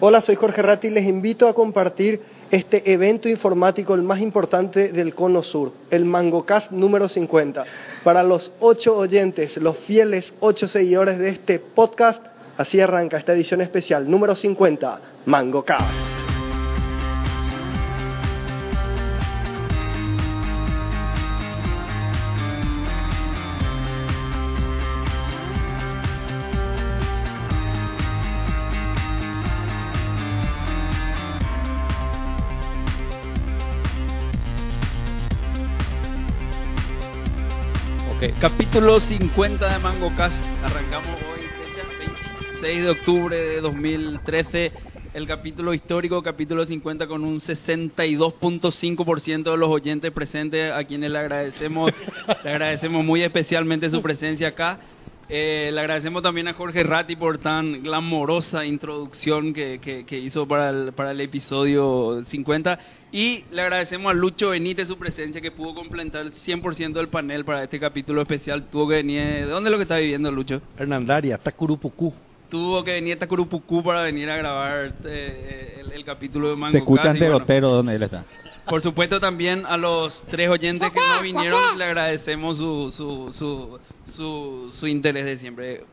Hola, 0.00 0.20
soy 0.20 0.36
Jorge 0.36 0.62
Ratti 0.62 0.86
y 0.86 0.90
les 0.90 1.06
invito 1.06 1.48
a 1.48 1.54
compartir 1.54 2.20
este 2.52 2.92
evento 2.92 3.28
informático, 3.28 3.96
el 3.96 4.02
más 4.02 4.20
importante 4.20 4.92
del 4.92 5.12
Cono 5.12 5.42
Sur, 5.42 5.72
el 5.90 6.04
MangoCast 6.04 6.70
número 6.70 7.08
50. 7.08 7.64
Para 8.04 8.22
los 8.22 8.52
ocho 8.60 8.96
oyentes, 8.96 9.56
los 9.56 9.76
fieles 9.76 10.32
ocho 10.38 10.68
seguidores 10.68 11.18
de 11.18 11.30
este 11.30 11.58
podcast, 11.58 12.24
así 12.56 12.80
arranca 12.80 13.18
esta 13.18 13.32
edición 13.32 13.60
especial 13.60 14.08
número 14.08 14.36
50, 14.36 15.00
MangoCast. 15.26 16.17
Capítulo 38.40 39.00
50 39.00 39.72
de 39.72 39.78
Mango 39.80 40.14
Cast. 40.14 40.40
Arrancamos 40.62 41.20
hoy, 41.22 41.40
fecha 41.40 41.82
26 42.52 42.84
de 42.84 42.90
octubre 42.90 43.36
de 43.36 43.60
2013. 43.60 44.72
El 45.12 45.26
capítulo 45.26 45.74
histórico, 45.74 46.22
capítulo 46.22 46.64
50, 46.64 47.08
con 47.08 47.24
un 47.24 47.40
62.5% 47.40 49.50
de 49.50 49.56
los 49.56 49.68
oyentes 49.68 50.12
presentes, 50.12 50.72
a 50.72 50.84
quienes 50.84 51.10
le 51.10 51.18
agradecemos, 51.18 51.92
le 52.44 52.50
agradecemos 52.50 53.04
muy 53.04 53.24
especialmente 53.24 53.90
su 53.90 54.00
presencia 54.02 54.46
acá. 54.48 54.78
Eh, 55.30 55.70
le 55.72 55.80
agradecemos 55.80 56.22
también 56.22 56.48
a 56.48 56.54
Jorge 56.54 56.82
Ratti 56.82 57.14
por 57.14 57.36
tan 57.36 57.82
glamorosa 57.82 58.64
introducción 58.64 59.52
que, 59.52 59.78
que, 59.78 60.18
hizo 60.18 60.48
para 60.48 60.70
el, 60.70 60.92
para 60.92 61.10
el 61.10 61.20
episodio 61.20 62.24
50. 62.24 62.78
Y 63.12 63.44
le 63.50 63.62
agradecemos 63.62 64.10
a 64.10 64.14
Lucho 64.14 64.50
Benítez 64.50 64.88
su 64.88 64.96
presencia 64.96 65.40
que 65.40 65.50
pudo 65.50 65.74
completar 65.74 66.22
el 66.22 66.32
100% 66.32 66.92
del 66.94 67.08
panel 67.08 67.44
para 67.44 67.64
este 67.64 67.78
capítulo 67.78 68.22
especial. 68.22 68.64
Tuvo 68.70 68.88
que 68.88 68.96
venir. 68.96 69.22
¿De 69.22 69.44
dónde 69.44 69.68
es 69.68 69.72
lo 69.72 69.78
que 69.78 69.82
está 69.82 69.98
viviendo 69.98 70.30
Lucho? 70.30 70.62
Hernandaria, 70.78 71.36
Tacurupucú. 71.36 72.14
Tuvo 72.48 72.82
que 72.82 72.92
venir 72.92 73.16
a 73.16 73.18
Tacurupucú 73.18 73.82
para 73.82 74.02
venir 74.02 74.30
a 74.30 74.36
grabar 74.38 74.94
eh, 75.04 75.82
el, 75.92 76.04
capítulo 76.06 76.48
de 76.48 76.56
Mango 76.56 76.72
Se 76.72 76.78
escucha 76.78 77.12
de 77.12 77.30
Otero 77.30 77.70
donde 77.70 77.96
él 77.96 78.02
está. 78.02 78.24
Por 78.68 78.80
supuesto 78.82 79.20
también 79.20 79.64
a 79.66 79.76
los 79.76 80.22
tres 80.28 80.48
oyentes 80.48 80.90
que 80.92 81.00
no 81.00 81.22
vinieron 81.22 81.60
le 81.76 81.84
agradecemos 81.84 82.58
su, 82.58 82.90
su, 82.90 83.32
su, 83.32 83.78
su, 84.12 84.70
su 84.72 84.86
interés 84.86 85.24
de 85.24 85.38
siempre. 85.38 85.84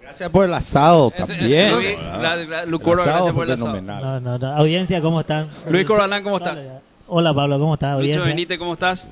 Gracias 0.00 0.30
por 0.30 0.44
el 0.46 0.54
asado 0.54 1.10
también. 1.10 1.74
Luis 1.74 1.98
gracias 2.82 3.34
por 3.34 3.46
el 3.46 3.52
asado. 3.52 3.80
No, 3.80 4.38
no, 4.38 4.46
Audiencia, 4.56 5.00
¿cómo 5.02 5.20
están? 5.20 5.50
Luis 5.68 5.86
Corbalán, 5.86 6.22
¿cómo 6.22 6.38
estás? 6.38 6.58
Hola 7.06 7.32
Pablo, 7.34 7.58
¿cómo 7.58 7.74
estás? 7.74 8.00
Lucho 8.00 8.24
Benítez, 8.24 8.58
¿cómo 8.58 8.74
estás? 8.74 9.08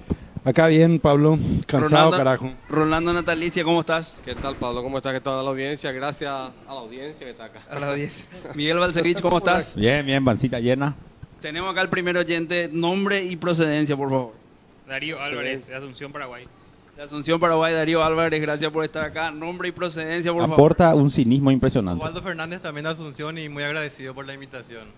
Acá 0.47 0.69
bien, 0.69 1.01
Pablo. 1.01 1.37
Cansado, 1.67 2.13
carajo. 2.13 2.53
Rolando 2.69 3.13
Natalicia, 3.13 3.65
¿cómo 3.65 3.81
estás? 3.81 4.15
¿Qué 4.25 4.33
tal, 4.37 4.55
Pablo? 4.55 4.81
¿Cómo 4.81 4.99
estás? 4.99 5.13
¿Qué 5.13 5.21
tal 5.21 5.45
la 5.45 5.51
audiencia? 5.51 5.91
Gracias 5.91 6.31
a 6.31 6.53
la 6.69 6.73
audiencia 6.73 7.27
que 7.27 7.31
está 7.33 7.47
acá. 7.47 7.63
A 7.69 7.81
la 7.81 7.91
audiencia. 7.91 8.25
Miguel 8.55 8.79
Balcevich, 8.79 9.21
¿cómo 9.21 9.39
estás? 9.39 9.75
Bien, 9.75 10.07
bien, 10.07 10.25
bancita 10.25 10.61
llena. 10.61 10.95
Tenemos 11.47 11.71
acá 11.71 11.81
el 11.81 11.89
primer 11.89 12.17
oyente, 12.17 12.69
nombre 12.73 13.23
y 13.23 13.37
procedencia, 13.37 13.97
por 13.97 14.11
favor. 14.11 14.33
Darío 14.85 15.23
Álvarez, 15.23 15.65
de 15.69 15.77
Asunción, 15.77 16.11
Paraguay. 16.11 16.45
De 16.97 17.05
Asunción, 17.05 17.39
Paraguay, 17.39 17.73
Darío 17.73 18.03
Álvarez, 18.03 18.43
gracias 18.43 18.73
por 18.73 18.85
estar 18.85 19.05
acá. 19.05 19.31
Nombre 19.31 19.69
y 19.69 19.71
procedencia, 19.71 20.33
por 20.33 20.41
favor. 20.41 20.55
Aporta 20.55 20.93
un 20.97 21.09
cinismo 21.09 21.53
impresionante. 21.53 22.03
Osvaldo 22.03 22.21
Fernández 22.21 22.61
también 22.63 22.83
de 22.83 22.91
Asunción 22.91 23.39
y 23.39 23.49
muy 23.49 23.63
agradecido 23.63 24.13
por 24.13 24.27
la 24.27 24.35
invitación. 24.35 24.89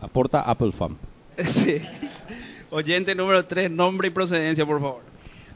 Aporta 0.00 0.40
Apple 0.40 0.72
Fan. 0.72 0.98
sí. 1.54 1.80
Oyente 2.70 3.14
número 3.14 3.44
3, 3.44 3.70
nombre 3.70 4.08
y 4.08 4.10
procedencia, 4.10 4.66
por 4.66 4.80
favor. 4.80 5.02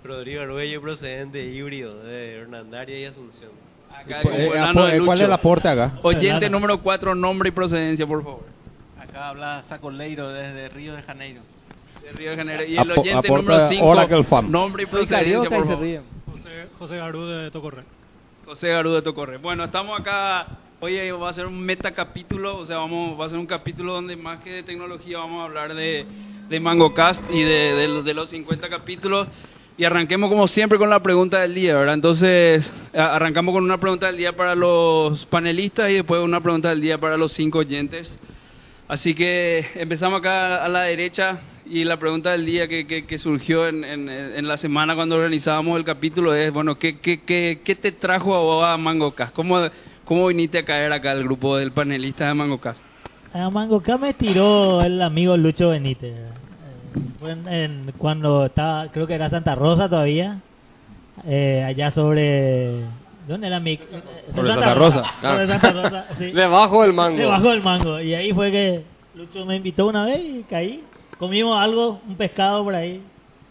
Rodrigo 0.05 0.43
Arguello, 0.43 0.81
procedente 0.81 1.45
híbrido 1.45 2.05
de 2.05 2.37
Hernandaria 2.37 3.01
y 3.01 3.05
Asunción. 3.07 3.51
Acá, 3.93 4.23
eh, 4.23 4.53
eh, 4.55 5.01
¿Cuál 5.05 5.19
es 5.19 5.25
el 5.25 5.33
aporte 5.33 5.67
acá? 5.67 5.99
Oyente 6.03 6.49
número 6.49 6.81
4, 6.81 7.17
nombre 7.17 7.49
y 7.49 7.53
procedencia, 7.53 8.07
por 8.07 8.23
favor. 8.23 8.57
Acá 9.17 9.31
habla 9.31 9.63
Sacoleiro 9.63 10.29
desde 10.29 10.69
Río 10.69 10.95
de 10.95 11.01
Janeiro. 11.01 11.41
De 12.03 12.13
Río 12.13 12.33
de 12.33 12.37
Janeiro. 12.37 12.65
Y 12.65 12.77
el 12.77 12.91
oyente 12.91 13.29
número 13.31 13.67
5, 13.67 14.43
nombre 14.43 14.83
y 14.83 14.87
procedencia, 14.87 15.49
por 15.49 15.67
favor. 15.67 16.03
José, 16.27 16.69
José 16.79 16.97
Garú 16.99 17.25
de 17.25 17.51
Tocorre. 17.51 17.85
José 18.45 18.69
Garú 18.69 18.91
de 18.93 19.01
Tocorre. 19.01 19.39
Bueno, 19.39 19.65
estamos 19.65 19.99
acá 19.99 20.47
Oye, 20.81 21.11
va 21.13 21.31
a 21.31 21.33
ser 21.33 21.47
un 21.47 21.59
metacapítulo, 21.59 22.59
o 22.59 22.67
sea, 22.67 22.77
vamos, 22.77 23.19
va 23.19 23.25
a 23.25 23.29
ser 23.31 23.39
un 23.39 23.47
capítulo 23.47 23.95
donde 23.95 24.17
más 24.17 24.41
que 24.41 24.53
de 24.53 24.63
tecnología 24.63 25.17
vamos 25.17 25.41
a 25.41 25.45
hablar 25.45 25.75
de, 25.75 26.05
de 26.51 26.61
MangoCast 26.61 27.23
y 27.31 27.43
de, 27.43 27.75
de, 27.75 28.03
de, 28.03 28.13
los 28.13 28.29
50 28.29 28.69
capítulos. 28.69 29.29
Y 29.79 29.85
arranquemos 29.85 30.29
como 30.29 30.47
siempre 30.47 30.77
con 30.77 30.91
la 30.91 31.01
pregunta 31.01 31.41
del 31.41 31.55
día, 31.55 31.75
¿verdad? 31.75 31.95
Entonces, 31.95 32.71
arrancamos 32.93 33.55
con 33.55 33.65
una 33.65 33.81
pregunta 33.81 34.09
del 34.09 34.19
día 34.19 34.37
para 34.37 34.55
los 34.55 35.25
panelistas 35.25 35.89
y 35.89 35.95
después 35.95 36.23
una 36.23 36.43
pregunta 36.43 36.69
del 36.69 36.83
día 36.83 36.99
para 36.99 37.17
los 37.17 37.33
cinco 37.33 37.61
oyentes. 37.61 38.15
Así 38.89 39.15
que 39.15 39.67
empezamos 39.75 40.21
acá 40.21 40.65
a 40.65 40.69
la 40.69 40.83
derecha 40.83 41.41
y 41.65 41.83
la 41.83 41.97
pregunta 41.97 42.31
del 42.31 42.47
día 42.47 42.69
que, 42.69 42.87
que, 42.87 43.19
surgió 43.19 43.67
en, 43.67 43.83
en, 43.83 44.47
la 44.47 44.57
semana 44.57 44.95
cuando 44.95 45.17
organizábamos 45.17 45.77
el 45.77 45.85
capítulo 45.85 46.33
es, 46.35 46.53
bueno, 46.53 46.79
¿qué, 46.79 47.01
qué, 47.01 47.21
qué, 47.23 47.63
qué 47.65 47.75
te 47.75 47.91
trajo 47.91 48.37
a 48.37 48.41
vos 48.41 48.65
a 48.65 48.77
MangoCast? 48.77 49.35
¿Cómo, 49.35 49.59
¿Cómo 50.05 50.29
viniste 50.29 50.59
a 50.59 50.65
caer 50.65 50.93
acá 50.93 51.11
al 51.11 51.25
grupo 51.25 51.57
del 51.57 51.73
panelista 51.73 52.29
de 52.29 52.35
MangoCast? 52.35 52.81
A 53.35 53.51
MangoCast 53.51 54.01
me 54.01 54.15
tiró 54.15 54.81
el 54.81 55.03
amigo 55.03 55.37
Lucho 55.37 55.71
Benítez. 55.71 56.15
Fue 57.19 57.33
en, 57.33 57.93
cuando 57.99 58.47
estaba, 58.47 58.87
creo 58.93 59.09
que 59.09 59.15
era 59.15 59.29
Santa 59.29 59.57
Rosa 59.57 59.89
todavía, 59.89 60.39
eh, 61.27 61.65
allá 61.67 61.91
sobre... 61.91 62.85
¿Dónde 63.27 63.49
era 63.49 63.61
mi...? 63.61 63.79
Sobre 64.35 64.49
Santa, 64.51 64.75
Rosa. 64.75 65.03
Sobre 65.21 65.47
Santa 65.49 65.73
Rosa, 65.73 66.07
sí. 66.19 66.31
Debajo 66.33 66.83
del 66.83 66.93
mango. 66.93 67.19
Debajo 67.19 67.51
del 67.51 67.63
mango. 67.63 68.01
Y 68.01 68.15
ahí 68.15 68.33
fue 68.33 68.51
que 68.51 68.83
Lucho 69.15 69.45
me 69.45 69.57
invitó 69.57 69.87
una 69.87 70.05
vez 70.05 70.21
y 70.25 70.45
caí. 70.49 70.85
Comimos 71.19 71.59
algo, 71.61 72.01
un 72.07 72.17
pescado 72.17 72.63
por 72.63 72.75
ahí. 72.75 73.03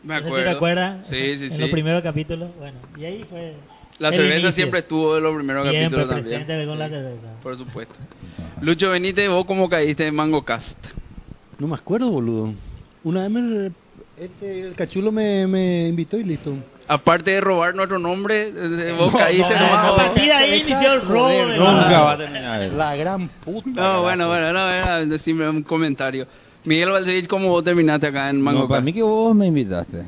Me 0.03 0.15
acuerdo. 0.15 0.43
te 0.43 0.49
acuerdas? 0.49 1.07
Sí, 1.09 1.37
sí, 1.37 1.45
en 1.45 1.51
sí. 1.51 1.57
los 1.57 1.71
primeros 1.71 2.03
capítulos. 2.03 2.49
Bueno, 2.57 2.77
y 2.97 3.05
ahí 3.05 3.25
fue... 3.29 3.53
La 3.97 4.11
cerveza 4.11 4.51
siempre 4.51 4.79
estuvo 4.81 5.17
en 5.17 5.23
los 5.23 5.35
primeros 5.35 5.65
capítulos 5.65 6.09
también. 6.09 6.67
con 6.67 6.79
la 6.79 6.89
cerveza. 6.89 7.27
Por 7.41 7.57
supuesto. 7.57 7.95
Lucho 8.61 8.89
Benítez, 8.89 9.29
¿vos 9.29 9.45
cómo 9.45 9.69
caíste 9.69 10.05
en 10.05 10.15
Mango 10.15 10.43
Cast? 10.43 10.77
No 11.59 11.67
me 11.67 11.75
acuerdo, 11.75 12.09
boludo. 12.09 12.53
Una 13.03 13.21
vez 13.21 13.31
me, 13.31 13.71
este, 14.17 14.61
el 14.61 14.75
cachulo 14.75 15.11
me, 15.11 15.47
me 15.47 15.87
invitó 15.87 16.17
y 16.17 16.23
listo. 16.23 16.55
Aparte 16.87 17.31
de 17.31 17.41
robar 17.41 17.73
nuestro 17.73 17.97
nombre, 17.97 18.53
eh, 18.55 18.95
vos 18.97 19.15
caíste 19.15 19.55
no, 19.55 19.61
nomás. 19.61 19.93
A 19.93 19.95
partir 19.95 20.25
de 20.25 20.33
ahí 20.33 20.61
inició 20.61 20.93
el 20.93 21.01
robo. 21.01 21.29
Nunca 21.29 22.01
va 22.01 22.11
a 22.11 22.17
terminar. 22.17 22.61
La 22.73 22.95
gran 22.95 23.27
puta. 23.27 23.69
No, 23.69 24.01
bueno, 24.03 24.27
bueno, 24.27 24.53
no, 24.53 24.69
era 24.69 25.03
decirme 25.05 25.49
un 25.49 25.63
comentario. 25.63 26.27
Miguel 26.63 26.91
Valsevich, 26.91 27.27
¿cómo 27.27 27.49
vos 27.49 27.63
terminaste 27.63 28.07
acá 28.07 28.29
en 28.29 28.41
Mango 28.41 28.61
no, 28.61 28.67
para 28.67 28.81
mí 28.81 28.93
que 28.93 29.03
vos 29.03 29.35
me 29.35 29.47
invitaste. 29.47 30.03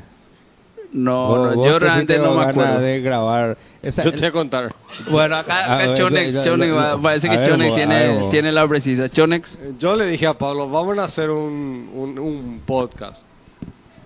No, 0.92 1.54
no 1.54 1.64
yo 1.64 1.78
realmente 1.78 2.18
no 2.18 2.34
me 2.34 2.44
acuerdo. 2.44 2.80
de 2.80 3.00
grabar. 3.00 3.58
Esa, 3.82 4.02
yo 4.04 4.12
te 4.12 4.18
voy 4.18 4.28
a 4.28 4.32
contar. 4.32 4.74
Bueno, 5.10 5.36
acá, 5.36 5.74
acá 5.74 5.92
Chonex, 5.94 6.44
Chonex 6.44 6.74
parece 7.02 7.28
que 7.28 7.42
Chonex 7.44 7.74
tiene, 7.74 8.28
tiene 8.30 8.52
la 8.52 8.66
precisa. 8.66 9.08
Chonex. 9.08 9.58
Yo 9.78 9.96
le 9.96 10.06
dije 10.06 10.26
a 10.26 10.34
Pablo, 10.34 10.68
vamos 10.68 10.98
a 10.98 11.04
hacer 11.04 11.30
un, 11.30 11.90
un, 11.92 12.18
un 12.18 12.62
podcast. 12.64 13.22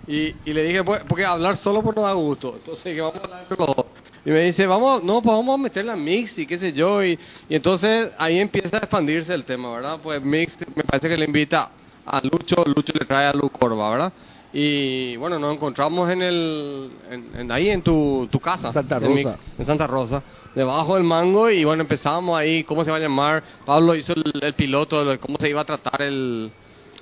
Y, 0.06 0.34
y, 0.44 0.52
le 0.52 0.64
dije, 0.64 0.82
pues, 0.82 1.02
porque 1.08 1.24
hablar 1.24 1.56
solo 1.56 1.82
por 1.82 1.96
no 1.96 2.02
da 2.02 2.12
gusto. 2.12 2.54
Entonces, 2.56 2.94
que 2.94 3.00
vamos 3.00 3.20
a 3.20 3.24
hablar 3.24 3.46
los 3.48 3.58
dos. 3.58 3.86
Y 4.24 4.30
me 4.30 4.40
dice, 4.42 4.66
vamos, 4.66 5.02
no, 5.02 5.20
pues 5.20 5.36
vamos 5.36 5.54
a 5.54 5.62
meter 5.62 5.84
la 5.84 5.96
mix 5.96 6.38
y 6.38 6.46
qué 6.46 6.58
sé 6.58 6.72
yo. 6.72 7.02
Y, 7.04 7.18
y 7.48 7.54
entonces 7.54 8.12
ahí 8.18 8.38
empieza 8.38 8.76
a 8.76 8.80
expandirse 8.80 9.34
el 9.34 9.44
tema, 9.44 9.74
¿verdad? 9.74 9.98
Pues 10.02 10.22
mix 10.22 10.56
me 10.74 10.84
parece 10.84 11.08
que 11.08 11.16
le 11.16 11.24
invita 11.24 11.70
a 12.06 12.20
Lucho, 12.20 12.64
Lucho 12.64 12.92
le 12.98 13.04
trae 13.04 13.26
a 13.26 13.32
Lu 13.32 13.48
Corva, 13.48 13.90
¿verdad? 13.90 14.12
Y 14.52 15.16
bueno, 15.16 15.38
nos 15.38 15.54
encontramos 15.54 16.10
en 16.10 16.22
el, 16.22 16.90
en, 17.10 17.50
ahí 17.50 17.70
en 17.70 17.82
tu, 17.82 18.28
tu 18.30 18.38
casa. 18.38 18.72
Santa 18.72 18.98
Rosa. 18.98 19.38
En, 19.58 19.64
Santa 19.64 19.86
Rosa. 19.86 20.22
Debajo 20.54 20.96
del 20.96 21.04
mango 21.04 21.48
y 21.48 21.64
bueno, 21.64 21.82
empezamos 21.82 22.38
ahí, 22.38 22.62
¿cómo 22.64 22.84
se 22.84 22.90
va 22.90 22.98
a 22.98 23.00
llamar? 23.00 23.42
Pablo 23.64 23.94
hizo 23.94 24.12
el, 24.12 24.54
piloto 24.54 25.04
de 25.04 25.18
cómo 25.18 25.38
se 25.40 25.48
iba 25.48 25.62
a 25.62 25.64
tratar 25.64 26.02
el... 26.02 26.52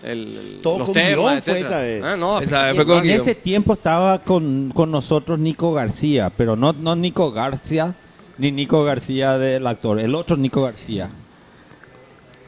el 0.02 0.61
Todo 0.62 0.79
los 0.81 0.93
temas, 0.93 1.44
fue 1.44 1.61
esa 1.61 1.81
vez. 1.81 2.02
Ah, 2.02 2.17
no, 2.17 2.41
esa 2.41 2.73
vez 2.73 2.79
en 2.79 3.11
ese 3.11 3.35
tiempo 3.35 3.75
estaba 3.75 4.20
con, 4.20 4.73
con 4.75 4.91
nosotros 4.91 5.38
Nico 5.38 5.73
García, 5.73 6.32
pero 6.37 6.56
no, 6.56 6.73
no 6.73 6.97
Nico 6.97 7.32
García, 7.32 7.94
ni 8.38 8.52
Nico 8.52 8.85
García 8.85 9.38
del 9.38 9.67
actor, 9.67 10.00
el 10.00 10.14
otro 10.14 10.37
Nico 10.37 10.62
García. 10.62 11.11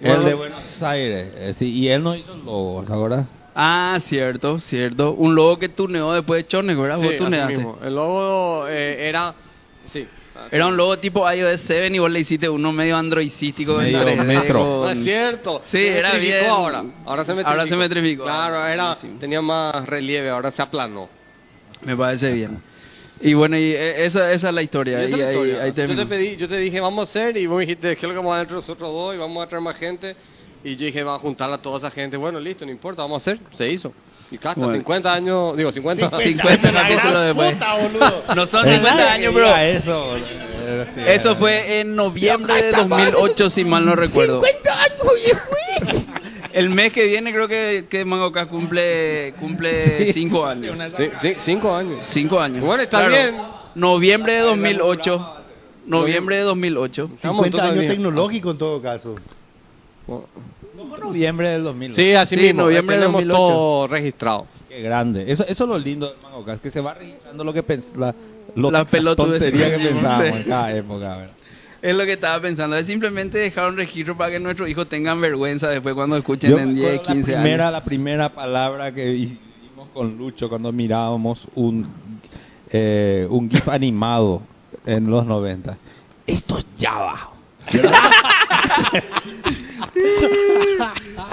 el 0.01 0.25
de 0.25 0.35
Buenos 0.35 0.83
Aires. 0.83 1.33
Eh, 1.37 1.55
sí, 1.59 1.67
y 1.67 1.89
él 1.89 2.03
no 2.03 2.15
hizo 2.17 2.35
el 2.35 2.45
logo, 2.45 2.85
¿ahora? 2.89 3.27
Ah, 3.55 3.99
cierto, 4.01 4.59
cierto. 4.59 5.13
Un 5.13 5.35
logo 5.35 5.59
que 5.59 5.69
tuneó 5.69 6.13
después 6.13 6.45
de 6.45 6.49
Chonex, 6.49 6.81
¿verdad? 6.81 6.99
Sí, 6.99 7.09
así 7.23 7.55
mismo. 7.55 7.79
El 7.83 7.95
logo 7.95 8.67
eh, 8.69 9.09
era... 9.09 9.35
Sí. 9.85 10.07
Era 10.51 10.67
un 10.67 10.77
logo 10.77 10.99
tipo 10.99 11.31
iOS 11.31 11.61
7 11.63 11.89
y 11.95 11.99
vos 11.99 12.11
le 12.11 12.21
hiciste 12.21 12.49
uno 12.49 12.73
medio 12.73 12.97
androidístico. 12.97 13.81
en 13.81 13.93
Medio 13.93 14.01
3D 14.03 14.25
metro. 14.25 14.59
con- 14.59 14.81
No 14.83 14.91
es 14.91 15.05
cierto. 15.05 15.63
Sí, 15.67 15.79
Se 15.79 15.99
era 15.99 16.15
bien. 16.17 16.47
ahora. 16.47 16.85
Ahora 17.05 17.25
se 17.25 17.33
metrificó. 17.35 17.51
Ahora 17.51 17.67
se 17.67 17.77
metrificó. 17.77 18.23
Claro, 18.25 18.67
era, 18.67 18.85
Buenísimo. 18.87 19.19
tenía 19.19 19.41
más 19.43 19.87
relieve, 19.87 20.29
ahora 20.31 20.51
se 20.51 20.63
aplanó. 20.63 21.09
Me 21.83 21.97
parece 21.97 22.33
bien. 22.33 22.63
Y 23.21 23.35
bueno, 23.35 23.57
y 23.57 23.73
eh, 23.73 24.05
esa, 24.05 24.33
esa 24.33 24.49
es 24.49 24.55
la 24.55 24.63
historia. 24.63 25.01
Y 25.01 25.05
esa 25.05 25.11
y 25.11 25.13
es 25.15 25.19
la 25.21 25.25
ahí- 25.27 25.31
historia. 25.35 25.63
ahí 25.63 25.73
yo, 25.89 25.97
te 25.97 26.07
pedí, 26.07 26.37
yo 26.37 26.49
te 26.49 26.57
dije, 26.59 26.81
vamos 26.81 27.09
a 27.09 27.11
hacer, 27.11 27.37
y 27.37 27.47
vos 27.47 27.57
me 27.59 27.65
dijiste, 27.67 27.89
¿qué 27.97 28.01
es 28.01 28.03
lo 28.03 28.09
que 28.11 28.17
vamos 28.17 28.35
a 28.35 28.41
hacer 28.41 28.53
nosotros 28.53 28.91
dos? 28.93 29.15
Y 29.15 29.19
vamos 29.19 29.45
a 29.45 29.49
traer 29.49 29.63
más 29.63 29.77
gente. 29.77 30.17
Y 30.65 30.77
yo 30.77 30.87
dije, 30.87 31.03
vamos 31.03 31.21
a 31.21 31.23
juntar 31.23 31.53
a 31.53 31.59
toda 31.59 31.79
esa 31.79 31.91
gente. 31.91 32.17
Bueno, 32.17 32.41
listo, 32.41 32.65
no 32.65 32.71
importa, 32.73 33.03
vamos 33.03 33.27
a 33.27 33.31
hacer. 33.31 33.41
Se 33.53 33.69
hizo. 33.69 33.93
Y 34.33 34.37
hasta 34.37 34.55
Bueno. 34.55 34.73
50 34.75 35.13
años, 35.15 35.57
digo, 35.57 35.71
50. 35.71 36.11
50 36.19 36.73
capítulos 36.73 37.23
después. 37.27 37.57
No 38.35 38.47
son 38.47 38.67
Es 38.67 38.75
50 38.75 38.81
verdad 38.81 39.09
años, 39.09 39.35
diga 39.35 39.65
eso. 39.67 40.07
boludo. 40.07 41.07
Eso 41.07 41.37
fue 41.37 41.81
en 41.81 41.95
noviembre 41.95 42.63
de 42.63 42.73
2008, 42.73 43.51
si 43.51 43.65
mal 43.65 43.85
no 43.85 43.95
recuerdo. 43.95 44.41
El 46.53 46.71
mes 46.71 46.93
que 46.93 47.07
viene 47.07 47.33
creo 47.33 47.49
que, 47.49 47.87
que 47.89 48.05
Mangoka 48.05 48.47
cumple 48.47 49.35
cumple 49.41 50.13
5 50.13 50.47
años. 50.47 50.79
Sí, 50.97 51.11
sí, 51.21 51.35
cinco 51.39 51.75
años. 51.75 52.05
5 52.07 52.41
años. 52.41 52.63
Bueno, 52.65 52.83
está 52.83 52.99
Claro. 53.07 53.11
bien. 53.11 53.37
Noviembre 53.75 54.35
de 54.35 54.41
2008. 54.41 55.35
Noviembre 55.87 56.37
de 56.37 56.43
2008. 56.43 57.11
Estamos 57.15 57.45
50 57.47 57.69
años 57.71 57.87
tecnológico 57.89 58.51
en 58.53 58.59
todo 58.59 58.81
caso. 58.83 59.17
Noviembre 60.75 61.49
del 61.51 61.65
2000. 61.65 61.95
Sí, 61.95 62.13
así 62.15 62.35
Sí, 62.37 62.41
mismo. 62.43 62.63
noviembre 62.63 62.97
de 62.97 63.03
tenemos 63.03 63.21
2008. 63.23 63.37
todo 63.39 63.87
registrado. 63.89 64.47
Qué 64.69 64.81
grande. 64.83 65.31
Eso, 65.31 65.45
eso 65.47 65.65
es 65.65 65.69
lo 65.71 65.79
lindo 65.79 66.07
del 66.07 66.17
Mangocast, 66.23 66.63
que 66.63 66.71
se 66.71 66.81
va 66.81 66.95
registrando 66.95 67.45
lo 67.45 67.53
que 67.53 67.63
la, 67.97 68.15
lo- 68.55 68.71
Las 68.71 68.89
pelotudeces 68.89 69.51
tonterías 69.53 69.79
que 69.79 69.89
pensábamos 69.89 70.27
sí. 70.29 70.37
en 70.37 70.43
cada 70.45 70.73
época. 70.77 71.17
¿verdad? 71.17 71.35
Es 71.83 71.97
lo 71.97 72.05
que 72.05 72.13
estaba 72.13 72.41
pensando. 72.41 72.77
Es 72.77 72.87
simplemente 72.87 73.39
dejar 73.39 73.69
un 73.69 73.77
registro 73.77 74.17
para 74.17 74.31
que 74.31 74.39
nuestros 74.41 74.69
hijos 74.69 74.89
tengan 74.89 75.21
vergüenza 75.21 75.69
después 75.69 75.95
cuando 75.95 76.17
escuchen 76.17 76.51
Yo 76.51 76.59
en 76.59 76.75
10, 76.75 77.01
acuerdo 77.01 77.13
15 77.13 77.33
la 77.33 77.39
primera, 77.43 77.65
años. 77.67 77.73
La 77.73 77.85
primera 77.85 78.29
palabra 78.31 78.93
que 78.95 79.13
hicimos 79.13 79.89
con 79.93 80.17
Lucho 80.17 80.49
cuando 80.49 80.73
mirábamos 80.73 81.47
un, 81.55 81.87
eh, 82.71 83.27
un 83.29 83.51
GIF 83.51 83.69
animado 83.69 84.43
en 84.87 85.11
los 85.11 85.27
90. 85.27 85.77
Esto 86.27 86.59
es 86.59 86.67
Java. 86.81 87.29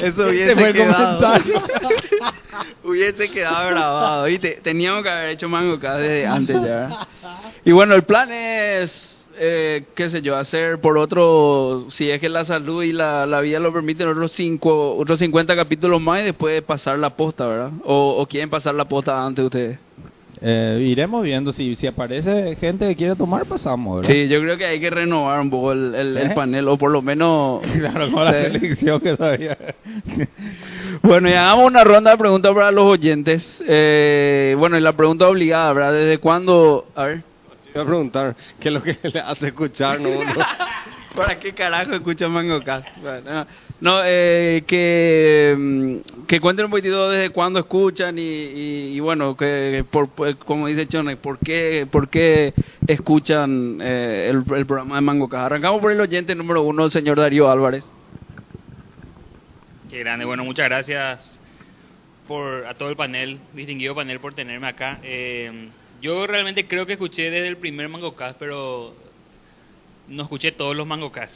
Eso 0.01 0.30
Ese 0.30 0.54
hubiese 0.54 0.74
quedado. 0.74 1.42
hubiese 2.84 3.30
quedado 3.31 3.69
grabado. 3.69 4.25
¿viste? 4.25 4.60
Teníamos 4.63 5.04
que 5.04 5.10
haber 5.10 5.30
hecho 5.30 5.50
Mango 5.50 5.80
Cast 5.80 6.01
desde 6.01 6.25
antes 6.25 6.62
ya. 6.62 7.07
Y 7.66 7.72
bueno, 7.72 7.94
el 7.94 8.04
plan 8.04 8.31
es, 8.31 9.18
eh, 9.38 9.86
qué 9.96 10.10
sé 10.10 10.22
yo, 10.22 10.38
hacer 10.38 10.80
por 10.80 10.98
otro, 10.98 11.88
si 11.90 12.10
es 12.10 12.19
que 12.22 12.30
la 12.30 12.46
salud 12.46 12.84
y 12.84 12.94
la, 12.94 13.25
la 13.25 13.42
vida 13.42 13.60
lo 13.60 13.74
permiten, 13.74 14.07
otros, 14.07 14.31
cinco, 14.31 14.96
otros 14.96 15.19
50 15.19 15.56
capítulos 15.56 16.01
más 16.01 16.22
y 16.22 16.25
después 16.25 16.62
pasar 16.63 16.98
la 17.00 17.16
posta, 17.16 17.46
¿verdad? 17.48 17.72
O, 17.84 18.16
o 18.18 18.25
quieren 18.28 18.50
pasar 18.50 18.75
la 18.75 18.86
posta 18.86 19.25
antes 19.25 19.46
ustedes. 19.46 19.78
Eh, 20.42 20.86
iremos 20.88 21.22
viendo 21.24 21.52
si, 21.52 21.76
si 21.76 21.86
aparece 21.86 22.56
gente 22.56 22.88
que 22.88 22.96
quiere 22.96 23.16
tomar, 23.16 23.46
pasamos. 23.46 23.98
¿verdad? 24.02 24.10
Sí, 24.14 24.28
yo 24.30 24.40
creo 24.40 24.58
que 24.58 24.66
hay 24.66 24.80
que 24.80 24.90
renovar 24.90 25.40
un 25.42 25.50
poco 25.50 25.74
el, 25.74 25.94
el- 25.96 26.18
el 26.18 26.31
¿Eh? 26.31 26.34
panel, 26.36 26.68
o 26.70 26.78
por 26.78 26.92
lo 26.92 27.02
menos... 27.02 27.62
Claro, 27.80 28.10
con 28.12 28.24
la 28.26 28.31
selección 28.34 29.00
que 29.02 29.18
todavía. 29.18 29.58
Bueno, 31.02 31.30
y 31.30 31.34
hagamos 31.34 31.66
una 31.66 31.84
ronda 31.84 32.12
de 32.12 32.18
preguntas 32.18 32.54
para 32.54 32.72
los 32.72 32.84
oyentes. 32.86 33.64
Eh, 33.68 34.54
bueno, 34.58 34.78
y 34.78 34.81
la 34.81 34.94
pregunta 34.94 35.28
obligada, 35.28 35.72
¿verdad? 35.74 35.94
¿Desde 35.94 36.18
cuándo? 36.18 36.86
A 36.96 37.06
ver. 37.06 37.22
Te 37.64 37.72
iba 37.74 37.84
a 37.84 37.86
preguntar, 37.86 38.36
¿qué 38.60 38.68
es 38.70 38.74
lo 38.74 38.82
que 38.84 38.98
le 39.14 39.20
hace 39.20 39.48
escuchar? 39.48 40.00
No, 40.02 40.10
no. 40.10 40.34
¿Para 41.16 41.40
qué 41.40 41.54
carajo 41.54 41.94
escuchan 41.94 42.32
Mango 42.32 42.62
Cast? 42.64 42.88
Bueno, 43.02 43.22
no, 43.32 43.48
eh, 43.81 44.64
que, 44.68 45.56
mm, 45.58 46.26
que 46.28 46.40
cuenten 46.42 46.66
un 46.66 46.72
poquitito 46.72 47.10
desde 47.10 47.30
cuándo 47.30 47.60
escuchan 47.60 48.18
y, 48.20 48.22
y, 48.22 49.00
bueno, 49.00 49.38
que 49.38 49.86
por, 49.90 50.10
por- 50.10 50.38
como 50.40 50.68
dice 50.68 50.88
Chone, 50.88 51.16
¿por 51.18 51.40
qué, 51.40 51.88
por 51.90 52.10
qué 52.10 52.54
escuchan 52.88 53.80
eh, 53.81 54.30
el, 54.30 54.44
programa 54.66 54.96
de 54.96 55.02
Mango 55.02 55.30
Cast? 55.30 55.46
Arrancamos 55.46 55.81
por 55.81 55.92
el 55.92 56.02
oyente 56.02 56.36
número 56.36 56.62
uno, 56.64 56.86
el 56.86 56.92
señor 56.92 57.18
Darío 57.18 57.50
Álvarez. 57.50 57.86
Qué 59.90 60.00
grande. 60.00 60.25
Bueno, 60.25 60.44
muchas 60.44 60.66
gracias 60.66 61.40
por 62.28 62.66
a 62.68 62.74
todo 62.75 62.90
el 62.90 62.96
panel, 62.96 63.40
distinguido 63.54 63.96
panel, 63.96 64.20
por 64.20 64.34
tenerme 64.34 64.68
acá. 64.68 65.00
Eh, 65.04 65.70
yo 66.02 66.28
realmente 66.28 66.68
creo 66.68 66.86
que 66.86 66.94
escuché 66.94 67.32
desde 67.32 67.48
el 67.48 67.58
primer 67.58 67.88
MangoCast, 67.90 68.38
pero 68.38 68.94
no 70.08 70.24
escuché 70.24 70.52
todos 70.52 70.75
los 70.75 70.86
MangoCast. 70.86 71.34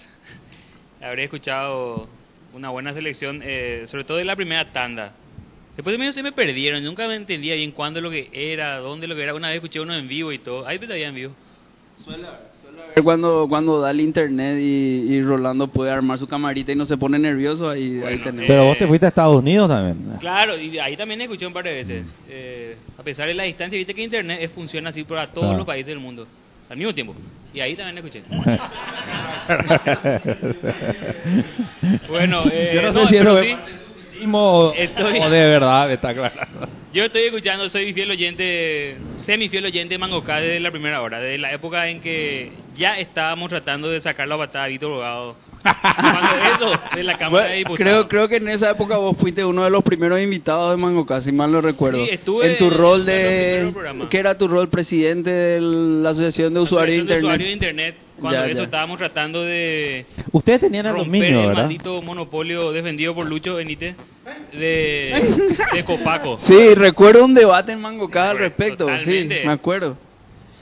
Habré 1.01 1.23
escuchado 1.23 2.07
una 2.53 2.69
buena 2.69 2.93
selección, 2.93 3.41
eh, 3.43 3.83
sobre 3.87 4.03
todo 4.03 4.17
de 4.17 4.25
la 4.25 4.35
primera 4.35 4.71
tanda. 4.71 5.13
Después 5.75 5.93
de 5.93 5.97
medio 5.97 6.13
se 6.13 6.21
me 6.21 6.31
perdieron, 6.31 6.83
nunca 6.83 7.07
me 7.07 7.15
entendía 7.15 7.55
bien 7.55 7.71
cuándo 7.71 7.99
lo 7.99 8.11
que 8.11 8.29
era, 8.31 8.77
dónde 8.77 9.07
lo 9.07 9.15
que 9.15 9.23
era. 9.23 9.33
Una 9.33 9.47
vez 9.49 9.55
escuché 9.55 9.79
uno 9.79 9.95
en 9.95 10.07
vivo 10.07 10.31
y 10.31 10.37
todo. 10.37 10.67
Ahí 10.67 10.77
todavía 10.77 11.07
en 11.07 11.15
vivo. 11.15 11.33
Cuando, 13.03 13.47
cuando 13.49 13.81
da 13.81 13.91
el 13.91 14.01
internet 14.01 14.59
y, 14.59 15.13
y 15.13 15.21
Rolando 15.21 15.67
puede 15.67 15.89
armar 15.89 16.19
su 16.19 16.27
camarita 16.27 16.71
y 16.71 16.75
no 16.75 16.85
se 16.85 16.97
pone 16.97 17.17
nervioso, 17.17 17.69
ahí, 17.69 18.01
ahí 18.05 18.19
Bueno. 18.19 18.43
Pero 18.45 18.65
vos 18.65 18.77
te 18.77 18.87
fuiste 18.87 19.05
a 19.07 19.09
Estados 19.09 19.41
Unidos 19.41 19.67
también. 19.69 20.17
Claro, 20.19 20.59
y 20.59 20.77
ahí 20.77 20.95
también 20.95 21.21
escuché 21.21 21.47
un 21.47 21.53
par 21.53 21.63
de 21.63 21.73
veces. 21.73 22.05
Eh, 22.29 22.77
a 22.97 23.03
pesar 23.03 23.27
de 23.27 23.33
la 23.33 23.43
distancia, 23.43 23.77
viste 23.77 23.93
que 23.95 24.03
Internet 24.03 24.51
funciona 24.53 24.91
así 24.91 25.03
para 25.03 25.27
todos 25.27 25.45
Claro. 25.45 25.57
los 25.57 25.67
países 25.67 25.87
del 25.87 25.99
mundo 25.99 26.27
al 26.69 26.77
mismo 26.77 26.93
tiempo. 26.93 27.15
Y 27.53 27.59
ahí 27.59 27.75
también 27.75 27.97
escuché. 27.97 28.23
Bueno, 32.07 32.43
eh, 32.51 32.71
Yo 32.75 32.81
no 32.81 32.91
no, 32.93 33.07
si 33.07 33.15
sí. 33.41 33.55
Estoy- 34.75 35.19
o 35.19 35.29
de 35.29 35.47
verdad, 35.47 35.91
está 35.91 36.13
claro. 36.13 36.35
Yo 36.93 37.03
estoy 37.05 37.23
escuchando, 37.23 37.67
soy 37.69 37.91
fiel 37.93 38.11
oyente, 38.11 38.97
semi 39.17 39.49
fiel 39.49 39.65
oyente 39.65 39.95
de 39.95 39.97
Mangocá 39.97 40.37
desde 40.37 40.59
la 40.59 40.69
primera 40.69 41.01
hora, 41.01 41.19
desde 41.19 41.39
la 41.39 41.51
época 41.51 41.89
en 41.89 41.99
que 42.01 42.51
ya 42.75 42.99
estábamos 42.99 43.49
tratando 43.49 43.89
de 43.89 43.99
sacar 43.99 44.27
la 44.27 44.37
patada 44.37 44.65
a 44.65 44.67
Víctor 44.67 44.91
Bogado. 44.91 45.35
Cuando 45.63 46.35
eso, 46.55 46.79
de 46.95 47.03
la 47.03 47.17
Cámara 47.17 47.45
de 47.45 47.63
Bueno, 47.63 47.69
Diputados. 47.75 47.77
creo, 47.77 48.07
creo 48.07 48.27
que 48.27 48.35
en 48.37 48.49
esa 48.49 48.71
época 48.71 48.97
vos 48.97 49.15
fuiste 49.17 49.45
uno 49.45 49.63
de 49.63 49.69
los 49.69 49.83
primeros 49.83 50.19
invitados 50.21 50.71
de 50.71 50.77
Mango 50.81 51.05
si 51.21 51.31
mal 51.31 51.51
no 51.51 51.61
recuerdo. 51.61 52.03
Sí, 52.05 52.11
estuve 52.11 52.51
en 52.51 52.57
tu 52.57 52.65
en 52.65 52.73
rol 52.77 53.05
de 53.05 53.13
de... 53.13 54.07
¿Qué 54.09 54.17
era 54.17 54.37
tu 54.37 54.47
rol? 54.47 54.67
Presidente 54.69 55.29
de 55.29 55.61
la 55.61 56.09
Asociación 56.09 56.53
de 56.53 56.59
Usuarios 56.59 56.95
de 56.97 57.01
Internet. 57.01 57.23
usuarios 57.23 57.47
de 57.47 57.53
Internet, 57.53 57.95
cuando 58.19 58.39
Ya, 58.39 58.45
eso 58.47 58.57
ya. 58.59 58.63
estábamos 58.65 58.97
tratando 58.97 59.43
de 59.43 60.05
Ustedes 60.31 60.61
tenían 60.61 60.85
el 60.87 60.93
romper 60.93 61.05
dominio, 61.21 61.41
el 61.41 61.47
¿verdad? 61.47 61.63
maldito 61.63 62.01
monopolio 62.01 62.71
defendido 62.71 63.15
por 63.15 63.25
Lucho 63.27 63.55
Benítez 63.55 63.95
de, 64.51 65.55
de 65.73 65.83
Copaco. 65.85 66.39
Sí, 66.43 66.73
recuerdo 66.75 67.23
un 67.25 67.33
debate 67.33 67.71
en 67.71 67.81
Mango 67.81 68.09
al 68.13 68.37
respecto, 68.37 68.85
sí, 68.87 68.91
totalmente. 68.91 69.45
me 69.45 69.51
acuerdo. 69.53 69.97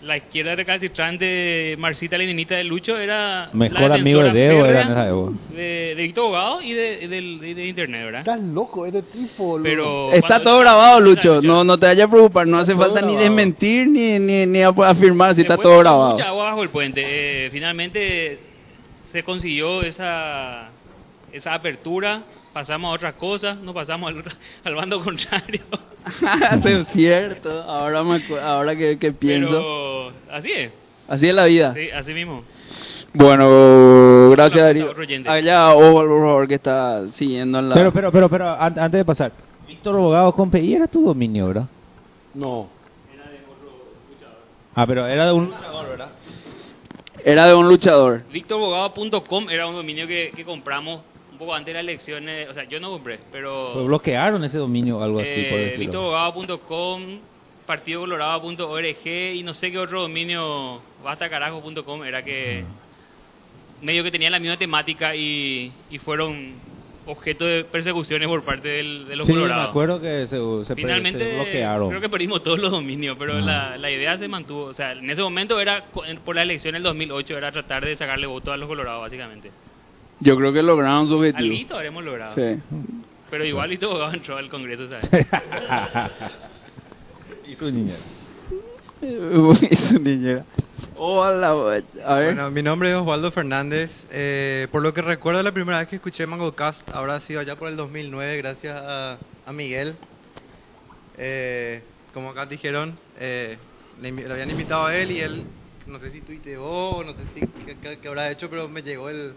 La 0.04 0.18
izquierda 0.18 0.56
recalcitrante 0.56 1.24
de 1.26 1.76
Marcita 1.78 2.18
Leninita 2.18 2.56
de 2.56 2.64
Lucho 2.64 2.98
era 2.98 3.50
Mejor 3.54 3.90
la 3.90 3.96
amigo 3.96 4.24
de 4.24 4.32
Deo 4.34 4.66
era 4.66 4.82
en 4.82 4.88
esa 4.92 5.08
época. 5.10 5.38
de, 5.50 5.94
de 5.96 6.02
Víctor 6.02 6.24
Bogado 6.26 6.62
y 6.64 6.74
de, 6.74 7.08
del- 7.08 7.40
de- 7.40 7.54
de 7.54 7.68
Internet, 7.68 8.06
¿verdad? 8.06 8.20
Estás 8.22 8.40
loco, 8.42 8.88
este 8.88 9.04
tipo. 9.04 9.60
Pero 9.62 10.12
Está 10.12 10.42
todo 10.42 10.60
grabado, 10.60 11.00
Lucho, 11.00 11.40
no, 11.44 11.64
no 11.64 11.78
te 11.78 11.86
vayas 11.86 12.08
a 12.08 12.12
preocupar, 12.12 12.48
no 12.48 12.58
hace 12.58 12.76
falta 12.76 13.00
ni 13.02 13.16
desmentir 13.16 13.88
ni, 13.88 14.18
ni, 14.18 14.48
ni 14.48 14.64
afirmar 14.64 15.36
si 15.36 15.42
está 15.42 15.56
todo 15.58 15.78
grabado. 15.80 16.14
Mucha 16.14 16.30
agua 16.30 16.46
bajo 16.46 16.64
el 16.64 16.70
puente. 16.70 17.04
Eh, 17.06 17.50
finalmente 17.52 18.40
se 19.12 19.22
consiguió 19.24 19.84
esa, 19.84 20.70
esa 21.32 21.54
apertura. 21.54 22.24
Pasamos 22.54 22.92
a 22.92 22.96
otras 22.96 23.14
cosas, 23.14 23.58
no 23.60 23.72
pasamos 23.74 24.10
al, 24.10 24.24
al 24.64 24.76
bando 24.76 25.00
contrario. 25.04 25.62
Es 26.66 26.88
cierto, 26.94 27.64
ahora, 27.64 28.04
me 28.04 28.22
ahora 28.42 28.76
que, 28.76 28.98
que 28.98 29.12
pienso. 29.12 29.50
Pero 29.52 30.10
así 30.32 30.52
es, 30.52 30.72
Así 31.08 31.28
es 31.28 31.36
la 31.36 31.46
vida. 31.46 31.74
sí, 31.74 31.90
así 31.92 32.14
mismo. 32.14 32.44
Bueno, 33.14 34.30
gracias 34.32 34.64
Darío. 34.64 34.92
otro. 34.92 35.04
Allá, 35.28 35.74
Oval, 35.74 36.08
por 36.08 36.20
favor, 36.22 36.48
que 36.48 36.56
está 36.56 37.08
siguiendo 37.10 37.60
en 37.60 37.70
la... 37.70 37.76
Pero, 37.76 37.92
pero, 37.92 38.12
pero, 38.12 38.30
pero, 38.30 38.50
an- 38.50 38.80
antes 38.80 39.00
de 39.00 39.06
pasar. 39.06 39.32
Víctor 39.68 39.98
Bogado 39.98 40.32
con 40.34 40.50
PI 40.50 40.76
era 40.76 40.88
tu 40.88 41.04
dominio, 41.04 41.48
¿verdad? 41.48 41.66
No. 42.34 42.70
Ah, 44.74 44.88
pero 44.88 45.06
era 45.06 45.26
de 45.26 45.34
un 45.34 45.46
luchador, 45.48 45.90
¿verdad? 45.90 46.10
Era 47.26 47.48
de 47.48 47.54
un 47.54 47.68
luchador. 47.68 48.24
VictorBogado.com 48.32 49.50
era 49.50 49.68
un 49.68 49.76
dominio 49.76 50.08
que, 50.08 50.32
que 50.36 50.46
compramos 50.46 51.02
poco 51.42 51.56
antes 51.56 51.74
de 51.74 51.74
las 51.74 51.84
elecciones. 51.84 52.50
O 52.50 52.54
sea, 52.54 52.64
yo 52.66 52.80
no 52.80 52.92
compré, 52.92 53.20
pero... 53.32 53.72
Pues 53.74 53.86
bloquearon 53.88 54.44
ese 54.44 54.58
dominio 54.58 55.00
o 55.00 55.04
algo 55.04 55.20
así. 55.20 55.30
Eh. 55.34 55.76
VictorBogado.com, 55.80 57.20
partidoscolorado.org 57.66 59.08
y 59.08 59.44
no 59.44 59.54
sé 59.54 59.72
qué 59.72 59.78
otro 59.80 60.02
dominio, 60.02 60.82
bastacarajo.com, 61.04 62.04
era 62.04 62.24
que 62.24 62.64
medio 63.82 64.04
que 64.04 64.12
tenía 64.12 64.30
la 64.30 64.40
misma 64.40 64.58
temática 64.58 65.16
y, 65.16 65.72
y 65.90 65.98
fueron 65.98 66.54
objeto 67.08 67.46
de 67.46 67.64
persecuciones 67.64 68.28
por 68.28 68.44
parte 68.44 68.68
del- 68.70 69.08
de 69.08 69.16
los 69.16 69.26
Sí, 69.26 69.34
me 69.34 69.40
colorados. 69.40 69.70
acuerdo 69.70 70.00
que 70.00 70.28
se, 70.28 70.66
se, 70.66 70.76
Finalmente, 70.76 71.18
se 71.20 71.34
bloquearon. 71.36 71.90
creo 71.90 72.00
que 72.02 72.10
perdimos 72.10 72.44
todos 72.44 72.60
los 72.60 72.72
dominios, 72.72 73.16
pero 73.18 73.38
Ah. 73.38 73.42
la, 73.42 73.78
la 73.78 73.90
idea 73.90 74.18
se 74.20 74.28
mantuvo. 74.28 74.66
O 74.66 74.74
sea, 74.76 74.92
en 74.92 75.10
ese 75.10 75.22
momento 75.24 75.60
era, 75.60 75.86
por 76.24 76.36
la 76.36 76.44
elección 76.44 76.74
del 76.74 76.84
2008, 76.84 77.36
era 77.36 77.52
tratar 77.52 77.84
de 77.84 77.96
sacarle 77.96 78.28
voto 78.28 78.52
a 78.52 78.58
los 78.58 78.68
colorados, 78.68 79.02
básicamente. 79.02 79.50
Yo 80.22 80.38
creo 80.38 80.54
que 80.54 80.62
lograron 80.62 81.08
su 81.08 81.16
objetivo. 81.16 81.40
Alguito 81.40 81.76
habremos 81.76 82.04
logrado. 82.04 82.36
Sí. 82.36 82.62
Pero 83.30 83.44
igual 83.44 83.72
y 83.72 83.78
todo 83.78 84.12
entró 84.14 84.38
al 84.38 84.50
Congreso, 84.50 84.88
¿sabes? 84.88 85.10
y 87.48 87.56
su 87.56 87.72
niña. 87.72 87.96
Uy, 89.02 89.70
su 89.90 90.00
niñera. 90.00 90.46
Hola, 90.96 91.50
a 91.50 92.16
ver. 92.16 92.36
Bueno, 92.36 92.52
mi 92.52 92.62
nombre 92.62 92.92
es 92.92 92.96
Osvaldo 92.96 93.32
Fernández. 93.32 93.90
Eh, 94.12 94.68
por 94.72 94.84
lo 94.84 94.94
que 94.94 95.02
recuerdo, 95.02 95.42
la 95.42 95.52
primera 95.52 95.80
vez 95.80 95.88
que 95.88 95.96
escuché 95.96 96.28
Mango 96.28 96.54
Cast 96.54 96.88
habrá 96.90 97.20
sido 97.22 97.40
allá 97.40 97.56
por 97.56 97.70
el 97.70 97.76
2009, 97.76 98.38
gracias 98.38 98.80
a, 98.80 99.18
a 99.46 99.54
Miguel. 99.54 99.96
Eh, 101.18 101.82
como 102.14 102.30
acá 102.30 102.46
dijeron, 102.46 102.96
eh, 103.20 103.58
le, 104.00 104.10
habían 104.32 104.52
invitado 104.52 104.86
a 104.86 104.96
él 104.96 105.12
y 105.12 105.20
él, 105.20 105.46
no 105.88 106.00
sé 106.00 106.12
si 106.12 106.22
tuiteó 106.22 106.64
o 106.64 107.04
no 107.04 107.14
sé 107.14 107.22
si 107.34 107.42
qué 107.98 108.08
habrá 108.08 108.30
hecho, 108.30 108.50
pero 108.50 108.68
me 108.68 108.84
llegó 108.84 109.10
el, 109.10 109.34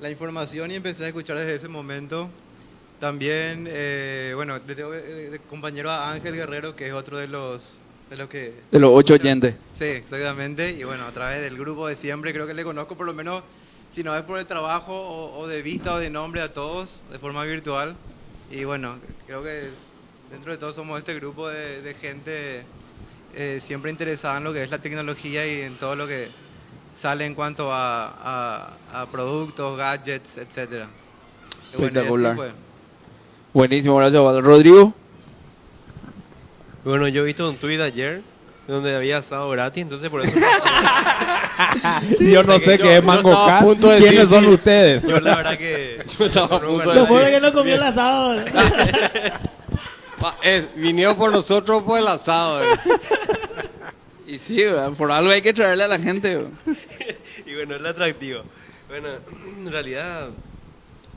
la 0.00 0.10
información 0.10 0.70
y 0.70 0.76
empecé 0.76 1.04
a 1.04 1.08
escuchar 1.08 1.38
desde 1.38 1.56
ese 1.56 1.68
momento. 1.68 2.30
También, 2.98 3.66
eh, 3.68 4.32
bueno, 4.34 4.60
tengo 4.62 4.92
eh, 4.94 5.40
compañero 5.46 5.90
a 5.90 6.12
Ángel 6.12 6.34
Guerrero, 6.34 6.76
que 6.76 6.88
es 6.88 6.92
otro 6.92 7.18
de 7.18 7.28
los, 7.28 7.82
de 8.10 8.16
los 8.16 8.28
que 8.28 8.64
De 8.70 8.78
los 8.78 8.90
ocho 8.94 9.14
oyentes. 9.14 9.56
Sí, 9.72 9.84
exactamente. 9.84 10.70
Y 10.72 10.84
bueno, 10.84 11.06
a 11.06 11.12
través 11.12 11.40
del 11.42 11.58
grupo 11.58 11.88
de 11.88 11.96
siempre 11.96 12.32
creo 12.32 12.46
que 12.46 12.54
le 12.54 12.64
conozco 12.64 12.96
por 12.96 13.06
lo 13.06 13.14
menos, 13.14 13.44
si 13.90 14.02
no 14.02 14.16
es 14.16 14.24
por 14.24 14.38
el 14.38 14.46
trabajo 14.46 14.92
o, 14.94 15.38
o 15.38 15.46
de 15.48 15.62
vista 15.62 15.94
o 15.94 15.98
de 15.98 16.10
nombre 16.10 16.42
a 16.42 16.52
todos, 16.52 17.02
de 17.08 17.18
forma 17.18 17.44
virtual. 17.44 17.98
Y 18.48 18.64
bueno, 18.64 19.00
creo 19.26 19.42
que 19.42 19.68
es- 19.70 19.94
dentro 20.28 20.52
de 20.52 20.58
todo 20.58 20.72
somos 20.72 20.98
este 20.98 21.14
grupo 21.14 21.48
de, 21.48 21.82
de 21.82 21.94
gente 21.94 22.68
eh, 23.30 23.60
siempre 23.62 23.90
interesada 23.90 24.38
en 24.38 24.44
lo 24.44 24.52
que 24.52 24.62
es 24.64 24.70
la 24.70 24.80
tecnología 24.80 25.46
y 25.46 25.62
en 25.62 25.78
todo 25.78 25.96
lo 25.96 26.06
que 26.06 26.32
sale 27.00 27.26
en 27.26 27.34
cuanto 27.34 27.72
a, 27.72 28.06
a, 28.92 29.02
a 29.02 29.06
productos, 29.06 29.76
gadgets, 29.76 30.36
etcétera. 30.36 30.88
Bueno, 31.72 31.86
Espectacular. 31.86 32.36
fue. 32.36 32.52
Buenísimo, 33.52 33.96
gracias. 33.96 34.22
Rodrigo. 34.42 34.92
Bueno, 36.84 37.08
yo 37.08 37.22
he 37.22 37.24
visto 37.26 37.48
un 37.48 37.56
tuit 37.56 37.80
ayer 37.80 38.22
donde 38.66 38.94
había 38.94 39.18
asado 39.18 39.50
gratis, 39.50 39.82
entonces 39.82 40.08
por 40.10 40.24
eso... 40.24 40.38
Yo 42.20 42.42
no 42.42 42.58
sé 42.60 42.78
qué 42.78 42.96
es 42.98 43.04
Mango 43.04 43.30
de 43.74 43.96
¿Quiénes 43.96 44.00
decir, 44.00 44.28
son 44.28 44.44
sí. 44.44 44.50
ustedes? 44.50 45.02
Yo 45.02 45.20
la 45.20 45.36
verdad 45.36 45.58
que... 45.58 46.04
Yo 46.18 46.26
estaba 46.26 46.56
a 46.56 46.60
punto 46.60 46.88
de 46.90 46.94
Lo 46.94 47.06
bueno 47.06 47.26
es 47.26 47.34
que 47.34 47.40
decir. 47.40 47.42
no 47.42 47.52
comió 47.52 47.74
el 47.74 47.82
asado. 47.82 48.44
Es, 50.42 50.66
vinieron 50.74 51.16
por 51.16 51.32
nosotros 51.32 51.82
por 51.82 51.98
el 51.98 52.06
asado. 52.06 52.60
Y 54.30 54.38
sí, 54.38 54.62
por 54.96 55.10
algo 55.10 55.32
hay 55.32 55.42
que 55.42 55.52
traerle 55.52 55.82
a 55.82 55.88
la 55.88 55.98
gente. 55.98 56.46
y 57.46 57.52
bueno, 57.52 57.74
es 57.74 57.80
lo 57.80 57.88
atractivo. 57.88 58.44
Bueno, 58.88 59.08
en 59.58 59.72
realidad 59.72 60.28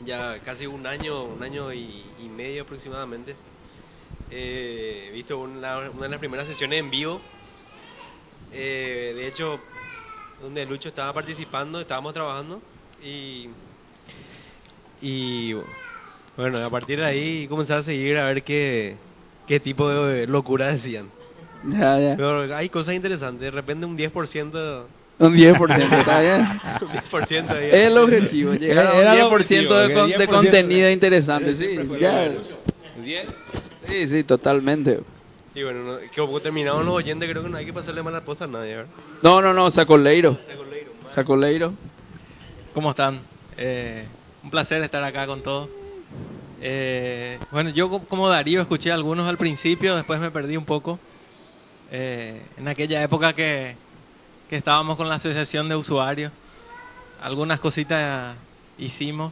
ya 0.04 0.40
casi 0.44 0.66
un 0.66 0.88
año, 0.88 1.26
un 1.26 1.44
año 1.44 1.72
y, 1.72 2.04
medio 2.36 2.64
aproximadamente. 2.64 3.36
eh, 4.32 5.10
He 5.10 5.12
visto 5.12 5.38
una, 5.38 5.92
una 5.92 6.04
de 6.04 6.10
las 6.10 6.20
primeras 6.20 6.48
sesiones 6.48 6.80
en 6.80 6.90
vivo. 6.90 7.22
Eh, 8.52 9.14
de 9.16 9.28
hecho, 9.28 9.60
donde 10.42 10.66
Lucho 10.66 10.90
estaba 10.90 11.14
participando, 11.14 11.82
estábamos 11.82 12.16
trabajando 12.16 12.64
y 13.04 13.48
y 15.04 15.54
bueno, 16.36 16.66
a 16.66 16.70
partir 16.72 16.98
de 16.98 17.06
ahí 17.06 17.48
comenzar 17.48 17.78
a 17.78 17.84
seguir 17.84 18.18
a 18.18 18.26
ver 18.26 18.42
qué, 18.42 18.96
qué 19.46 19.60
tipo 19.60 19.88
de 19.88 20.26
locura 20.26 20.70
decían. 20.70 21.12
Ya, 21.66 22.00
ya. 22.00 22.16
Pero 22.18 22.56
hay 22.56 22.70
cosas 22.70 22.96
interesantes, 22.96 23.42
de 23.42 23.52
repente 23.52 23.86
un 23.86 23.98
10%... 23.98 24.86
Un 25.20 25.36
10%, 25.38 26.00
está 26.00 26.20
bien. 26.22 26.42
un 26.82 26.90
10% 26.90 27.50
ahí. 27.52 27.66
Es 27.68 27.74
el 27.88 27.98
objetivo, 27.98 28.54
llegar 28.56 28.88
a 28.88 28.94
un 28.94 29.00
Era 29.00 29.14
el 29.14 29.20
10% 29.22 29.32
objetivo, 29.32 29.74
de, 29.76 29.88
que 29.88 29.94
con- 29.94 30.10
de 30.10 30.18
10% 30.18 30.30
contenido 30.30 30.90
interesante, 30.92 31.56
sí. 31.56 31.76
Ya. 32.00 32.26
lo 32.26 32.42
de 33.04 33.26
Sí, 33.88 34.08
sí, 34.08 34.24
totalmente. 34.24 35.02
Y 35.56 35.62
bueno, 35.64 35.84
no, 35.84 35.98
que 36.00 36.10
como 36.20 36.40
terminaron 36.40 36.86
los 36.86 36.96
oyentes, 36.96 37.30
creo 37.30 37.44
que 37.44 37.50
no 37.50 37.58
hay 37.58 37.66
que 37.66 37.74
pasarle 37.74 38.02
mala 38.02 38.22
posta 38.22 38.46
a 38.46 38.48
nadie, 38.48 38.76
¿verdad? 38.78 38.92
No, 39.22 39.40
no, 39.42 39.54
no, 39.54 39.70
Sacoleiro. 39.70 40.38
Sacoleiro. 41.14 41.74
¿Cómo 42.74 42.90
están? 42.90 43.20
Eh, 43.56 44.06
un 44.44 44.50
placer 44.50 44.82
estar 44.82 45.04
acá 45.04 45.28
con 45.28 45.44
todos. 45.44 45.70
Eh, 46.62 47.38
bueno, 47.52 47.70
yo 47.70 47.90
co- 47.90 48.00
como 48.08 48.30
Darío 48.30 48.62
escuché 48.62 48.92
algunos 48.92 49.28
al 49.30 49.38
principio, 49.38 49.96
después 49.96 50.20
me 50.20 50.32
perdí 50.32 50.58
un 50.58 50.66
poco. 50.66 50.98
Eh, 51.96 52.42
en 52.58 52.68
aquella 52.68 53.04
época 53.04 53.34
que, 53.34 53.76
que 54.50 54.56
estábamos 54.58 54.98
con 54.98 55.08
la 55.08 55.16
asociación 55.16 55.70
de 55.70 55.76
usuarios, 55.76 56.34
algunas 57.22 57.60
cositas 57.60 58.36
hicimos, 58.80 59.32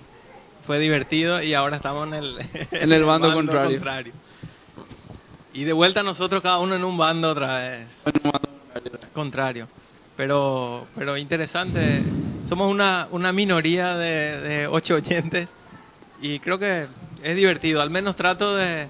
fue 0.67 0.77
divertido 0.77 1.41
y 1.41 1.55
ahora 1.55 1.77
estamos 1.77 2.07
en 2.07 2.13
el, 2.13 2.37
En 2.71 2.91
el 2.91 3.03
bando 3.03 3.33
contrario. 3.33 4.13
Y 5.53 5.63
de 5.63 5.73
vuelta 5.73 6.03
nosotros 6.03 6.43
cada 6.43 6.59
uno 6.59 6.75
en 6.75 6.83
un 6.83 6.95
bando 6.99 7.31
otra 7.31 7.57
vez 7.57 7.87
contrario. 9.11 9.67
Pero, 10.15 10.85
pero 10.95 11.17
interesante. 11.17 12.03
Somos 12.47 12.69
una, 12.69 13.07
una 13.09 13.33
minoría 13.33 13.95
de, 13.95 14.39
de 14.39 14.67
ocho 14.67 14.95
oyentes 14.95 15.49
y 16.21 16.37
creo 16.37 16.59
que 16.59 16.85
es 17.23 17.35
divertido. 17.35 17.81
Al 17.81 17.89
menos 17.89 18.15
trato 18.15 18.55
de, 18.55 18.87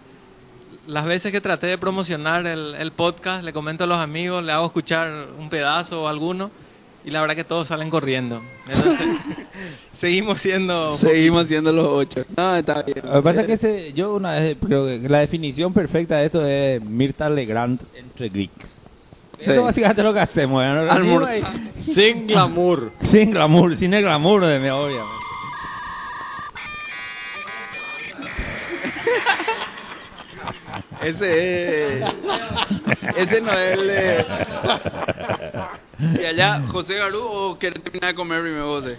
las 0.87 1.05
veces 1.05 1.31
que 1.31 1.41
traté 1.41 1.67
de 1.67 1.77
promocionar 1.77 2.45
el, 2.47 2.75
el 2.75 2.91
podcast, 2.91 3.43
le 3.43 3.53
comento 3.53 3.83
a 3.83 3.87
los 3.87 3.97
amigos, 3.99 4.43
le 4.43 4.51
hago 4.51 4.65
escuchar 4.65 5.27
un 5.37 5.49
pedazo 5.49 6.03
o 6.03 6.07
alguno 6.07 6.49
y 7.03 7.09
la 7.11 7.21
verdad 7.21 7.35
que 7.35 7.43
todos 7.43 7.67
salen 7.67 7.89
corriendo. 7.89 8.41
Entonces, 8.67 9.07
seguimos 9.93 10.39
siendo... 10.39 10.97
Seguimos 10.97 11.47
siendo 11.47 11.71
los 11.73 11.87
ocho. 11.87 12.23
No, 12.37 12.55
está 12.55 12.83
bien. 12.83 13.01
Lo 13.03 13.13
que 13.13 13.21
pasa 13.21 13.41
es 13.41 13.47
que 13.47 13.53
ese- 13.53 13.93
yo 13.93 14.13
una 14.15 14.33
vez 14.33 14.57
creo 14.63 14.85
que 14.85 15.07
la 15.09 15.19
definición 15.19 15.73
perfecta 15.73 16.17
de 16.17 16.25
esto 16.25 16.45
es 16.45 16.81
Mirta 16.83 17.29
Legrand 17.29 17.79
entre 17.95 18.29
geeks. 18.29 18.77
Sí. 19.39 19.49
Eso 19.51 19.63
básicamente 19.63 20.01
es 20.01 20.05
lo 20.05 20.13
que 20.13 20.19
hacemos. 20.19 20.63
¿no? 20.63 21.27
Sin 21.81 22.27
glamour. 22.27 22.91
Sin 23.03 23.31
glamour, 23.31 23.75
sin 23.75 23.93
el 23.95 24.03
glamour 24.03 24.45
de 24.45 24.59
mi 24.59 24.69
obviamente. 24.69 25.15
Ese 31.01 31.99
es. 31.99 32.05
Ese 33.17 33.41
no 33.41 33.51
es 33.53 33.77
el. 33.77 34.25
Y 36.19 36.25
allá, 36.25 36.61
José 36.67 36.95
Garú, 36.95 37.21
o 37.21 37.59
querés 37.59 37.83
terminar 37.83 38.11
de 38.11 38.15
comer 38.15 38.41
primero, 38.41 38.67
José? 38.67 38.97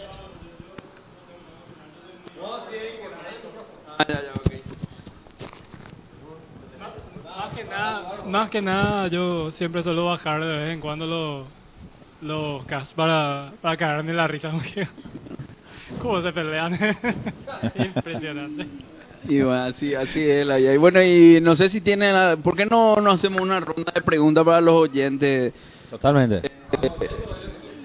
Ah, 3.99 4.05
ya, 4.09 4.15
ya, 4.15 4.33
ok. 4.35 4.53
Más 7.25 7.53
que 7.55 7.65
nada, 7.65 8.25
más 8.27 8.51
que 8.51 8.63
nada 8.63 9.09
yo 9.09 9.51
siempre 9.53 9.83
suelo 9.83 10.07
bajar 10.07 10.41
de 10.41 10.47
vez 10.47 10.73
en 10.73 10.81
cuando 10.81 11.07
los 11.07 11.47
los 12.23 12.65
cast 12.67 12.95
para, 12.95 13.53
para 13.61 13.77
cagarme 13.77 14.13
la 14.15 14.29
risa 14.29 14.53
cómo 16.01 16.23
se 16.23 16.33
pelean. 16.33 16.79
Impresionante. 17.75 18.67
Y 19.29 19.41
bueno, 19.41 19.63
así, 19.65 19.95
así 19.95 20.21
es 20.21 20.47
la 20.47 20.57
vida. 20.57 20.75
Y 20.75 20.77
bueno, 20.79 21.03
y 21.03 21.41
no 21.41 21.55
sé 21.57 21.69
si 21.69 21.81
tienen. 21.81 22.13
la- 22.13 22.37
¿Por 22.37 22.57
qué 22.57 22.67
no, 22.67 22.97
no 22.97 23.13
hacemos 23.13 23.41
una 23.41 23.61
ronda 23.61 23.93
de 23.95 24.03
preguntas 24.03 24.45
para 24.45 24.61
los 24.61 24.75
oyentes? 24.75 25.53
Totalmente. 25.91 26.51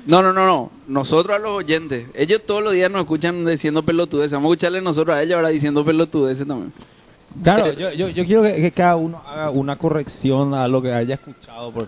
No, 0.06 0.22
no, 0.24 0.32
no, 0.34 0.46
no. 0.46 0.72
Nosotros 0.88 1.36
a 1.36 1.40
los 1.40 1.52
oyentes. 1.52 2.08
Ellos 2.16 2.42
todos 2.46 2.64
los 2.64 2.74
días 2.74 2.90
nos 2.90 3.02
escuchan 3.02 3.46
diciendo 3.46 3.84
pelotudeces. 3.84 4.32
Vamos 4.34 4.50
a 4.50 4.54
escucharle 4.54 4.82
nosotros 4.82 5.16
a 5.16 5.22
ellos 5.22 5.36
ahora 5.36 5.50
diciendo 5.50 5.84
pelotudeces 5.86 6.48
también. 6.48 6.74
Claro, 7.44 7.72
yo, 7.74 7.92
yo, 7.92 8.08
yo 8.10 8.26
quiero 8.26 8.42
que, 8.42 8.56
que 8.56 8.72
cada 8.72 8.96
uno 8.96 9.22
haga 9.28 9.50
una 9.52 9.76
corrección 9.76 10.54
a 10.54 10.68
lo 10.68 10.82
que 10.82 10.92
haya 10.94 11.16
escuchado. 11.16 11.72
Por, 11.72 11.86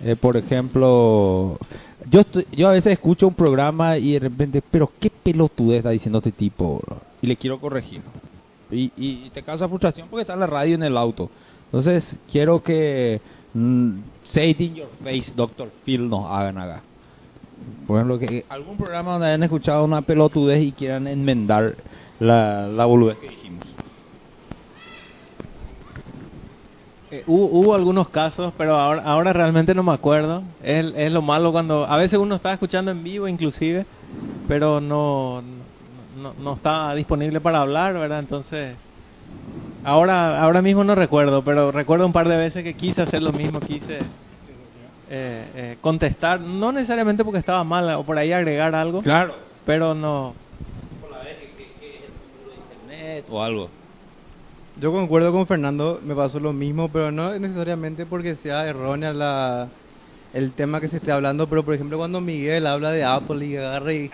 Eh, 0.00 0.16
por 0.16 0.36
ejemplo, 0.36 1.58
yo 2.10 2.22
yo 2.52 2.68
a 2.68 2.72
veces 2.72 2.92
escucho 2.92 3.26
un 3.26 3.34
programa 3.34 3.98
y 3.98 4.12
de 4.12 4.18
repente, 4.18 4.62
pero 4.70 4.90
qué 5.00 5.10
pelotudez 5.10 5.78
está 5.78 5.90
diciendo 5.90 6.18
este 6.18 6.32
tipo, 6.32 6.80
y 7.22 7.26
le 7.26 7.36
quiero 7.36 7.58
corregir. 7.60 8.02
Y, 8.70 8.92
y 8.96 9.30
te 9.30 9.42
causa 9.42 9.68
frustración 9.68 10.08
porque 10.08 10.22
está 10.22 10.34
la 10.36 10.46
radio 10.46 10.74
en 10.74 10.82
el 10.82 10.96
auto. 10.96 11.30
Entonces, 11.66 12.16
quiero 12.30 12.62
que 12.62 13.20
mm, 13.52 13.98
say 14.24 14.50
it 14.50 14.60
in 14.60 14.74
your 14.74 14.88
face, 15.02 15.32
Dr. 15.34 15.70
Phil, 15.84 16.08
nos 16.08 16.30
hagan 16.30 16.58
acá. 16.58 16.82
Por 17.86 17.96
ejemplo, 17.96 18.18
que 18.18 18.44
algún 18.48 18.76
programa 18.76 19.12
donde 19.12 19.28
hayan 19.28 19.42
escuchado 19.42 19.84
una 19.84 20.02
pelotudez 20.02 20.62
y 20.62 20.72
quieran 20.72 21.06
enmendar 21.06 21.76
la, 22.20 22.68
la 22.68 22.84
boludez 22.84 23.18
que 23.18 23.28
dijimos. 23.28 23.73
Eh, 27.14 27.22
hubo, 27.28 27.46
hubo 27.46 27.74
algunos 27.76 28.08
casos, 28.08 28.52
pero 28.58 28.74
ahora, 28.74 29.02
ahora 29.04 29.32
realmente 29.32 29.72
no 29.72 29.84
me 29.84 29.92
acuerdo. 29.92 30.42
Es, 30.64 30.92
es 30.96 31.12
lo 31.12 31.22
malo 31.22 31.52
cuando... 31.52 31.84
A 31.86 31.96
veces 31.96 32.18
uno 32.18 32.34
está 32.34 32.52
escuchando 32.52 32.90
en 32.90 33.04
vivo 33.04 33.28
inclusive, 33.28 33.86
pero 34.48 34.80
no, 34.80 35.40
no, 36.20 36.34
no 36.42 36.54
estaba 36.54 36.92
disponible 36.96 37.40
para 37.40 37.60
hablar, 37.60 37.94
¿verdad? 37.94 38.18
Entonces, 38.18 38.74
ahora, 39.84 40.42
ahora 40.42 40.60
mismo 40.60 40.82
no 40.82 40.96
recuerdo, 40.96 41.44
pero 41.44 41.70
recuerdo 41.70 42.04
un 42.04 42.12
par 42.12 42.28
de 42.28 42.36
veces 42.36 42.64
que 42.64 42.74
quise 42.74 43.02
hacer 43.02 43.22
lo 43.22 43.32
mismo, 43.32 43.60
quise 43.60 43.98
eh, 45.08 45.46
eh, 45.54 45.76
contestar, 45.80 46.40
no 46.40 46.72
necesariamente 46.72 47.24
porque 47.24 47.38
estaba 47.38 47.62
mal 47.62 47.88
o 47.94 48.02
por 48.02 48.18
ahí 48.18 48.32
agregar 48.32 48.74
algo, 48.74 49.02
Claro. 49.02 49.34
pero 49.64 49.94
no. 49.94 50.34
Internet 52.88 53.26
o 53.30 53.40
algo. 53.40 53.70
Yo 54.80 54.90
concuerdo 54.90 55.30
con 55.30 55.46
Fernando, 55.46 56.00
me 56.04 56.14
pasó 56.14 56.40
lo 56.40 56.52
mismo, 56.52 56.88
pero 56.88 57.12
no 57.12 57.38
necesariamente 57.38 58.06
porque 58.06 58.34
sea 58.36 58.66
errónea 58.66 59.12
la 59.12 59.68
el 60.32 60.50
tema 60.52 60.80
que 60.80 60.88
se 60.88 60.96
esté 60.96 61.12
hablando, 61.12 61.46
pero 61.48 61.62
por 61.62 61.74
ejemplo 61.74 61.96
cuando 61.96 62.20
Miguel 62.20 62.66
habla 62.66 62.90
de 62.90 63.04
Apple 63.04 63.46
y 63.46 63.56
agarra 63.56 63.92
y, 63.92 64.10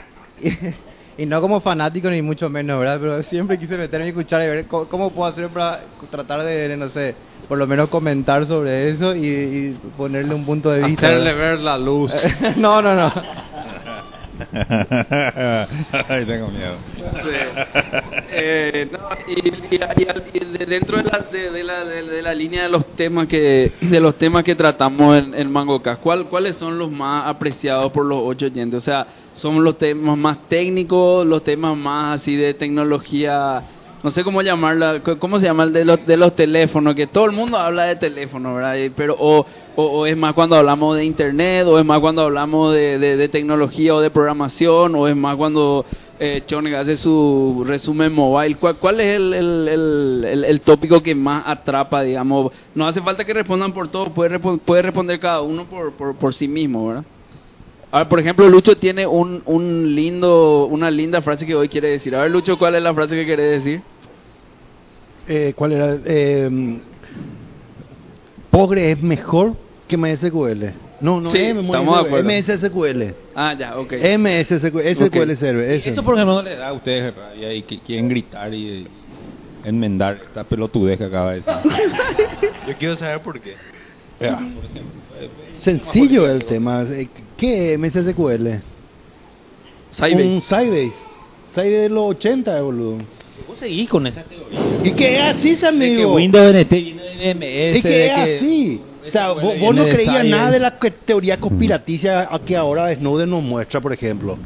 y, 1.17 1.25
no 1.25 1.41
como 1.41 1.61
fanático 1.61 2.11
ni 2.11 2.21
mucho 2.21 2.51
menos, 2.51 2.79
¿verdad? 2.79 2.99
Pero 3.01 3.23
siempre 3.23 3.59
quise 3.59 3.79
meterme 3.79 4.07
y 4.07 4.09
escuchar 4.11 4.43
y 4.43 4.49
ver 4.49 4.67
cómo, 4.67 4.87
cómo 4.87 5.11
puedo 5.11 5.31
hacer 5.31 5.49
para 5.49 5.81
tratar 6.11 6.43
de, 6.43 6.77
no 6.77 6.91
sé, 6.91 7.15
por 7.49 7.57
lo 7.57 7.67
menos 7.67 7.89
comentar 7.89 8.47
sobre 8.47 8.91
eso 8.91 9.15
y, 9.17 9.27
y 9.27 9.79
ponerle 9.97 10.35
un 10.35 10.45
punto 10.45 10.71
de 10.71 10.83
vista. 10.83 11.07
Hacerle 11.07 11.33
¿verdad? 11.33 11.51
ver 11.51 11.61
la 11.61 11.79
luz. 11.79 12.13
no, 12.59 12.83
no, 12.83 12.95
no. 12.95 13.13
Ay, 16.09 16.27
tengo 16.27 16.49
miedo. 16.51 16.79
Eh, 18.33 18.89
no, 18.91 18.99
y, 19.27 19.75
y- 19.77 19.81
y 20.35 20.67
dentro 20.67 20.99
de 20.99 21.05
la, 21.05 21.19
de, 21.31 21.51
de 21.51 21.65
la, 21.65 21.85
de, 21.85 22.23
la 22.23 22.35
línea 22.35 22.63
de 22.65 22.69
los 22.69 22.95
temas 22.95 23.27
que 23.27 23.73
de 23.81 24.01
los 24.01 24.17
temas 24.19 24.45
que 24.45 24.55
tratamos 24.55 25.17
en, 25.19 25.35
en 25.35 25.51
MangoCast, 25.51 26.01
¿cuál, 26.01 26.29
¿cuáles 26.29 26.57
son 26.57 26.79
los 26.79 26.91
más 26.91 27.27
apreciados 27.29 27.91
por 27.93 28.07
los 28.07 28.19
ocho 28.23 28.47
oyentes? 28.47 28.79
O 28.79 28.81
sea, 28.81 29.07
¿son 29.33 29.63
los 29.65 29.79
temas 29.79 30.17
más 30.17 30.49
técnicos, 30.49 31.27
los 31.27 31.43
temas 31.43 31.77
más 31.77 32.21
así 32.21 32.37
de 32.37 32.55
tecnología? 32.55 33.65
No 34.03 34.11
sé 34.11 34.25
cómo 34.25 34.41
llamarla, 34.41 35.03
¿cómo 35.19 35.39
se 35.39 35.45
llama 35.45 35.65
el 35.65 35.75
de 35.75 35.85
los, 35.85 36.07
de 36.07 36.17
los 36.17 36.35
teléfonos? 36.35 36.95
Que 36.95 37.07
todo 37.07 37.27
el 37.27 37.33
mundo 37.33 37.59
habla 37.59 37.85
de 37.85 37.97
teléfono, 37.97 38.55
¿verdad? 38.55 38.77
Pero, 38.97 39.15
o, 39.19 39.45
o, 39.77 40.07
es 40.07 40.17
más 40.17 40.33
cuando 40.33 40.57
hablamos 40.57 40.97
de 40.97 41.05
internet, 41.05 41.67
o 41.67 41.79
es 41.79 41.85
más 41.85 42.01
cuando 42.01 42.23
hablamos 42.23 42.73
de, 42.73 42.99
de, 42.99 43.29
tecnología 43.29 43.95
o 43.95 44.01
de 44.01 44.11
programación, 44.11 44.95
o 44.95 45.07
es 45.07 45.15
más 45.15 45.37
cuando 45.37 45.85
eh, 46.19 46.43
Choneg 46.47 46.77
hace 46.77 46.97
su 46.97 47.63
resumen 47.67 48.15
mobile. 48.15 48.57
¿Cuál, 48.57 48.79
cuál 48.79 49.01
es 49.01 49.17
el, 49.17 49.35
el, 49.35 49.69
el, 49.69 50.45
el- 50.47 50.61
tópico 50.63 51.03
que 51.03 51.15
más 51.15 51.45
atrapa, 51.47 52.01
digamos? 52.03 52.53
No 52.75 52.87
hace 52.87 53.03
falta 53.03 53.27
que 53.27 53.35
respondan 53.35 53.75
por 53.75 53.89
todo, 53.89 54.15
puede, 54.15 54.39
puede 54.39 54.81
responder 54.83 55.21
cada 55.21 55.43
uno 55.43 55.69
por, 55.69 55.95
por, 55.97 56.17
por 56.17 56.33
sí 56.33 56.49
mismo, 56.49 56.87
¿verdad? 56.89 57.05
Por 58.09 58.21
ejemplo, 58.21 58.49
Lucho 58.49 58.77
tiene 58.79 59.07
un, 59.07 59.43
un 59.47 59.95
lindo, 59.97 60.67
una 60.67 60.91
linda 60.91 61.23
frase 61.23 61.45
que 61.47 61.55
hoy 61.57 61.69
quiere 61.69 61.89
decir. 61.91 62.15
A 62.15 62.23
ver, 62.23 62.31
Lucho, 62.31 62.57
¿cuál 62.57 62.77
es 62.77 62.83
la 62.83 62.95
frase 62.95 63.17
que 63.17 63.25
quiere 63.27 63.43
decir? 63.45 63.90
Eh, 65.33 65.53
¿Cuál 65.55 65.73
era? 65.73 65.97
Eh, 66.05 66.51
Pogre 68.51 68.91
es 68.91 69.01
mejor 69.01 69.55
que 69.87 69.97
MySQL. 69.97 70.65
No, 71.01 71.21
no, 71.21 71.31
Sí, 71.31 71.39
M- 71.39 71.61
estamos 71.65 72.03
de 72.03 72.07
acuerdo. 72.09 72.29
MSSQL. 72.29 73.15
Ah, 73.37 73.55
ya, 73.55 73.79
ok. 73.79 73.93
MSSQL, 74.19 74.81
SQL 74.97 75.31
Ok. 75.31 75.37
Server. 75.37 75.71
ese. 75.71 75.91
Eso 75.91 76.03
porque 76.03 76.25
no 76.25 76.43
le 76.43 76.57
da 76.57 76.69
a 76.69 76.73
ustedes 76.73 77.15
rabia 77.15 77.55
y 77.55 77.63
que 77.63 77.79
quieren 77.79 78.09
gritar 78.09 78.53
y, 78.53 78.87
enmendar 79.65 80.17
esta 80.27 80.43
pelotudez 80.43 80.99
que 80.99 81.05
acaba 81.05 81.31
de 81.33 81.37
decir. 81.43 81.53
Yo 82.67 82.75
quiero 82.79 82.97
saber 82.97 83.21
por 83.23 83.41
qué. 83.41 83.55
Por 84.19 84.27
ejemplo. 84.29 84.61
Eh, 85.21 85.31
Sencillo 85.55 86.29
el 86.29 86.45
tema. 86.45 86.83
Eh, 86.91 87.09
¿Qué 87.37 87.75
es 87.75 87.79
MSSQL? 87.79 88.61
Sybase. 89.93 90.15
Un 90.25 90.43
Sybase. 90.43 90.93
Sybase 91.55 91.69
de 91.71 91.89
los 91.89 92.05
80, 92.17 92.61
boludo. 92.63 92.99
Vos 93.51 93.59
seguís 93.59 93.89
con 93.89 94.07
esa 94.07 94.23
teoría. 94.23 94.61
¿Y 94.85 94.93
qué 94.93 95.17
es 95.19 95.25
así, 95.25 95.51
De 95.55 95.59
que 95.61 95.67
amigo? 95.67 96.15
Windows 96.15 96.55
NT 96.55 96.71
viene 96.71 97.03
de 97.03 97.35
DMS. 97.35 97.77
Es 97.77 97.83
que 97.83 98.07
es 98.07 98.15
que 98.15 98.37
así. 98.37 98.81
O 99.05 99.11
sea, 99.11 99.33
vos, 99.33 99.59
vos 99.59 99.75
no 99.75 99.89
creías 99.89 100.25
nada 100.25 100.51
de 100.53 100.61
la 100.61 100.79
que- 100.79 100.91
teoría 100.93 101.41
conspiraticia 101.41 102.29
a 102.33 102.39
que 102.39 102.57
ahora 102.57 102.95
Snowden 102.95 103.29
nos 103.31 103.43
muestra, 103.43 103.81
por 103.81 103.93
ejemplo. 103.93 104.39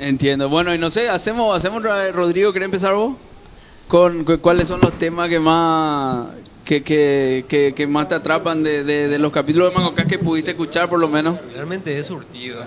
Entiendo. 0.00 0.48
Bueno, 0.48 0.74
y 0.74 0.78
no 0.78 0.90
sé, 0.90 1.08
hacemos, 1.08 1.56
hacemos 1.56 1.82
Rodrigo, 2.12 2.52
¿querés 2.52 2.66
empezar 2.66 2.94
vos? 2.94 3.16
Con 3.86 4.24
cu- 4.24 4.38
cuáles 4.40 4.66
son 4.68 4.80
los 4.80 4.98
temas 4.98 5.28
que 5.28 5.38
más 5.40 6.28
que, 6.64 6.82
que, 6.82 7.44
que, 7.48 7.72
que 7.74 7.86
más 7.86 8.08
te 8.08 8.14
atrapan 8.16 8.62
de, 8.62 8.84
de, 8.84 9.08
de 9.08 9.18
los 9.18 9.32
capítulos 9.32 9.70
de 9.70 9.76
MangoCast 9.76 10.08
que 10.10 10.18
pudiste 10.18 10.50
escuchar 10.50 10.88
por 10.88 10.98
lo 10.98 11.08
menos. 11.08 11.38
Realmente 11.54 11.96
es 11.98 12.06
surtido. 12.06 12.60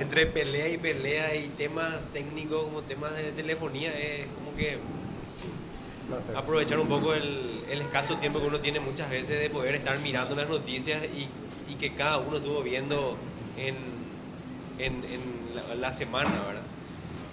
Entre 0.00 0.26
pelea 0.26 0.68
y 0.68 0.78
pelea 0.78 1.34
y 1.34 1.48
temas 1.50 2.12
técnicos 2.12 2.64
como 2.64 2.82
temas 2.82 3.14
de 3.16 3.32
telefonía 3.32 3.98
es 3.98 4.26
como 4.28 4.54
que 4.56 4.78
aprovechar 6.34 6.78
un 6.78 6.88
poco 6.88 7.14
el, 7.14 7.64
el 7.70 7.82
escaso 7.82 8.16
tiempo 8.16 8.40
que 8.40 8.46
uno 8.46 8.60
tiene 8.60 8.80
muchas 8.80 9.10
veces 9.10 9.40
de 9.40 9.50
poder 9.50 9.74
estar 9.74 9.98
mirando 9.98 10.34
las 10.34 10.48
noticias 10.48 11.04
y, 11.14 11.28
y 11.70 11.74
que 11.76 11.94
cada 11.94 12.18
uno 12.18 12.36
estuvo 12.38 12.62
viendo 12.62 13.18
en, 13.56 13.76
en, 14.78 15.04
en 15.04 15.54
la, 15.54 15.74
la 15.74 15.92
semana, 15.94 16.30
¿verdad? 16.46 16.62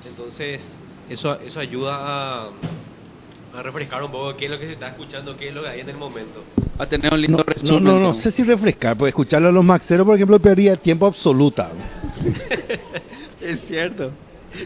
Entonces, 0.05 0.77
eso, 1.09 1.39
eso 1.39 1.59
ayuda 1.59 1.95
a, 2.47 2.51
a 3.57 3.63
refrescar 3.63 4.03
un 4.03 4.11
poco 4.11 4.35
qué 4.35 4.45
es 4.45 4.51
lo 4.51 4.59
que 4.59 4.65
se 4.65 4.73
está 4.73 4.89
escuchando, 4.89 5.35
qué 5.37 5.49
es 5.49 5.53
lo 5.55 5.61
que 5.63 5.69
hay 5.69 5.79
en 5.81 5.89
el 5.89 5.97
momento. 5.97 6.43
A 6.77 6.85
tener 6.85 7.13
un 7.13 7.21
lindo 7.21 7.37
No, 7.37 7.43
resumen. 7.43 7.83
no, 7.83 7.99
no 7.99 8.13
sé 8.15 8.31
si 8.31 8.43
refrescar, 8.43 8.97
porque 8.97 9.09
escucharlo 9.09 9.49
a 9.49 9.51
los 9.51 9.63
maxeros, 9.63 10.05
por 10.05 10.15
ejemplo, 10.15 10.39
perdía 10.39 10.75
tiempo 10.77 11.05
absoluta. 11.05 11.71
es 13.41 13.59
cierto. 13.67 14.11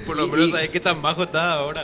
Por 0.05 0.17
lo 0.17 0.27
menos 0.27 0.51
sabes 0.51 0.69
qué 0.69 0.79
tan 0.79 1.01
bajo 1.01 1.23
está 1.23 1.53
ahora. 1.53 1.81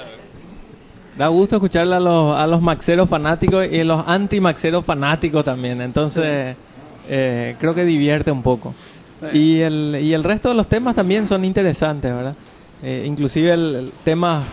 Da 1.17 1.27
gusto 1.27 1.55
escucharle 1.55 1.95
a 1.95 1.99
los, 1.99 2.37
a 2.37 2.45
los 2.45 2.61
maxeros 2.61 3.09
fanáticos 3.09 3.65
y 3.71 3.79
a 3.79 3.83
los 3.85 4.03
anti-maxeros 4.05 4.83
fanáticos 4.85 5.45
también. 5.45 5.81
Entonces, 5.81 6.55
eh, 7.07 7.55
creo 7.59 7.73
que 7.73 7.85
divierte 7.85 8.31
un 8.31 8.43
poco. 8.43 8.73
Y 9.33 9.59
el, 9.61 9.97
y 10.01 10.13
el 10.13 10.23
resto 10.23 10.49
de 10.49 10.55
los 10.55 10.67
temas 10.67 10.95
también 10.95 11.25
son 11.25 11.45
interesantes, 11.45 12.11
¿verdad? 12.13 12.35
Eh, 12.83 13.05
inclusive 13.07 13.53
el, 13.53 13.75
el 13.75 13.91
temas 14.03 14.45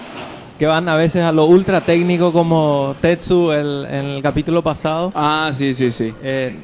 que 0.63 0.67
van 0.69 0.89
a 0.89 0.95
veces 0.95 1.21
a 1.25 1.33
lo 1.33 1.47
ultra 1.47 1.81
técnico 1.81 2.33
como 2.33 2.95
Tetsu 3.01 3.51
el, 3.51 3.85
en 3.91 4.05
el 4.05 4.23
capítulo 4.23 4.63
pasado. 4.63 5.11
Ah, 5.13 5.51
sí, 5.55 5.75
sí, 5.75 5.91
sí. 5.91 6.15
Eh, 6.23 6.57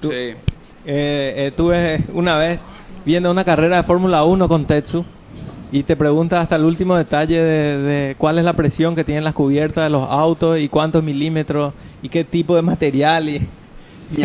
tú- 0.00 0.06
Sí. 0.06 0.14
eh, 0.14 0.36
eh, 0.84 1.52
tuve 1.56 2.04
una 2.12 2.38
vez 2.38 2.64
viendo 3.04 3.32
una 3.32 3.44
carrera 3.44 3.78
de 3.78 3.82
Fórmula 3.82 4.22
1 4.22 4.46
con 4.46 4.64
Tetsu 4.66 5.04
y 5.72 5.82
te 5.82 5.96
pregunta 5.96 6.40
hasta 6.40 6.54
el 6.54 6.64
último 6.64 6.94
detalle 6.94 7.42
de, 7.42 7.78
de 7.78 8.14
cuál 8.16 8.38
es 8.38 8.44
la 8.44 8.52
presión 8.52 8.94
que 8.94 9.02
tienen 9.02 9.24
las 9.24 9.34
cubiertas 9.34 9.82
de 9.82 9.90
los 9.90 10.08
autos 10.08 10.60
y 10.60 10.68
cuántos 10.68 11.02
milímetros 11.02 11.74
y 12.00 12.10
qué 12.10 12.22
tipo 12.22 12.54
de 12.54 12.62
material 12.62 13.28
y 13.28 13.48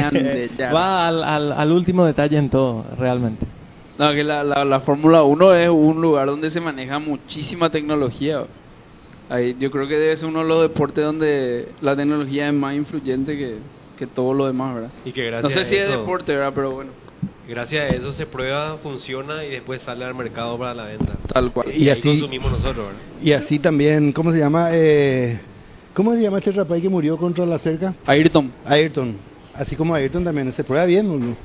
va 0.72 1.08
al, 1.08 1.24
al, 1.24 1.52
al 1.54 1.72
último 1.72 2.06
detalle 2.06 2.38
en 2.38 2.52
todo 2.52 2.86
realmente. 3.00 3.48
No, 3.98 4.12
que 4.12 4.24
la, 4.24 4.44
la, 4.44 4.66
la 4.66 4.80
Fórmula 4.82 5.24
1 5.24 5.56
es 5.56 5.70
un 5.70 6.02
lugar 6.02 6.28
donde 6.28 6.50
se 6.50 6.60
maneja 6.60 6.98
muchísima 7.00 7.70
tecnología. 7.70 8.44
Ahí, 9.30 9.56
yo 9.60 9.70
creo 9.72 9.88
que 9.88 9.96
debe 9.98 10.16
ser 10.18 10.28
uno 10.30 10.40
de 10.42 10.48
los 10.48 10.62
deportes 10.64 11.04
donde 11.04 11.70
la 11.82 11.96
tecnología 11.96 12.48
es 12.48 12.54
más 12.54 12.76
influyente 12.76 13.38
que, 13.38 13.58
que 13.98 14.08
todo 14.08 14.34
lo 14.34 14.48
demás, 14.48 14.76
¿verdad? 14.76 14.90
Y 15.06 15.12
que 15.12 15.30
No 15.32 15.50
sé 15.50 15.62
a 15.62 15.64
si 15.66 15.76
es 15.76 15.88
deporte, 15.88 16.34
¿verdad? 16.36 16.52
Pero 16.56 16.72
bueno, 16.72 16.92
Gracias 17.48 17.84
a 17.92 17.96
eso 17.96 18.14
se 18.14 18.26
prueba, 18.26 18.78
funciona 18.78 19.44
y 19.44 19.50
después 19.50 19.82
sale 19.82 20.06
al 20.06 20.16
mercado 20.16 20.58
para 20.58 20.74
la 20.74 20.86
venta. 20.86 21.14
tal 21.28 21.52
cual. 21.52 21.68
Y, 21.74 21.84
Y 21.84 21.90
ahí 21.90 22.00
así- 22.00 22.08
consumimos 22.08 22.52
nosotros, 22.54 22.88
¿verdad? 22.88 23.02
Y 23.22 23.34
así 23.34 23.60
también, 23.60 24.14
¿cómo 24.14 24.32
se 24.32 24.40
llama? 24.40 24.70
Eh, 24.72 25.40
¿Cómo 25.94 26.14
se 26.14 26.22
llama 26.22 26.38
este 26.40 26.52
rapaz 26.54 26.82
que 26.82 26.88
murió 26.90 27.18
contra 27.18 27.46
la 27.46 27.60
cerca? 27.60 27.94
Ayrton. 28.06 28.52
Ayrton. 28.66 29.18
Así 29.54 29.76
como 29.76 29.94
Ayrton 29.94 30.24
también 30.24 30.52
se 30.54 30.64
prueba 30.64 30.86
bien. 30.86 31.08
¿no? 31.08 31.36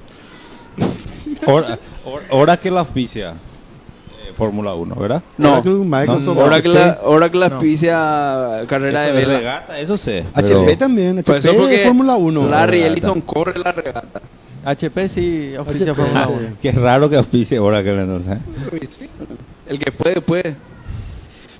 Hora, 1.47 1.79
hora- 2.05 2.25
hora 2.31 2.57
que 2.57 2.71
la 2.71 2.81
auspicia 2.81 3.31
eh, 3.31 4.33
Fórmula 4.37 4.75
1, 4.75 4.95
¿verdad? 4.97 5.23
No, 5.37 5.63
Microsoft, 5.63 6.39
ahora 6.39 6.61
que 6.63 6.69
la, 6.69 6.85
HP. 6.91 7.01
ahora 7.05 7.31
que 7.31 7.39
la 7.39 7.49
No. 7.49 7.55
auspicia 7.57 8.65
carrera 8.69 9.03
de 9.03 9.13
vela. 9.13 9.39
regata, 9.39 9.79
eso 9.79 9.97
sé. 9.97 10.25
HP 10.35 10.49
pero- 10.65 10.79
también, 10.79 11.23
Pues 11.25 11.39
eso 11.45 11.51
HP 11.51 11.59
porque 11.61 11.85
Fórmula 11.85 12.17
1. 12.17 12.49
Larry. 12.49 12.83
Ellison 12.83 13.21
corre 13.23 13.59
la 13.59 13.73
regata. 13.73 14.21
HP 14.65 15.09
sí 15.09 15.57
oficia 15.57 15.93
HP, 15.93 16.03
Fórmula 16.03 16.25
sí. 16.27 16.33
1. 16.39 16.49
Qué 16.61 16.73
raro 16.73 17.09
que 17.09 17.17
auspicie 17.17 17.59
ahora 17.59 17.83
que 17.83 17.93
no 17.93 18.19
sé. 18.21 18.39
El 19.69 19.79
que 19.79 19.93
puede, 19.93 20.21
puede. 20.21 20.57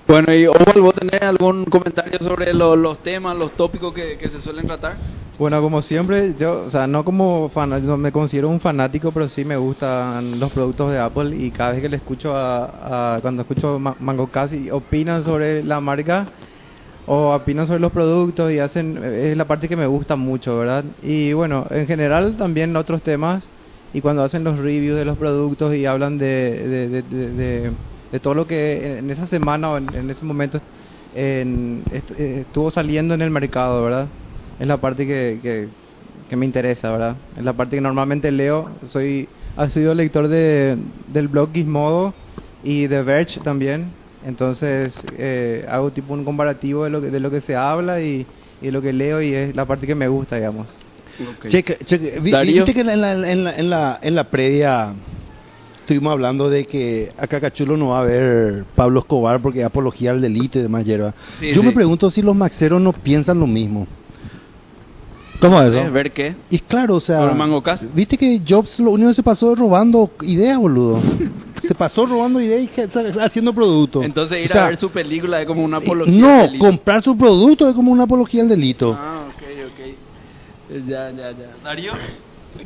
Bueno, 0.07 0.33
y 0.33 0.47
Oval, 0.47 0.81
¿vos 0.81 0.95
tenés 0.95 1.21
algún 1.21 1.65
comentario 1.65 2.17
sobre 2.19 2.51
lo- 2.53 2.75
los 2.75 2.97
temas, 3.03 3.37
los 3.37 3.51
tópicos 3.51 3.93
que, 3.93 4.17
que 4.17 4.27
se 4.29 4.41
suelen 4.41 4.65
tratar? 4.65 4.95
Bueno, 5.39 5.61
como 5.61 5.81
siempre, 5.81 6.35
yo, 6.35 6.65
o 6.65 6.69
sea, 6.69 6.85
no 6.85 7.05
como 7.05 7.49
fan, 7.49 7.69
no 7.69 7.97
me 7.97 8.11
considero 8.11 8.49
un 8.49 8.59
fanático, 8.59 9.13
pero 9.13 9.29
sí 9.29 9.45
me 9.45 9.55
gustan 9.55 10.37
los 10.37 10.51
productos 10.51 10.91
de 10.91 10.99
Apple 10.99 11.33
y 11.37 11.53
cada 11.53 11.71
vez 11.71 11.81
que 11.81 11.87
le 11.87 11.95
escucho 11.95 12.33
a, 12.35 13.19
cuando 13.21 13.43
escucho 13.43 13.79
Ma- 13.79 13.95
Mango 13.99 14.31
Casi 14.31 14.69
opinan 14.69 15.23
sobre 15.23 15.63
la 15.63 15.79
marca 15.79 16.29
o 17.05 17.33
opinan 17.35 17.67
sobre 17.67 17.79
los 17.81 17.91
productos 17.93 18.51
y 18.51 18.59
hacen 18.59 18.97
es 19.03 19.37
la 19.37 19.47
parte 19.47 19.69
que 19.69 19.77
me 19.77 19.87
gusta 19.87 20.15
mucho, 20.17 20.57
¿verdad? 20.57 20.85
Y 21.01 21.33
bueno, 21.33 21.67
en 21.71 21.87
general 21.87 22.37
también 22.37 22.75
otros 22.77 23.03
temas 23.03 23.51
y 23.93 24.01
cuando 24.01 24.23
hacen 24.23 24.43
los 24.43 24.57
reviews 24.59 24.97
de 24.97 25.05
los 25.05 25.17
productos 25.17 25.75
y 25.75 25.85
hablan 25.85 26.17
de, 26.19 26.27
de, 26.89 27.03
de- 27.03 27.79
de- 28.11 28.19
todo 28.21 28.33
lo 28.35 28.47
que 28.47 28.97
en 28.99 29.09
esa 29.11 29.27
semana 29.27 29.71
o 29.71 29.77
en, 29.77 29.95
en 29.95 30.09
ese 30.11 30.25
momento 30.25 30.59
en- 31.11 31.85
est- 31.91 32.11
estuvo 32.11 32.71
saliendo 32.71 33.13
en 33.15 33.21
el 33.21 33.31
mercado, 33.31 33.83
¿verdad? 33.83 34.13
Es 34.59 34.67
la 34.67 34.77
parte 34.77 35.07
que, 35.07 35.39
que, 35.41 35.69
que 36.27 36.35
me 36.35 36.45
interesa, 36.45 36.91
¿verdad? 36.91 37.15
Es 37.35 37.43
la 37.43 37.53
parte 37.53 37.77
que 37.77 37.81
normalmente 37.81 38.31
leo. 38.31 38.67
Soy 38.87 39.27
ha 39.55 39.69
sido 39.69 39.93
lector 39.93 40.27
de, 40.27 40.77
del 41.07 41.27
blog 41.27 41.53
Gizmodo 41.53 42.13
y 42.63 42.87
de 42.87 43.01
Verge 43.03 43.39
también. 43.41 43.91
Entonces 44.25 44.99
eh, 45.17 45.65
hago 45.69 45.91
tipo 45.91 46.13
un 46.13 46.25
comparativo 46.25 46.83
de 46.83 46.89
lo 46.89 47.01
que, 47.01 47.09
de 47.09 47.19
lo 47.19 47.31
que 47.31 47.41
se 47.41 47.55
habla 47.55 48.01
y, 48.01 48.27
y 48.61 48.65
de 48.65 48.71
lo 48.71 48.81
que 48.81 48.91
leo 48.91 49.21
y 49.21 49.33
es 49.33 49.55
la 49.55 49.65
parte 49.65 49.87
que 49.87 49.95
me 49.95 50.07
gusta, 50.09 50.35
digamos. 50.35 50.67
Cheque, 51.47 51.77
cheque. 51.85 52.19
Vi- 52.19 52.31
Darío. 52.31 52.65
Viste 52.65 52.73
que 52.73 52.81
en 52.89 53.01
la, 53.01 53.13
en, 53.13 53.43
la, 53.43 53.55
en, 53.55 53.69
la, 53.69 53.99
en 54.01 54.15
la 54.15 54.23
previa 54.29 54.93
estuvimos 55.81 56.11
hablando 56.11 56.49
de 56.49 56.65
que 56.65 57.09
acá 57.17 57.39
Cachulo 57.41 57.75
no 57.77 57.89
va 57.89 58.01
a 58.01 58.03
ver 58.03 58.65
Pablo 58.75 58.99
Escobar 58.99 59.41
porque 59.41 59.63
apología 59.63 60.11
al 60.11 60.21
delito 60.21 60.59
y 60.59 60.61
demás 60.61 60.85
hierba. 60.85 61.13
Sí, 61.39 61.51
Yo 61.53 61.61
sí. 61.61 61.67
me 61.67 61.73
pregunto 61.73 62.11
si 62.11 62.21
los 62.21 62.35
maxeros 62.35 62.81
no 62.81 62.93
piensan 62.93 63.39
lo 63.39 63.47
mismo. 63.47 63.87
¿Cómo 65.39 65.61
es 65.61 65.73
¿Eh? 65.73 65.79
eso? 65.81 65.91
¿Ver 65.91 66.11
qué? 66.11 66.35
Y 66.49 66.59
claro, 66.59 66.95
o 66.95 66.99
sea, 66.99 67.19
¿Por 67.19 67.35
Mango 67.35 67.61
Cast? 67.63 67.83
viste 67.93 68.17
que 68.17 68.41
Jobs 68.47 68.79
lo 68.79 68.91
único 68.91 69.09
que 69.09 69.15
se 69.15 69.23
pasó 69.23 69.53
es 69.53 69.59
robando 69.59 70.11
ideas, 70.21 70.57
boludo. 70.57 71.01
se 71.61 71.75
pasó 71.75 72.05
robando 72.05 72.41
ideas 72.41 72.61
y 72.61 73.19
haciendo 73.19 73.53
productos. 73.53 74.03
Entonces 74.03 74.39
ir 74.39 74.45
O 74.45 74.53
sea, 74.53 74.65
a 74.65 74.67
ver 74.69 74.77
su 74.77 74.89
película 74.89 75.41
es 75.41 75.47
como 75.47 75.63
una 75.63 75.77
apología. 75.77 76.13
No, 76.19 76.41
al 76.41 76.47
delito. 76.47 76.65
comprar 76.65 77.01
su 77.01 77.17
producto 77.17 77.67
es 77.69 77.73
como 77.73 77.91
una 77.91 78.03
apología 78.03 78.41
al 78.41 78.49
delito. 78.49 78.97
Ah, 78.99 79.27
ok, 79.29 79.43
ok. 79.67 80.87
Ya, 80.87 81.09
ya, 81.11 81.31
ya. 81.31 81.55
Darío. 81.63 81.93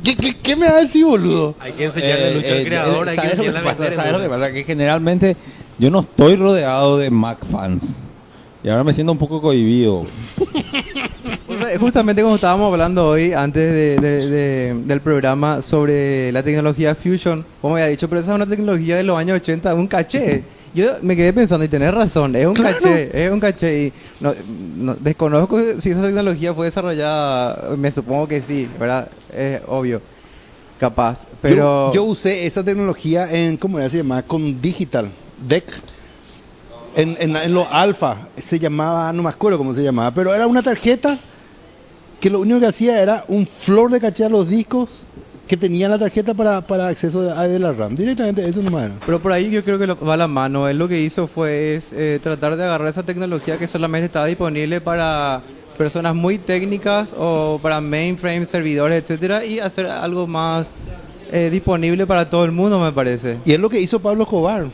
¿Qué, 0.02 0.16
qué, 0.16 0.36
qué 0.42 0.56
me 0.56 0.66
va 0.66 0.78
a 0.78 0.80
decir, 0.80 1.04
boludo? 1.04 1.54
Hay 1.60 1.72
que 1.72 1.84
enseñarle 1.84 2.28
a 2.28 2.30
Lucho 2.34 2.52
al 2.52 2.64
creador, 2.64 3.08
hay 3.08 3.16
que 3.16 3.22
¿sabes 3.22 3.38
lo 3.38 3.44
enseñarle 3.44 3.70
a 3.70 3.72
pasa? 3.72 3.94
¿Sabes 3.94 4.12
lo 4.12 4.20
que 4.20 4.28
pasa? 4.28 4.52
Que 4.52 4.64
generalmente 4.64 5.36
yo 5.78 5.90
no 5.90 6.00
estoy 6.00 6.36
rodeado 6.36 6.98
de 6.98 7.10
Mac 7.10 7.44
fans. 7.50 7.82
Y 8.64 8.68
ahora 8.70 8.82
me 8.82 8.94
siento 8.94 9.12
un 9.12 9.18
poco 9.18 9.42
cohibido. 9.42 10.04
Justamente 11.78 12.22
como 12.22 12.34
estábamos 12.36 12.70
hablando 12.72 13.08
hoy, 13.08 13.32
antes 13.32 13.62
de- 13.62 13.98
de- 13.98 14.26
de- 14.28 14.74
del 14.84 15.00
programa, 15.00 15.62
sobre 15.62 16.30
la 16.32 16.42
tecnología 16.42 16.94
Fusion, 16.94 17.44
como 17.60 17.74
había 17.74 17.86
dicho, 17.86 18.08
pero 18.08 18.20
esa 18.20 18.30
es 18.32 18.36
una 18.36 18.46
tecnología 18.46 18.96
de 18.96 19.02
los 19.04 19.18
años 19.18 19.36
80, 19.40 19.74
un 19.74 19.86
caché. 19.88 20.44
Yo 20.74 20.94
me 21.02 21.14
quedé 21.14 21.32
pensando, 21.32 21.64
y 21.64 21.68
tenés 21.68 21.94
razón, 21.94 22.34
es 22.34 22.46
un 22.46 22.54
caché, 22.54 23.24
es 23.24 23.30
un 23.30 23.38
caché. 23.40 23.84
Y 23.86 23.92
no, 24.20 24.34
no- 24.48 24.94
desconozco 24.96 25.58
si 25.80 25.90
esa 25.90 26.02
tecnología 26.02 26.52
fue 26.52 26.66
desarrollada, 26.66 27.76
me 27.76 27.90
supongo 27.92 28.26
que 28.26 28.40
sí, 28.42 28.68
¿verdad? 28.78 29.08
Es 29.32 29.60
obvio, 29.66 30.02
capaz. 30.78 31.24
Pero 31.40 31.56
Yo, 31.56 31.92
yo 31.94 32.04
usé 32.04 32.46
esa 32.46 32.64
tecnología 32.64 33.30
en, 33.32 33.56
¿cómo 33.56 33.78
se 33.88 33.96
llamaba? 33.98 34.22
Con 34.22 34.60
Digital, 34.60 35.10
DEC. 35.38 35.64
En, 36.96 37.16
en, 37.18 37.36
en 37.36 37.52
los 37.54 37.66
alfa, 37.70 38.28
se 38.48 38.58
llamaba, 38.58 39.12
no 39.12 39.22
me 39.24 39.28
acuerdo 39.28 39.58
cómo 39.58 39.74
se 39.74 39.82
llamaba, 39.82 40.12
pero 40.12 40.32
era 40.34 40.46
una 40.46 40.62
tarjeta 40.62 41.18
que 42.20 42.30
lo 42.30 42.40
único 42.40 42.60
que 42.60 42.66
hacía 42.66 43.00
era 43.02 43.24
un 43.28 43.46
flor 43.46 43.90
de 43.90 44.00
caché 44.00 44.24
a 44.24 44.28
los 44.28 44.48
discos 44.48 44.88
que 45.46 45.56
tenía 45.58 45.88
la 45.90 45.98
tarjeta 45.98 46.32
para, 46.32 46.62
para 46.62 46.86
acceso 46.88 47.20
a 47.30 47.46
de 47.46 47.58
la 47.58 47.72
RAM. 47.72 47.94
Directamente 47.94 48.48
eso 48.48 48.62
nomás 48.62 48.84
era. 48.86 48.94
Pero 49.04 49.20
por 49.20 49.30
ahí 49.32 49.50
yo 49.50 49.62
creo 49.62 49.78
que 49.78 49.86
lo- 49.86 49.98
va 50.00 50.16
la 50.16 50.26
mano. 50.26 50.66
Él 50.68 50.78
lo 50.78 50.88
que 50.88 51.00
hizo 51.02 51.26
fue 51.26 51.76
es, 51.76 51.84
eh, 51.92 52.18
tratar 52.22 52.56
de 52.56 52.64
agarrar 52.64 52.88
esa 52.88 53.02
tecnología 53.02 53.58
que 53.58 53.68
solamente 53.68 54.06
estaba 54.06 54.24
disponible 54.26 54.80
para 54.80 55.42
personas 55.76 56.14
muy 56.14 56.38
técnicas 56.38 57.10
o 57.18 57.58
para 57.62 57.80
mainframe, 57.82 58.46
servidores, 58.46 59.02
etcétera, 59.02 59.44
y 59.44 59.58
hacer 59.58 59.86
algo 59.86 60.26
más 60.26 60.66
eh, 61.30 61.50
disponible 61.50 62.06
para 62.06 62.30
todo 62.30 62.44
el 62.44 62.52
mundo, 62.52 62.78
me 62.80 62.92
parece. 62.92 63.38
Y 63.44 63.52
es 63.52 63.60
lo 63.60 63.68
que 63.68 63.80
hizo 63.80 64.00
Pablo 64.00 64.22
Escobar. 64.22 64.66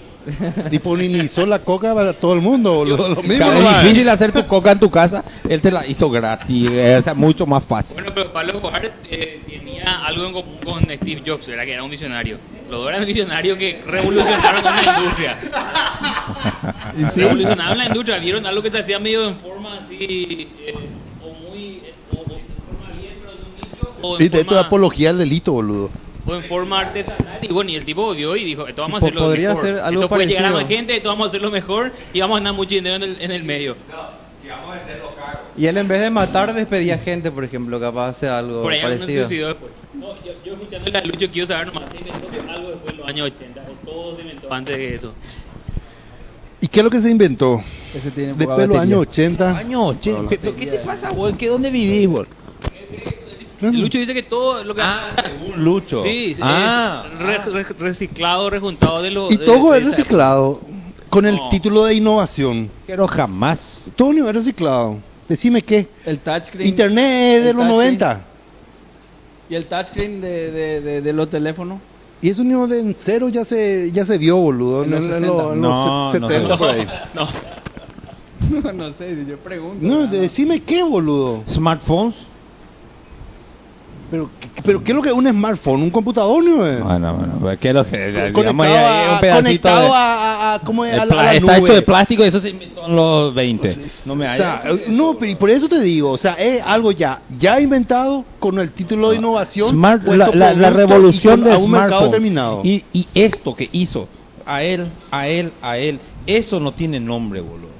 Disponibilizó 0.71 1.47
la 1.47 1.61
coca 1.61 1.95
para 1.95 2.13
todo 2.15 2.35
el 2.35 2.41
mundo, 2.41 2.75
boludo. 2.75 3.09
Lo 3.09 3.23
mismo, 3.23 3.53
es 3.53 3.83
difícil 3.83 4.09
hacer 4.09 4.33
tu 4.33 4.47
coca 4.47 4.73
en 4.73 4.79
tu 4.79 4.91
casa. 4.91 5.25
Él 5.49 5.61
te 5.61 5.71
la 5.71 5.87
hizo 5.87 6.11
gratis. 6.11 6.69
Es 6.71 7.17
mucho 7.17 7.47
más 7.47 7.65
fácil. 7.65 7.95
Bueno, 7.95 8.13
pero 8.15 8.33
Pablo 8.33 8.53
Escobar 8.55 8.93
eh, 9.11 9.41
tenía 9.49 10.05
algo 10.05 10.27
en 10.27 10.33
común 10.33 10.59
con 10.65 10.83
Steve 10.83 11.23
Jobs, 11.27 11.47
¿verdad? 11.47 11.65
Que 11.65 11.73
era 11.73 11.83
un 11.83 11.91
visionario. 11.91 12.39
Los 12.69 12.81
dos 12.81 12.89
eran 12.91 13.05
visionarios 13.07 13.59
que 13.59 13.83
revolucionaron 13.87 14.63
la 14.65 14.99
industria. 14.99 15.39
Revolucionaron 17.17 17.79
la 17.79 17.87
industria, 17.87 18.19
vieron 18.19 18.47
algo 18.47 18.63
que 18.63 18.71
se 18.71 18.79
hacía 18.79 18.99
medio 18.99 19.27
en 19.29 19.37
forma 19.37 19.75
así, 19.79 20.49
eh, 20.67 20.75
o 21.23 21.51
muy, 21.51 21.83
eh, 21.85 21.95
o, 22.13 22.17
o 22.19 22.23
en 22.23 22.27
forma 22.27 23.01
bien, 23.01 23.15
pero 23.21 23.33
de 23.33 23.43
un 23.43 23.55
nicho, 23.57 23.95
o 24.03 24.13
en 24.15 24.19
Sí, 24.19 24.25
esto 24.27 24.39
es 24.39 24.45
forma- 24.47 24.61
apología 24.61 25.11
al 25.11 25.19
delito, 25.19 25.53
boludo. 25.53 25.91
O 26.27 26.35
en 26.35 26.45
forma 26.45 26.81
artesanal 26.81 27.39
y 27.43 27.53
bueno 27.53 27.71
y 27.71 27.77
el 27.77 27.85
tipo 27.85 28.15
vio 28.15 28.37
y 28.37 28.45
dijo 28.45 28.67
esto 28.67 28.83
vamos 28.83 29.03
a 29.03 29.07
hacerlo 29.07 29.23
podría 29.23 29.51
mejor 29.51 29.65
ser 29.65 29.79
algo 29.79 30.03
esto 30.03 30.09
puede 30.09 30.27
llegar 30.27 30.47
a 30.47 30.51
más 30.53 30.69
gente 30.69 30.97
esto 30.97 31.09
vamos 31.09 31.27
a 31.27 31.29
hacerlo 31.29 31.51
mejor 31.51 31.93
y 32.13 32.21
vamos 32.21 32.37
a 32.37 32.41
ganar 32.41 32.55
mucho 32.55 32.75
dinero 32.75 32.97
en 32.97 33.03
el, 33.03 33.21
en 33.21 33.31
el 33.31 33.45
medio 33.45 33.77
Y 35.57 35.67
él 35.67 35.77
en 35.77 35.89
vez 35.89 36.01
de 36.01 36.11
matar 36.11 36.55
despedía 36.55 36.99
gente, 36.99 37.31
por 37.31 37.45
ejemplo, 37.45 37.79
capaz 37.79 38.05
de 38.05 38.11
hacer 38.11 38.29
algo 38.31 38.63
por 38.63 38.75
no 38.75 38.81
parecido. 38.81 39.27
suicidó 39.27 39.49
después 39.49 39.73
no, 39.95 40.15
yo, 40.25 40.33
yo 40.45 40.53
escuchando 40.55 40.91
la 40.91 41.01
lucha 41.03 41.29
quiero 41.31 41.47
saber 41.47 41.67
nomás 41.67 41.91
se 41.91 41.99
inventó 41.99 42.53
algo 42.53 42.71
después 42.71 42.93
de 42.93 42.99
los 42.99 43.09
años 43.09 43.27
80 43.37 43.61
o 43.61 43.87
todo 43.87 44.17
se 44.17 44.23
inventó 44.23 44.53
antes 44.53 44.77
de 44.77 44.95
eso 44.95 45.15
¿Y 46.63 46.69
qué 46.69 46.81
es 46.81 46.85
lo 46.85 46.91
que 46.91 47.01
se 47.01 47.09
inventó? 47.09 47.63
Ese 47.95 48.11
tiene 48.11 48.35
Después 48.35 48.59
de 48.59 48.67
los 48.67 48.77
años 48.77 49.01
80. 49.09 49.57
Años 49.57 49.97
80. 49.97 50.29
¿Pero 50.29 50.57
qué 50.57 50.67
te 50.67 50.79
pasa? 50.81 51.11
¿Qué, 51.39 51.49
¿Dónde 51.49 51.71
vivís, 51.71 52.07
Lucho 53.61 53.99
dice 53.99 54.15
que 54.15 54.23
todo 54.25 54.65
lo 54.65 54.75
que 54.75 54.83
Ah, 54.83 55.15
según 55.23 55.63
Lucho. 55.65 56.03
sí 56.03 56.33
es 56.33 56.39
Ah. 56.43 57.05
re- 57.19 57.39
re- 57.45 57.63
reciclado 57.79 58.49
rejuntado 58.51 59.03
de 59.03 59.11
lo 59.11 59.31
Y 59.31 59.37
de- 59.37 59.45
todo 59.45 59.73
de 59.73 59.79
es 59.81 59.85
reciclado 59.91 60.61
con 61.11 61.27
el 61.27 61.37
No. 61.37 61.49
título 61.51 61.85
de 61.85 61.95
innovación. 61.95 62.71
Pero 62.87 63.07
jamás. 63.07 63.59
Todo 63.97 64.13
es 64.29 64.35
reciclado. 64.35 64.99
Decime 65.29 65.63
qué. 65.63 65.89
El 66.05 66.19
touchscreen. 66.21 66.69
Internet 66.69 67.05
es 67.39 67.45
de 67.45 67.53
los 67.53 67.67
touchscreen. 67.67 67.99
90. 67.99 68.21
¿Y 69.49 69.55
el 69.55 69.67
touchscreen 69.67 70.21
de, 70.21 70.51
de, 70.51 70.81
de, 70.81 71.01
de 71.03 71.13
los 71.13 71.29
teléfonos? 71.29 71.81
Y 72.23 72.29
eso 72.31 72.45
ni 72.45 72.53
de 72.69 72.81
en 72.81 72.95
cero 73.01 73.29
ya 73.31 73.45
se 73.45 73.91
ya 73.93 74.05
se 74.05 74.19
vio, 74.19 74.37
boludo. 74.37 74.85
En 74.85 74.91
los 74.91 75.01
en, 75.05 75.07
60. 75.11 75.27
los- 75.27 75.53
en 75.55 75.61
No, 75.61 75.69
los 76.13 76.21
no 76.21 76.29
70 76.29 76.55
sé. 76.55 76.59
por 76.59 76.71
ahí. 76.71 76.87
no 77.15 78.73
no 78.73 78.93
sé, 78.95 79.25
yo 79.29 79.37
pregunto. 79.39 79.79
No, 79.87 80.07
decime 80.07 80.61
qué, 80.61 80.83
boludo. 80.83 81.45
¿Smartphones? 81.49 82.15
Pero, 84.11 84.29
pero 84.65 84.83
¿qué 84.83 84.91
es 84.91 84.97
lo 84.97 85.03
que 85.03 85.09
es 85.11 85.15
un 85.15 85.29
smartphone? 85.29 85.83
¿Un 85.83 85.91
computador, 85.91 86.43
no 86.43 86.67
es? 86.67 86.83
Bueno, 86.83 87.15
bueno, 87.15 87.35
pues, 87.41 87.59
¿qué 87.61 87.69
es 87.69 87.75
lo 87.75 87.85
que 87.87 87.97
digamos 88.41 88.67
ahí, 88.67 89.15
un 89.15 89.21
pedacito 89.21 89.43
conectado 89.45 89.83
de- 89.83 89.89
a, 89.93 90.15
a- 90.51 90.55
a- 90.55 90.59
¿cómo 90.61 90.85
es? 90.85 90.95
el 90.95 91.01
a 91.01 91.05
la, 91.07 91.35
está 91.35 91.59
hecho 91.59 91.73
de 91.75 91.83
plástico 91.83 92.25
y 92.25 92.27
eso 92.29 92.41
se 92.41 92.51
inventó 92.51 92.87
en 92.87 92.97
los 92.97 93.35
20. 93.35 93.77
No 94.05 94.17
me 94.17 94.27
O 94.27 94.37
sea, 94.37 94.63
no, 94.89 95.15
pero 95.19 95.31
y 95.31 95.35
por 95.37 95.51
eso 95.51 95.69
te 95.69 95.81
digo, 95.81 96.11
o 96.11 96.19
sea, 96.19 96.33
es 96.35 96.61
algo 96.63 96.91
ya 96.93 97.21
ya 97.39 97.61
inventado 97.61 98.25
con 98.41 98.59
el 98.59 98.73
título 98.73 99.11
de 99.11 99.17
innovación. 99.17 99.77
Smart- 99.77 100.03
puesto 100.05 100.17
la, 100.19 100.27
la- 100.27 100.53
la 100.55 100.71
producto 100.71 100.77
revolución 100.77 101.45
de 101.45 101.53
a 101.53 101.59
un 101.59 101.71
mercado 101.71 102.05
determinado. 102.07 102.61
Y, 102.65 102.85
y 102.93 103.07
esto 103.15 103.55
que 103.55 103.69
hizo 103.73 104.09
a 104.45 104.63
él, 104.65 104.89
a 105.13 105.29
él, 105.29 105.53
a 105.63 105.79
él, 105.79 106.01
eso 106.27 106.59
no 106.59 106.73
tiene 106.73 106.99
nombre, 106.99 107.41
boludo. 107.41 107.71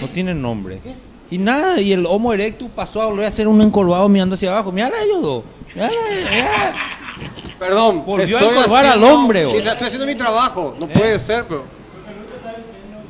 No 0.00 0.08
tiene 0.08 0.34
nombre. 0.34 0.80
Y 1.30 1.38
nada, 1.38 1.80
y 1.80 1.92
el 1.92 2.06
Homo 2.06 2.32
erectus 2.32 2.70
pasó 2.70 3.02
a 3.02 3.06
volver 3.06 3.26
a 3.26 3.30
ser 3.30 3.48
un 3.48 3.60
encorvado 3.60 4.08
mirando 4.08 4.34
hacia 4.34 4.50
abajo. 4.50 4.72
Mira 4.72 4.90
ellos 5.02 5.20
dos. 5.22 5.44
Perdón, 7.58 8.04
Volvió 8.06 8.36
a 8.36 8.40
estoy 8.40 8.56
encorvar 8.56 8.86
al 8.86 8.92
haciendo- 8.92 9.14
hombre, 9.14 9.44
boludo. 9.44 9.58
Mira, 9.60 9.72
Estoy 9.72 9.86
haciendo 9.88 10.06
mi 10.06 10.14
trabajo, 10.14 10.76
no 10.78 10.86
puede 10.88 11.18
ser, 11.20 11.44
pero... 11.48 11.64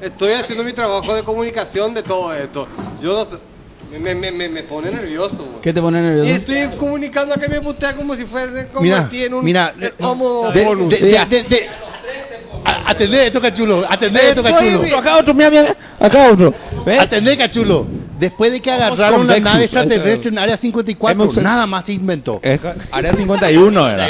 Estoy 0.00 0.32
haciendo 0.32 0.64
mi 0.64 0.72
trabajo 0.72 1.14
de 1.14 1.22
comunicación 1.22 1.92
de 1.92 2.02
todo 2.02 2.32
esto. 2.32 2.66
Yo 3.02 3.12
no- 3.30 3.38
me, 3.98 4.14
me, 4.14 4.30
me, 4.30 4.48
me 4.48 4.62
pone 4.64 4.90
nervioso. 4.90 5.36
güey. 5.44 5.60
¿Qué 5.62 5.72
te 5.72 5.80
pone 5.80 5.98
Y 5.98 6.02
nervioso? 6.02 6.30
estoy 6.30 6.76
comunicando 6.76 7.34
a 7.34 7.38
que 7.38 7.48
me 7.48 7.60
putea 7.60 7.94
como 7.96 8.14
si 8.14 8.24
fuese 8.26 8.68
Mira, 8.80 8.96
convertir 8.98 9.24
en 9.26 9.34
un 9.34 9.44
mira, 9.44 9.74
eh, 9.80 9.92
homo 10.00 10.50
de, 10.52 10.64
bonus. 10.64 10.88
de, 10.90 10.98
de, 10.98 11.24
de, 11.26 11.42
de- 11.42 11.68
a- 12.64 12.90
atendé 12.90 13.26
esto, 13.26 13.40
cachulo, 13.40 13.84
atendé 13.88 14.28
esto, 14.30 14.42
cachulo. 14.42 14.96
Acá 14.98 15.16
otro, 15.16 15.34
mira, 15.34 15.50
mira. 15.50 15.76
Acá 15.98 16.30
otro. 16.30 16.54
¿Ves? 16.86 17.00
Atendé, 17.00 17.36
cachulo. 17.36 17.86
Después 18.18 18.50
de 18.52 18.60
que 18.60 18.70
agarraron 18.70 19.26
la 19.26 19.38
nave 19.38 19.64
extraterrestre 19.64 20.30
en 20.30 20.38
Área 20.38 20.56
54, 20.56 21.22
Hemos- 21.24 21.36
nada 21.42 21.66
más 21.66 21.86
se 21.86 21.92
inventó. 21.92 22.40
Es- 22.42 22.60
Área 22.90 23.12
51 23.12 23.88
era. 23.88 24.08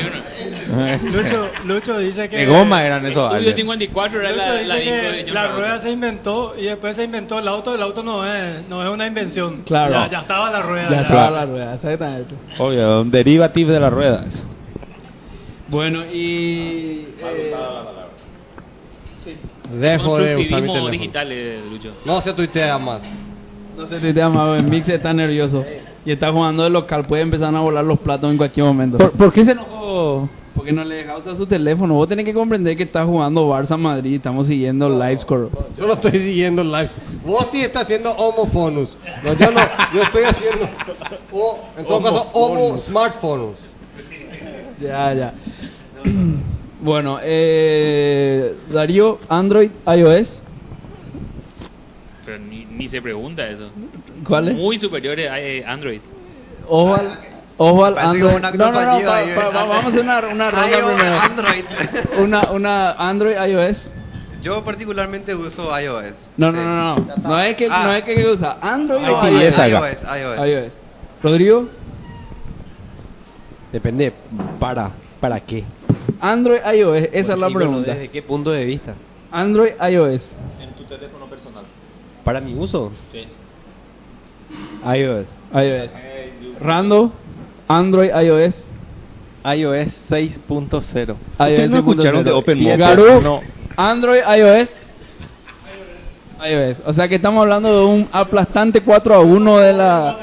Lucho, 1.03 1.49
Lucho 1.65 1.99
dice 1.99 2.29
que... 2.29 2.37
De 2.39 2.47
goma 2.47 2.85
eran 2.85 3.05
esos. 3.07 3.23
Estudio 3.25 3.37
aliens. 3.37 3.57
54 3.57 4.21
era 4.21 4.31
Lucho 4.31 4.43
la, 4.45 4.53
dice 4.55 4.67
la 4.67 4.75
de 4.75 4.85
John 4.85 5.35
la 5.35 5.41
Travolta. 5.43 5.57
rueda 5.57 5.79
se 5.81 5.91
inventó 5.91 6.55
y 6.59 6.63
después 6.65 6.97
se 6.97 7.05
inventó 7.05 7.39
el 7.39 7.49
auto. 7.49 7.75
El 7.75 7.83
auto 7.83 8.03
no 8.03 8.27
es, 8.27 8.69
no 8.69 8.83
es 8.83 8.89
una 8.91 9.07
invención. 9.07 9.63
Claro. 9.65 9.93
Ya, 9.93 10.09
ya 10.11 10.19
estaba 10.19 10.51
la 10.51 10.61
rueda. 10.63 10.89
Ya 10.91 10.97
ya. 10.97 11.01
estaba 11.03 11.31
la 11.31 11.47
rueda, 11.47 11.75
exactamente. 11.75 12.35
Obvio, 12.59 13.01
un 13.03 13.11
derivativo 13.11 13.73
de 13.73 13.81
las 13.81 13.93
ruedas. 13.93 14.27
Bueno, 15.69 16.05
y... 16.07 17.09
eh, 17.21 17.55
Dejo 19.73 20.19
de 20.19 20.37
usar 20.37 20.61
mi 20.63 20.67
teléfono. 20.69 20.91
digital, 20.91 21.29
eh, 21.31 21.61
Lucho. 21.71 21.93
No 22.05 22.21
se 22.23 22.33
tuitea 22.33 22.79
más. 22.79 23.03
No 23.79 23.87
sé 23.87 24.01
si 24.01 24.13
te 24.13 24.21
llama, 24.21 24.57
el 24.57 24.65
Mix 24.65 24.89
está 24.89 25.13
nervioso. 25.13 25.65
Y 26.05 26.11
está 26.11 26.33
jugando 26.33 26.65
de 26.65 26.71
local, 26.71 27.07
puede 27.07 27.23
empezar 27.23 27.55
a 27.55 27.61
volar 27.61 27.85
los 27.85 28.01
platos 28.01 28.31
en 28.31 28.37
cualquier 28.37 28.67
momento. 28.67 28.99
¿Por, 28.99 29.13
por 29.13 29.33
qué 29.33 29.45
se 29.45 29.53
enojó 29.53 30.29
Porque 30.55 30.73
no 30.73 30.83
le 30.83 30.97
deja 30.97 31.17
usar 31.17 31.37
su 31.37 31.47
teléfono. 31.47 31.95
Vos 31.95 32.09
tenés 32.09 32.25
que 32.25 32.35
comprender 32.35 32.77
que 32.77 32.83
estás 32.83 33.07
jugando 33.07 33.49
Barça 33.49 33.79
Madrid. 33.79 34.17
Estamos 34.17 34.49
siguiendo 34.49 34.89
live 34.89 35.21
score. 35.21 35.49
Yo 35.77 35.87
no 35.87 35.93
estoy 35.93 36.19
siguiendo 36.19 36.63
el 36.63 36.73
live. 36.73 36.91
Vos 37.25 37.47
sí 37.53 37.61
estás 37.61 37.85
haciendo 37.85 38.11
homofonus. 38.13 38.99
No, 39.23 39.35
yo 39.35 39.51
no. 39.53 39.61
Yo 39.95 40.03
estoy 40.03 40.25
haciendo. 40.25 40.69
o, 41.33 41.59
en 41.77 41.87
todo 41.87 42.03
caso, 42.03 42.31
homo 42.33 42.79
smartphones. 42.79 43.59
Ya, 44.81 45.15
ya. 45.15 45.35
bueno, 46.81 47.19
eh, 47.23 48.57
Darío, 48.73 49.19
Android, 49.29 49.71
iOS. 49.87 50.43
Pero 52.29 52.41
ni, 52.41 52.67
ni 52.67 52.91
se 52.91 53.01
pregunta 53.01 53.47
eso. 53.49 53.71
¿Cuál 54.27 54.49
es? 54.49 54.55
Muy 54.55 54.79
superiores 54.79 55.31
a 55.31 55.41
eh, 55.41 55.65
Android. 55.65 56.01
Ojo 56.67 56.95
al, 56.95 57.19
ojo 57.57 57.85
al 57.87 57.97
Android. 57.97 58.23
como 58.23 58.37
un 58.37 58.45
acto 58.45 58.59
No, 58.59 58.67
no, 58.73 58.81
no, 58.81 58.87
fallido 58.93 59.11
pa- 59.11 59.17
ahí, 59.17 59.27
pa- 59.29 59.33
¿eh? 59.33 59.49
pa- 59.51 59.65
vamos 59.65 59.85
a 59.85 59.89
hacer 59.89 60.01
una, 60.03 60.19
una 60.29 60.51
ronda 60.51 60.77
primero. 60.77 61.21
Android. 61.23 61.65
Una, 62.23 62.51
una 62.53 62.93
Android, 62.93 63.35
iOS. 63.49 63.83
Yo 64.43 64.63
particularmente 64.63 65.35
uso 65.35 65.71
iOS. 65.81 66.13
No, 66.37 66.51
Sí. 66.51 66.57
no, 66.59 66.65
no, 66.65 66.97
no. 66.97 67.17
No 67.17 67.41
es 67.41 67.57
que, 67.57 67.67
Ah. 67.71 67.85
no 67.87 67.95
es 67.95 68.05
que 68.05 68.27
usa 68.27 68.59
Android 68.61 69.03
o 69.05 69.27
iOS. 69.27 69.57
iOS, 69.57 70.03
iOS. 70.03 70.49
iOS. 70.51 70.73
Rodrigo, 71.23 71.67
Depende, 73.73 74.13
¿para? 74.61 74.91
¿Para 75.19 75.41
qué? 75.41 75.65
Android, 76.21 76.61
iOS. 76.75 77.05
Esa 77.11 77.19
es 77.33 77.39
la 77.39 77.47
bueno, 77.47 77.55
pregunta. 77.59 77.95
¿Desde 77.95 78.09
qué 78.09 78.21
punto 78.21 78.51
de 78.51 78.67
vista? 78.67 78.93
Android, 79.31 79.73
iOS. 79.91 80.23
En 80.61 80.71
tu 80.75 80.85
teléfono. 80.85 81.27
¿Para 82.29 82.43
mi 82.43 82.55
uso? 82.55 82.93
Sí. 83.11 83.27
iOS. 84.85 85.25
iOS. 85.55 85.91
Rando, 86.61 87.11
Android, 87.67 88.11
iOS. 88.11 88.55
iOS 89.47 90.11
6.0. 90.11 91.17
¿Ustedes 91.39 91.71
no 91.71 91.79
escucharon 91.79 92.23
de 92.23 92.31
Open 92.33 92.59
Mobile? 92.63 92.77
Garú, 92.77 93.23
No. 93.23 93.41
Android, 93.79 94.21
iOS. 94.21 94.69
iOS. 96.47 96.83
O 96.85 96.93
sea 96.93 97.09
que 97.09 97.15
estamos 97.15 97.41
hablando 97.41 97.75
de 97.81 97.87
un 97.87 98.09
aplastante 98.13 98.83
4 98.83 99.15
a 99.15 99.21
1 99.21 99.59
de 99.61 99.73
la... 99.73 100.19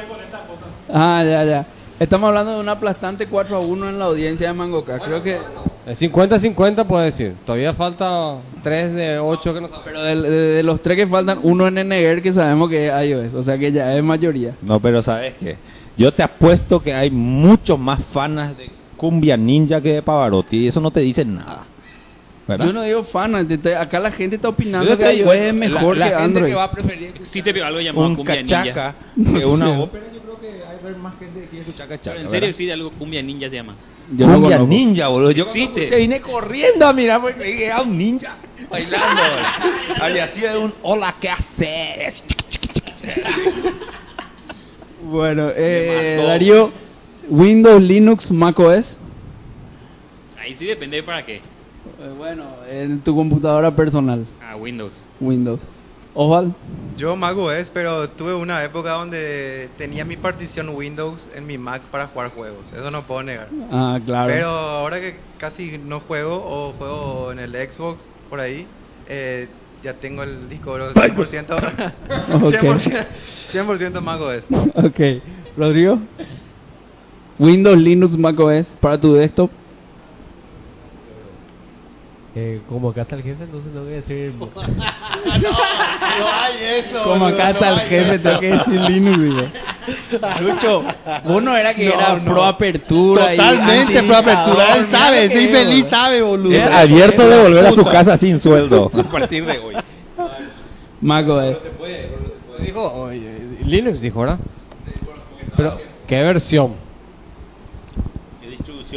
Ah, 0.93 1.23
ya, 1.25 1.43
ya. 1.43 1.65
Estamos 1.99 2.27
hablando 2.27 2.53
de 2.55 2.59
un 2.59 2.67
aplastante 2.67 3.27
4 3.27 3.55
a 3.55 3.59
1 3.59 3.89
en 3.89 3.99
la 3.99 4.05
audiencia 4.05 4.47
de 4.47 4.53
Mangoca. 4.53 4.99
Creo 4.99 5.23
que... 5.23 5.39
El 5.85 5.95
50-50 5.95 6.85
puede 6.87 7.05
decir. 7.05 7.35
Todavía 7.45 7.73
falta 7.73 8.37
3 8.63 8.93
de 8.93 9.19
8 9.19 9.53
que 9.53 9.61
no 9.61 9.67
sabemos. 9.67 9.85
Pero 9.85 10.01
de, 10.03 10.15
de- 10.29 10.53
de 10.55 10.63
los 10.63 10.81
tres 10.81 10.97
que 10.97 11.07
faltan, 11.07 11.39
uno 11.43 11.67
en 11.67 11.75
Neger 11.87 12.21
que 12.21 12.33
sabemos 12.33 12.69
que 12.69 12.87
es 12.87 13.07
iOS. 13.07 13.33
O 13.35 13.43
sea 13.43 13.57
que 13.57 13.71
ya 13.71 13.95
es 13.95 14.03
mayoría. 14.03 14.55
No, 14.61 14.79
pero 14.79 15.01
sabes 15.03 15.35
que 15.35 15.55
yo 15.95 16.11
te 16.11 16.23
apuesto 16.23 16.81
que 16.81 16.93
hay 16.93 17.11
muchos 17.11 17.79
más 17.79 18.03
fanas 18.07 18.57
de 18.57 18.69
Cumbia 18.97 19.37
Ninja 19.37 19.79
que 19.79 19.93
de 19.93 20.01
Pavarotti 20.01 20.57
y 20.57 20.67
eso 20.67 20.81
no 20.81 20.89
te 20.91 20.99
dice 21.01 21.23
nada. 21.23 21.65
¿Verdad? 22.47 22.65
Yo 22.67 22.73
no 22.73 22.83
digo 22.83 23.03
fan, 23.05 23.33
acá 23.35 23.99
la 23.99 24.11
gente 24.11 24.35
está 24.35 24.49
opinando 24.49 24.91
Yo 24.91 24.97
que 24.97 25.09
digo, 25.09 25.33
iOS 25.33 25.47
es 25.47 25.53
mejor 25.53 25.97
la, 25.97 26.05
que 26.05 26.11
la 26.11 26.19
gente 26.19 26.23
Android. 26.37 26.49
que 26.51 26.55
va 26.55 26.63
a 26.65 26.71
preferir 26.71 27.13
Sí 27.23 27.41
te 27.41 27.51
veo 27.51 27.65
algo 27.65 27.81
llamado 27.81 28.07
un 28.07 28.15
Cumbia 28.15 28.35
cachaca 28.41 28.95
Ninja. 29.15 29.39
que 29.39 29.45
una 29.45 29.79
ópera. 29.79 30.05
Yo 30.13 30.19
creo 30.21 30.39
que 30.39 30.47
hay 30.63 30.95
más 31.01 31.17
gente 31.17 31.41
que 31.41 31.47
quiere 31.47 31.65
escuchar 31.65 31.87
cachaca. 31.87 32.11
Pero 32.11 32.21
en 32.21 32.29
serio 32.29 32.47
¿verdad? 32.47 32.57
sí, 32.57 32.69
algo 32.71 32.91
Cumbia 32.91 33.21
Ninja 33.23 33.49
se 33.49 33.55
llama. 33.55 33.75
Yo 34.15 34.27
no 34.27 34.33
Cumbia 34.35 34.57
conozco. 34.57 34.75
Ninja, 34.75 35.07
boludo. 35.07 35.31
Yo 35.31 35.45
te 35.47 35.97
vine 35.97 36.21
corriendo 36.21 36.85
a 36.85 36.93
mirar 36.93 37.21
porque 37.21 37.37
creí 37.37 37.57
que 37.57 37.65
era 37.65 37.81
un 37.81 37.97
ninja 37.97 38.37
bailando. 38.69 39.21
Había 40.01 40.27
sido 40.27 40.51
de 40.51 40.57
un 40.59 40.73
hola, 40.83 41.15
¿qué 41.19 41.29
haces? 41.29 42.23
Bueno, 45.03 45.51
eh. 45.55 46.23
Darío, 46.25 46.71
Windows, 47.29 47.81
Linux, 47.81 48.31
macOS. 48.31 48.97
Ahí 50.39 50.55
sí 50.55 50.65
depende 50.65 50.97
de 50.97 51.03
para 51.03 51.23
qué. 51.25 51.41
Eh, 51.99 52.13
bueno, 52.17 52.45
en 52.67 53.01
tu 53.01 53.15
computadora 53.15 53.75
personal, 53.75 54.25
Ah, 54.41 54.55
Windows. 54.55 55.03
Windows. 55.19 55.61
Osval, 56.13 56.55
Yo 56.97 57.15
macOS, 57.17 57.69
pero 57.71 58.09
tuve 58.11 58.33
una 58.33 58.63
época 58.63 58.91
donde 58.91 59.69
tenía 59.77 60.05
mi 60.05 60.15
partición 60.15 60.69
Windows 60.69 61.27
en 61.35 61.45
mi 61.45 61.57
Mac 61.57 61.83
para 61.91 62.07
jugar 62.07 62.29
juegos. 62.31 62.71
Eso 62.71 62.89
no 62.89 63.05
puedo 63.05 63.21
negar. 63.21 63.49
ah, 63.69 63.99
claro. 64.05 64.31
Pero 64.31 64.47
ahora 64.47 65.01
que 65.01 65.19
casi 65.37 65.77
no 65.77 65.99
juego 65.99 66.41
o 66.41 66.71
juego 66.73 67.31
en 67.33 67.39
el 67.39 67.51
Xbox 67.51 68.01
por 68.29 68.39
ahí, 68.39 68.65
eh, 69.07 69.49
ya 69.83 69.93
tengo 69.99 70.23
el 70.23 70.47
disco 70.47 70.71
duro 70.71 70.93
100%, 70.93 71.47
100%, 72.39 73.07
100% 73.51 74.01
macOS. 74.01 74.45
ok, 74.75 74.99
Rodrigo, 75.57 75.99
Windows, 77.39 77.77
Linux, 77.77 78.17
macOS 78.17 78.67
para 78.79 78.99
tu 78.99 79.13
desktop. 79.15 79.51
Eh, 82.37 82.59
como 82.67 82.89
acá 82.89 83.03
está 83.03 83.15
el 83.15 83.23
jefe, 83.23 83.45
entonces 83.45 83.71
tengo 83.71 83.85
que 83.85 83.91
decir 83.93 84.33
mucho. 84.37 84.51
Como 87.05 87.27
acá 87.27 87.51
está 87.51 87.69
el 87.69 87.79
jefe, 87.81 88.19
tengo 88.19 88.39
que 88.39 88.47
decir 88.51 88.81
Linux. 88.81 89.19
digo. 89.21 89.47
Lucho, 90.41 90.83
vos 91.25 91.43
no 91.43 91.55
era 91.55 91.73
que 91.73 91.85
No, 91.87 91.93
era 91.93 92.15
no. 92.15 92.31
pro 92.33 92.43
apertura. 92.43 93.33
y 93.33 93.37
Totalmente 93.37 94.03
pro 94.03 94.15
apertura. 94.17 94.75
Él 94.77 94.87
sabe, 94.91 95.29
sí, 95.29 95.47
feliz 95.47 95.85
sabe, 95.89 96.21
boludo. 96.21 96.53
Es 96.53 96.67
abierto 96.67 97.27
de 97.27 97.41
volver 97.41 97.65
a 97.67 97.71
su 97.71 97.83
casa 97.85 98.17
sin 98.17 98.39
sueldo 98.41 98.91
a 98.97 99.03
partir 99.03 99.45
de 99.45 99.57
hoy. 99.59 99.75
macOS. 101.01 101.57
Dijo, 102.59 102.93
oye, 102.93 103.31
Linux 103.63 104.01
dijo, 104.01 104.19
¿verdad? 104.21 104.39
Pero, 105.55 105.77
¿qué 106.07 106.15
versión? 106.21 106.73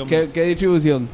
¿Qué, 0.08 0.30
¿Qué 0.32 0.42
distribución? 0.42 1.08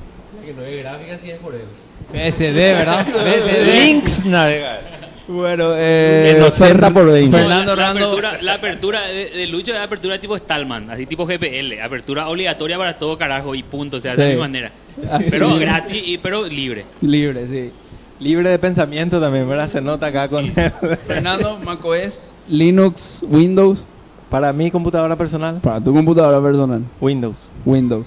Que 0.44 0.52
no 0.52 0.62
hay 0.62 0.78
gráfica, 0.78 1.18
sí 1.22 1.30
es 1.30 1.38
por 1.38 1.54
él. 1.54 1.64
PSD, 2.12 2.54
¿verdad? 2.54 3.06
PSD. 3.12 3.74
Links 3.74 4.24
navegar. 4.26 4.94
Bueno, 5.26 5.72
eh, 5.74 6.34
En 6.36 6.42
80 6.42 6.90
por 6.92 7.06
20. 7.10 7.34
Fernando 7.34 7.74
la, 7.74 7.82
la 7.82 7.88
Rando. 7.88 8.04
apertura, 8.08 8.42
la 8.42 8.54
apertura 8.54 9.06
de, 9.06 9.30
de 9.30 9.46
Lucho 9.46 9.72
es 9.72 9.78
apertura 9.78 10.18
tipo 10.18 10.36
Stallman, 10.36 10.90
así 10.90 11.06
tipo 11.06 11.24
GPL, 11.24 11.80
apertura 11.82 12.28
obligatoria 12.28 12.76
para 12.76 12.98
todo 12.98 13.16
carajo 13.16 13.54
y 13.54 13.62
punto, 13.62 13.96
o 13.96 14.00
sea, 14.00 14.16
de 14.16 14.26
Sí. 14.26 14.32
mi 14.34 14.38
manera. 14.40 14.70
Así 15.10 15.30
Pero 15.30 15.56
gratis 15.56 16.02
y 16.04 16.18
pero 16.18 16.44
libre. 16.46 16.84
Libre, 17.00 17.46
sí. 17.48 17.72
Libre 18.20 18.50
de 18.50 18.58
pensamiento 18.58 19.18
también, 19.18 19.48
¿verdad? 19.48 19.70
Se 19.70 19.80
nota 19.80 20.06
acá 20.08 20.28
con 20.28 20.52
Fernando, 21.06 21.58
macOS, 21.64 22.18
Linux, 22.48 23.24
Windows. 23.26 23.84
Para 24.28 24.52
mi 24.52 24.70
computadora 24.70 25.16
personal, 25.16 25.60
Para 25.62 25.80
tu 25.80 25.92
computadora 25.94 26.42
personal, 26.42 26.82
Windows. 27.00 27.50
Windows. 27.64 28.06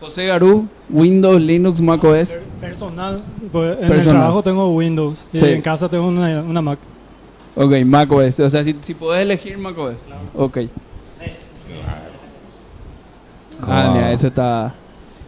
José 0.00 0.26
Garú, 0.26 0.68
Windows, 0.90 1.40
Linux, 1.40 1.80
macOS. 1.80 2.28
Personal, 2.70 3.22
pues, 3.52 3.78
en 3.80 3.92
el 3.92 4.02
trabajo 4.04 4.42
tengo 4.42 4.74
Windows 4.74 5.24
y 5.32 5.38
Sí. 5.38 5.46
en 5.46 5.62
casa 5.62 5.88
tengo 5.88 6.06
una, 6.08 6.42
una 6.42 6.60
Mac. 6.62 6.78
Ok, 7.54 7.72
macOS. 7.84 8.38
O 8.40 8.50
sea, 8.50 8.64
si, 8.64 8.74
si 8.82 8.94
podés 8.94 9.22
elegir 9.22 9.56
macOS. 9.56 9.96
Ok. 10.34 10.58
Ah, 13.62 13.90
mira, 13.94 14.12
eso 14.12 14.26
está... 14.26 14.74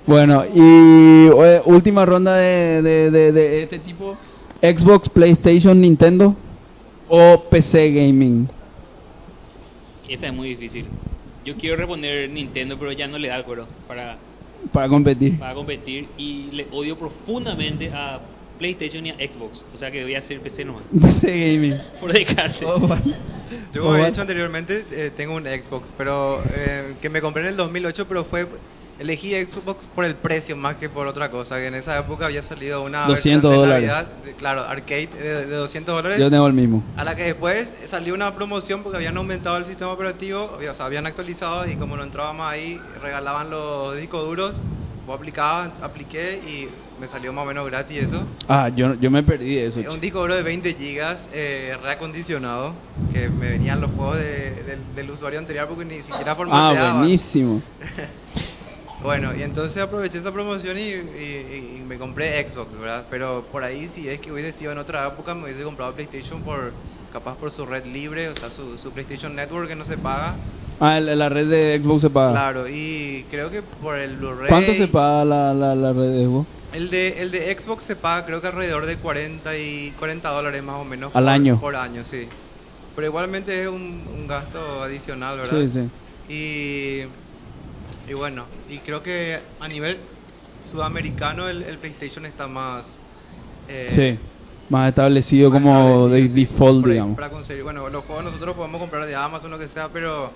Bueno, 0.06 0.44
y 0.54 1.28
eh, 1.28 1.62
última 1.66 2.04
ronda 2.06 2.36
de, 2.36 2.82
de, 2.82 3.10
de, 3.10 3.32
de 3.32 3.62
este 3.62 3.78
tipo. 3.78 4.16
Xbox, 4.60 5.08
PlayStation, 5.10 5.80
Nintendo 5.80 6.34
o 7.08 7.44
PC 7.50 7.90
Gaming. 7.92 8.48
Esa 10.08 10.26
es 10.28 10.34
muy 10.34 10.48
difícil. 10.48 10.86
Yo 11.44 11.54
quiero 11.56 11.76
reponer 11.76 12.28
Nintendo, 12.30 12.76
pero 12.78 12.92
ya 12.92 13.06
no 13.06 13.18
le 13.18 13.28
da 13.28 13.36
el 13.36 13.44
cuero 13.44 13.66
para, 13.86 14.16
Para 14.72 14.88
competir. 14.88 15.38
para 15.38 15.54
competir 15.54 16.08
y 16.16 16.50
le 16.52 16.66
odio 16.72 16.96
profundamente 16.98 17.90
a 17.92 18.20
PlayStation 18.58 19.06
y 19.06 19.10
a 19.10 19.14
Xbox. 19.14 19.64
O 19.74 19.78
sea 19.78 19.90
que 19.90 20.02
voy 20.02 20.14
a 20.14 20.18
hacer 20.18 20.40
PC 20.40 20.64
nomás. 20.64 20.82
PC 21.00 21.26
Gaming. 21.54 21.74
Por 22.00 22.12
descarte. 22.12 22.64
Oh, 22.66 22.78
vale. 22.80 23.02
Yo 23.72 23.84
Oh, 23.86 23.94
he 23.94 23.98
vale. 23.98 24.10
dicho 24.10 24.20
anteriormente, 24.20 24.84
eh, 24.90 25.12
tengo 25.16 25.34
un 25.36 25.44
Xbox, 25.44 25.88
pero 25.96 26.42
eh, 26.54 26.94
que 27.00 27.08
me 27.08 27.20
compré 27.20 27.42
en 27.44 27.48
el 27.50 27.56
2008, 27.56 28.06
pero 28.08 28.24
fue 28.24 28.46
elegí 28.98 29.32
Xbox 29.34 29.86
por 29.94 30.04
el 30.04 30.16
precio 30.16 30.56
más 30.56 30.76
que 30.76 30.88
por 30.88 31.06
otra 31.06 31.30
cosa, 31.30 31.56
que 31.56 31.66
en 31.68 31.74
esa 31.74 31.98
época 31.98 32.26
había 32.26 32.42
salido 32.42 32.82
una 32.82 33.06
200 33.06 33.14
versión 33.14 33.40
de 33.42 33.56
dólares. 33.56 33.88
Navidad, 33.88 34.12
de- 34.24 34.34
claro, 34.34 34.62
arcade 34.62 35.06
de, 35.06 35.46
de 35.46 35.54
200 35.56 35.94
dólares. 35.94 36.18
Yo 36.18 36.30
tengo 36.30 36.46
el 36.46 36.52
mismo. 36.52 36.82
A 36.96 37.04
la 37.04 37.14
que 37.14 37.22
después 37.24 37.68
salió 37.88 38.14
una 38.14 38.34
promoción 38.34 38.82
porque 38.82 38.96
habían 38.96 39.16
aumentado 39.16 39.56
el 39.56 39.64
sistema 39.66 39.92
operativo, 39.92 40.58
o 40.58 40.74
sea, 40.74 40.86
habían 40.86 41.06
actualizado 41.06 41.68
y 41.68 41.76
como 41.76 41.96
no 41.96 42.02
entrábamos 42.02 42.46
ahí, 42.46 42.80
regalaban 43.02 43.50
los 43.50 43.96
discos 43.96 44.24
duros. 44.24 44.60
Vos 45.06 45.16
aplicabas, 45.16 45.70
apliqué 45.82 46.34
y 46.46 46.68
me 47.00 47.08
salió 47.08 47.32
más 47.32 47.44
o 47.44 47.48
menos 47.48 47.64
gratis 47.66 48.02
eso. 48.02 48.24
Ah, 48.46 48.68
yo, 48.68 48.92
yo 48.96 49.10
me 49.10 49.22
perdí 49.22 49.54
de 49.54 49.66
eso. 49.68 49.78
Un 49.78 49.84
chico. 49.86 49.96
disco 50.00 50.20
duro 50.20 50.34
de 50.34 50.42
20 50.42 50.74
gigas 50.74 51.26
eh, 51.32 51.74
reacondicionado, 51.82 52.74
que 53.14 53.30
me 53.30 53.48
venían 53.52 53.80
los 53.80 53.90
juegos 53.92 54.18
de- 54.18 54.50
del, 54.64 54.94
del 54.94 55.10
usuario 55.10 55.38
anterior 55.38 55.66
porque 55.66 55.86
ni 55.86 56.02
siquiera 56.02 56.32
Ah, 56.32 56.36
formateaban. 56.36 56.98
buenísimo. 56.98 57.62
Bueno, 59.00 59.34
y 59.34 59.42
entonces 59.42 59.80
aproveché 59.82 60.18
esa 60.18 60.32
promoción 60.32 60.76
y, 60.76 60.90
y- 60.90 61.76
y 61.78 61.82
me 61.84 61.98
compré 61.98 62.48
Xbox, 62.48 62.74
¿verdad? 62.76 63.06
Pero 63.10 63.48
por 63.50 63.62
ahí, 63.62 63.88
si 63.88 64.08
es 64.08 64.20
que 64.20 64.32
hubiese 64.32 64.58
sido 64.58 64.72
en 64.72 64.78
otra 64.78 65.06
época, 65.06 65.34
me 65.34 65.44
hubiese 65.44 65.62
comprado 65.62 65.94
PlayStation 65.94 66.42
por 66.42 66.74
capaz 67.10 67.38
por 67.38 67.50
su 67.52 67.64
red 67.64 67.86
libre, 67.86 68.28
o 68.28 68.36
sea, 68.36 68.50
su, 68.50 68.76
su 68.76 68.92
PlayStation 68.92 69.34
Network 69.36 69.68
que 69.68 69.76
no 69.76 69.84
se 69.84 69.96
paga. 69.98 70.40
Ah, 70.80 70.98
el- 70.98 71.16
la 71.18 71.28
red 71.28 71.48
de 71.48 71.80
Xbox 71.82 72.02
se 72.02 72.10
paga. 72.10 72.32
Claro, 72.32 72.68
y 72.68 73.26
creo 73.30 73.50
que 73.50 73.62
por 73.62 73.96
el 73.98 74.16
Blu-ray... 74.16 74.50
¿Cuánto 74.50 74.74
se 74.74 74.88
paga 74.88 75.24
la, 75.24 75.54
la, 75.54 75.74
la 75.76 75.92
red 75.92 76.12
de 76.12 76.24
Xbox? 76.24 76.48
El 76.72 76.90
de, 76.90 77.22
el 77.22 77.30
de 77.30 77.56
Xbox 77.58 77.84
se 77.84 77.96
paga 77.96 78.26
creo 78.26 78.40
que 78.40 78.48
alrededor 78.48 78.84
de 78.84 78.96
40 78.98 79.56
y 79.56 79.92
40 79.98 80.28
dólares 80.30 80.62
más 80.62 80.76
o 80.76 80.84
menos. 80.84 81.14
Al 81.14 81.24
por, 81.24 81.32
año. 81.32 81.60
Por 81.60 81.76
año, 81.76 82.04
sí. 82.04 82.28
Pero 82.94 83.06
igualmente 83.06 83.62
es 83.62 83.68
un, 83.68 84.06
un 84.08 84.26
gasto 84.26 84.82
adicional, 84.82 85.38
¿verdad? 85.38 85.60
Sí, 85.66 85.68
sí. 85.68 85.90
Y, 86.28 87.02
y 88.08 88.14
bueno, 88.14 88.44
y 88.70 88.78
creo 88.78 89.02
que 89.02 89.38
a 89.60 89.68
nivel 89.68 89.98
sudamericano 90.64 91.48
el, 91.48 91.62
el 91.62 91.78
PlayStation 91.78 92.26
está 92.26 92.46
más... 92.46 92.86
eh, 93.68 93.88
Sí. 93.90 94.18
Más 94.70 94.90
establecido 94.90 95.50
como 95.50 96.08
de 96.08 96.28
default, 96.28 96.86
digamos. 96.86 97.16
Para 97.16 97.30
conseguir, 97.30 97.62
bueno, 97.64 97.88
los 97.88 98.04
juegos 98.04 98.22
nosotros 98.24 98.54
podemos 98.54 98.78
comprar 98.80 99.06
de 99.06 99.14
Amazon 99.16 99.50
o 99.52 99.56
lo 99.56 99.58
que 99.58 99.68
sea, 99.68 99.88
pero 99.88 100.30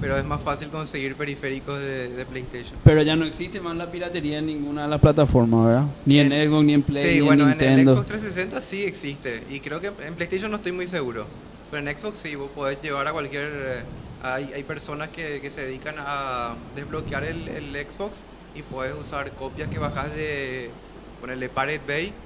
pero 0.00 0.16
es 0.16 0.24
más 0.24 0.40
fácil 0.42 0.68
conseguir 0.68 1.16
periféricos 1.16 1.78
de, 1.78 2.08
de 2.10 2.24
PlayStation. 2.24 2.78
Pero 2.84 3.02
ya 3.02 3.16
no 3.16 3.24
existe 3.26 3.60
más 3.60 3.76
la 3.76 3.90
piratería 3.90 4.38
en 4.38 4.46
ninguna 4.46 4.84
de 4.84 4.88
las 4.88 5.00
plataformas, 5.00 5.66
¿verdad? 5.66 5.84
Ni 6.06 6.18
en, 6.20 6.28
Xbox, 6.30 6.64
ni 6.64 6.72
en 6.74 6.82
Play, 6.82 7.04
Sí, 7.04 7.14
ni 7.16 7.20
bueno, 7.20 7.44
en 7.44 7.50
en 7.52 7.60
el 7.60 7.66
Nintendo. 7.76 7.94
Xbox 7.96 8.06
360 8.06 8.62
sí 8.70 8.84
existe. 8.84 9.42
Y 9.50 9.60
creo 9.60 9.80
que 9.80 9.88
en 9.88 10.14
PlayStation 10.14 10.50
no 10.50 10.58
estoy 10.58 10.72
muy 10.72 10.86
seguro. 10.86 11.26
Pero 11.70 11.88
en 11.88 11.98
Xbox 11.98 12.18
sí, 12.20 12.34
vos 12.34 12.50
podés 12.52 12.80
llevar 12.82 13.06
a 13.08 13.12
cualquier... 13.12 13.50
eh, 13.52 13.86
Hay, 14.20 14.52
hay 14.52 14.64
personas 14.64 15.10
que, 15.10 15.40
que 15.40 15.50
se 15.50 15.62
dedican 15.62 15.96
a 15.98 16.70
desbloquear 16.74 17.24
el, 17.24 17.48
el 17.48 17.88
Xbox 17.90 18.26
y 18.52 18.62
puedes 18.62 18.94
usar 18.94 19.34
copias 19.34 19.68
que 19.68 19.78
bajas 19.78 20.10
de... 20.12 20.76
Ponerle 21.20 21.48
Pirate 21.48 21.78
Bay. 21.86 22.22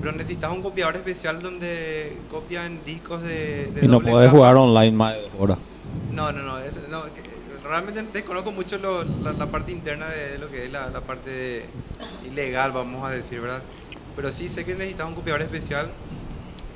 Pero 0.00 0.12
necesitas 0.12 0.50
un 0.52 0.62
copiador 0.62 0.96
especial 0.96 1.40
donde 1.42 2.24
copian 2.28 2.84
discos 2.84 3.22
de... 3.22 3.72
de 3.74 3.82
Y 3.82 3.88
no 3.88 4.00
capa. 4.00 4.30
jugar 4.30 4.56
online 4.56 4.96
más 4.96 5.14
de 5.14 5.20
dos 5.22 5.32
horas. 5.34 5.58
No, 6.08 6.30
no, 6.32 6.42
no, 6.42 6.58
es- 6.60 6.76
no, 6.88 7.06
realmente 7.62 8.02
desconozco 8.02 8.52
mucho 8.52 8.78
lo- 8.78 9.04
la, 9.04 9.32
la 9.32 9.50
parte 9.50 9.72
interna 9.72 10.10
de, 10.10 10.30
de 10.32 10.38
lo 10.38 10.50
que 10.50 10.66
es 10.66 10.70
la, 10.70 10.90
la 10.90 11.04
parte 11.06 11.30
de- 11.30 11.76
ilegal, 12.20 12.72
vamos 12.72 13.04
a 13.06 13.10
decir, 13.10 13.40
¿verdad? 13.40 13.66
Pero 14.14 14.30
sí 14.30 14.48
sé 14.48 14.64
que 14.64 14.74
necesitas 14.74 15.08
un 15.08 15.14
copiador 15.14 15.42
especial 15.42 15.96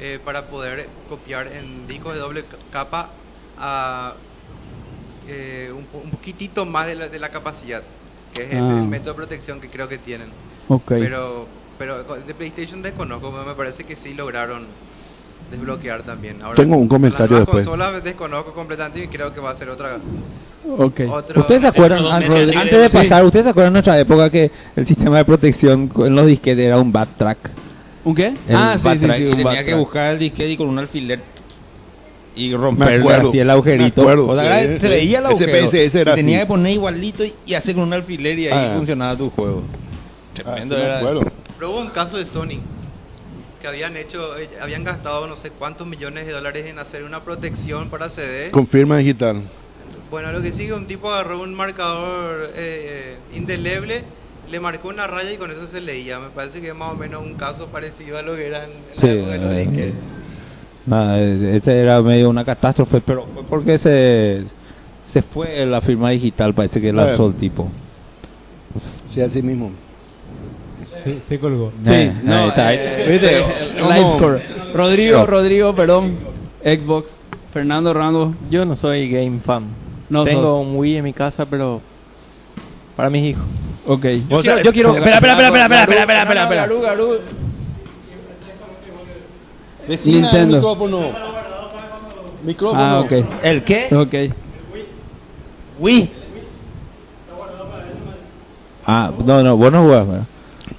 eh, 0.00 0.18
para 0.24 0.42
poder 0.46 0.88
copiar 1.08 1.48
en 1.48 1.86
discos 1.88 2.14
de 2.14 2.20
doble 2.20 2.44
ca- 2.44 2.56
capa 2.70 3.10
a 3.58 4.14
eh, 5.28 5.70
un, 5.76 5.84
po- 5.86 5.98
un 5.98 6.10
poquitito 6.10 6.64
más 6.64 6.86
de 6.86 6.94
la, 6.94 7.08
de 7.08 7.18
la 7.18 7.28
capacidad, 7.30 7.82
que 8.34 8.42
es 8.42 8.48
ese 8.48 8.58
Ah. 8.60 8.78
el 8.78 8.88
método 8.88 9.10
de 9.10 9.16
protección 9.16 9.60
que 9.60 9.68
creo 9.68 9.88
que 9.88 9.98
tienen. 9.98 10.28
Ok. 10.68 10.88
Pero, 10.88 11.46
pero 11.78 12.04
de 12.04 12.34
PlayStation 12.34 12.82
desconozco, 12.82 13.30
me 13.30 13.54
parece 13.54 13.84
que 13.84 13.96
sí 13.96 14.14
lograron 14.14 14.66
desbloquear 15.50 16.02
también. 16.02 16.42
Ahora, 16.42 16.56
Tengo 16.56 16.76
un 16.76 16.88
comentario 16.88 17.38
las 17.38 17.46
después. 17.46 17.64
consolas 17.64 18.02
desconozco 18.04 18.52
completamente 18.52 19.02
y 19.02 19.08
creo 19.08 19.32
que 19.32 19.40
va 19.40 19.50
a 19.50 19.56
ser 19.56 19.68
otra. 19.70 19.96
Ok. 20.78 21.00
Otro- 21.10 21.40
¿Ustedes 21.40 21.62
se 21.62 21.68
acuerdan, 21.68 22.04
antes 22.04 22.70
de 22.70 22.88
sí. 22.88 22.96
pasar, 22.96 23.24
¿ustedes 23.24 23.44
se 23.46 23.50
acuerdan 23.50 23.72
de 23.72 23.76
nuestra 23.78 23.98
época 23.98 24.30
que 24.30 24.50
el 24.76 24.86
sistema 24.86 25.18
de 25.18 25.24
protección 25.24 25.90
en 25.96 26.14
los 26.14 26.26
disquetes 26.26 26.64
era 26.66 26.78
un 26.78 26.92
backtrack? 26.92 27.38
¿Un 28.08 28.14
qué? 28.14 28.26
El 28.48 28.56
ah, 28.56 28.78
sí, 28.78 28.88
sí, 28.98 29.06
sí, 29.16 29.24
un 29.26 29.30
tenía 29.36 29.64
que 29.64 29.74
buscar 29.74 30.12
el 30.14 30.18
disquete 30.18 30.50
y 30.52 30.56
con 30.56 30.68
un 30.68 30.78
alfiler 30.78 31.20
y 32.34 32.48
Me 32.50 32.56
romper 32.56 33.00
acuerdo, 33.00 33.28
así 33.28 33.38
el 33.38 33.50
agujerito. 33.50 34.00
acuerdo, 34.00 34.28
O 34.28 34.34
sea, 34.36 34.62
sí, 34.62 34.78
se 34.80 34.88
veía 34.88 35.18
el 35.18 35.24
Ese 35.26 35.44
agujero. 35.44 36.00
Era 36.00 36.14
tenía 36.14 36.36
así. 36.38 36.44
que 36.44 36.46
poner 36.46 36.72
igualito 36.72 37.24
y, 37.24 37.34
y 37.44 37.54
hacer 37.54 37.74
con 37.74 37.84
un 37.84 37.92
alfiler 37.92 38.38
y 38.38 38.46
ahí 38.46 38.52
Ah. 38.54 38.72
funcionaba 38.76 39.16
tu 39.16 39.28
juego. 39.30 39.62
Tremendo 40.34 40.74
sí 40.74 40.80
me 40.80 40.86
era. 40.86 40.98
acuerdo. 41.00 41.20
Pero 41.58 41.70
hubo 41.70 41.80
un 41.80 41.90
caso 41.90 42.16
de 42.16 42.26
Sony 42.26 42.60
que 43.60 43.66
habían 43.68 43.96
hecho, 43.96 44.38
eh, 44.38 44.48
habían 44.62 44.84
gastado 44.84 45.26
no 45.26 45.36
sé 45.36 45.50
cuántos 45.50 45.86
millones 45.86 46.26
de 46.26 46.32
dólares 46.32 46.64
en 46.66 46.78
hacer 46.78 47.02
una 47.02 47.20
protección 47.24 47.90
para 47.90 48.08
CD. 48.08 48.50
Con 48.52 48.68
firma 48.68 48.96
digital. 48.98 49.42
Bueno, 50.10 50.32
lo 50.32 50.40
que 50.40 50.52
sigue, 50.52 50.72
un 50.72 50.86
tipo 50.86 51.10
agarró 51.12 51.42
un 51.42 51.52
marcador 51.54 52.50
eh, 52.54 52.54
eh, 52.56 53.16
indeleble, 53.36 54.04
le 54.50 54.60
marcó 54.60 54.88
una 54.88 55.06
raya 55.06 55.32
y 55.32 55.36
con 55.36 55.50
eso 55.50 55.66
se 55.66 55.80
leía. 55.80 56.18
Me 56.18 56.28
parece 56.30 56.60
que 56.60 56.68
es 56.68 56.74
más 56.74 56.92
o 56.92 56.96
menos 56.96 57.22
un 57.22 57.34
caso 57.34 57.66
parecido 57.66 58.18
a 58.18 58.22
lo 58.22 58.34
que 58.36 58.46
era 58.46 58.64
en, 58.64 58.70
la 58.96 59.00
Sí, 59.00 59.08
época 59.08 59.32
de 59.32 59.38
los 59.38 59.56
disquetes. 59.56 59.94
nada, 60.86 61.20
ese 61.20 61.78
era 61.80 62.00
medio 62.02 62.30
una 62.30 62.44
catástrofe, 62.44 63.00
pero 63.00 63.26
fue 63.34 63.42
porque 63.44 63.78
se 63.78 64.42
se 65.04 65.22
fue 65.22 65.64
la 65.66 65.80
firma 65.80 66.10
digital, 66.10 66.52
parece 66.54 66.80
que 66.80 66.92
lanzó 66.92 67.28
el 67.28 67.34
tipo. 67.34 67.68
Sí, 69.06 69.20
así 69.22 69.40
mismo. 69.42 69.70
Se, 71.04 71.20
se 71.28 71.38
colgó. 71.38 71.72
Sí, 71.84 71.90
Eh, 71.92 72.12
no, 72.24 72.34
ahí 72.36 72.48
está, 72.48 72.66
ahí. 72.68 72.76
eh, 72.80 73.06
Viste. 73.08 74.72
Rodrigo. 74.74 75.24
Rodrigo, 75.26 75.74
perdón. 75.74 76.16
Xbox. 76.62 77.08
Fernando 77.52 77.94
Rando. 77.94 78.34
Yo 78.50 78.64
no 78.66 78.74
soy 78.74 79.08
game 79.10 79.38
fan. 79.40 79.64
No 80.10 80.24
Tengo 80.24 80.42
sos. 80.58 80.66
un 80.66 80.76
Wii 80.76 80.96
en 80.98 81.04
mi 81.04 81.12
casa, 81.12 81.46
pero 81.46 81.80
para 82.98 83.10
mis 83.10 83.30
hijos. 83.30 83.44
Ok. 83.86 84.04
Yo 84.28 84.40
quiero, 84.40 84.62
yo 84.62 84.72
quiero. 84.72 84.96
Espera, 84.96 85.18
espera, 85.18 85.32
espera, 85.34 85.46
espera, 85.46 85.82
espera, 85.82 86.00
espera, 86.00 86.22
espera, 86.22 86.42
espera. 86.42 86.66
Garú, 86.66 87.18
Vecina, 89.86 90.32
Nintendo. 90.32 90.56
El 90.56 90.62
micrófono. 90.62 91.00
Micrófono. 92.42 92.82
Ah, 92.82 92.98
ok. 92.98 93.12
¿El 93.44 93.62
qué? 93.62 93.94
Ok. 93.94 94.14
El 94.14 94.34
Wii. 95.78 96.10
Ah, 98.84 99.12
no, 99.24 99.44
no, 99.44 99.56
vos 99.56 99.70
no 99.70 99.82
jugás, 99.84 100.08
¿verdad? 100.08 100.26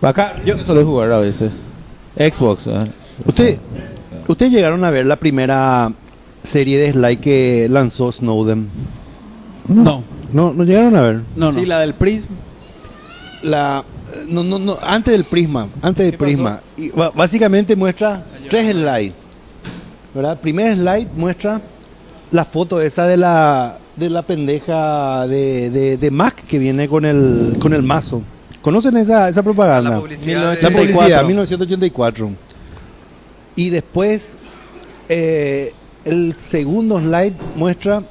Acá 0.02 0.36
yo 0.44 0.58
que 0.58 0.66
suelo 0.66 0.84
jugar 0.84 1.14
a 1.14 1.20
veces. 1.20 1.54
Xbox. 2.18 2.68
¿eh? 2.68 2.84
Usted, 3.26 3.60
¿Ustedes 4.28 4.52
llegaron 4.52 4.84
a 4.84 4.92
ver 4.92 5.06
la 5.06 5.16
primera 5.16 5.90
serie 6.52 6.80
de 6.80 6.92
Sly 6.92 7.16
que 7.16 7.68
lanzó 7.70 8.12
Snowden? 8.12 8.70
No. 9.70 10.19
No, 10.34 10.54
no 10.54 10.64
llegaron 10.64 10.96
a 10.96 11.02
ver. 11.02 11.16
No, 11.36 11.52
no. 11.52 11.60
Sí, 11.60 11.66
la 11.66 11.80
del 11.80 11.94
Prism. 11.96 12.32
La, 13.42 13.84
no, 14.28 14.44
no, 14.44 14.60
no, 14.60 14.78
antes 14.82 15.12
del 15.14 15.24
Prisma, 15.24 15.70
antes 15.82 16.06
del 16.12 16.18
Prisma. 16.18 16.60
Y 16.78 16.90
básicamente 16.90 17.76
muestra 17.76 18.24
tres 18.50 18.72
slides. 18.76 19.14
¿Verdad? 20.14 20.40
Primer 20.42 20.76
slide 20.76 21.08
muestra 21.16 21.62
la 22.32 22.46
foto 22.46 22.82
esa 22.82 23.08
de 23.08 23.16
la 23.18 23.78
de 23.96 24.10
la 24.10 24.22
pendeja 24.24 25.28
de, 25.28 25.70
de, 25.70 25.98
de 25.98 26.12
Mac 26.12 26.46
que 26.48 26.58
viene 26.60 26.88
con 26.90 27.06
el 27.06 27.58
con 27.62 27.74
el 27.74 27.84
mazo. 27.84 28.22
¿Conocen 28.62 28.98
esa, 28.98 29.30
esa 29.30 29.42
propaganda? 29.44 29.92
La 29.92 30.00
publicidad 30.00 30.44
La 30.62 30.70
de- 30.70 30.76
publicidad, 30.76 31.24
1984. 31.24 32.30
Y 33.56 33.70
después, 33.70 34.36
eh, 35.08 35.74
el 36.04 36.36
segundo 36.50 37.00
slide 37.00 37.36
muestra 37.56 38.04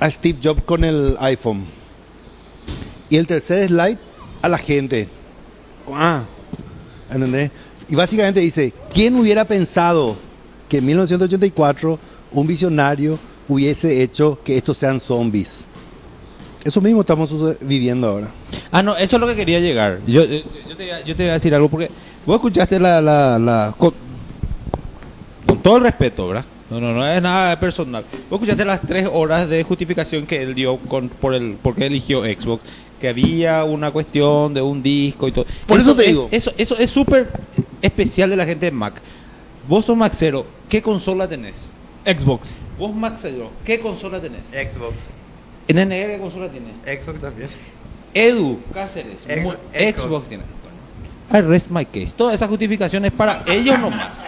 a 0.00 0.10
Steve 0.10 0.38
Jobs 0.42 0.62
con 0.64 0.84
el 0.84 1.16
iPhone. 1.20 1.64
Y 3.10 3.16
el 3.16 3.26
tercer 3.26 3.68
slide 3.68 3.98
a 4.42 4.48
la 4.48 4.58
gente. 4.58 5.08
Ah, 5.92 6.24
¿entendés? 7.10 7.50
Y 7.88 7.94
básicamente 7.94 8.40
dice, 8.40 8.72
¿quién 8.92 9.16
hubiera 9.16 9.44
pensado 9.46 10.16
que 10.68 10.78
en 10.78 10.86
1984 10.86 11.98
un 12.32 12.46
visionario 12.46 13.18
hubiese 13.48 14.02
hecho 14.02 14.38
que 14.44 14.58
estos 14.58 14.76
sean 14.76 15.00
zombies? 15.00 15.48
Eso 16.64 16.80
mismo 16.82 17.00
estamos 17.00 17.30
viviendo 17.60 18.08
ahora. 18.08 18.28
Ah, 18.70 18.82
no, 18.82 18.94
eso 18.96 19.16
es 19.16 19.20
lo 19.20 19.26
que 19.26 19.36
quería 19.36 19.58
llegar. 19.60 20.00
Yo, 20.06 20.24
yo, 20.24 20.40
yo 20.68 20.76
te, 20.76 20.86
iba- 20.86 21.00
yo 21.00 21.16
te 21.16 21.22
voy 21.22 21.30
a 21.30 21.34
decir 21.34 21.54
algo 21.54 21.68
porque 21.70 21.88
vos 22.26 22.36
escuchaste 22.36 22.78
la... 22.78 23.00
la, 23.00 23.38
la 23.38 23.74
con, 23.78 23.94
con 25.46 25.62
todo 25.62 25.78
el 25.78 25.84
respeto, 25.84 26.28
¿verdad? 26.28 26.44
No, 26.70 26.80
no, 26.80 26.92
no 26.92 27.06
es 27.06 27.22
nada 27.22 27.58
personal. 27.58 28.04
Vos 28.28 28.38
escuchaste 28.38 28.64
las 28.64 28.82
tres 28.82 29.08
horas 29.10 29.48
de 29.48 29.62
justificación 29.62 30.26
que 30.26 30.42
él 30.42 30.54
dio 30.54 30.76
con, 30.78 31.08
por 31.08 31.34
el 31.34 31.56
porque 31.62 31.86
eligió 31.86 32.22
Xbox, 32.24 32.62
que 33.00 33.08
había 33.08 33.64
una 33.64 33.90
cuestión 33.90 34.52
de 34.52 34.60
un 34.60 34.82
disco 34.82 35.28
y 35.28 35.32
todo. 35.32 35.46
Por 35.66 35.80
eso 35.80 35.96
te 35.96 36.02
es- 36.02 36.08
digo. 36.08 36.28
Eso, 36.30 36.52
eso 36.58 36.76
es 36.78 36.90
súper 36.90 37.30
especial 37.80 38.28
de 38.30 38.36
la 38.36 38.44
gente 38.44 38.66
de 38.66 38.72
Mac. 38.72 39.00
Vos 39.66 39.84
sos 39.86 39.96
Maxero, 39.96 40.46
¿qué 40.68 40.82
consola 40.82 41.26
tenés? 41.26 41.56
Xbox. 42.04 42.54
Vos 42.78 42.94
Maxero, 42.94 43.50
¿qué 43.64 43.80
consola 43.80 44.20
tenés? 44.20 44.42
Xbox. 44.52 44.94
¿NNR 45.68 45.88
qué 46.12 46.18
consola 46.20 46.48
tiene? 46.50 46.72
Xbox 47.02 47.20
también. 47.20 47.48
Edu 48.14 48.60
Cáceres, 48.72 49.16
Ex- 49.26 49.42
Xbox. 49.42 49.58
Xbox 50.02 50.28
tiene. 50.28 50.44
I 51.30 51.40
rest 51.42 51.68
my 51.70 51.84
case. 51.84 52.12
Todas 52.16 52.34
esas 52.34 52.48
justificaciones 52.48 53.12
para 53.12 53.42
ellos 53.46 53.78
nomás. 53.78 54.18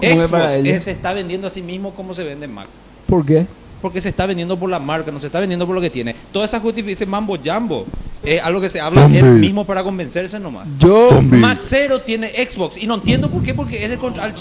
Que 0.00 0.14
Xbox 0.14 0.58
eh, 0.64 0.80
se 0.80 0.90
está 0.92 1.12
vendiendo 1.12 1.46
a 1.46 1.50
sí 1.50 1.62
mismo 1.62 1.94
como 1.94 2.14
se 2.14 2.24
vende 2.24 2.46
Mac. 2.46 2.68
¿Por 3.06 3.24
qué? 3.24 3.46
Porque 3.80 4.00
se 4.00 4.08
está 4.08 4.26
vendiendo 4.26 4.58
por 4.58 4.68
la 4.68 4.78
marca, 4.78 5.12
no 5.12 5.20
se 5.20 5.26
está 5.26 5.38
vendiendo 5.38 5.64
por 5.66 5.74
lo 5.74 5.80
que 5.80 5.90
tiene. 5.90 6.14
Todas 6.32 6.50
esas 6.50 6.60
justificaciones, 6.62 7.08
mambo 7.08 7.36
jambo, 7.42 7.86
es 8.24 8.42
algo 8.42 8.60
que 8.60 8.68
se 8.70 8.80
habla 8.80 9.06
él 9.06 9.24
mismo 9.24 9.64
para 9.64 9.84
convencerse 9.84 10.38
nomás. 10.40 10.66
Yo. 10.78 11.22
Mac 11.22 11.60
Zero 11.68 12.02
tiene 12.02 12.32
Xbox 12.50 12.76
y 12.76 12.86
no 12.86 12.96
entiendo 12.96 13.30
por 13.30 13.42
qué, 13.42 13.54
porque 13.54 13.82
es 13.82 13.90
de 13.90 13.96
contra. 13.98 14.34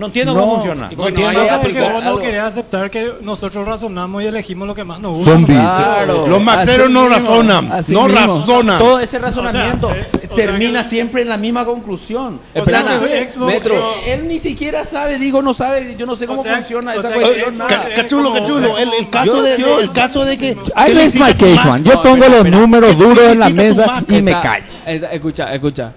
No 0.00 0.06
entiendo 0.06 0.32
No, 0.32 0.40
cómo 0.40 0.54
funciona. 0.54 0.88
No 0.90 0.96
porque 0.96 1.08
entiendo. 1.10 1.40
vos 1.40 1.50
no 1.50 1.56
Aplicar 1.56 1.82
querés- 1.82 1.92
no 2.02 2.08
algo. 2.08 2.18
querés 2.20 2.40
aceptar 2.40 2.90
que 2.90 3.12
nosotros 3.20 3.66
razonamos 3.68 4.22
y 4.22 4.26
elegimos 4.26 4.66
lo 4.66 4.74
que 4.74 4.82
más 4.82 4.98
nos 4.98 5.12
gusta. 5.12 5.32
Zombies. 5.32 5.58
Claro. 5.60 6.26
Los 6.26 6.42
maceros 6.42 6.86
Así 6.86 6.92
no 6.94 7.02
mismo, 7.02 7.16
razonan. 7.16 7.72
así 7.72 7.92
No 7.92 8.08
mismo. 8.08 8.38
razonan. 8.38 8.78
Todo 8.78 8.98
ese 9.00 9.18
razonamiento 9.18 9.88
O 9.88 9.92
sea, 9.92 10.00
eh, 10.00 10.28
o 10.30 10.34
termina 10.34 10.80
sea, 10.84 10.90
siempre 10.90 11.20
en 11.20 11.28
la 11.28 11.36
misma 11.36 11.66
conclusión. 11.66 12.40
O 12.54 12.64
sea, 12.64 12.82
que 13.00 13.28
Xbox- 13.30 13.46
Metro, 13.46 13.94
él 14.06 14.26
ni 14.26 14.38
siquiera 14.38 14.86
sabe, 14.86 15.18
digo, 15.18 15.42
no 15.42 15.52
sabe, 15.52 15.94
yo 15.98 16.06
no 16.06 16.16
sé 16.16 16.26
cómo 16.26 16.42
sea, 16.42 16.56
funciona 16.56 16.92
o 16.92 16.94
esa 16.94 17.02
sea, 17.02 17.10
que 17.12 17.20
cuestión. 17.22 17.50
Xbox- 17.54 17.56
nada. 17.58 17.68
Ca- 17.68 17.94
Cachulo, 17.94 18.32
cachulo, 18.32 18.78
el, 18.78 18.88
el 18.98 19.10
caso 19.10 19.26
Yo- 19.26 19.42
de, 19.42 19.50
de- 19.50 19.58
yo- 19.62 19.80
el 19.80 19.92
caso 19.92 20.24
de 20.24 20.38
que... 20.38 20.46
I 20.48 20.54
que 20.86 20.94
le 20.94 20.94
my 20.94 21.06
hiciste 21.08 21.34
tu 21.34 21.40
case, 21.44 21.54
Mac. 21.56 21.66
man. 21.66 21.84
Yo 21.84 21.92
No, 21.92 22.02
pongo 22.02 22.14
espera, 22.16 22.28
los 22.30 22.38
espera. 22.46 22.56
números 22.58 22.90
¿Qué 22.90 22.96
le 22.96 23.04
duros 23.06 23.24
en 23.32 23.38
la 23.38 23.46
hiciste 23.50 23.68
tu 23.70 23.76
mesa 23.76 24.04
y 24.08 24.22
me 24.22 24.30
Está- 24.30 24.42
callo. 24.42 24.64
Escucha, 25.12 25.54
escucha. 25.54 25.92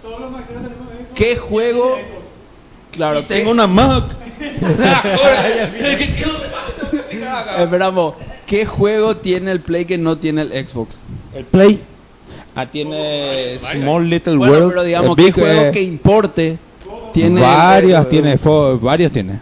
¿Qué 1.15 1.37
juego? 1.37 1.97
Claro, 2.93 3.23
Tengo 3.25 3.51
una 3.51 3.67
Mac. 3.67 4.05
Esperamos. 7.59 8.15
¿Qué 8.47 8.65
juego 8.65 9.17
tiene 9.17 9.51
el 9.51 9.61
Play 9.61 9.85
que 9.85 9.97
no 9.97 10.17
tiene 10.17 10.41
el 10.43 10.67
Xbox? 10.67 10.99
El 11.33 11.45
Play. 11.45 11.81
Ah, 12.55 12.65
tiene 12.67 13.57
Small 13.59 14.09
Little 14.09 14.35
Bueno, 14.37 14.53
World. 14.53 14.69
pero 14.69 14.83
digamos, 14.83 15.11
eh, 15.11 15.15
¿qué 15.17 15.23
Big, 15.25 15.33
juego 15.33 15.61
eh, 15.61 15.71
que 15.71 15.81
importe 15.81 16.57
tiene? 17.13 17.41
varias 17.41 18.05
eh, 18.05 18.09
tiene, 18.09 18.39
varios 18.81 19.11
tiene. 19.11 19.39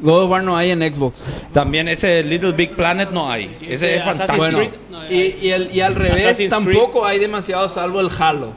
God 0.00 0.24
of 0.24 0.30
War 0.30 0.42
no 0.42 0.56
hay 0.56 0.70
en 0.70 0.80
Xbox. 0.92 1.22
También 1.52 1.86
ese 1.86 2.24
Little 2.24 2.52
Big 2.52 2.74
Planet 2.74 3.10
no 3.12 3.30
hay. 3.30 3.56
Ese 3.62 3.96
es 3.96 4.02
fantástico. 4.02 4.38
Bueno, 4.38 4.62
y, 5.08 5.14
y, 5.46 5.50
el- 5.52 5.70
y 5.72 5.80
al 5.80 5.94
revés, 5.94 6.24
Assassin's 6.24 6.50
tampoco 6.50 7.06
hay 7.06 7.20
demasiado 7.20 7.68
salvo 7.68 8.00
el 8.00 8.10
Halo. 8.18 8.52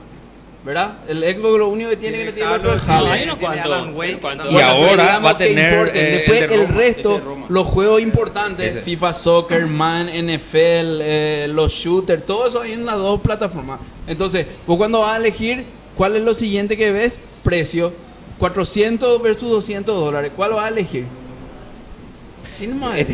¿Verdad? 0.66 0.96
El 1.08 1.22
Xbox 1.22 1.60
lo 1.60 1.70
único 1.70 1.92
que 1.92 1.98
tiene 1.98 2.18
que 2.18 2.26
no 2.26 2.34
tiene 2.34 2.50
el 2.50 2.56
otro 2.60 2.74
es 2.74 2.82
Halo. 2.90 3.12
Hay 3.12 3.24
unos 3.24 3.38
cuantos. 3.38 4.52
Y 4.52 4.60
ahora 4.60 5.20
va 5.20 5.30
a 5.30 5.38
tener, 5.38 5.96
eh, 5.96 6.12
Después 6.18 6.42
el 6.42 6.50
de 6.50 6.56
el, 6.56 6.62
Roma, 6.62 6.76
resto, 6.76 7.20
de 7.20 7.54
los 7.54 7.68
juegos 7.68 8.02
importantes, 8.02 8.72
Ese. 8.72 8.82
FIFA 8.82 9.14
Soccer, 9.14 9.68
Man, 9.68 10.08
NFL, 10.08 11.02
eh, 11.02 11.48
los 11.50 11.72
shooters, 11.72 12.26
todo 12.26 12.48
eso 12.48 12.62
hay 12.62 12.72
en 12.72 12.84
las 12.84 12.96
dos 12.96 13.22
plataformas. 13.22 13.80
Entonces, 14.08 14.48
vos 14.66 14.78
cuando 14.78 15.02
vas 15.02 15.14
a 15.14 15.18
elegir, 15.18 15.66
¿cuál 15.96 16.16
es 16.16 16.24
lo 16.24 16.34
siguiente 16.34 16.76
que 16.76 16.92
ves? 16.92 17.16
Precio. 17.44 17.94
400 18.40 19.22
versus 19.22 19.50
200 19.50 19.96
dólares. 19.96 20.32
¿Cuál 20.36 20.54
vas 20.54 20.66
a 20.66 20.70
elegir? 20.70 21.06
Sí, 22.58 22.68
nomás. 22.68 22.96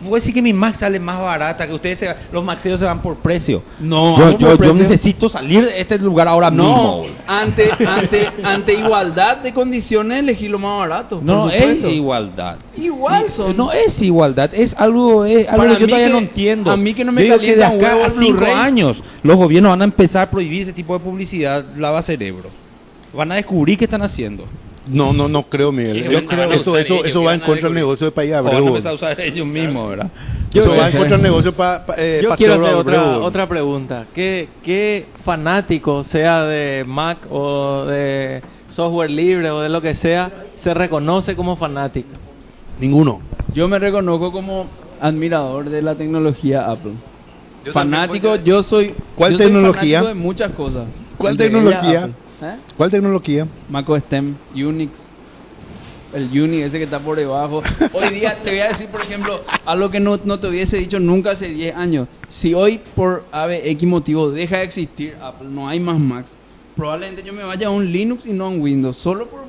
Voy 0.00 0.12
a 0.12 0.14
decir 0.16 0.32
que 0.34 0.42
mi 0.42 0.52
Mac 0.52 0.78
sale 0.78 0.98
más 0.98 1.20
barata, 1.20 1.66
que 1.66 1.72
ustedes 1.74 1.98
se, 1.98 2.08
los 2.32 2.42
maxeros 2.44 2.80
se 2.80 2.86
van 2.86 3.00
por 3.02 3.16
precio. 3.18 3.62
No, 3.78 4.16
yo, 4.18 4.30
yo, 4.30 4.38
por 4.38 4.50
yo 4.50 4.56
precio. 4.58 4.74
necesito 4.74 5.28
salir 5.28 5.64
de 5.66 5.80
este 5.80 5.98
lugar 5.98 6.28
ahora 6.28 6.50
No, 6.50 7.02
mismo. 7.02 7.16
ante, 7.26 7.70
ante, 7.86 8.28
ante 8.42 8.74
igualdad 8.74 9.38
de 9.38 9.52
condiciones, 9.52 10.20
elegir 10.20 10.50
lo 10.50 10.58
más 10.58 10.78
barato. 10.78 11.20
No, 11.22 11.48
es 11.50 11.84
igualdad. 11.84 12.58
Igual 12.76 13.28
son. 13.30 13.56
No 13.56 13.70
es 13.72 14.00
igualdad, 14.00 14.50
es 14.54 14.74
algo, 14.78 15.24
es 15.24 15.46
algo 15.48 15.58
Para 15.64 15.74
que 15.74 15.80
yo 15.82 15.86
todavía 15.86 16.06
que- 16.08 16.12
no 16.14 16.18
entiendo. 16.20 16.70
a 16.70 16.76
mí 16.76 16.94
que 16.94 17.04
no 17.04 17.12
me 17.12 17.22
digo 17.22 17.38
que 17.38 17.54
de 17.56 17.64
acá 17.64 18.06
a 18.06 18.10
cinco 18.10 18.44
años 18.46 19.02
los 19.22 19.36
gobiernos 19.36 19.70
van 19.70 19.82
a 19.82 19.84
empezar 19.84 20.22
a 20.22 20.30
prohibir 20.30 20.62
ese 20.62 20.72
tipo 20.72 20.94
de 20.94 21.00
publicidad, 21.04 21.64
lava 21.76 22.02
cerebro. 22.02 22.48
Van 23.14 23.30
a 23.30 23.34
descubrir 23.34 23.76
qué 23.76 23.84
están 23.84 24.00
haciendo. 24.02 24.46
No, 24.86 25.12
no, 25.12 25.28
no 25.28 25.44
creo, 25.44 25.70
Miguel. 25.70 26.04
Sí, 26.04 26.10
Yo 26.12 26.26
creo 26.26 26.50
eso, 26.50 26.76
eso, 26.76 26.76
ellos, 26.76 27.06
eso 27.06 27.20
que 27.20 27.26
va 27.26 27.34
en 27.34 27.40
contra 27.40 27.68
del 27.68 27.74
negocio 27.74 28.06
de 28.06 28.12
País 28.12 28.32
O 28.32 28.42
van 28.42 28.46
a 28.46 28.56
Abreu. 28.56 28.68
empezar 28.68 28.92
a 28.92 28.94
usar 28.94 29.20
ellos 29.20 29.46
mismos, 29.46 29.88
¿verdad? 29.88 30.10
Eso 30.52 30.74
va 30.74 30.88
en 30.88 30.96
contra 30.96 31.16
del 31.16 31.22
negocio 31.22 31.52
para 31.54 31.86
pa, 31.86 31.94
eh, 31.98 32.20
Yo 32.22 32.28
pa 32.30 32.36
quiero 32.36 32.54
hacer 32.54 32.74
otra, 32.74 33.18
otra 33.18 33.48
pregunta. 33.48 34.06
¿Qué, 34.14 34.48
¿Qué 34.64 35.06
fanático, 35.24 36.02
sea 36.04 36.42
de 36.42 36.84
Mac 36.84 37.18
o 37.30 37.84
de 37.86 38.42
software 38.70 39.10
libre 39.10 39.50
o 39.50 39.60
de 39.60 39.68
lo 39.68 39.80
que 39.80 39.94
sea, 39.94 40.30
se 40.56 40.74
reconoce 40.74 41.36
como 41.36 41.56
fanático? 41.56 42.08
Ninguno. 42.80 43.20
Yo 43.54 43.68
me 43.68 43.78
reconozco 43.78 44.32
como 44.32 44.66
admirador 45.00 45.68
de 45.70 45.82
la 45.82 45.94
tecnología 45.94 46.70
Apple. 46.70 46.92
Yo 47.64 47.72
fanático, 47.72 48.36
yo 48.36 48.62
soy. 48.62 48.94
¿Cuál 49.14 49.32
yo 49.32 49.38
soy 49.38 49.46
tecnología? 49.46 50.00
fanático 50.00 50.08
de 50.08 50.26
muchas 50.26 50.52
cosas. 50.52 50.86
¿Cuál 51.16 51.36
tecnología? 51.36 52.10
¿Eh? 52.42 52.56
¿Cuál 52.76 52.90
tecnología? 52.90 53.46
Mac 53.68 53.88
OS 53.88 54.02
X, 54.10 54.34
Unix, 54.54 54.90
el 56.12 56.24
Unix 56.42 56.66
ese 56.66 56.78
que 56.78 56.84
está 56.84 56.98
por 56.98 57.16
debajo. 57.16 57.62
Hoy 57.92 58.08
día 58.14 58.36
te 58.42 58.50
voy 58.50 58.60
a 58.60 58.68
decir, 58.68 58.88
por 58.88 59.00
ejemplo, 59.00 59.40
algo 59.64 59.90
que 59.90 60.00
no, 60.00 60.18
no 60.24 60.40
te 60.40 60.48
hubiese 60.48 60.76
dicho 60.76 60.98
nunca 60.98 61.30
hace 61.32 61.48
10 61.48 61.76
años. 61.76 62.08
Si 62.28 62.52
hoy 62.52 62.80
por 62.96 63.24
ABX 63.32 63.84
motivo 63.84 64.30
deja 64.30 64.58
de 64.58 64.64
existir 64.64 65.16
Apple, 65.20 65.48
no 65.50 65.68
hay 65.68 65.78
más 65.80 65.98
Macs, 65.98 66.30
probablemente 66.74 67.22
yo 67.22 67.32
me 67.32 67.44
vaya 67.44 67.68
a 67.68 67.70
un 67.70 67.90
Linux 67.92 68.26
y 68.26 68.32
no 68.32 68.46
a 68.46 68.48
un 68.48 68.60
Windows, 68.60 68.96
solo 68.96 69.28
por 69.30 69.42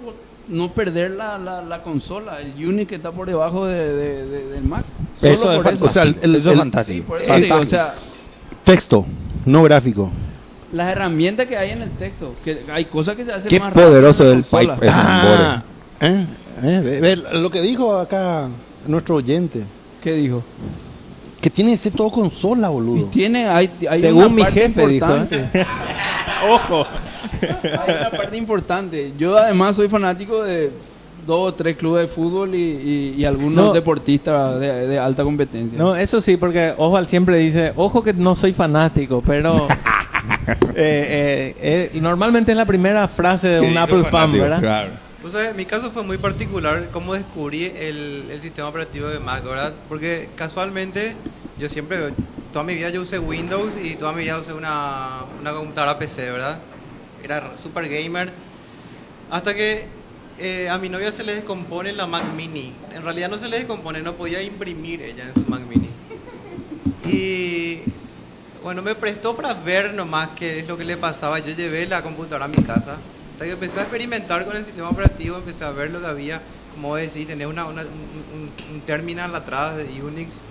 no 0.48 0.74
perder 0.74 1.12
la, 1.12 1.38
la, 1.40 1.62
la 1.64 1.82
consola, 1.82 2.42
el 2.42 2.54
Unix 2.68 2.88
que 2.90 2.96
está 2.96 3.12
por 3.12 3.26
debajo 3.28 3.66
de, 3.66 3.76
de- 3.96 4.26
de- 4.28 4.48
del 4.50 4.64
Mac. 4.66 4.84
Solo 5.20 5.34
Eso 5.34 5.52
es 5.52 5.56
por 5.56 5.64
fantástico. 5.64 5.86
O 5.88 5.92
sea, 5.92 6.04
el- 6.04 6.16
el- 6.22 6.36
eso 6.36 6.50
es 6.50 6.54
el- 6.54 6.60
fantástico. 6.60 6.98
Sí, 6.98 7.08
por 7.08 7.22
eso 7.22 7.36
digo, 7.36 7.56
o 7.56 7.66
sea, 7.66 7.96
Texto, 8.66 9.06
no 9.46 9.64
gráfico. 9.64 10.12
Las 10.74 10.92
herramientas 10.92 11.46
que 11.48 11.56
hay 11.58 11.72
en 11.72 11.84
el 11.84 11.92
texto, 11.92 12.34
que 12.44 12.64
hay 12.72 12.86
cosas 12.86 13.16
que 13.16 13.24
se 13.26 13.32
hacen 13.32 13.50
Qué 13.50 13.60
más 13.60 13.74
poderoso 13.74 14.24
en 14.24 14.30
la 14.30 14.36
el 14.36 14.44
consola. 14.44 14.74
pipe 14.76 14.86
ese, 14.88 14.96
Ah, 14.96 15.64
¿eh? 16.02 16.26
¿Eh? 16.64 17.16
Lo 17.34 17.50
que 17.50 17.62
dijo 17.62 17.96
acá 17.96 18.48
nuestro 18.88 19.16
oyente. 19.16 19.64
¿Qué 20.02 20.12
dijo? 20.14 20.44
Que 21.40 21.50
tiene 21.50 21.72
que 21.78 21.84
ser 21.84 21.94
todo 21.94 22.10
consola, 22.12 22.68
Y 22.70 22.72
boludo. 22.72 23.06
tiene, 23.08 23.48
hay, 23.48 23.70
hay 23.90 24.02
Según 24.02 24.26
una 24.26 24.30
mi 24.36 24.42
parte 24.44 24.62
jefe 24.62 24.88
dijo. 24.88 25.16
¿eh? 25.16 25.66
Ojo. 26.50 26.86
Hay 27.42 27.96
una 28.00 28.10
parte 28.12 28.38
importante. 28.38 29.14
Yo 29.18 29.38
además 29.38 29.76
soy 29.78 29.88
fanático 29.88 30.44
de 30.44 30.72
dos 31.26 31.52
o 31.52 31.56
tres 31.56 31.78
clubes 31.78 32.08
de 32.10 32.14
fútbol 32.16 32.56
y, 32.56 32.60
y- 32.62 33.10
y 33.16 33.26
algunos 33.26 33.66
No. 33.68 33.74
deportistas 33.74 34.60
de, 34.60 34.88
de 34.88 35.00
alta 35.00 35.24
competencia. 35.24 35.78
No, 35.78 35.96
eso 35.96 36.22
sí, 36.22 36.38
porque 36.38 36.74
Osval 36.78 37.08
siempre 37.08 37.38
dice, 37.38 37.74
ojo 37.76 38.04
que 38.04 38.14
no 38.14 38.36
soy 38.36 38.54
fanático, 38.54 39.22
pero 39.26 39.68
eh, 40.76 40.76
eh, 40.76 41.90
eh, 41.94 42.00
normalmente 42.02 42.52
es 42.52 42.58
la 42.58 42.66
primera 42.66 43.08
frase 43.10 43.48
de 43.50 43.62
un 43.62 43.78
Apple 43.78 44.06
fan, 44.10 44.32
¿verdad? 44.32 44.60
Claro. 44.60 44.92
O 45.24 45.30
sea, 45.30 45.54
mi 45.54 45.66
caso 45.66 45.92
fue 45.92 46.04
muy 46.04 46.18
particular 46.18 46.90
cómo 46.92 47.14
descubrí 47.14 47.66
el, 47.66 48.28
el 48.30 48.42
sistema 48.42 48.68
operativo 48.68 49.08
de 49.08 49.20
Mac, 49.20 49.44
¿verdad? 49.44 49.74
Porque 49.88 50.32
casualmente 50.36 51.16
yo 51.58 51.70
siempre, 51.70 52.14
toda 52.52 52.66
mi 52.66 52.74
vida 52.76 52.90
yo 52.90 53.02
usé 53.02 53.20
Windows 53.20 53.78
y 53.82 53.96
toda 53.96 54.12
mi 54.12 54.24
vida 54.24 54.38
usé 54.40 54.52
una, 54.54 55.24
una 55.40 55.54
computadora 55.54 55.98
PC, 55.98 56.30
¿verdad? 56.30 56.64
Era 57.24 57.58
super 57.58 57.88
gamer. 57.88 58.34
Hasta 59.30 59.54
que 59.54 60.03
eh, 60.38 60.70
a 60.70 60.78
mi 60.78 60.90
novia 60.90 61.12
se 61.12 61.24
le 61.24 61.36
descompone 61.36 61.94
la 61.94 62.08
Mac 62.08 62.26
Mini. 62.36 62.74
En 62.92 63.04
realidad 63.04 63.30
no 63.30 63.38
se 63.38 63.48
le 63.48 63.58
descompone, 63.58 64.02
no 64.02 64.16
podía 64.16 64.42
imprimir 64.42 65.02
ella 65.02 65.26
en 65.30 65.34
su 65.36 65.42
Mac 65.50 65.62
Mini. 65.62 65.94
Y 67.06 67.84
bueno, 68.62 68.82
me 68.82 68.96
prestó 68.96 69.36
para 69.36 69.54
ver 69.56 69.94
nomás 69.94 70.32
qué 70.38 70.60
es 70.60 70.68
lo 70.68 70.78
que 70.78 70.86
le 70.86 70.98
pasaba. 70.98 71.40
Yo 71.40 71.54
llevé 71.54 71.86
la 71.86 72.02
computadora 72.02 72.46
a 72.46 72.48
mi 72.48 72.58
casa. 72.58 73.00
Hasta 73.32 73.46
que 73.46 73.52
empecé 73.52 73.80
a 73.80 73.84
experimentar 73.84 74.46
con 74.46 74.56
el 74.56 74.66
sistema 74.66 74.90
operativo, 74.90 75.38
empecé 75.38 75.64
a 75.64 75.72
ver 75.72 75.92
lo 75.92 76.00
que 76.02 76.08
había. 76.08 76.42
Como 76.72 76.96
decís, 76.96 77.28
tener 77.28 77.46
una, 77.48 77.66
una- 77.66 77.82
un, 77.84 78.54
un- 78.70 78.82
terminal 78.86 79.36
atrás 79.36 79.78
de 79.78 80.02
Unix. 80.02 80.42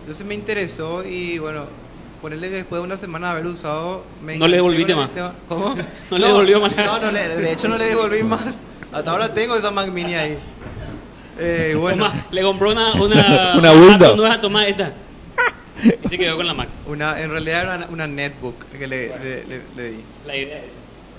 Entonces 0.00 0.24
me 0.26 0.34
interesó 0.34 1.04
y 1.04 1.38
bueno, 1.38 1.66
ponerle 2.20 2.48
que 2.50 2.56
después 2.56 2.80
de 2.80 2.86
una 2.86 2.96
semana 2.98 3.28
de 3.28 3.32
haber 3.32 3.46
usado... 3.46 4.06
Me 4.20 4.36
No 4.38 4.46
le 4.48 4.56
devolviste 4.56 4.94
más. 4.94 5.10
¿Cómo? 5.48 5.74
No 6.10 6.18
le 6.18 6.26
devolvió 6.26 6.60
más. 6.60 6.76
No, 6.76 6.98
no 7.00 7.10
le- 7.10 7.28
de 7.36 7.52
hecho 7.52 7.68
no 7.68 7.76
le 7.78 7.86
devolví 7.86 8.22
más. 8.22 8.54
Hasta 8.96 9.10
ahora 9.10 9.34
tengo 9.34 9.56
esa 9.56 9.70
Mac 9.70 9.90
Mini 9.92 10.14
ahí. 10.14 10.38
Eh, 11.38 11.74
bueno. 11.78 12.04
Toma, 12.08 12.26
le 12.30 12.42
compró 12.42 12.70
una, 12.72 12.94
una, 12.94 13.54
Una 13.58 13.72
Windows. 13.72 14.16
nueva 14.16 14.40
toma 14.40 14.66
esta. 14.66 14.92
Y 16.02 16.08
se 16.08 16.16
quedó 16.16 16.36
con 16.36 16.46
la 16.46 16.54
Mac. 16.54 16.68
Una, 16.86 17.20
en 17.20 17.30
realidad 17.30 17.62
era 17.62 17.76
una, 17.76 17.86
una 17.88 18.06
netbook 18.06 18.64
que 18.70 18.86
le, 18.86 19.08
le- 19.18 19.44
le- 19.44 19.62
le 19.76 19.90
di. 19.90 20.04
La 20.24 20.34
idea 20.36 20.58
es. 20.58 20.70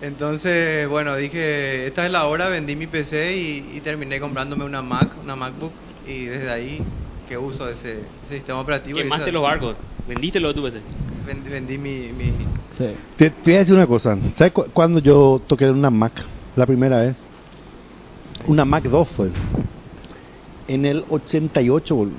Entonces, 0.02 0.88
bueno, 0.90 1.16
dije, 1.16 1.86
esta 1.88 2.06
es 2.06 2.12
la 2.12 2.26
hora, 2.26 2.50
vendí 2.50 2.76
mi 2.76 2.88
PC 2.88 3.36
y, 3.36 3.78
y 3.78 3.82
terminé 3.82 4.20
comprándome 4.20 4.64
una 4.64 4.82
Mac, 4.82 5.10
una 5.24 5.36
MacBook, 5.36 5.74
y 6.08 6.26
desde 6.26 6.50
ahí 6.52 6.80
que 7.28 7.38
uso 7.38 7.70
ese, 7.70 8.00
ese 8.26 8.38
sistema 8.38 8.60
operativo. 8.62 8.98
Quemaste 8.98 9.32
los 9.32 9.44
barcos. 9.44 9.76
Vendiste 10.08 10.40
lo 10.40 10.48
de 10.50 10.54
tu 10.56 10.64
PC. 10.64 10.82
Vendí, 11.28 11.50
vendí 11.50 11.78
mi, 11.78 12.12
mi... 12.14 12.32
Te, 13.18 13.30
te 13.30 13.34
voy 13.44 13.56
a 13.56 13.60
decir 13.60 13.76
una 13.76 13.86
cosa. 13.88 14.18
¿Sabes 14.36 14.54
cu- 14.54 14.72
cuando 14.74 15.00
yo 15.00 15.42
toqué 15.48 15.70
una 15.70 15.90
Mac 15.92 16.24
la 16.56 16.66
primera 16.66 17.02
vez? 17.02 17.16
Una 18.48 18.66
Mac 18.66 18.84
2 18.86 19.08
fue. 19.16 19.32
En 20.68 20.86
el 20.86 21.04
88, 21.10 21.96
boludo. 21.96 22.14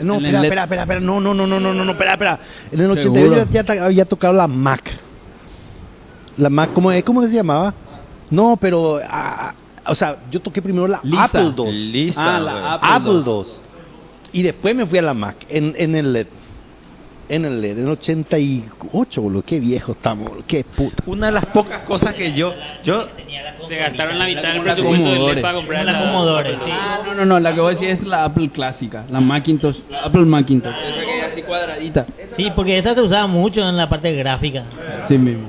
No, 0.00 0.14
En 0.14 0.20
el 0.20 0.24
espera, 0.26 0.40
LED. 0.40 0.44
espera, 0.46 0.62
espera, 0.64 0.82
espera, 0.82 1.00
no, 1.00 1.20
no, 1.20 1.34
no, 1.34 1.46
no, 1.46 1.60
no, 1.60 1.74
no, 1.74 1.84
no, 1.84 1.92
espera, 1.92 2.12
espera. 2.12 2.40
En 2.72 2.80
el 2.80 3.02
Seguro. 3.02 3.20
88 3.22 3.48
ya, 3.52 3.64
ta- 3.64 3.84
había 3.84 4.04
tocado 4.06 4.32
la 4.32 4.46
Mac. 4.48 4.90
La 6.36 6.48
Mac, 6.48 6.70
¿cómo, 6.72 6.90
es? 6.90 7.04
¿cómo 7.04 7.22
se 7.26 7.32
llamaba? 7.32 7.74
No, 8.30 8.56
pero, 8.58 9.00
ah, 9.06 9.52
o 9.86 9.94
sea, 9.94 10.16
yo 10.30 10.40
toqué 10.40 10.62
primero 10.62 10.86
la 10.86 11.00
Lisa. 11.02 11.24
Apple 11.24 11.52
II. 11.56 11.72
Lisa, 11.92 12.36
Ah, 12.36 12.40
la 12.40 12.52
güey. 12.52 12.64
Apple 12.64 12.88
Apple 12.92 13.22
II. 13.26 13.42
II. 13.44 13.44
Y 14.32 14.42
después 14.42 14.74
me 14.74 14.86
fui 14.86 14.98
a 14.98 15.02
la 15.02 15.14
Mac, 15.14 15.36
en, 15.48 15.74
en 15.76 15.94
el 15.96 16.12
LED. 16.12 16.26
En 17.30 17.44
el 17.44 17.60
LED, 17.62 17.78
en 17.78 17.88
88, 17.88 19.22
boludo. 19.22 19.42
Qué 19.42 19.60
viejo 19.60 19.92
estamos, 19.92 20.28
boludo. 20.28 20.44
Qué 20.46 20.64
puta. 20.64 21.02
Una 21.06 21.26
de 21.26 21.32
las 21.32 21.46
pocas 21.46 21.82
cosas 21.82 22.14
que 22.14 22.32
yo... 22.32 22.52
yo 22.84 23.06
Se 23.68 23.76
gastaron 23.76 24.18
la 24.18 24.26
mitad 24.26 24.52
del 24.52 24.62
presupuesto 24.62 25.08
del. 25.10 25.26
LED 25.36 25.42
para 25.42 25.54
comprar 25.54 25.84
La 25.84 25.98
Commodore. 26.00 26.56
Ah, 26.70 27.00
no, 27.06 27.14
no, 27.14 27.24
no, 27.24 27.40
la 27.40 27.54
que 27.54 27.60
voy 27.60 27.70
a 27.72 27.74
decir 27.74 27.90
es 27.90 28.02
la 28.04 28.24
Apple 28.24 28.50
clásica, 28.50 29.04
la 29.08 29.20
Macintosh, 29.20 29.78
la 29.88 30.00
Apple 30.00 30.24
Macintosh. 30.24 30.74
Esa 30.74 31.00
que 31.00 31.18
es 31.18 31.24
así 31.32 31.42
cuadradita. 31.42 32.06
Sí, 32.36 32.48
porque 32.56 32.78
esa 32.78 32.94
se 32.94 33.00
usaba 33.02 33.26
mucho 33.26 33.60
en 33.66 33.76
la 33.76 33.88
parte 33.88 34.12
gráfica. 34.14 34.64
Sí 35.08 35.16
mismo. 35.16 35.48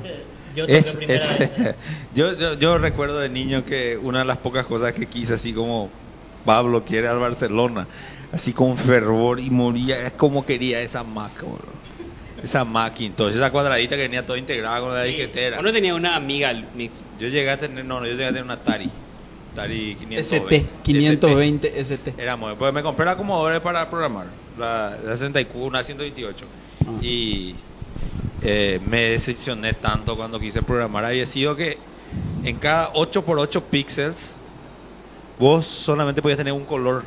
Yo 0.55 0.65
Es, 0.67 0.85
es- 1.07 1.21
yo, 2.13 2.33
yo, 2.37 2.53
yo 2.55 2.77
recuerdo 2.77 3.19
de 3.19 3.29
niño 3.29 3.63
que 3.65 3.97
una 3.97 4.19
de 4.19 4.25
las 4.25 4.37
pocas 4.37 4.65
cosas 4.65 4.93
que 4.93 5.05
quise, 5.07 5.33
así 5.35 5.53
como 5.53 5.89
Pablo 6.45 6.83
quiere 6.83 7.07
al 7.07 7.19
Barcelona, 7.19 7.87
así 8.31 8.53
con 8.53 8.77
fervor 8.77 9.39
y 9.39 9.49
moría, 9.49 10.05
es 10.05 10.13
como 10.13 10.45
quería 10.45 10.81
esa 10.81 11.03
Mac, 11.03 11.41
boludo. 11.41 11.81
Esa 12.43 12.63
Macintosh, 12.65 13.35
esa 13.35 13.51
cuadradita 13.51 13.95
que 13.95 14.01
venía 14.01 14.25
toda 14.25 14.39
integrada 14.39 14.79
con 14.79 14.93
la 14.93 15.03
disquetera. 15.03 15.59
Uno 15.59 15.71
tenía 15.71 15.93
una 15.93 16.15
amiga 16.15 16.51
mix. 16.75 16.93
Yo 17.19 17.27
llegué 17.27 17.51
a 17.51 17.57
tener, 17.57 17.85
no, 17.85 17.99
no, 17.99 18.05
yo 18.05 18.13
llegué 18.13 18.25
a 18.25 18.29
tener 18.29 18.43
una 18.43 18.55
Atari. 18.55 18.89
Atari 19.53 19.95
520. 19.95 20.55
ST, 20.55 20.69
520 20.81 21.79
ST. 21.81 22.13
Era 22.17 22.35
muy, 22.35 22.55
pues 22.55 22.73
me 22.73 22.81
compré 22.81 23.05
la 23.05 23.15
Commodore 23.15 23.61
para 23.61 23.87
programar, 23.89 24.25
la, 24.57 24.97
la 25.03 25.13
64, 25.17 25.61
una 25.61 25.83
128. 25.83 26.45
Ah. 26.87 26.89
Y 26.99 27.55
eh, 28.41 28.79
me 28.87 29.11
decepcioné 29.11 29.73
tanto 29.73 30.15
cuando 30.15 30.39
quise 30.39 30.63
programar. 30.63 31.05
Había 31.05 31.27
sido 31.27 31.55
que 31.55 31.77
en 32.43 32.57
cada 32.57 32.91
8x8 32.93 33.61
píxeles 33.69 34.35
vos 35.37 35.65
solamente 35.65 36.23
podías 36.23 36.37
tener 36.37 36.53
un 36.53 36.65
color. 36.65 37.03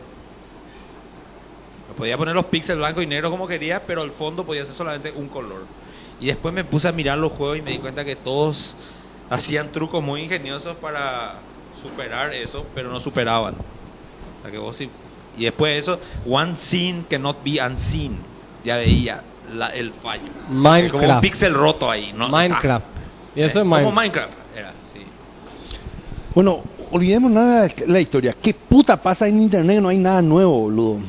Podía 1.96 2.16
poner 2.16 2.34
los 2.34 2.46
píxeles 2.46 2.78
blanco 2.78 3.02
y 3.02 3.06
negro 3.06 3.30
como 3.30 3.46
quería, 3.46 3.84
pero 3.86 4.02
el 4.02 4.10
fondo 4.12 4.44
podía 4.44 4.64
ser 4.64 4.74
solamente 4.74 5.12
un 5.12 5.28
color. 5.28 5.66
Y 6.18 6.26
después 6.26 6.52
me 6.52 6.64
puse 6.64 6.88
a 6.88 6.92
mirar 6.92 7.18
los 7.18 7.32
juegos 7.32 7.58
y 7.58 7.62
me 7.62 7.70
di 7.70 7.78
cuenta 7.78 8.04
que 8.04 8.16
todos 8.16 8.76
hacían 9.30 9.70
trucos 9.72 10.02
muy 10.02 10.22
ingeniosos 10.22 10.76
para 10.78 11.34
superar 11.82 12.32
eso, 12.34 12.66
pero 12.74 12.90
no 12.90 12.98
superaban. 13.00 13.54
O 13.54 14.42
sea 14.42 14.50
que 14.50 14.58
vos 14.58 14.76
sí- 14.76 14.90
Y 15.36 15.44
después 15.44 15.72
de 15.72 15.78
eso, 15.78 16.00
one 16.28 16.54
scene 16.56 17.04
cannot 17.10 17.42
be 17.44 17.58
unseen. 17.64 18.18
Ya 18.62 18.76
veía 18.76 19.24
la- 19.48 19.68
el 19.70 19.92
fallo. 19.94 20.30
Minecraft. 20.48 20.92
Como 21.04 21.14
un 21.14 21.20
píxel 21.20 21.54
roto 21.54 21.90
ahí. 21.90 22.12
¿no? 22.12 22.28
Minecraft. 22.28 22.86
Y 23.34 23.40
eso 23.42 23.58
Eh, 23.58 23.62
es 23.62 23.68
como 23.68 23.90
Minecraft. 23.90 23.96
Minecraft. 23.96 24.56
Era, 24.56 24.74
sí. 24.92 25.04
Bueno, 26.34 26.64
olvidemos 26.92 27.30
nada 27.32 27.62
de 27.68 27.86
la 27.88 28.00
historia. 28.00 28.34
¿Qué 28.40 28.54
puta 28.54 28.96
pasa 29.00 29.26
en 29.26 29.40
internet? 29.42 29.80
No 29.80 29.88
hay 29.88 29.98
nada 29.98 30.22
nuevo, 30.22 30.60
boludo. 30.62 31.00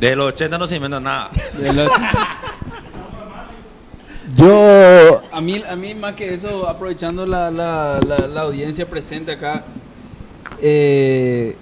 De 0.00 0.14
los 0.14 0.28
80 0.34 0.58
no 0.58 0.66
se 0.66 0.76
inventa 0.76 1.00
nada. 1.00 1.30
De 1.58 1.72
los- 1.72 1.90
Yo, 4.36 5.22
a 5.32 5.40
mí, 5.40 5.62
a 5.68 5.74
mí 5.74 5.94
más 5.94 6.14
que 6.14 6.34
eso, 6.34 6.68
aprovechando 6.68 7.24
la, 7.24 7.50
la, 7.50 7.98
la, 8.06 8.26
la 8.28 8.40
audiencia 8.42 8.86
presente 8.86 9.32
acá, 9.32 9.64
eh, 10.60 11.56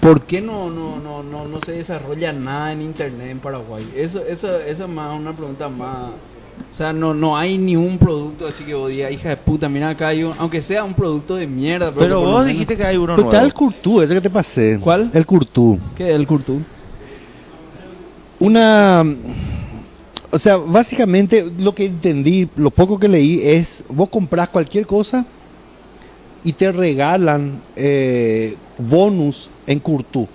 ¿por 0.00 0.22
qué 0.22 0.40
no, 0.40 0.70
no, 0.70 0.98
no, 0.98 1.22
no, 1.22 1.44
no 1.46 1.60
se 1.64 1.72
desarrolla 1.72 2.32
nada 2.32 2.72
en 2.72 2.80
internet 2.80 3.28
en 3.30 3.38
Paraguay? 3.38 3.92
Eso, 3.94 4.20
eso, 4.26 4.56
esa 4.58 4.84
es 4.84 4.88
más 4.88 5.18
una 5.18 5.32
pregunta 5.34 5.68
más. 5.68 6.12
O 6.72 6.74
sea, 6.74 6.90
no, 6.94 7.12
no 7.12 7.36
hay 7.36 7.58
ni 7.58 7.76
un 7.76 7.98
producto 7.98 8.46
así 8.46 8.64
que 8.64 8.72
vos 8.74 8.88
digas, 8.90 9.12
hija 9.12 9.28
de 9.28 9.36
puta, 9.36 9.68
mira 9.68 9.90
acá 9.90 10.08
hay 10.08 10.24
un, 10.24 10.34
aunque 10.38 10.62
sea 10.62 10.84
un 10.84 10.94
producto 10.94 11.36
de 11.36 11.46
mierda. 11.46 11.92
Pero 11.92 12.20
vos 12.20 12.30
menos- 12.30 12.46
dijiste 12.46 12.78
que 12.78 12.84
hay 12.86 12.96
uno 12.96 13.14
Pero 13.14 13.28
está 13.28 13.36
nuevo. 13.40 13.46
el 13.46 13.52
Curtú, 13.52 14.00
ese 14.00 14.14
que 14.14 14.20
te 14.22 14.30
pasé. 14.30 14.78
¿Cuál? 14.80 15.10
El 15.12 15.26
Curtú. 15.26 15.78
¿Qué 15.94 16.14
el 16.14 16.26
Curtú? 16.26 16.62
Una... 18.40 19.04
O 20.30 20.38
sea, 20.38 20.56
básicamente 20.56 21.50
lo 21.56 21.74
que 21.74 21.86
entendí, 21.86 22.48
lo 22.56 22.70
poco 22.70 22.98
que 22.98 23.08
leí 23.08 23.40
es, 23.42 23.68
vos 23.88 24.08
compras 24.10 24.48
cualquier 24.48 24.86
cosa 24.86 25.24
y 26.44 26.52
te 26.52 26.70
regalan 26.72 27.62
eh, 27.76 28.56
bonus 28.76 29.48
en 29.66 29.80
Curtú. 29.80 30.28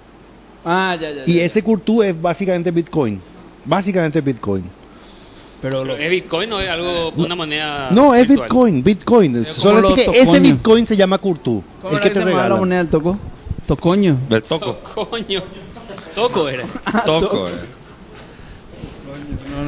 Ah, 0.64 0.96
ya, 1.00 1.12
ya. 1.12 1.24
Y 1.26 1.36
ya. 1.36 1.44
ese 1.44 1.62
Curtú 1.62 2.02
es 2.02 2.20
básicamente 2.20 2.72
Bitcoin. 2.72 3.20
Básicamente 3.66 4.22
Bitcoin. 4.22 4.64
Pero 5.62 5.86
lo- 5.86 5.96
¿Es 5.96 6.10
Bitcoin 6.10 6.52
o 6.54 6.60
es 6.60 6.70
algo, 6.70 7.10
una 7.18 7.36
moneda 7.36 7.92
No, 7.92 8.16
es 8.16 8.28
virtual? 8.28 8.48
Bitcoin, 8.50 8.84
Bitcoin. 8.84 9.34
Los 9.44 9.94
que 9.96 10.22
ese. 10.22 10.40
Bitcoin 10.40 10.88
se 10.88 10.98
llama 10.98 11.18
Curtú. 11.20 11.62
¿Cómo 11.82 11.92
El 11.92 11.98
era 11.98 12.04
que 12.04 12.10
te 12.10 12.20
se 12.20 12.26
llamaba 12.26 12.50
la 12.50 12.56
moneda 12.56 12.80
del 12.80 12.90
toco? 12.90 13.18
Tocoño. 13.68 14.18
Del 14.30 14.42
toco. 14.44 14.80
Coño. 15.10 15.44
Toco 16.16 16.50
era. 16.50 16.66
Ah, 16.86 17.04
Toco. 17.06 17.48
eh. 17.48 17.81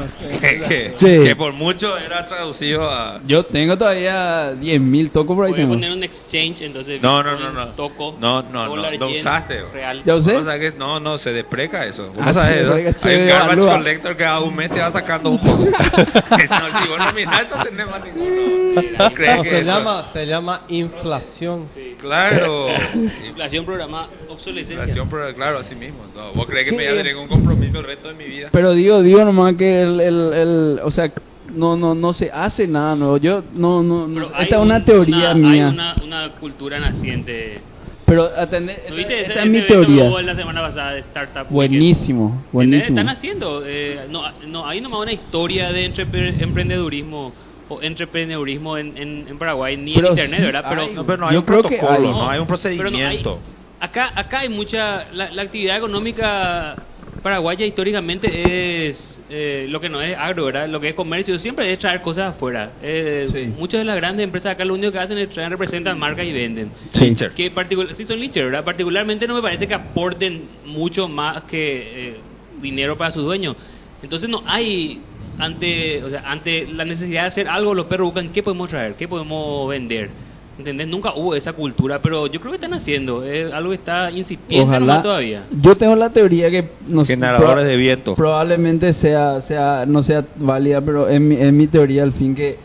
No, 0.04 0.30
no 0.30 0.40
sé. 0.40 0.60
que, 0.68 0.94
Sí. 0.98 1.24
que 1.28 1.36
por 1.36 1.54
mucho 1.54 1.98
era 1.98 2.26
traducido 2.26 2.90
a... 2.90 3.20
Yo 3.26 3.44
tengo 3.46 3.78
todavía 3.78 4.54
10.000 4.54 5.12
tocos 5.12 5.36
por 5.36 5.46
ahí. 5.46 5.52
Voy 5.54 5.62
a 5.64 5.68
poner 5.68 5.92
un 5.92 6.04
exchange, 6.04 6.62
entonces. 6.62 7.02
No, 7.02 7.22
no, 7.24 7.38
no, 7.40 7.52
no. 7.52 7.68
Toco. 7.70 8.18
No, 8.20 8.42
no, 8.44 8.50
no, 8.66 8.68
dólar, 8.70 9.00
no 9.00 9.10
yen, 9.10 9.20
usaste. 9.22 9.62
Real. 9.74 10.02
¿Ya 10.06 10.16
usé? 10.16 10.36
O 10.36 10.44
sea 10.44 10.60
que 10.60 10.72
no, 10.72 11.00
no, 11.00 11.18
se 11.18 11.32
depreca 11.32 11.86
eso. 11.86 12.08
Vos 12.08 12.18
Ah, 12.22 12.26
no 12.28 12.34
sabes 12.34 12.58
eso. 12.58 12.74
Hay 12.74 12.86
un 12.86 13.28
garbage 13.28 13.56
devalúa. 13.56 13.78
collector 13.78 14.18
que 14.18 14.26
a 14.26 14.40
un 14.40 14.56
mes 14.56 14.70
te 14.72 14.80
va 14.80 14.92
sacando 14.92 15.30
un 15.32 15.40
poco. 15.40 15.66
no, 15.66 16.80
si 16.80 16.88
vos 16.88 16.98
no 17.06 17.14
mirás, 17.14 17.46
no 17.50 17.64
tenés 17.64 17.88
más 17.90 18.04
ninguno. 18.04 18.82
¿No 19.00 19.12
crees 19.14 19.36
No, 19.38 19.44
que 19.44 19.50
se 19.50 19.60
eso- 19.60 19.66
llama, 19.72 20.06
se 20.14 20.26
llama 20.26 20.62
inflación. 20.70 21.68
Claro. 22.00 22.68
Inflación 23.28 23.66
programa 23.66 24.08
obsolescencia. 24.30 24.80
Inflación, 24.82 25.08
pero 25.10 25.34
claro, 25.36 25.60
así 25.60 25.76
mismo. 25.76 26.00
No, 26.16 26.34
¿Vos 26.34 26.46
crees 26.48 26.66
que 26.66 26.72
me 26.76 26.84
voy 26.84 26.94
a 26.94 26.98
tener 26.98 27.16
un 27.16 27.28
compromiso 27.28 27.80
el 27.80 27.86
resto 27.86 28.08
de 28.10 28.14
mi 28.16 28.26
vida? 28.26 28.50
Pero 28.52 28.74
digo, 28.74 29.02
digo 29.02 29.24
nomás 29.24 29.56
que 29.56 29.84
el, 30.00 30.16
el, 30.16 30.34
el- 30.34 30.80
o 30.84 30.92
sea, 30.92 31.12
no, 31.50 31.76
no, 31.76 31.94
no 31.94 32.14
se 32.14 32.32
hace 32.32 32.68
nada 32.68 32.96
nuevo. 32.96 33.18
Yo, 33.18 33.44
no, 33.54 33.84
no, 33.84 34.08
no 34.08 34.24
esta 34.26 34.44
es 34.44 34.52
un- 34.54 34.60
una 34.62 34.84
teoría 34.86 35.32
una- 35.32 35.34
mía. 35.36 35.68
Hay 35.68 35.74
una, 35.74 35.96
una 36.04 36.30
cultura 36.40 36.80
naciente. 36.80 37.62
Pero 38.06 38.30
atende, 38.38 38.84
¿No 38.90 38.96
viste 38.96 39.22
esa 39.22 39.32
ese, 39.32 39.40
es 39.44 39.46
mi 39.50 39.62
que 39.62 39.68
teoría. 39.68 40.10
la 40.22 40.36
semana 40.36 40.62
pasada 40.62 40.92
de 40.94 41.00
Startup 41.00 41.48
Buenísimo, 41.50 42.26
Weekend? 42.26 42.52
buenísimo. 42.52 42.88
Están 43.00 43.10
haciendo. 43.10 43.64
eh, 43.66 44.08
no, 44.10 44.24
no, 44.48 44.68
hay 44.68 44.82
nomás 44.82 45.00
una 45.02 45.14
historia 45.14 45.72
de 45.72 45.86
emprendedurismo 46.40 47.34
o 47.70 47.82
entrepreneurismo 47.82 48.78
en, 48.78 48.98
en, 48.98 49.26
en 49.30 49.38
Paraguay, 49.40 49.78
ni 49.78 49.94
Pero 49.96 50.08
en 50.08 50.14
internet, 50.14 50.40
sí 50.40 50.46
¿verdad? 50.46 50.66
Pero, 50.70 50.82
hay. 50.82 50.94
No, 50.94 51.06
pero 51.06 51.18
no 51.18 51.28
hay 51.28 51.34
Yo 51.34 51.40
un 51.40 51.46
creo 51.46 51.64
que 51.64 51.78
protocolo, 51.78 52.08
hay. 52.08 52.14
no 52.14 52.30
hay 52.30 52.40
un 52.40 52.48
pero 52.48 52.58
no 52.92 52.98
hay- 52.98 53.02
procedimiento. 53.02 53.40
acá, 53.80 54.12
acá 54.16 54.40
hay 54.42 54.50
mucha. 54.50 55.06
La, 55.14 55.32
la 55.32 55.42
actividad 55.42 55.78
económica 55.78 56.76
paraguaya 57.24 57.66
históricamente 57.66 58.88
es 58.90 59.20
eh, 59.30 59.66
lo 59.70 59.80
que 59.80 59.90
no 59.90 60.02
es 60.02 60.16
agro, 60.18 60.46
¿verdad? 60.46 60.68
Lo 60.68 60.80
que 60.80 60.90
es 60.90 60.94
comercio 60.94 61.40
siempre 61.40 61.72
es 61.72 61.80
traer 61.80 62.02
cosas 62.02 62.36
afuera. 62.36 62.74
Eh, 62.84 63.26
Sí. 63.30 63.52
Muchas 63.58 63.80
de 63.80 63.86
las 63.86 63.96
grandes 63.96 64.24
empresas 64.24 64.52
acá 64.52 64.66
lo 64.66 64.74
único 64.74 64.92
que 64.92 65.00
hacen 65.00 65.18
es 65.18 65.30
traer, 65.30 65.50
representan 65.50 65.98
marcas 65.98 66.26
y 66.26 66.34
venden. 66.34 66.72
Sí. 66.92 67.16
Que 67.36 67.50
particular, 67.50 67.96
sí 67.96 68.06
son 68.06 68.20
lincher, 68.20 68.46
¿verdad? 68.46 68.64
Particularmente 68.64 69.28
no 69.28 69.34
me 69.36 69.42
parece 69.42 69.68
que 69.68 69.74
aporten 69.74 70.44
mucho 70.66 71.08
más 71.08 71.44
que 71.46 72.10
eh, 72.10 72.16
dinero 72.62 72.98
para 72.98 73.12
sus 73.12 73.24
dueños. 73.24 73.56
Entonces 74.04 74.30
no 74.30 74.44
hay 74.46 75.02
ante, 75.40 76.04
o 76.04 76.10
sea, 76.10 76.24
ante 76.30 76.68
la 76.68 76.86
necesidad 76.86 77.22
de 77.24 77.28
hacer 77.28 77.48
algo, 77.48 77.74
los 77.74 77.86
perros 77.88 78.08
buscan 78.08 78.30
qué 78.34 78.44
podemos 78.44 78.70
traer, 78.70 78.96
qué 78.96 79.08
podemos 79.08 79.68
vender. 79.70 80.10
¿Entendés? 80.58 80.88
Nunca 80.88 81.14
hubo 81.16 81.34
esa 81.34 81.54
cultura, 81.54 82.00
pero 82.00 82.28
yo 82.28 82.40
creo 82.40 82.52
que 82.52 82.58
están 82.58 82.74
haciendo. 82.76 83.24
Es 83.24 83.52
algo 83.52 83.70
que 83.70 83.76
está 83.78 84.12
incipiente 84.12 84.64
Ojalá. 84.68 85.02
todavía. 85.02 85.46
Yo 85.62 85.76
tengo 85.76 85.96
la 85.96 86.12
teoría 86.12 86.52
que 86.52 86.70
no 86.88 87.04
Generadores 87.06 87.64
proba- 87.64 87.68
de 87.68 87.76
viento. 87.76 88.14
Probablemente 88.16 88.94
sea, 88.94 89.42
sea, 89.42 89.86
no 89.88 90.04
sea 90.04 90.24
válida, 90.36 90.80
pero 90.82 91.08
es 91.10 91.20
mi, 91.20 91.36
es 91.36 91.52
mi 91.52 91.66
teoría 91.68 92.04
al 92.04 92.12
fin 92.14 92.36
que 92.36 92.58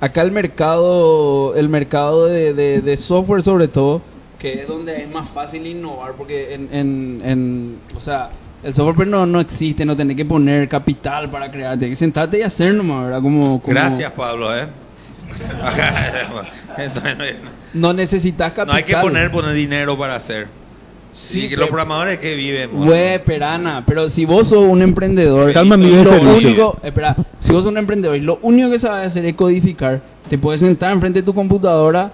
acá 0.00 0.20
el 0.22 0.32
mercado, 0.32 1.54
el 1.54 1.68
mercado 1.68 2.26
de, 2.26 2.52
de, 2.54 2.80
de 2.82 2.96
software 2.98 3.42
sobre 3.42 3.68
todo, 3.68 4.02
que 4.38 4.62
es 4.62 4.68
donde 4.68 5.02
es 5.02 5.10
más 5.10 5.28
fácil 5.30 5.66
innovar, 5.66 6.12
porque 6.18 6.54
en, 6.54 6.68
en, 6.72 7.22
en 7.24 7.76
o 7.96 8.00
sea, 8.00 8.30
el 8.62 8.74
software 8.74 8.96
pero 8.96 9.10
no, 9.10 9.26
no 9.26 9.40
existe, 9.40 9.84
no 9.86 9.96
tenés 9.96 10.16
que 10.16 10.24
poner 10.26 10.68
capital 10.68 11.30
para 11.30 11.50
crear, 11.50 11.78
tenés 11.78 11.96
que 11.96 12.04
sentarte 12.04 12.38
y 12.38 12.42
hacer 12.42 12.74
nomás, 12.74 13.04
¿verdad? 13.04 13.22
Como, 13.22 13.60
como- 13.62 13.74
Gracias, 13.74 14.12
Pablo, 14.12 14.54
¿eh? 14.56 14.66
No 17.74 17.92
necesitas 17.92 18.52
capital. 18.52 18.66
no 18.66 18.72
hay 18.74 18.84
que 18.84 18.96
poner, 18.96 19.30
poner 19.30 19.54
dinero 19.54 19.96
para 19.98 20.16
hacer. 20.16 20.48
Sí, 21.12 21.48
que 21.48 21.56
los 21.56 21.68
programadores 21.68 22.20
que 22.20 22.34
viven. 22.36 22.70
bueno. 22.70 22.86
Güey, 22.86 23.24
perana, 23.24 23.82
pero 23.84 24.08
si 24.08 24.24
vos 24.24 24.48
sos 24.48 24.64
un 24.64 24.80
emprendedor, 24.80 25.52
Calma, 25.52 25.76
mi 25.76 25.86
y 25.86 25.96
lo 25.96 26.04
servicio. 26.04 26.48
único, 26.48 26.76
espera, 26.84 27.16
si 27.40 27.52
vos 27.52 27.64
sos 27.64 27.72
un 27.72 27.78
emprendedor 27.78 28.16
y 28.16 28.20
lo 28.20 28.38
único 28.42 28.70
que 28.70 28.78
sabes 28.78 29.08
hacer 29.08 29.24
es 29.24 29.34
codificar, 29.34 30.00
te 30.28 30.38
puedes 30.38 30.60
sentar 30.60 30.92
enfrente 30.92 31.18
de 31.20 31.26
tu 31.26 31.34
computadora, 31.34 32.12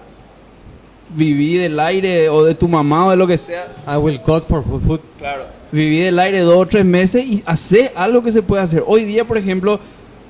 vivir 1.09 1.61
del 1.61 1.79
aire 1.79 2.27
o 2.29 2.43
de 2.43 2.55
tu 2.55 2.67
mamá 2.67 3.05
o 3.05 3.11
de 3.11 3.17
lo 3.17 3.27
que 3.27 3.37
sea, 3.37 3.67
I 3.87 3.97
will 3.97 4.19
code 4.21 4.45
for 4.47 4.63
food. 4.63 4.81
food. 4.81 4.99
claro, 5.19 5.45
vivir 5.71 6.05
del 6.05 6.17
aire 6.17 6.39
dos 6.41 6.57
o 6.57 6.65
tres 6.65 6.83
meses 6.83 7.23
y 7.23 7.43
hacer 7.45 7.91
algo 7.95 8.23
que 8.23 8.31
se 8.31 8.41
puede 8.41 8.63
hacer. 8.63 8.83
Hoy 8.87 9.03
día, 9.03 9.25
por 9.25 9.37
ejemplo, 9.37 9.79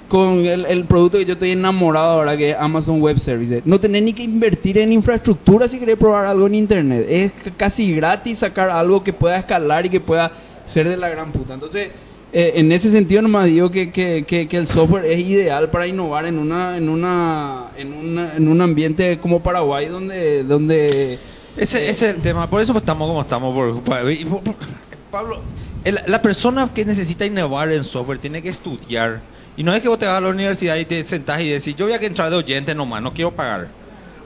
con 0.08 0.45
el, 0.45 0.66
el 0.66 0.86
producto 0.86 1.18
que 1.18 1.26
yo 1.26 1.34
estoy 1.34 1.51
enamorado 1.51 2.08
ahora, 2.12 2.38
que 2.38 2.51
es 2.51 2.58
Amazon 2.58 3.01
Web 3.01 3.20
Services, 3.20 3.62
no 3.66 3.80
tenés 3.80 4.03
ni 4.03 4.14
que 4.14 4.24
invertir 4.24 4.78
en 4.78 4.91
infraestructura 4.91 5.68
si 5.68 5.80
querés 5.80 5.97
probar 5.97 6.26
algo 6.26 6.47
en 6.47 6.55
internet. 6.55 7.05
Es 7.10 7.32
casi 7.58 7.93
gratis 7.93 8.39
sacar 8.39 8.70
algo 8.70 9.03
que 9.03 9.14
pueda 9.14 9.38
escalar 9.38 9.86
y 9.86 9.89
que 9.89 9.99
pueda 9.99 10.32
ser 10.68 10.88
de 10.88 10.97
la 10.97 11.10
gran 11.10 11.32
puta. 11.32 11.53
Entonces, 11.53 11.89
eh, 12.34 12.53
en 12.55 12.72
ese 12.72 12.91
sentido 12.91 13.22
nomás 13.22 13.45
digo 13.45 13.72
que, 13.72 13.91
que, 13.91 14.26
que, 14.28 14.47
que 14.47 14.58
el 14.58 14.68
software 14.68 15.05
es 15.05 15.20
ideal 15.20 15.70
para 15.70 15.88
innovar 15.88 16.26
en 16.26 16.38
una 16.38 16.76
en 16.78 16.89
una 16.89 17.68
en, 17.78 17.93
una, 17.93 18.36
en 18.36 18.47
un 18.49 18.62
ambiente 18.62 19.18
como 19.20 19.41
Paraguay 19.41 19.88
donde 19.88 20.43
donde 20.43 21.20
Ese, 21.55 21.88
ese 21.89 22.10
es 22.10 22.16
el 22.18 22.22
tema, 22.22 22.49
por 22.49 22.62
eso 22.62 22.78
estamos 22.78 23.08
como 23.08 23.22
estamos. 23.22 23.55
Por- 23.55 24.53
Pablo, 25.10 25.38
el- 25.86 25.99
la 26.05 26.22
persona 26.22 26.70
que 26.74 26.84
necesita 26.86 27.26
innovar 27.26 27.72
en 27.72 27.84
software 27.86 28.20
tiene 28.20 28.41
que 28.41 28.49
estudiar. 28.49 29.22
Y 29.58 29.64
no 29.64 29.74
es 29.74 29.82
que 29.82 29.89
vos 29.89 29.97
te 29.97 30.05
vas 30.05 30.20
a 30.20 30.22
la 30.22 30.30
universidad 30.30 30.76
y 30.78 30.86
te 30.86 31.03
sentás 31.05 31.41
y 31.41 31.49
decís, 31.49 31.76
yo 31.76 31.86
voy 31.86 31.93
a 31.93 31.97
entrar 31.97 32.30
de 32.30 32.38
oyente 32.38 32.76
nomás, 32.76 33.01
no 33.01 33.12
quiero 33.12 33.36
pagar. 33.36 33.72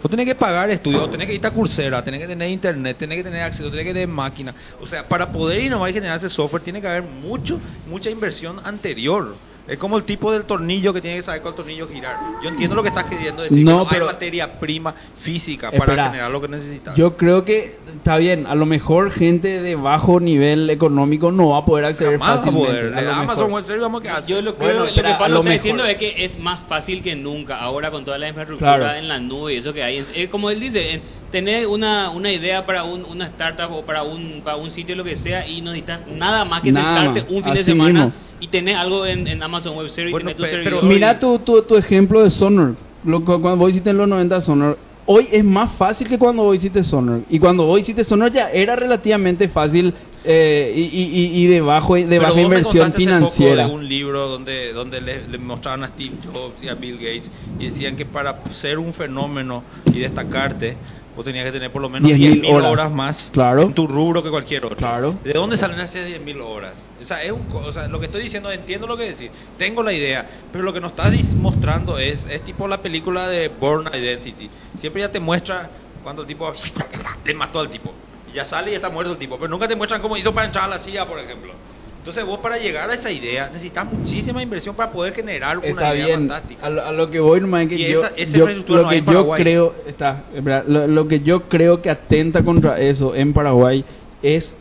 Vos 0.01 0.09
tenés 0.09 0.25
que 0.25 0.35
pagar 0.35 0.69
estudios, 0.69 1.09
tenés 1.09 1.27
que 1.27 1.35
irte 1.35 1.47
a 1.47 1.51
Coursera, 1.51 2.03
tenés 2.03 2.19
que 2.19 2.27
tener 2.27 2.49
internet, 2.49 2.97
tenés 2.97 3.19
que 3.19 3.23
tener 3.23 3.41
acceso, 3.43 3.69
tenés 3.69 3.85
que 3.85 3.93
tener 3.93 4.09
máquina. 4.09 4.53
O 4.77 4.85
sea, 4.85 5.07
para 5.07 5.31
poder 5.31 5.61
innovar 5.61 5.89
y 5.89 5.93
generar 5.93 6.17
ese 6.17 6.29
software 6.29 6.63
tiene 6.63 6.81
que 6.81 6.87
haber 6.87 7.03
mucho, 7.03 7.61
mucha 7.85 8.09
inversión 8.09 8.59
anterior. 8.61 9.39
Es 9.67 9.77
como 9.77 9.95
el 9.97 10.03
tipo 10.03 10.31
del 10.31 10.45
tornillo 10.45 10.91
que 10.91 11.01
tiene 11.01 11.17
que 11.17 11.23
saber 11.23 11.41
cuál 11.41 11.53
tornillo 11.53 11.87
girar. 11.87 12.17
Yo 12.43 12.49
entiendo 12.49 12.75
lo 12.75 12.81
que 12.81 12.89
estás 12.89 13.05
queriendo 13.05 13.43
decir, 13.43 13.63
No, 13.63 13.71
que 13.71 13.77
no 13.83 13.89
pero- 13.89 14.07
hay 14.07 14.13
materia 14.13 14.59
prima 14.59 14.93
física 15.19 15.71
para 15.71 16.07
generar 16.09 16.31
lo 16.31 16.41
que 16.41 16.47
necesitas. 16.47 16.95
Yo 16.95 17.15
creo 17.15 17.45
que 17.45 17.77
está 17.95 18.17
bien, 18.17 18.47
a 18.47 18.55
lo 18.55 18.65
mejor 18.65 19.11
gente 19.11 19.61
de 19.61 19.75
bajo 19.75 20.19
nivel 20.19 20.69
económico 20.69 21.31
no 21.31 21.49
va 21.49 21.59
a 21.59 21.65
poder 21.65 21.85
acceder 21.85 22.13
Jamás 22.19 22.29
va 22.29 22.33
a 22.33 22.37
fácilmente. 22.45 22.67
poder. 22.69 22.93
a 22.95 23.01
lo 23.01 23.11
Amazon. 23.11 23.51
Web 23.51 23.63
Service, 23.65 23.81
vamos 23.81 23.99
a 24.01 24.03
quedar 24.03 24.25
Yo 24.25 24.41
lo, 24.41 24.53
Bueno, 24.53 24.57
creo, 24.57 24.79
lo 24.79 24.85
espera, 24.89 25.09
que 25.09 25.15
Pablo 25.19 25.33
lo 25.35 25.39
está 25.41 25.49
mejor. 25.49 25.61
diciendo 25.63 25.85
es 25.85 25.97
que 25.97 26.25
es 26.25 26.39
más 26.39 26.59
fácil 26.67 27.03
que 27.03 27.15
nunca 27.15 27.57
ahora 27.59 27.91
con 27.91 28.03
toda 28.03 28.17
la 28.17 28.27
infraestructura 28.29 28.77
Claro. 28.77 28.97
en 28.97 29.07
la 29.07 29.19
nube 29.19 29.53
y 29.53 29.57
eso 29.57 29.71
que 29.73 29.83
hay. 29.83 29.97
Es, 29.99 30.07
es 30.15 30.29
como 30.29 30.49
él 30.49 30.59
dice, 30.59 30.95
en- 30.95 31.01
tener 31.31 31.67
una, 31.67 32.09
una 32.09 32.31
idea 32.31 32.65
para 32.65 32.83
un, 32.83 33.05
una 33.05 33.27
startup 33.27 33.71
o 33.71 33.85
para 33.85 34.03
un, 34.03 34.41
para 34.43 34.57
un 34.57 34.69
sitio, 34.71 34.95
lo 34.95 35.03
que 35.03 35.15
sea, 35.15 35.47
y 35.47 35.61
no 35.61 35.71
necesitas 35.71 36.07
nada 36.07 36.43
más 36.43 36.61
que 36.61 36.71
Nada 36.73 37.03
sentarte 37.11 37.33
un 37.33 37.43
fin 37.43 37.53
de 37.53 37.63
semana 37.63 38.05
mismo. 38.05 38.13
Y 38.41 38.47
tener 38.47 38.75
algo 38.75 39.05
en, 39.05 39.27
en 39.27 39.41
Amazon 39.41 39.77
Web 39.77 39.89
Service, 39.89 40.11
Bueno, 40.11 40.25
tener 40.31 40.35
tu 40.37 40.43
pe- 40.43 40.49
servidor 40.49 40.79
pero 40.81 40.91
Mira 40.91 41.19
tu, 41.19 41.39
tu, 41.39 41.61
tu 41.61 41.77
ejemplo 41.77 42.23
de 42.23 42.29
Sonor. 42.31 42.75
Lo, 43.03 43.19
cu- 43.23 43.39
cuando 43.39 43.57
vos 43.57 43.69
hiciste 43.69 43.91
en 43.91 43.97
los 43.97 44.07
90 44.09 44.41
Sonor. 44.41 44.79
Hoy 45.05 45.27
es 45.31 45.43
más 45.43 45.73
fácil 45.77 46.07
que 46.07 46.17
cuando 46.17 46.43
vos 46.43 46.55
hiciste 46.55 46.83
Sonor. 46.83 47.21
Y 47.29 47.37
cuando 47.39 47.65
vos 47.65 47.79
hiciste 47.79 48.03
Sonor 48.03 48.31
ya 48.31 48.49
era 48.51 48.75
relativamente 48.75 49.47
fácil 49.47 49.93
eh, 50.23 50.73
y, 50.75 50.81
y, 50.81 51.43
y- 51.43 51.47
de, 51.47 51.61
bajo, 51.61 51.95
de 51.95 52.05
Pero 52.07 52.21
baja 52.21 52.41
inversión 52.41 52.83
contaste 52.91 53.03
hace 53.11 53.19
poco 53.21 53.31
financiera. 53.31 53.67
de 53.67 53.73
un 53.73 53.87
libro 53.87 54.27
donde, 54.27 54.73
donde 54.73 55.01
le, 55.01 55.27
le 55.27 55.37
mostraban 55.37 55.83
a 55.83 55.87
Steve 55.89 56.15
Jobs 56.23 56.63
y 56.63 56.67
a 56.67 56.75
Bill 56.75 56.97
Gates 56.97 57.31
y 57.59 57.65
decían 57.65 57.95
que 57.95 58.05
para 58.05 58.43
ser 58.53 58.77
un 58.79 58.93
fenómeno 58.93 59.63
y 59.93 59.99
destacarte, 59.99 60.77
vos 61.15 61.25
tenías 61.25 61.45
que 61.45 61.51
tener 61.51 61.71
por 61.71 61.81
lo 61.81 61.89
menos 61.89 62.09
10.000 62.09 62.41
10.000 62.41 62.53
horas. 62.53 62.71
horas. 62.71 62.91
más 62.91 63.29
Claro. 63.33 63.63
en 63.63 63.73
tu 63.73 63.87
rubro 63.87 64.23
que 64.23 64.29
cualquier 64.29 64.65
otro. 64.65 64.77
Claro. 64.77 65.15
¿De 65.23 65.33
dónde 65.33 65.57
salen 65.57 65.79
esas 65.79 66.07
10.000 66.07 66.41
horas? 66.41 66.73
O 66.99 67.03
sea, 67.03 67.21
es 67.23 67.31
un, 67.31 67.47
o 67.51 67.71
sea, 67.73 67.87
lo 67.87 67.99
que 67.99 68.05
estoy 68.05 68.23
diciendo, 68.23 68.51
entiendo 68.51 68.87
lo 68.87 68.95
que 68.97 69.03
decís, 69.11 69.29
tengo 69.57 69.83
la 69.83 69.93
idea, 69.93 70.27
pero 70.51 70.63
lo 70.63 70.73
que 70.73 70.79
nos 70.81 70.91
estás 70.91 71.13
mostrando 71.35 71.97
es, 71.97 72.25
es 72.29 72.43
tipo 72.43 72.67
la 72.67 72.81
película 72.81 73.27
de 73.27 73.49
Born 73.49 73.89
Identity. 73.93 74.49
Siempre 74.77 75.01
ya 75.01 75.11
te 75.11 75.19
muestra 75.19 75.69
cuando 76.03 76.21
el 76.23 76.27
tipo 76.27 76.51
le 77.25 77.33
mató 77.33 77.59
al 77.59 77.69
tipo. 77.69 77.93
Y 78.31 78.35
ya 78.35 78.45
sale 78.45 78.71
y 78.71 78.75
está 78.75 78.89
muerto 78.89 79.11
el 79.11 79.17
tipo, 79.17 79.35
pero 79.37 79.49
nunca 79.49 79.67
te 79.67 79.75
muestran 79.75 80.01
cómo 80.01 80.15
hizo 80.15 80.33
para 80.33 80.47
entrar 80.47 80.65
a 80.65 80.67
la 80.69 80.79
CIA, 80.79 81.05
por 81.05 81.19
ejemplo. 81.19 81.53
Entonces 82.01 82.25
vos 82.25 82.39
para 82.39 82.57
llegar 82.57 82.89
a 82.89 82.95
esa 82.95 83.11
idea 83.11 83.47
necesitas 83.53 83.85
muchísima 83.93 84.41
inversión 84.41 84.73
para 84.75 84.89
poder 84.91 85.13
generar 85.13 85.59
una 85.59 85.67
Está 85.67 85.93
idea 85.95 86.05
bien. 86.07 86.19
fantástica. 86.27 86.65
A 86.65 86.69
lo, 86.71 86.81
a 86.83 86.91
lo 86.91 87.11
que 87.11 87.19
voy 87.19 87.39
nomás 87.41 87.61
es 87.63 87.69
que 87.69 87.75
Y 87.75 87.91
yo, 87.91 87.99
esa- 87.99 88.11
esa 88.17 88.37
yo- 88.39 88.47
lo 88.47 88.53
no 88.83 88.89
que 88.89 89.01
yo 89.03 89.29
creo 89.35 89.75
está, 89.85 90.23
lo, 90.65 90.87
lo 90.87 91.07
que 91.07 91.19
yo 91.19 91.43
creo 91.43 91.83
que 91.83 91.91
atenta 91.91 92.41
contra 92.43 92.79
eso 92.79 93.13
en 93.13 93.33
Paraguay 93.33 93.85
es 94.23 94.51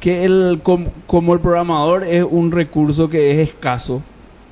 que 0.00 0.24
el 0.24 0.60
com- 0.62 0.86
como 1.06 1.34
el 1.34 1.40
programador 1.40 2.04
es 2.04 2.24
un 2.28 2.50
recurso 2.52 3.10
que 3.10 3.32
es 3.32 3.48
escaso, 3.50 4.02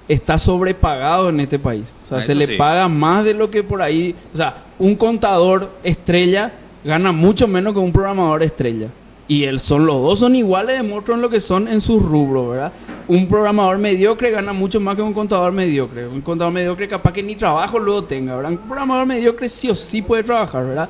está 0.06 0.38
sobrepagado 0.38 1.30
en 1.30 1.40
este 1.40 1.58
país. 1.58 1.84
O 2.04 2.08
sea, 2.08 2.18
Ah, 2.18 2.22
se 2.22 2.34
le 2.34 2.46
sí. 2.48 2.56
paga 2.56 2.86
más 2.88 3.24
de 3.24 3.32
lo 3.32 3.50
que 3.50 3.62
por 3.64 3.80
ahí, 3.80 4.14
o 4.34 4.36
sea, 4.36 4.56
un 4.78 4.94
contador 4.96 5.70
estrella 5.82 6.52
gana 6.84 7.12
mucho 7.12 7.48
menos 7.48 7.72
que 7.72 7.78
un 7.80 7.92
programador 7.92 8.42
estrella. 8.42 8.88
Y 9.28 9.44
el, 9.44 9.58
son 9.60 9.86
los 9.86 9.96
dos 10.02 10.20
son 10.20 10.36
iguales 10.36 10.76
de 10.76 10.82
monstruos 10.84 11.16
en 11.18 11.22
lo 11.22 11.28
que 11.30 11.40
son 11.40 11.66
en 11.66 11.80
sus 11.80 12.00
rubros, 12.00 12.50
¿verdad? 12.50 12.72
Un 13.08 13.26
programador 13.26 13.78
mediocre 13.78 14.30
gana 14.30 14.52
mucho 14.52 14.78
más 14.80 14.94
que 14.94 15.02
un 15.02 15.12
contador 15.12 15.50
mediocre. 15.52 16.06
Un 16.06 16.20
contador 16.20 16.52
mediocre 16.52 16.86
capaz 16.86 17.12
que 17.12 17.22
ni 17.24 17.34
trabajo 17.34 17.78
luego 17.80 18.04
tenga, 18.04 18.36
¿verdad? 18.36 18.52
Un 18.52 18.58
programador 18.58 19.06
mediocre 19.06 19.48
sí 19.48 19.68
o 19.68 19.74
sí 19.74 20.00
puede 20.02 20.22
trabajar, 20.22 20.64
¿verdad? 20.64 20.88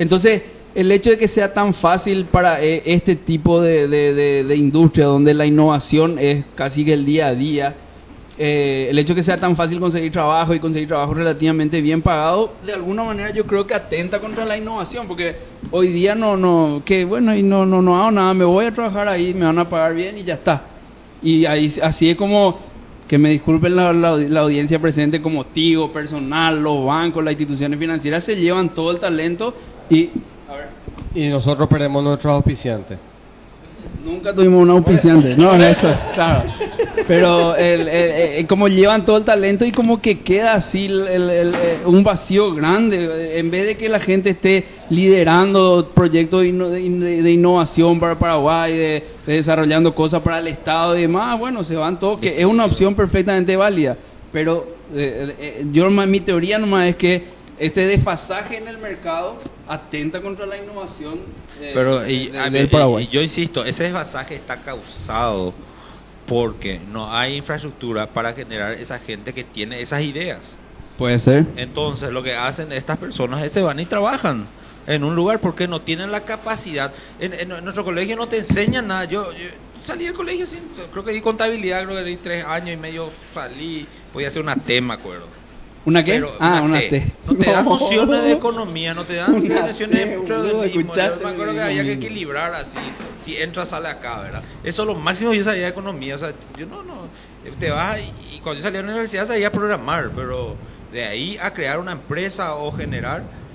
Entonces, 0.00 0.42
el 0.74 0.90
hecho 0.90 1.10
de 1.10 1.16
que 1.18 1.28
sea 1.28 1.54
tan 1.54 1.74
fácil 1.74 2.24
para 2.26 2.60
eh, 2.62 2.82
este 2.86 3.14
tipo 3.16 3.60
de, 3.60 3.86
de- 3.88 4.12
de- 4.14 4.44
de 4.44 4.56
industria, 4.56 5.06
donde 5.06 5.32
la 5.32 5.46
innovación 5.46 6.18
es 6.18 6.44
casi 6.56 6.84
que 6.84 6.92
el 6.92 7.06
día 7.06 7.28
a 7.28 7.34
día, 7.34 7.74
eh, 8.38 8.88
el 8.90 8.98
hecho 8.98 9.14
de 9.14 9.16
que 9.16 9.22
sea 9.22 9.38
tan 9.40 9.56
fácil 9.56 9.80
conseguir 9.80 10.12
trabajo 10.12 10.54
y 10.54 10.60
conseguir 10.60 10.88
trabajo 10.88 11.14
relativamente 11.14 11.80
bien 11.80 12.02
pagado, 12.02 12.56
de 12.62 12.72
alguna 12.72 13.02
manera 13.04 13.30
yo 13.30 13.46
creo 13.46 13.66
que 13.66 13.74
atenta 13.74 14.20
contra 14.20 14.44
la 14.44 14.56
innovación, 14.58 15.06
porque 15.08 15.36
hoy 15.70 15.88
día 15.88 16.14
no, 16.14 16.36
no, 16.36 16.82
que 16.84 17.04
bueno, 17.04 17.34
y 17.34 17.42
no, 17.42 17.64
no, 17.66 17.80
no 17.82 17.98
hago 18.00 18.10
nada, 18.10 18.34
me 18.34 18.44
voy 18.44 18.66
a 18.66 18.72
trabajar 18.74 19.08
ahí, 19.08 19.32
me 19.34 19.46
van 19.46 19.58
a 19.58 19.68
pagar 19.68 19.94
bien 19.94 20.18
y 20.18 20.24
ya 20.24 20.34
está. 20.34 20.64
Y 21.22 21.46
ahí, 21.46 21.74
así 21.82 22.10
es 22.10 22.16
como, 22.16 22.58
que 23.08 23.18
me 23.18 23.30
disculpen 23.30 23.74
la, 23.74 23.92
la- 23.92 24.40
audiencia 24.40 24.78
presente, 24.78 25.22
como 25.22 25.46
Tigo, 25.46 25.92
personal, 25.92 26.62
los 26.62 26.84
bancos, 26.84 27.24
las 27.24 27.32
instituciones 27.32 27.78
financieras 27.78 28.24
se 28.24 28.36
llevan 28.36 28.74
todo 28.74 28.90
el 28.90 28.98
talento 29.00 29.54
y 29.88 30.10
Y 31.14 31.28
nosotros 31.28 31.68
perdemos 31.68 32.02
nuestros 32.04 32.34
auspiciantes. 32.34 32.98
Nunca 34.04 34.32
tuvimos 34.32 34.62
un 34.62 34.70
auspiciante, 34.70 35.36
no, 35.36 35.54
eso, 35.54 35.88
claro. 36.14 36.44
Pero 37.08 37.56
el, 37.56 37.88
el- 37.88 38.46
como 38.46 38.68
llevan 38.68 39.04
todo 39.04 39.16
el 39.18 39.24
talento 39.24 39.64
y 39.64 39.72
como 39.72 40.00
que 40.00 40.20
queda 40.20 40.54
así 40.54 40.86
el- 40.86 41.06
eh, 41.08 41.78
un 41.84 42.04
vacío 42.04 42.54
grande, 42.54 43.38
en 43.38 43.50
vez 43.50 43.66
de 43.66 43.76
que 43.76 43.88
la 43.88 43.98
gente 43.98 44.30
esté 44.30 44.64
liderando 44.90 45.90
proyectos 45.94 46.42
de, 46.42 46.48
inno- 46.48 46.68
de 46.68 46.80
in- 46.82 47.00
de 47.00 47.30
innovación 47.32 47.98
para 47.98 48.18
Paraguay, 48.18 48.72
de, 48.76 49.04
de 49.26 49.32
desarrollando 49.34 49.94
cosas 49.94 50.22
para 50.22 50.38
el 50.38 50.48
Estado 50.48 50.96
y 50.96 51.02
demás, 51.02 51.38
bueno, 51.38 51.64
se 51.64 51.74
van 51.76 51.98
todos, 51.98 52.20
que 52.20 52.38
es 52.40 52.44
una 52.46 52.64
opción 52.64 52.94
perfectamente 52.94 53.56
válida. 53.56 53.96
Pero 54.32 54.66
eh, 54.94 55.34
eh, 55.38 55.64
yo 55.72 55.90
mi 55.90 56.20
teoría 56.20 56.58
nomás 56.58 56.90
es 56.90 56.96
que 56.96 57.35
este 57.58 57.86
desfasaje 57.86 58.58
en 58.58 58.68
el 58.68 58.78
mercado 58.78 59.38
atenta 59.66 60.20
contra 60.20 60.46
la 60.46 60.58
innovación 60.58 61.20
eh, 61.60 61.72
Pero 61.74 62.00
de- 62.00 62.12
y, 62.12 62.28
de- 62.28 62.38
a- 62.38 62.50
del 62.50 62.68
Paraguay. 62.68 63.04
y 63.04 63.08
yo 63.08 63.20
insisto, 63.22 63.64
ese 63.64 63.84
desfasaje 63.84 64.34
está 64.36 64.56
causado 64.62 65.54
porque 66.26 66.80
no 66.80 67.12
hay 67.14 67.36
infraestructura 67.36 68.08
para 68.08 68.32
generar 68.32 68.72
esa 68.72 68.98
gente 68.98 69.32
que 69.32 69.44
tiene 69.44 69.80
esas 69.80 70.02
ideas. 70.02 70.56
Puede 70.98 71.18
ser. 71.18 71.46
Entonces 71.56 72.10
lo 72.10 72.22
que 72.22 72.34
hacen 72.34 72.72
estas 72.72 72.98
personas 72.98 73.44
es 73.44 73.52
se 73.52 73.60
van 73.60 73.78
y 73.78 73.86
trabajan 73.86 74.46
en 74.86 75.04
un 75.04 75.14
lugar 75.14 75.40
porque 75.40 75.68
no 75.68 75.80
tienen 75.82 76.10
la 76.10 76.22
capacidad. 76.22 76.92
En, 77.20 77.32
en 77.34 77.48
nuestro 77.64 77.84
colegio 77.84 78.16
no 78.16 78.28
te 78.28 78.38
enseñan 78.38 78.88
nada. 78.88 79.04
Yo, 79.04 79.32
yo 79.32 79.48
salí 79.82 80.04
del 80.04 80.14
colegio 80.14 80.46
sin, 80.46 80.60
creo 80.90 81.04
que 81.04 81.12
di 81.12 81.20
contabilidad, 81.20 81.84
creo 81.84 81.96
que 81.96 82.04
di 82.04 82.16
tres 82.16 82.44
años 82.44 82.70
y 82.74 82.76
medio 82.76 83.10
salí, 83.34 83.86
podía 84.12 84.28
hacer 84.28 84.42
una 84.42 84.56
T, 84.56 84.80
me 84.80 84.94
acuerdo. 84.94 85.26
¿Una 85.86 86.02
qué? 86.04 86.14
Pero 86.14 86.32
ah, 86.40 86.62
una 86.62 86.80
T. 86.80 87.12
No 87.24 87.36
te 87.36 87.50
dan 87.50 87.64
nociones 87.64 88.24
de 88.24 88.32
economía, 88.32 88.92
no 88.92 89.04
te 89.04 89.14
dan 89.14 89.34
Una 89.34 89.68
nociones 89.68 90.00
T, 90.02 90.06
de 90.08 90.16
boludo, 90.16 90.64
escuchaste 90.64 91.20
Yo 91.20 91.26
me 91.28 91.32
acuerdo 91.32 91.54
que 91.54 91.62
había 91.62 91.82
que 91.84 91.92
equilibrar 91.92 92.54
así. 92.54 92.78
Si 93.24 93.36
entra, 93.36 93.64
sale 93.66 93.88
acá, 93.88 94.20
¿verdad? 94.20 94.42
Eso 94.64 94.82
es 94.82 94.88
lo 94.88 94.94
máximo 94.96 95.30
que 95.30 95.38
yo 95.38 95.44
sabía 95.44 95.62
de 95.62 95.68
economía. 95.68 96.16
O 96.16 96.18
sea, 96.18 96.34
yo 96.58 96.66
no, 96.66 96.82
no. 96.82 97.08
Te 97.60 97.70
vas 97.70 98.00
y, 98.00 98.36
y 98.36 98.40
cuando 98.40 98.58
yo 98.58 98.62
salí 98.64 98.78
a 98.78 98.82
la 98.82 98.88
universidad 98.88 99.26
sabía 99.26 99.52
programar, 99.52 100.10
pero 100.14 100.56
de 100.92 101.04
ahí 101.04 101.38
a 101.40 101.52
crear 101.54 101.78
una 101.78 101.92
empresa 101.92 102.56
o 102.56 102.72
generar. 102.72 103.45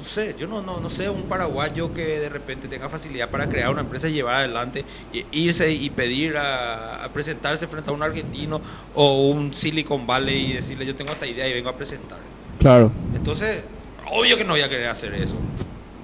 No 0.00 0.06
sé, 0.06 0.34
yo 0.38 0.46
no, 0.46 0.62
no, 0.62 0.80
no 0.80 0.88
sé 0.88 1.10
un 1.10 1.24
paraguayo 1.24 1.92
que 1.92 2.02
de 2.20 2.28
repente 2.30 2.68
tenga 2.68 2.88
facilidad 2.88 3.28
para 3.28 3.46
crear 3.48 3.70
una 3.70 3.82
empresa 3.82 4.08
y 4.08 4.12
llevar 4.14 4.36
adelante, 4.36 4.82
y 5.12 5.24
irse 5.32 5.70
y 5.70 5.90
pedir 5.90 6.38
a, 6.38 7.04
a 7.04 7.08
presentarse 7.10 7.66
frente 7.66 7.90
a 7.90 7.92
un 7.92 8.02
argentino 8.02 8.62
o 8.94 9.28
un 9.28 9.52
Silicon 9.52 10.06
Valley 10.06 10.52
y 10.52 10.52
decirle 10.54 10.86
yo 10.86 10.94
tengo 10.96 11.12
esta 11.12 11.26
idea 11.26 11.46
y 11.46 11.52
vengo 11.52 11.68
a 11.68 11.76
presentar. 11.76 12.18
Claro. 12.58 12.90
Entonces, 13.14 13.62
obvio 14.10 14.38
que 14.38 14.44
no 14.44 14.54
voy 14.54 14.62
a 14.62 14.70
querer 14.70 14.88
hacer 14.88 15.12
eso. 15.14 15.34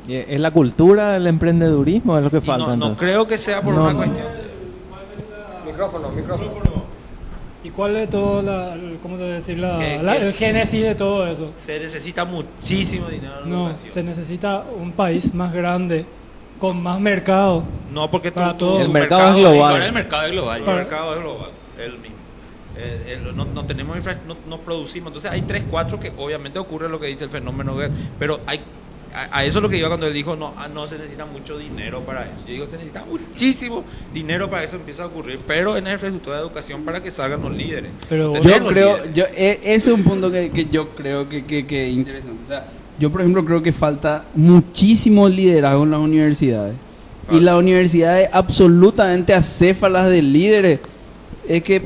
Y 0.06 0.14
Es 0.16 0.38
la 0.40 0.50
cultura 0.50 1.12
del 1.12 1.26
emprendedurismo, 1.26 2.18
es 2.18 2.24
lo 2.24 2.30
que 2.30 2.36
Y 2.38 2.40
falta. 2.42 2.66
no, 2.66 2.66
no 2.68 2.74
entonces. 2.74 2.98
creo 2.98 3.26
que 3.26 3.38
sea 3.38 3.62
por 3.62 3.72
No, 3.74 3.82
una 3.84 3.92
no. 3.94 3.98
cuestión. 3.98 4.26
Micrófono, 5.64 6.10
micrófono. 6.10 6.95
¿Y 7.66 7.70
cuál 7.70 7.96
es 7.96 8.08
todo 8.10 8.42
la, 8.42 8.74
el- 8.74 8.98
cómo 9.02 9.16
te 9.16 9.24
decir, 9.24 9.58
la, 9.58 9.76
Que- 9.78 10.00
la- 10.00 10.12
que- 10.18 10.22
el 10.26 10.32
génesis 10.34 10.82
de 10.84 10.94
todo 10.94 11.26
eso? 11.26 11.52
Se 11.58 11.80
necesita 11.80 12.24
muchísimo 12.24 13.08
dinero 13.08 13.42
en 13.42 13.50
No, 13.50 13.66
educación. 13.66 13.92
se 13.92 14.02
necesita 14.04 14.60
un 14.72 14.92
país 14.92 15.34
más 15.34 15.52
grande, 15.52 16.06
con 16.60 16.80
más 16.80 17.00
mercado. 17.00 17.64
No, 17.90 18.08
porque 18.08 18.30
para 18.30 18.52
tu- 18.52 18.66
todo. 18.66 18.84
tu 18.84 18.92
mercado 18.92 19.22
Ahora 19.22 19.84
el 19.86 19.92
mercado 19.92 20.26
es 20.26 20.32
global. 20.32 20.60
El 20.60 20.64
mercado 20.74 21.14
es 21.14 21.20
global, 21.20 21.50
es 21.76 21.86
el 21.86 21.98
mismo. 21.98 22.16
Eh, 22.76 23.18
el- 23.26 23.34
no, 23.36 23.44
no 23.46 23.64
tenemos 23.64 23.96
infra- 23.96 24.20
no, 24.24 24.36
no 24.46 24.58
producimos. 24.60 25.08
Entonces 25.08 25.30
hay 25.32 25.42
tres, 25.42 25.64
cuatro 25.68 25.98
que 25.98 26.12
obviamente 26.18 26.60
ocurre 26.60 26.88
lo 26.88 27.00
que 27.00 27.06
dice 27.08 27.24
el 27.24 27.30
fenómeno, 27.30 27.76
de- 27.78 27.90
pero 28.16 28.40
hay 28.46 28.60
a, 29.14 29.38
a 29.38 29.44
eso 29.44 29.58
es 29.58 29.62
lo 29.62 29.68
que 29.68 29.76
iba 29.78 29.88
cuando 29.88 30.06
él 30.06 30.14
dijo, 30.14 30.36
no, 30.36 30.54
ah, 30.56 30.68
no 30.68 30.86
se 30.86 30.96
necesita 30.98 31.24
mucho 31.24 31.56
dinero 31.58 32.00
para 32.04 32.24
eso. 32.24 32.44
Yo 32.46 32.52
digo, 32.52 32.66
se 32.66 32.72
necesita 32.76 33.04
muchísimo 33.04 33.84
dinero 34.12 34.48
para 34.50 34.62
que 34.62 34.66
eso 34.68 34.76
empiece 34.76 35.02
a 35.02 35.06
ocurrir, 35.06 35.40
pero 35.46 35.76
en 35.76 35.84
la 35.84 35.92
infraestructura 35.94 36.36
de 36.36 36.42
educación 36.42 36.84
para 36.84 37.02
que 37.02 37.10
salgan 37.10 37.42
los 37.42 37.52
líderes. 37.54 37.92
Yo 38.10 38.30
Tener 38.32 38.62
los 38.62 38.72
creo, 38.72 38.96
líderes. 38.96 39.14
yo, 39.14 39.24
e- 39.34 39.60
ese 39.62 39.90
es 39.90 39.96
un 39.96 40.04
punto 40.04 40.30
que, 40.30 40.50
que 40.50 40.66
yo 40.66 40.90
creo 40.90 41.28
que, 41.28 41.44
que, 41.44 41.66
que 41.66 41.88
es 41.88 41.94
interesante. 41.94 42.42
O 42.44 42.48
sea, 42.48 42.66
yo, 42.98 43.10
por 43.10 43.20
ejemplo, 43.20 43.44
creo 43.44 43.62
que 43.62 43.72
falta 43.72 44.24
muchísimo 44.34 45.28
liderazgo 45.28 45.84
en 45.84 45.90
las 45.90 46.00
universidades. 46.00 46.74
Y 47.30 47.40
las 47.40 47.58
universidades 47.58 48.28
absolutamente 48.32 49.34
acéfalas 49.34 50.08
de 50.08 50.22
líderes. 50.22 50.80
Es 51.48 51.62
que 51.62 51.82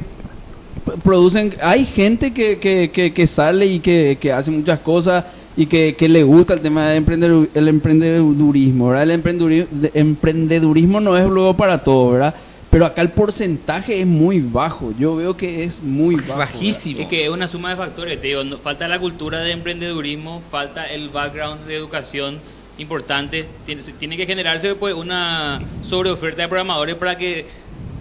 producen... 1.02 1.56
Hay 1.62 1.86
gente 1.86 2.32
que, 2.32 2.58
que, 2.58 2.90
que, 2.90 3.12
que 3.12 3.26
sale 3.26 3.66
y 3.66 3.80
que, 3.80 4.18
que 4.20 4.32
hace 4.32 4.50
muchas 4.50 4.80
cosas 4.80 5.24
y 5.60 5.66
que, 5.66 5.94
que 5.94 6.08
le 6.08 6.22
gusta 6.22 6.54
el 6.54 6.60
tema 6.62 6.88
del 6.88 6.96
emprendedor, 6.98 7.50
el 7.52 7.68
emprendedurismo, 7.68 8.88
¿verdad? 8.88 9.02
El 9.02 9.10
emprendedurismo, 9.10 9.88
emprendedurismo 9.92 11.00
no 11.00 11.16
es 11.18 11.26
luego 11.28 11.54
para 11.54 11.84
todo, 11.84 12.12
¿verdad? 12.12 12.34
Pero 12.70 12.86
acá 12.86 13.02
el 13.02 13.10
porcentaje 13.10 14.00
es 14.00 14.06
muy 14.06 14.40
bajo. 14.40 14.92
Yo 14.92 15.16
veo 15.16 15.36
que 15.36 15.64
es 15.64 15.82
muy 15.82 16.14
bajo. 16.16 16.58
Es 17.02 17.08
que 17.08 17.24
es 17.24 17.30
una 17.30 17.46
suma 17.48 17.70
de 17.70 17.76
factores, 17.76 18.18
te 18.22 18.28
digo, 18.28 18.42
no- 18.42 18.58
falta 18.58 18.88
la 18.88 18.98
cultura 18.98 19.40
de 19.40 19.50
emprendedurismo, 19.52 20.42
falta 20.50 20.86
el 20.86 21.10
background 21.10 21.66
de 21.66 21.76
educación 21.76 22.40
importante, 22.78 23.46
tiene, 23.66 23.82
se- 23.82 23.92
tiene 23.92 24.16
que 24.16 24.24
generarse 24.24 24.74
pues 24.76 24.94
una 24.94 25.60
sobreoferta 25.82 26.40
de 26.40 26.48
programadores 26.48 26.94
para 26.94 27.18
que 27.18 27.46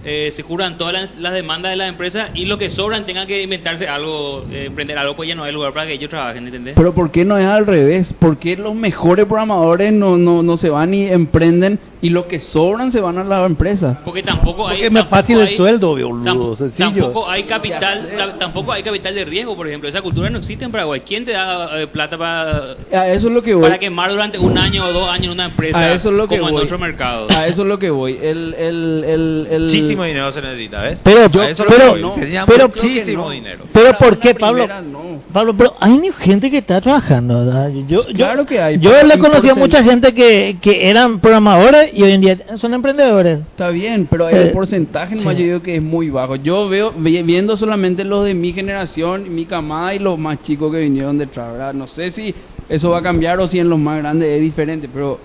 eh, 0.05 0.31
se 0.33 0.43
cubran 0.43 0.77
todas 0.77 0.93
las, 0.93 1.17
las 1.17 1.33
demandas 1.33 1.71
de 1.71 1.75
las 1.75 1.89
empresas 1.89 2.31
y 2.33 2.45
los 2.45 2.57
que 2.57 2.69
sobran 2.69 3.05
tengan 3.05 3.27
que 3.27 3.41
inventarse 3.41 3.87
algo, 3.87 4.45
eh, 4.51 4.65
emprender 4.67 4.97
algo, 4.97 5.15
pues 5.15 5.27
ya 5.27 5.35
no 5.35 5.43
hay 5.43 5.51
lugar 5.51 5.73
para 5.73 5.87
que 5.87 5.93
ellos 5.93 6.09
trabajen, 6.09 6.45
¿entendés? 6.45 6.75
Pero 6.75 6.93
¿por 6.93 7.11
qué 7.11 7.25
no 7.25 7.37
es 7.37 7.45
al 7.45 7.65
revés? 7.65 8.13
¿Por 8.13 8.37
qué 8.37 8.55
los 8.55 8.75
mejores 8.75 9.25
programadores 9.25 9.91
no, 9.93 10.17
no, 10.17 10.41
no 10.43 10.57
se 10.57 10.69
van 10.69 10.93
y 10.93 11.07
emprenden 11.07 11.79
y 12.01 12.09
los 12.11 12.25
que 12.27 12.39
sobran 12.39 12.93
se 12.93 13.01
van 13.01 13.17
a 13.17 13.23
la 13.25 13.45
empresa? 13.45 13.99
Porque 14.05 14.23
tampoco 14.23 14.67
hay 14.69 14.77
Porque 14.77 14.89
tampoco 14.95 15.15
fácil 15.15 15.39
el 15.39 15.47
hay- 15.47 15.57
sueldo, 15.57 15.89
boludo, 15.89 16.23
tam- 16.23 16.55
sencillo. 16.57 17.03
Tampoco 17.03 17.29
hay 17.29 17.43
capital, 17.43 18.09
ta- 18.17 18.37
tampoco 18.37 18.71
hay 18.71 18.83
capital 18.83 19.15
de 19.15 19.25
riesgo, 19.25 19.55
por 19.57 19.67
ejemplo, 19.67 19.89
esa 19.89 20.01
cultura 20.01 20.29
no 20.29 20.37
existe 20.39 20.63
en 20.63 20.71
Paraguay. 20.71 21.01
¿Quién 21.05 21.25
te 21.25 21.31
da 21.33 21.81
eh, 21.81 21.87
plata 21.87 22.17
para 22.17 22.75
A 22.93 23.07
eso 23.09 23.27
es 23.27 23.33
lo 23.33 23.41
que 23.41 23.53
voy. 23.53 23.63
para 23.63 23.77
quemar 23.79 24.09
durante 24.11 24.37
un 24.39 24.57
año 24.57 24.85
o 24.85 24.93
dos 24.93 25.09
años 25.09 25.25
en 25.25 25.31
una 25.31 25.45
empresa 25.45 25.77
A 25.77 25.91
eso 25.93 26.09
es 26.09 26.15
lo 26.15 26.27
que 26.27 26.37
como 26.39 26.51
voy. 26.51 26.61
en 26.61 26.65
otro 26.67 26.79
mercado? 26.79 27.27
A 27.29 27.47
eso 27.47 27.63
es 27.63 27.67
lo 27.67 27.77
que 27.79 27.89
voy. 27.89 28.17
El, 28.21 28.53
el, 28.53 29.03
el, 29.05 29.47
el... 29.51 29.69
Muchísimo 29.89 30.03
dinero 30.05 30.31
se 30.31 30.41
necesita, 30.41 30.81
¿ves? 30.81 30.99
Pero, 31.03 31.21
lo 31.23 31.29
pero, 31.29 31.95
necesita 32.15 32.45
pero, 32.45 32.67
muchísimo 32.67 33.29
dinero. 33.31 33.65
Pero 33.73 33.93
¿por 33.97 34.19
qué, 34.19 34.35
Pablo? 34.35 34.67
no. 34.83 35.19
Pablo, 35.33 35.53
pero 35.55 35.75
hay 35.79 35.99
gente 36.19 36.49
que 36.49 36.57
está 36.59 36.81
trabajando. 36.81 37.45
¿verdad? 37.45 37.69
Yo, 37.87 38.01
yo, 38.07 38.13
Claro 38.15 38.45
que 38.45 38.59
hay, 38.61 38.79
Yo 38.79 38.91
le 39.03 39.17
conocí 39.19 39.49
a 39.49 39.55
mucha 39.55 39.83
gente 39.83 40.13
que, 40.13 40.57
que 40.61 40.89
eran 40.89 41.19
programadores 41.19 41.91
y 41.93 42.01
hoy 42.03 42.11
en 42.13 42.21
día 42.21 42.37
son 42.57 42.73
emprendedores. 42.73 43.39
Está 43.41 43.69
bien, 43.69 44.07
pero 44.09 44.29
Eh, 44.29 44.41
el 44.47 44.51
porcentaje 44.51 45.15
sí. 45.17 45.23
yo 45.23 45.31
digo 45.31 45.61
que 45.61 45.75
es 45.75 45.81
muy 45.83 46.09
bajo. 46.09 46.35
Yo 46.35 46.67
veo, 46.69 46.91
vi- 46.91 47.21
viendo 47.23 47.55
solamente 47.57 48.03
los 48.03 48.25
de 48.25 48.33
mi 48.33 48.53
generación, 48.53 49.33
mi 49.33 49.45
camada 49.45 49.93
y 49.93 49.99
los 49.99 50.17
más 50.17 50.41
chicos 50.43 50.71
que 50.71 50.79
vinieron 50.79 51.17
detrás, 51.17 51.51
¿verdad? 51.51 51.73
No 51.73 51.87
sé 51.87 52.11
si 52.11 52.33
eso 52.67 52.91
va 52.91 52.99
a 52.99 53.01
cambiar 53.03 53.39
o 53.39 53.47
si 53.47 53.59
en 53.59 53.69
los 53.69 53.79
más 53.79 53.97
grandes 53.99 54.29
es 54.29 54.41
diferente, 54.41 54.89
pero 54.91 55.19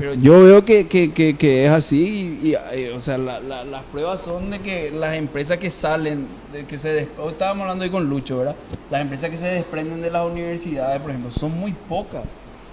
pero 0.00 0.14
yo 0.14 0.42
veo 0.44 0.64
que, 0.64 0.88
que, 0.88 1.12
que, 1.12 1.66
es 1.66 1.70
así 1.70 2.40
y, 2.42 2.54
o 2.86 3.00
sea, 3.00 3.18
la- 3.18 3.38
la- 3.38 3.64
las 3.64 3.84
pruebas 3.84 4.22
son 4.22 4.48
de 4.48 4.60
que 4.60 4.90
las 4.90 5.14
empresas 5.14 5.58
que 5.58 5.70
salen, 5.70 6.26
de 6.50 6.64
que 6.66 6.78
se 6.78 7.00
estábamos 7.00 7.64
hablando 7.64 7.84
hoy 7.84 7.90
con 7.90 8.08
Lucho, 8.08 8.38
¿verdad? 8.38 8.56
Las 8.88 9.02
empresas 9.02 9.28
que 9.28 9.36
se 9.36 9.44
desprenden 9.46 10.00
de 10.00 10.10
las 10.10 10.24
universidades, 10.24 11.02
por 11.02 11.10
ejemplo, 11.10 11.30
son 11.32 11.52
muy 11.52 11.72
pocas, 11.72 12.24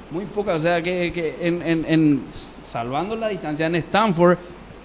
muy 0.10 0.24
pocas, 0.28 0.60
o 0.62 0.64
sea, 0.64 0.82
que, 0.82 1.12
que 1.12 1.46
en, 1.46 1.62
en, 1.64 1.84
en- 1.86 2.28
salvando 2.72 3.18
la 3.18 3.28
distancia 3.28 3.66
en 3.68 3.76
Stanford, 3.76 4.38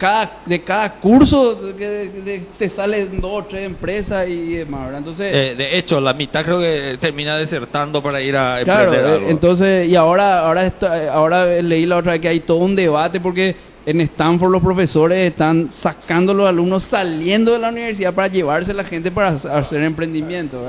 cada, 0.02 0.40
de 0.46 0.60
cada 0.62 0.94
curso 0.98 1.60
que 1.78 1.86
de- 1.88 2.42
te 2.58 2.68
salen 2.68 3.20
dos 3.20 3.44
o 3.44 3.46
tres 3.46 3.64
empresas 3.66 4.26
y 4.28 4.54
demás, 4.54 4.86
¿verdad? 4.86 4.98
Entonces... 4.98 5.32
Eh, 5.32 5.54
de 5.54 5.78
hecho, 5.78 6.00
la 6.00 6.12
mitad 6.12 6.44
creo 6.44 6.58
que 6.58 6.98
termina 6.98 7.36
desertando 7.36 8.02
para 8.02 8.20
ir 8.20 8.36
a 8.36 8.64
Claro, 8.64 8.84
emprender 8.92 9.10
eh, 9.10 9.14
algo. 9.16 9.30
entonces, 9.30 9.88
y 9.88 9.94
ahora, 9.94 10.40
ahora, 10.40 10.66
está- 10.66 11.12
ahora 11.12 11.46
leí 11.62 11.86
la 11.86 11.98
otra 11.98 12.12
vez 12.12 12.20
que 12.20 12.28
hay 12.28 12.40
todo 12.40 12.58
un 12.58 12.74
debate 12.74 13.20
porque 13.20 13.54
en 13.86 14.00
Stanford 14.00 14.50
los 14.50 14.62
profesores 14.62 15.30
están 15.30 15.70
sacando 15.70 16.32
a 16.32 16.34
los 16.34 16.48
alumnos 16.48 16.82
saliendo 16.82 17.52
de 17.52 17.60
la 17.60 17.68
universidad 17.68 18.12
para 18.12 18.26
llevarse 18.26 18.72
a 18.72 18.74
la 18.74 18.84
gente 18.84 19.12
para 19.12 19.28
hacer- 19.30 19.82
emprendimiento, 19.84 20.64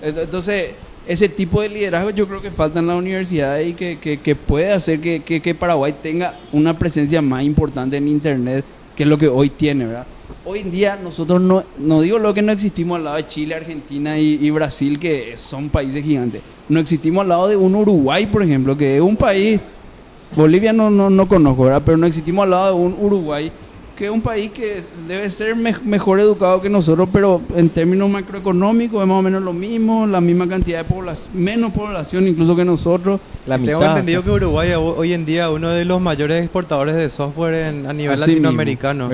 Entonces, 0.00 0.74
ese 1.06 1.28
tipo 1.28 1.62
de 1.62 1.68
liderazgo 1.68 2.10
yo 2.10 2.26
creo 2.26 2.42
que 2.42 2.50
falta 2.50 2.80
en 2.80 2.88
la 2.88 2.96
universidad 2.96 3.58
y 3.60 3.74
que, 3.74 3.98
que, 3.98 4.18
que 4.18 4.34
puede 4.34 4.72
hacer 4.72 5.00
que, 5.00 5.20
que, 5.20 5.40
que 5.40 5.54
Paraguay 5.54 5.94
tenga 6.02 6.34
una 6.52 6.78
presencia 6.78 7.22
más 7.22 7.44
importante 7.44 7.96
en 7.96 8.08
Internet 8.08 8.64
que 8.96 9.04
lo 9.04 9.18
que 9.18 9.28
hoy 9.28 9.50
tiene, 9.50 9.86
¿verdad? 9.86 10.06
Hoy 10.44 10.60
en 10.60 10.70
día 10.70 10.96
nosotros 10.96 11.40
no, 11.40 11.62
no 11.78 12.00
digo 12.00 12.18
lo 12.18 12.34
que 12.34 12.42
no 12.42 12.50
existimos 12.50 12.96
al 12.96 13.04
lado 13.04 13.16
de 13.16 13.26
Chile, 13.26 13.54
Argentina 13.54 14.18
y, 14.18 14.38
y 14.40 14.50
Brasil, 14.50 14.98
que 14.98 15.36
son 15.36 15.68
países 15.68 16.02
gigantes. 16.02 16.42
No 16.68 16.80
existimos 16.80 17.22
al 17.22 17.28
lado 17.28 17.48
de 17.48 17.56
un 17.56 17.74
Uruguay, 17.74 18.26
por 18.26 18.42
ejemplo, 18.42 18.76
que 18.76 18.96
es 18.96 19.02
un 19.02 19.16
país, 19.16 19.60
Bolivia 20.34 20.72
no, 20.72 20.90
no, 20.90 21.10
no 21.10 21.28
conozco, 21.28 21.64
¿verdad? 21.64 21.82
Pero 21.84 21.98
no 21.98 22.06
existimos 22.06 22.44
al 22.44 22.50
lado 22.50 22.76
de 22.76 22.84
un 22.84 22.96
Uruguay, 22.98 23.52
que 23.96 24.04
es 24.04 24.10
un 24.10 24.20
país 24.20 24.50
que 24.52 24.82
debe 25.08 25.30
ser 25.30 25.56
me- 25.56 25.74
mejor 25.84 26.20
educado 26.20 26.60
que 26.60 26.68
nosotros, 26.68 27.08
pero 27.12 27.40
en 27.56 27.70
términos 27.70 28.10
macroeconómicos 28.10 29.00
es 29.00 29.08
más 29.08 29.18
o 29.18 29.22
menos 29.22 29.42
lo 29.42 29.52
mismo, 29.54 30.06
la 30.06 30.20
misma 30.20 30.46
cantidad 30.46 30.78
de 30.78 30.84
población, 30.84 31.28
menos 31.32 31.72
población 31.72 32.28
incluso 32.28 32.54
que 32.54 32.64
nosotros. 32.64 33.20
Tengo 33.46 33.82
entendido 33.84 34.22
que 34.22 34.30
Uruguay 34.30 34.72
ho- 34.74 34.96
hoy 34.96 35.12
en 35.14 35.24
día 35.24 35.46
es 35.46 35.52
uno 35.54 35.70
de 35.70 35.84
los 35.86 36.00
mayores 36.00 36.42
exportadores 36.42 36.94
de 36.94 37.08
software 37.08 37.54
en- 37.54 37.86
a 37.86 37.92
nivel 37.92 38.22
Así 38.22 38.32
mismo, 38.32 38.42
latinoamericano. 38.48 39.08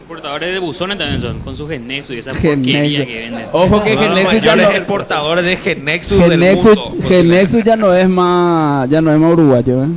Exportadores 0.00 0.54
de 0.54 0.58
buzones 0.60 0.96
también 0.98 1.20
son, 1.20 1.40
con 1.40 1.54
sus 1.54 1.68
Genexus 1.68 2.16
y 2.16 2.18
esa 2.20 2.30
porquería 2.32 3.04
que 3.04 3.14
venden. 3.14 3.46
Ojo 3.52 3.82
que 3.82 3.92
Uno 3.92 4.00
de 4.02 4.06
los 4.08 4.16
Genexus 4.18 4.42
ya 4.42 4.50
mayores 4.56 4.70
no- 4.70 4.76
exportadores 4.78 5.44
de 5.44 5.56
Genexus 5.56 6.18
del 6.18 6.30
Genexus, 6.30 6.76
mundo. 6.78 7.08
Genexus 7.08 7.64
ya 7.64 7.76
no 7.76 7.92
es 7.94 8.08
más, 8.08 8.88
ya 8.88 9.00
no 9.02 9.12
es 9.12 9.18
más 9.18 9.32
uruguayo, 9.32 9.84
¿eh? 9.84 9.88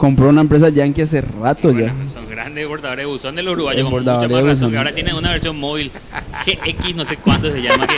Compró 0.00 0.30
una 0.30 0.40
empresa 0.40 0.70
yankee 0.70 1.02
hace 1.02 1.20
rato 1.20 1.70
ya. 1.72 1.94
Son 2.08 2.26
grandes 2.28 2.62
exportadores 2.62 3.02
de 3.04 3.06
buzón 3.06 3.36
de 3.36 3.42
los 3.42 3.52
uruguayos 3.52 3.84
con 3.90 3.92
mucha 4.02 4.28
más 4.28 4.44
razón, 4.44 4.70
que 4.70 4.78
ahora 4.78 4.94
tienen 4.94 5.14
una 5.14 5.30
versión 5.30 5.58
móvil 5.58 5.92
GX, 6.46 6.94
no 6.96 7.04
sé 7.04 7.18
cuánto 7.18 7.52
se 7.52 7.60
llama, 7.60 7.86
que 7.86 7.96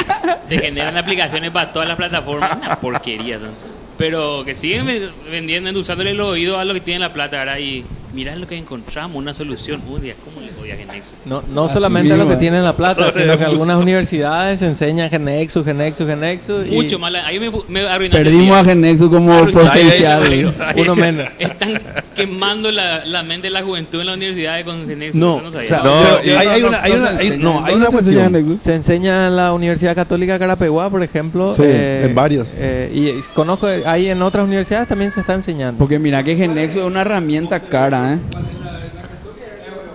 te 0.48 0.58
generan 0.58 0.96
aplicaciones 0.96 1.50
para 1.52 1.72
todas 1.72 1.86
las 1.86 1.96
plataformas. 1.96 2.56
Una 2.56 2.80
porquería 2.80 3.38
son. 3.38 3.50
Pero 3.96 4.42
que 4.44 4.54
siguen 4.56 4.86
ve- 4.86 5.10
vendiendo, 5.30 5.68
endulzándole 5.68 6.12
los 6.14 6.26
oídos 6.28 6.58
a 6.58 6.64
lo 6.64 6.74
que 6.74 6.80
tienen 6.80 7.02
la 7.02 7.12
plata 7.12 7.38
ahora 7.38 7.60
y 7.60 7.84
mirá 8.14 8.36
lo 8.36 8.46
que 8.46 8.56
encontramos, 8.56 9.16
una 9.16 9.34
solución. 9.34 9.82
Uy, 9.88 10.00
Dios, 10.00 10.16
¿cómo 10.24 10.40
le 10.40 10.50
odia 10.60 10.74
a 10.74 10.76
Genexus? 10.76 11.14
No, 11.24 11.42
no 11.48 11.64
Así 11.64 11.74
solamente 11.74 12.16
lo 12.16 12.26
que 12.28 12.34
eh. 12.34 12.38
tienen 12.38 12.62
la 12.64 12.76
plata, 12.76 13.12
sino 13.12 13.36
que 13.38 13.44
algunas 13.44 13.76
universidades 13.80 14.60
enseñan 14.62 15.08
Genexus, 15.10 15.64
Genexus, 15.64 16.06
Genexus. 16.06 16.66
y- 16.66 16.74
Mucho 16.74 16.98
más. 16.98 17.12
la- 17.12 17.26
Ahí 17.26 17.38
me, 17.38 17.50
me 17.68 18.08
Perdimos 18.10 18.58
a 18.58 18.64
Genexus 18.64 19.08
como 19.10 19.46
potencial. 19.50 20.32
¿eh? 20.32 20.52
Uno 20.76 20.96
menos. 20.96 21.26
Están 21.38 21.80
quemando 22.14 22.70
la, 22.70 23.04
la 23.04 23.22
mente 23.22 23.46
de 23.46 23.52
la 23.52 23.62
juventud 23.62 24.00
en 24.00 24.06
las 24.06 24.16
universidades 24.16 24.64
con 24.64 24.86
Genexus. 24.86 25.20
No, 25.20 25.38
eso 25.40 25.50
sabía. 25.50 25.64
o 25.66 25.68
sea, 25.68 25.82
No, 25.82 26.18
pero 26.22 26.38
hay- 26.38 26.46
hay 26.48 26.62
una- 26.62 26.82
hay 26.82 26.92
una- 26.92 27.08
hay- 27.18 27.38
no, 27.38 27.64
hay 27.64 27.74
una 27.74 27.86
cuestión. 27.86 28.60
Se 28.62 28.74
enseña 28.74 29.28
en 29.28 29.36
la 29.36 29.52
Universidad 29.52 29.94
Católica 29.94 30.38
Carapeguá, 30.38 30.90
por 30.90 31.02
ejemplo. 31.02 31.52
Sí, 31.52 31.62
en 31.64 32.14
varios. 32.14 32.52
eh, 32.56 32.90
y 32.92 33.02
y 33.12 33.20
conozco, 33.34 33.66
ahí 33.86 34.08
en 34.08 34.22
otras 34.22 34.44
universidades 34.46 34.88
también 34.88 35.10
se 35.12 35.20
está 35.20 35.34
enseñando. 35.34 35.78
Porque 35.78 35.98
mira 35.98 36.22
que 36.22 36.36
Genexus 36.36 36.80
es 36.80 36.86
una 36.86 37.00
herramienta 37.02 37.60
cara, 37.60 38.01
¿eh? 38.04 38.18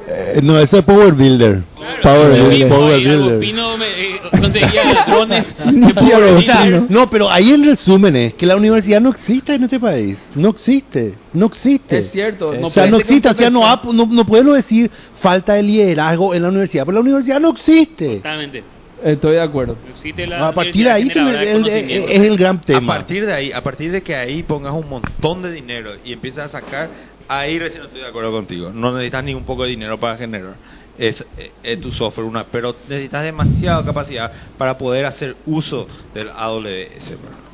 Eh, 0.10 0.39
no, 0.41 0.58
ese 0.58 0.80
es 0.80 0.86
Power 0.86 1.14
Builder. 1.14 1.64
Power 2.01 2.30
Power 2.30 2.49
Builder. 2.49 2.70
Power 2.70 2.99
Builder. 3.01 3.39
Me, 3.78 3.86
eh, 3.88 4.20
conseguía 4.32 5.03
drones 5.08 5.45
de 5.66 5.93
Power 5.93 6.24
o 6.36 6.41
sea, 6.41 6.62
Builder. 6.62 6.84
no, 6.89 7.10
pero 7.10 7.30
ahí 7.30 7.51
el 7.51 7.66
resumen 7.66 8.16
es 8.16 8.34
que 8.36 8.45
la 8.45 8.55
universidad 8.55 9.01
no 9.01 9.10
existe 9.10 9.55
en 9.55 9.64
este 9.66 9.80
país. 9.80 10.18
No 10.36 10.49
existe. 10.49 11.16
No 11.34 11.47
existe. 11.47 11.97
Es 11.99 12.12
cierto, 12.12 12.53
no 12.53 12.68
o 12.68 12.70
sea, 12.70 12.84
puede 12.84 12.91
no 12.91 12.97
ser 12.97 13.05
existe. 13.05 13.30
O 13.30 13.34
sea, 13.34 13.49
no, 13.49 13.66
ha- 13.68 13.82
no, 13.93 14.05
no 14.05 14.26
podemos 14.26 14.55
decir 14.55 14.89
falta 15.20 15.53
de 15.55 15.64
liderazgo 15.64 16.34
en 16.34 16.41
la 16.43 16.49
universidad. 16.49 16.86
Pero 16.86 16.95
la 16.95 17.01
universidad 17.01 17.39
no 17.41 17.49
existe. 17.49 18.18
Totalmente. 18.18 18.64
Estoy 19.03 19.34
de 19.34 19.41
acuerdo. 19.41 19.78
Existe 19.91 20.26
la 20.26 20.47
A 20.47 20.53
partir 20.53 20.86
de 20.86 20.91
ahí 20.91 21.10
generadora 21.10 21.39
de 21.39 21.51
el- 21.51 21.58
el- 21.58 21.64
conocimiento. 21.64 22.10
es 22.12 22.20
el 22.22 22.38
gran 22.38 22.55
A 22.58 22.62
tema. 22.62 22.93
partir 22.95 23.26
de 23.26 23.34
ahí, 23.34 23.51
a 23.51 23.62
partir 23.62 23.91
de 23.91 24.01
que 24.01 24.16
ahí 24.16 24.41
pongas 24.43 24.74
un 24.74 24.89
montón 24.89 25.41
de 25.43 25.51
dinero 25.51 25.91
y 26.03 26.14
empiezas 26.14 26.45
a 26.45 26.60
sacar, 26.62 26.89
ahí 27.28 27.59
recién 27.59 27.84
estoy 27.84 28.01
de 28.01 28.07
acuerdo 28.07 28.32
contigo. 28.32 28.71
No 28.73 28.91
necesitas 28.91 29.23
ni 29.23 29.34
un 29.34 29.43
poco 29.43 29.63
de 29.63 29.69
dinero 29.69 29.99
para 29.99 30.17
generar. 30.17 30.55
Es, 30.97 31.23
eh, 31.38 31.51
es 31.61 31.80
tu 31.80 31.91
software, 31.91 32.25
una, 32.25 32.45
pero 32.45 32.75
necesitas 32.88 33.23
demasiada 33.23 33.84
capacidad 33.86 34.32
para 34.57 34.78
poder 34.78 35.05
hacer 35.05 35.36
uso 35.45 35.88
del 36.13 36.30
AWS. 36.30 37.09
bro. 37.21 37.47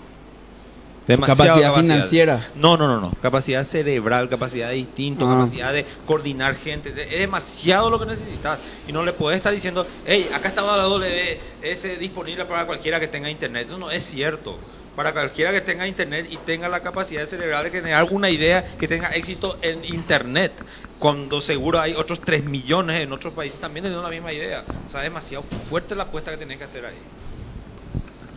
Demasiada 1.05 1.37
Capacidad 1.45 1.75
financiera. 1.81 2.47
No, 2.55 2.77
no, 2.77 2.87
no, 2.87 3.01
no. 3.01 3.11
Capacidad 3.21 3.65
cerebral, 3.65 4.29
capacidad 4.29 4.69
de 4.69 4.77
instinto, 4.77 5.27
Ah. 5.27 5.39
capacidad 5.39 5.73
de 5.73 5.85
coordinar 6.05 6.55
gente. 6.55 6.89
Es 6.91 7.19
demasiado 7.19 7.89
lo 7.89 7.99
que 7.99 8.05
necesitas. 8.05 8.59
Y 8.87 8.93
no 8.93 9.03
le 9.03 9.11
puedes 9.11 9.37
estar 9.37 9.53
diciendo, 9.53 9.85
hey, 10.05 10.29
acá 10.33 10.47
está 10.49 10.61
la 10.61 10.83
AWS 10.83 11.99
disponible 11.99 12.45
para 12.45 12.65
cualquiera 12.65 13.01
que 13.01 13.09
tenga 13.09 13.29
internet. 13.29 13.67
Eso 13.67 13.77
no 13.77 13.91
es 13.91 14.03
cierto. 14.03 14.57
Para 14.95 15.11
cualquiera 15.13 15.51
que 15.51 15.61
tenga 15.61 15.87
internet 15.87 16.27
y 16.29 16.37
tenga 16.37 16.69
la 16.69 16.81
capacidad 16.81 17.25
cerebral 17.25 17.63
de 17.65 17.71
generar 17.71 17.99
alguna 17.99 18.29
idea 18.29 18.75
que 18.77 18.87
tenga 18.87 19.09
éxito 19.15 19.57
en 19.61 19.83
internet, 19.85 20.63
cuando 20.99 21.41
seguro 21.41 21.79
hay 21.79 21.93
otros 21.95 22.23
3 22.23 22.43
millones 22.43 23.01
en 23.01 23.11
otros 23.11 23.33
países 23.33 23.59
también 23.59 23.83
teniendo 23.83 24.03
la 24.03 24.13
misma 24.13 24.31
idea. 24.31 24.63
O 24.87 24.89
sea, 24.91 25.01
es 25.01 25.05
demasiado 25.05 25.43
fuerte 25.69 25.95
la 25.95 26.03
apuesta 26.03 26.31
que 26.31 26.37
tenés 26.37 26.57
que 26.57 26.63
hacer 26.65 26.85
ahí. 26.85 27.01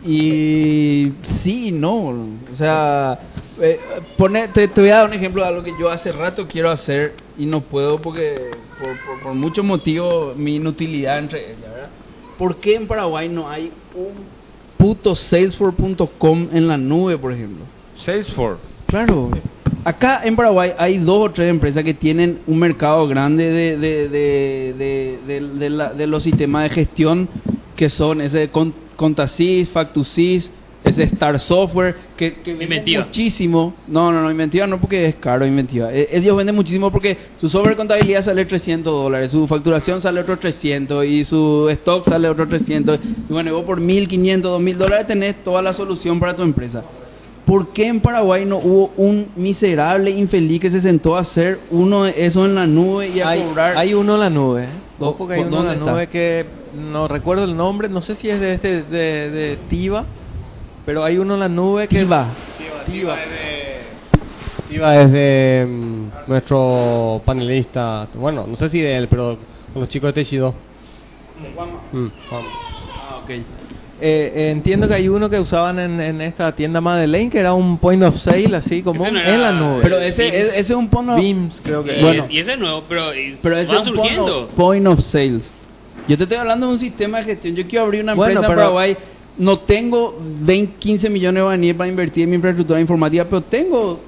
Y 0.03 1.13
sí, 1.43 1.71
no. 1.71 2.39
O 2.51 2.55
sea, 2.55 3.19
eh, 3.61 3.79
pone- 4.17 4.47
te, 4.49 4.67
voy 4.67 4.89
a 4.89 4.97
dar 4.97 5.05
un 5.07 5.13
ejemplo 5.13 5.41
de 5.43 5.47
algo 5.49 5.63
que 5.63 5.73
yo 5.79 5.89
hace 5.89 6.11
rato 6.11 6.47
quiero 6.47 6.69
hacer 6.69 7.15
y 7.37 7.45
no 7.45 7.61
puedo 7.61 8.01
porque 8.01 8.59
por, 8.77 8.99
por, 8.99 9.19
por 9.23 9.33
muchos 9.33 9.65
motivos 9.65 10.35
mi 10.35 10.55
inutilidad 10.57 11.19
entre 11.19 11.53
ellas, 11.53 11.71
¿verdad? 11.71 11.89
¿Por 12.37 12.59
qué 12.59 12.75
en 12.75 12.87
Paraguay 12.87 13.29
no 13.29 13.49
hay 13.49 13.73
un 13.93 14.36
puto 14.77 15.15
Salesforce.com 15.15 16.49
en 16.51 16.67
la 16.67 16.77
nube, 16.77 17.17
por 17.17 17.31
ejemplo? 17.33 17.65
Salesforce. 17.95 18.61
Claro. 18.87 19.31
Acá 19.83 20.21
en 20.23 20.35
Paraguay 20.35 20.71
hay 20.77 20.97
dos 20.97 21.29
o 21.29 21.31
tres 21.31 21.49
empresas 21.49 21.83
que 21.83 21.93
tienen 21.93 22.39
un 22.47 22.59
mercado 22.59 23.07
grande 23.07 23.45
de, 23.51 23.77
de, 23.77 24.09
de, 24.09 25.19
de, 25.59 25.69
la- 25.69 25.93
los 25.93 26.23
sistemas 26.23 26.63
de 26.63 26.69
gestión 26.69 27.29
que 27.75 27.89
son 27.89 28.21
ese 28.21 28.49
Con- 28.49 28.73
Contasys, 28.95 29.69
Factusys, 29.69 30.51
ese 30.89 31.03
Star 31.03 31.39
Software, 31.39 31.95
que, 32.15 32.35
que 32.35 32.51
Inventiva. 32.51 33.05
muchísimo. 33.05 33.73
No, 33.87 34.11
no, 34.11 34.21
no, 34.21 34.31
Inventiva 34.31 34.65
no 34.67 34.79
porque 34.79 35.05
es 35.07 35.15
caro, 35.15 35.45
Inventiva. 35.45 35.93
Eh, 35.93 36.09
Ellos 36.11 36.35
venden 36.35 36.55
muchísimo 36.55 36.91
porque 36.91 37.17
su 37.37 37.49
software 37.49 37.73
de 37.73 37.77
contabilidad 37.77 38.23
sale 38.23 38.45
300 38.45 38.91
dólares, 38.91 39.31
su 39.31 39.47
facturación 39.47 40.01
sale 40.01 40.21
otro 40.21 40.37
300 40.37 41.05
y 41.05 41.23
su 41.23 41.69
stock 41.69 42.05
sale 42.07 42.29
otro 42.29 42.47
300. 42.47 42.99
Y 43.29 43.33
bueno, 43.33 43.53
vos 43.53 43.65
por 43.65 43.79
1.500, 43.79 44.41
2.000 44.41 44.75
dólares 44.75 45.07
tenés 45.07 45.43
toda 45.43 45.61
la 45.61 45.73
solución 45.73 46.19
para 46.19 46.35
tu 46.35 46.43
empresa. 46.43 46.83
¿Por 47.45 47.69
qué 47.69 47.87
en 47.87 48.01
Paraguay 48.01 48.43
no 48.45 48.57
hubo 48.57 48.91
un 48.97 49.27
miserable 49.37 50.11
infeliz 50.11 50.59
que 50.59 50.69
se 50.69 50.81
sentó 50.81 51.15
a 51.15 51.21
hacer 51.21 51.59
uno 51.71 52.03
de 52.03 52.13
esos 52.17 52.45
en 52.45 52.55
la 52.55 52.67
nube 52.67 53.07
y 53.07 53.21
a 53.21 53.29
Hay, 53.29 53.43
cobrar? 53.43 53.77
hay 53.77 53.93
uno 53.93 54.15
en 54.15 54.19
la 54.19 54.29
nube. 54.29 54.63
¿eh? 54.65 54.67
Ojo 54.99 55.25
que 55.25 55.35
hay 55.35 55.43
¿Por 55.43 55.47
uno 55.53 55.61
en 55.61 55.67
la 55.67 55.73
está? 55.75 55.91
nube 55.91 56.07
que 56.07 56.45
no 56.91 57.07
recuerdo 57.07 57.45
el 57.45 57.55
nombre, 57.55 57.87
no 57.87 58.01
sé 58.01 58.15
si 58.15 58.29
es 58.29 58.41
de 58.41 58.55
este 58.55 58.81
de, 58.83 59.29
de 59.31 59.57
Tiva, 59.69 60.03
pero 60.87 61.03
hay 61.03 61.17
uno 61.17 61.33
en 61.33 61.41
la 61.41 61.49
nube 61.49 61.85
que 61.89 61.99
Tiva. 61.99 62.29
Tiva. 62.89 63.17
Iba 64.71 65.01
es 65.01 65.11
de 65.11 65.65
mm, 65.67 66.07
nuestro 66.27 67.21
panelista, 67.25 68.07
bueno, 68.15 68.45
no 68.47 68.55
sé 68.55 68.69
si 68.69 68.79
de 68.79 68.95
él, 68.95 69.07
pero 69.09 69.37
con 69.73 69.81
los 69.81 69.89
chicos 69.89 70.07
de 70.09 70.13
Techido. 70.23 70.53
Mm. 71.91 72.07
Ah, 72.31 73.17
ok. 73.21 73.29
Eh, 73.29 73.41
eh, 73.99 74.49
entiendo 74.51 74.87
que 74.87 74.93
hay 74.93 75.09
uno 75.09 75.29
que 75.29 75.39
usaban 75.39 75.77
en, 75.79 75.99
en 75.99 76.21
esta 76.21 76.53
tienda 76.53 76.79
Madeleine 76.79 77.29
que 77.31 77.39
era 77.39 77.53
un 77.53 77.77
point 77.79 78.01
of 78.03 78.17
sale 78.19 78.55
así 78.55 78.81
como 78.81 79.03
no 79.09 79.19
en 79.19 79.41
la 79.41 79.51
nube. 79.51 79.79
Pero 79.81 79.97
ese, 79.97 80.27
ese 80.39 80.59
es 80.59 80.69
un 80.71 80.87
pono... 80.89 81.15
Beams 81.15 81.59
creo 81.63 81.83
que 81.83 81.99
Y, 81.99 82.01
Bueno. 82.01 82.23
es- 82.23 82.31
y 82.31 82.39
ese 82.39 82.53
es 82.53 82.59
nuevo, 82.59 82.83
pero, 82.87 83.13
y 83.13 83.37
Pero 83.41 83.57
ese 83.57 83.73
van 83.73 83.81
es 83.81 83.87
un 83.89 83.95
surgiendo. 83.95 84.25
point 84.25 84.49
of, 84.49 84.55
point 84.55 84.87
of 84.87 84.99
sales. 85.01 85.43
Yo 86.07 86.15
te 86.15 86.23
estoy 86.23 86.37
hablando 86.37 86.67
de 86.67 86.73
un 86.73 86.79
sistema 86.79 87.17
de 87.17 87.23
gestión. 87.25 87.55
Yo 87.55 87.67
quiero 87.67 87.85
abrir 87.85 88.03
una 88.03 88.13
Bueno, 88.13 88.31
empresa 88.33 88.47
en 88.47 88.51
pero- 88.51 88.61
Paraguay. 88.61 88.97
No 89.37 89.59
tengo 89.59 90.15
20, 90.19 90.77
15 90.79 91.09
millones 91.09 91.35
de 91.39 91.43
guaraníes 91.43 91.75
para 91.75 91.89
invertir 91.89 92.23
en 92.23 92.29
mi 92.31 92.35
infraestructura 92.37 92.79
informática, 92.79 93.25
pero 93.25 93.41
tengo 93.43 93.99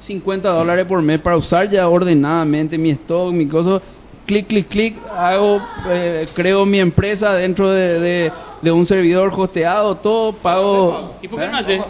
50 0.00 0.48
dólares 0.48 0.86
por 0.86 1.00
mes 1.00 1.20
para 1.20 1.36
usar 1.36 1.70
ya 1.70 1.88
ordenadamente 1.88 2.76
mi 2.76 2.90
stock, 2.90 3.32
mi 3.32 3.46
cosa. 3.46 3.80
Clic, 4.26 4.46
clic, 4.46 4.68
clic. 4.68 4.96
Hago, 5.16 5.60
eh, 5.88 6.26
creo 6.34 6.64
mi 6.66 6.78
empresa 6.80 7.32
dentro 7.34 7.70
de, 7.70 8.00
de- 8.00 8.32
de 8.62 8.70
un 8.70 8.86
servidor 8.86 9.32
hosteado, 9.36 9.96
todo, 9.96 10.32
pago. 10.34 11.16
¿Y 11.22 11.28
por 11.28 11.38
qué 11.40 11.46
¿Eh? 11.46 11.48
no 11.50 11.56
hace? 11.58 11.80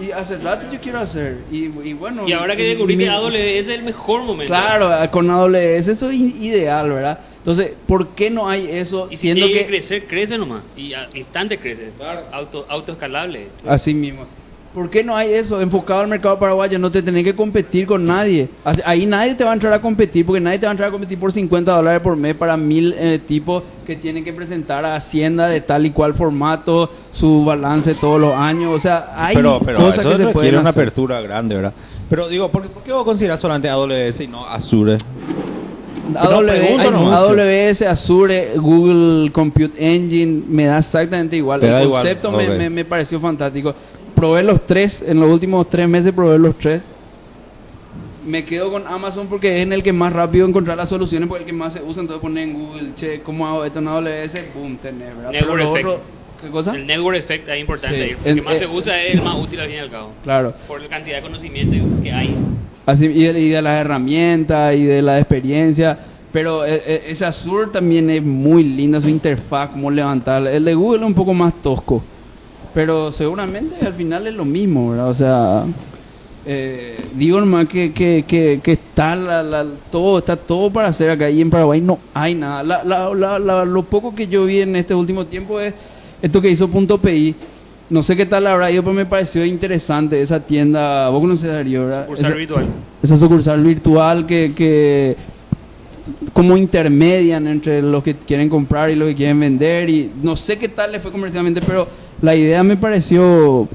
Y 0.00 0.10
hace 0.10 0.36
rato 0.38 0.66
yo 0.72 0.80
quiero 0.80 1.00
hacer. 1.00 1.44
Y, 1.50 1.64
y 1.66 1.92
bueno. 1.92 2.26
Y 2.26 2.32
ahora 2.32 2.56
que 2.56 2.64
descubriste 2.64 3.04
mi- 3.04 3.08
AWS 3.08 3.34
es 3.34 3.68
el 3.68 3.82
mejor 3.82 4.22
momento. 4.24 4.52
Claro, 4.52 5.10
con 5.10 5.30
AWS 5.30 5.88
eso 5.88 6.10
es 6.10 6.16
ideal, 6.18 6.90
¿verdad? 6.92 7.20
Entonces, 7.38 7.72
¿por 7.86 8.14
qué 8.14 8.30
no 8.30 8.48
hay 8.48 8.68
eso 8.70 9.08
Y 9.10 9.16
si 9.16 9.26
siendo 9.26 9.46
que 9.46 9.66
crecer, 9.66 10.06
crece 10.06 10.38
nomás. 10.38 10.62
Y 10.76 10.92
instante 11.14 11.58
crece. 11.58 11.90
Auto, 12.32 12.66
autoescalable. 12.68 13.48
así 13.66 13.92
mismo? 13.94 14.26
¿Por 14.74 14.88
qué 14.88 15.04
no 15.04 15.14
hay 15.14 15.30
eso 15.34 15.60
enfocado 15.60 16.00
al 16.00 16.08
mercado 16.08 16.38
paraguayo? 16.38 16.78
No 16.78 16.90
te 16.90 17.02
tenés 17.02 17.24
que 17.24 17.36
competir 17.36 17.86
con 17.86 18.06
nadie. 18.06 18.48
Ahí 18.86 19.04
nadie 19.04 19.34
te 19.34 19.44
va 19.44 19.50
a 19.50 19.54
entrar 19.54 19.70
a 19.74 19.82
competir 19.82 20.24
porque 20.24 20.40
nadie 20.40 20.58
te 20.58 20.64
va 20.64 20.70
a 20.70 20.72
entrar 20.72 20.88
a 20.88 20.92
competir 20.92 21.18
por 21.18 21.30
50 21.30 21.70
dólares 21.74 22.00
por 22.00 22.16
mes 22.16 22.34
para 22.36 22.56
mil 22.56 22.94
eh, 22.96 23.20
tipos 23.28 23.62
que 23.86 23.96
tienen 23.96 24.24
que 24.24 24.32
presentar 24.32 24.82
a 24.86 24.94
Hacienda 24.96 25.48
de 25.48 25.60
tal 25.60 25.84
y 25.84 25.90
cual 25.90 26.14
formato, 26.14 26.88
su 27.10 27.44
balance 27.44 27.94
todos 27.96 28.18
los 28.18 28.32
años. 28.34 28.72
O 28.74 28.78
sea, 28.78 29.10
hay 29.14 29.34
pero, 29.34 29.60
pero 29.62 29.78
cosas 29.78 29.98
eso 30.06 30.16
que 30.16 30.24
se 30.24 30.30
pueden 30.32 30.54
una 30.58 30.70
hacer. 30.70 30.80
apertura 30.82 31.20
grande, 31.20 31.54
¿verdad? 31.56 31.74
Pero 32.08 32.28
digo, 32.28 32.50
¿por, 32.50 32.62
qué- 32.62 32.68
por 32.70 32.82
qué 32.82 32.92
vos 32.92 33.04
consideras 33.04 33.40
solamente 33.40 33.68
AWS 33.68 34.20
y 34.20 34.26
no 34.26 34.46
Azure? 34.46 34.96
AWS, 36.14 36.90
nomás. 36.90 37.28
AWS, 37.28 37.82
Azure, 37.82 38.52
Google 38.56 39.30
Compute 39.32 39.72
Engine, 39.78 40.42
me 40.48 40.64
da 40.64 40.78
exactamente 40.78 41.36
igual. 41.36 41.60
Te 41.60 41.68
El 41.68 41.84
igual, 41.84 42.02
concepto 42.02 42.30
me, 42.32 42.48
me, 42.48 42.70
me 42.70 42.84
pareció 42.84 43.20
fantástico. 43.20 43.74
Probé 44.14 44.42
los 44.42 44.66
tres, 44.66 45.02
en 45.06 45.20
los 45.20 45.30
últimos 45.30 45.68
tres 45.68 45.88
meses 45.88 46.12
probé 46.12 46.38
los 46.38 46.56
tres. 46.58 46.82
Me 48.24 48.44
quedo 48.44 48.70
con 48.70 48.86
Amazon 48.86 49.26
porque 49.26 49.56
es 49.56 49.62
en 49.62 49.72
el 49.72 49.82
que 49.82 49.92
más 49.92 50.12
rápido 50.12 50.46
encontrar 50.46 50.76
las 50.76 50.88
soluciones, 50.88 51.28
porque 51.28 51.42
es 51.42 51.48
el 51.48 51.52
que 51.52 51.58
más 51.58 51.72
se 51.72 51.82
usa. 51.82 52.02
Entonces 52.02 52.20
poner 52.20 52.44
en 52.44 52.54
Google, 52.54 52.94
che, 52.94 53.20
¿cómo 53.20 53.48
hago 53.48 53.64
esto 53.64 53.80
en 53.80 53.88
AWS? 53.88 54.54
Boom, 54.54 54.76
tenés, 54.76 55.16
¿verdad? 55.16 55.30
Pero 55.32 55.56
lo 55.56 55.70
otro, 55.72 56.00
¿qué 56.40 56.48
cosa? 56.48 56.74
El 56.76 56.86
network 56.86 57.16
effect 57.16 57.48
es 57.48 57.60
importante. 57.60 58.08
Sí. 58.08 58.16
El, 58.24 58.34
que 58.36 58.42
más 58.42 58.58
se 58.58 58.66
usa 58.66 59.02
es 59.02 59.14
el 59.14 59.22
más 59.22 59.36
útil 59.36 59.58
al 59.58 59.66
fin 59.66 59.76
y 59.76 59.80
al 59.80 59.90
cabo. 59.90 60.12
Claro. 60.22 60.54
Por 60.68 60.80
la 60.80 60.88
cantidad 60.88 61.16
de 61.16 61.22
conocimiento 61.22 62.02
que 62.02 62.12
hay. 62.12 62.36
Así, 62.86 63.06
y, 63.06 63.24
de, 63.24 63.40
y 63.40 63.48
de 63.48 63.62
las 63.62 63.80
herramientas 63.80 64.76
y 64.76 64.84
de 64.84 65.02
la 65.02 65.18
experiencia. 65.18 65.98
Pero 66.32 66.64
eh, 66.64 66.82
eh, 66.86 67.02
ese 67.08 67.24
Azure 67.24 67.70
también 67.72 68.08
es 68.08 68.22
muy 68.22 68.64
linda 68.64 69.00
su 69.00 69.08
interfaz, 69.08 69.70
cómo 69.70 69.90
levantarla. 69.90 70.50
El 70.50 70.64
de 70.64 70.74
Google 70.74 71.00
es 71.00 71.06
un 71.06 71.14
poco 71.14 71.34
más 71.34 71.54
tosco. 71.62 72.02
Pero 72.74 73.12
seguramente 73.12 73.74
al 73.84 73.94
final 73.94 74.26
es 74.26 74.34
lo 74.34 74.44
mismo, 74.44 74.90
¿verdad? 74.90 75.08
O 75.10 75.14
sea, 75.14 75.64
eh, 76.46 77.10
digo 77.14 77.38
nomás 77.38 77.68
que, 77.68 77.92
que, 77.92 78.24
que, 78.26 78.60
que 78.62 78.72
está 78.72 79.14
la, 79.14 79.42
la- 79.42 79.66
todo 79.90 80.18
está 80.18 80.36
todo 80.36 80.72
para 80.72 80.88
hacer 80.88 81.10
acá 81.10 81.28
y 81.30 81.40
en 81.40 81.50
Paraguay 81.50 81.80
no 81.80 81.98
hay 82.14 82.34
nada. 82.34 82.62
La, 82.62 82.82
la, 82.82 83.38
la, 83.38 83.64
lo 83.64 83.82
poco 83.84 84.14
que 84.14 84.26
yo 84.26 84.46
vi 84.46 84.60
en 84.60 84.74
este 84.76 84.94
último 84.94 85.26
tiempo 85.26 85.60
es 85.60 85.74
esto 86.22 86.40
que 86.40 86.50
hizo 86.50 86.68
Punto 86.68 86.98
PI. 86.98 87.34
No 87.90 88.02
sé 88.02 88.16
qué 88.16 88.24
tal 88.24 88.46
habrá 88.46 88.70
ido, 88.70 88.82
pero 88.82 88.94
me 88.94 89.04
pareció 89.04 89.44
interesante 89.44 90.22
esa 90.22 90.40
tienda. 90.40 91.10
Vos 91.10 91.20
conoces 91.20 91.50
a 91.50 91.54
Darío, 91.54 91.82
¿verdad? 91.82 92.04
Sucursal 92.06 92.26
Esa- 92.30 92.36
virtual. 92.38 92.66
esa 93.02 93.16
sucursal 93.18 93.62
virtual 93.62 94.26
que, 94.26 94.52
que 94.56 95.16
como 96.32 96.56
intermedian 96.56 97.46
entre 97.46 97.82
los 97.82 98.02
que 98.02 98.16
quieren 98.16 98.48
comprar 98.48 98.90
y 98.90 98.96
los 98.96 99.08
que 99.10 99.14
quieren 99.14 99.38
vender 99.38 99.88
y 99.90 100.10
no 100.22 100.34
sé 100.36 100.58
qué 100.58 100.68
tal 100.68 100.90
le 100.92 100.98
fue 101.00 101.12
comercialmente 101.12 101.60
pero 101.64 101.86
la 102.22 102.34
idea 102.34 102.62
me 102.62 102.76
pareció 102.76 103.68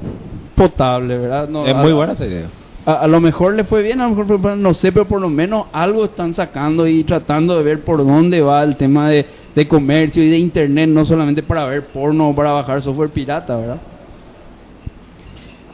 potable 0.56 1.16
verdad 1.18 1.48
No, 1.48 1.64
es 1.66 1.74
a- 1.74 1.78
muy 1.82 1.92
buena 1.92 2.14
esa 2.14 2.26
idea. 2.26 2.48
a, 2.86 2.94
a 2.94 3.06
lo 3.06 3.20
mejor 3.20 3.54
le 3.54 3.64
fue 3.64 3.82
bien 3.82 4.00
a 4.00 4.08
lo 4.08 4.14
mejor 4.16 4.40
fue- 4.40 4.56
no 4.56 4.74
sé 4.74 4.90
pero 4.92 5.06
por 5.06 5.20
lo 5.20 5.28
menos 5.28 5.66
algo 5.72 6.04
están 6.06 6.34
sacando 6.34 6.86
y 6.86 7.04
tratando 7.04 7.56
de 7.56 7.62
ver 7.62 7.84
por 7.84 7.98
dónde 7.98 8.40
va 8.40 8.62
el 8.64 8.76
tema 8.76 9.10
de, 9.10 9.26
de 9.54 9.68
comercio 9.68 10.22
y 10.22 10.30
de 10.30 10.38
internet 10.38 10.88
no 10.88 11.04
solamente 11.04 11.42
para 11.42 11.64
ver 11.66 11.88
porno 11.88 12.30
o 12.30 12.34
para 12.34 12.50
bajar 12.52 12.82
software 12.82 13.10
pirata 13.10 13.56
verdad 13.56 13.78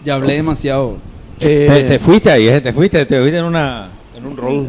ya 0.02 0.16
hablé 0.16 0.34
demasiado. 0.34 0.98
Eh, 1.40 1.66
te, 1.66 1.84
te 1.84 1.98
fuiste 1.98 2.30
ahí, 2.30 2.46
eh, 2.46 2.60
te 2.60 2.74
fuiste, 2.74 3.06
te 3.06 3.18
fuiste 3.18 3.38
en, 3.38 3.44
una, 3.44 3.88
en 4.14 4.26
un 4.26 4.36
rol. 4.36 4.68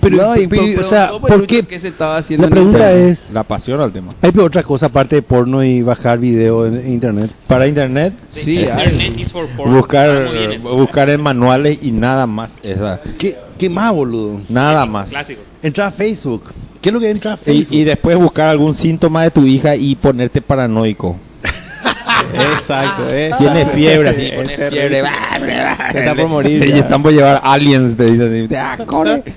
Pero, 0.00 0.16
No, 0.16 0.36
y 0.36 0.46
pero, 0.46 0.62
por- 0.62 0.70
o 0.70 0.74
pero 0.76 0.88
sea, 0.88 1.10
¿por 1.18 1.46
qué? 1.46 1.62
¿qué 1.64 1.78
se 1.80 1.88
estaba 1.88 2.16
haciendo 2.18 2.46
La 2.46 2.50
pregunta 2.50 2.78
tema? 2.78 2.90
es, 2.92 3.30
La 3.32 3.42
pasión 3.44 3.80
al 3.80 3.92
tema. 3.92 4.14
¿hay 4.22 4.32
otra 4.38 4.62
cosa 4.62 4.86
aparte 4.86 5.16
de 5.16 5.22
porno 5.22 5.62
y 5.62 5.82
bajar 5.82 6.18
video 6.18 6.66
en 6.66 6.88
internet? 6.90 7.30
Para 7.46 7.66
internet, 7.66 8.14
Sí, 8.30 8.58
eh, 8.58 8.70
hay. 8.72 8.84
Internet 8.92 9.18
is 9.20 9.32
for 9.32 9.46
porn. 9.56 9.74
buscar, 9.74 10.08
eso. 10.10 10.76
buscar 10.76 11.10
en 11.10 11.20
manuales 11.22 11.78
y 11.82 11.90
nada 11.92 12.26
más. 12.26 12.50
Esa, 12.62 13.00
¿Qué, 13.18 13.36
qué 13.58 13.68
más, 13.70 13.92
boludo? 13.94 14.40
nada 14.48 14.86
más. 14.86 15.10
Clásico. 15.10 15.42
Entrar 15.62 15.88
a 15.88 15.92
Facebook. 15.92 16.44
¿Qué 16.80 16.88
es 16.88 16.92
lo 16.94 17.00
que 17.00 17.10
entra 17.10 17.32
a 17.32 17.36
Y, 17.36 17.38
Facebook? 17.44 17.74
y 17.74 17.84
después 17.84 18.16
buscar 18.16 18.48
algún 18.48 18.74
síntoma 18.74 19.24
de 19.24 19.30
tu 19.30 19.42
hija 19.44 19.76
y 19.76 19.94
ponerte 19.96 20.40
paranoico. 20.40 21.16
Exacto, 22.34 23.08
es- 23.12 23.36
Tiene 23.38 23.66
fiebre, 23.66 24.08
así, 24.10 24.24
Es 24.26 24.34
pone 24.36 24.56
terrible. 24.56 25.02
fiebre. 25.02 26.00
Está 26.00 26.14
por 26.14 26.28
morir 26.28 26.64
Y 26.66 26.70
ya. 26.70 26.76
están 26.78 27.02
por 27.02 27.12
llevar 27.12 27.40
aliens, 27.42 27.96
te 27.96 28.04
dicen. 28.04 28.48
Ah, 28.56 28.78
corre. 28.86 29.22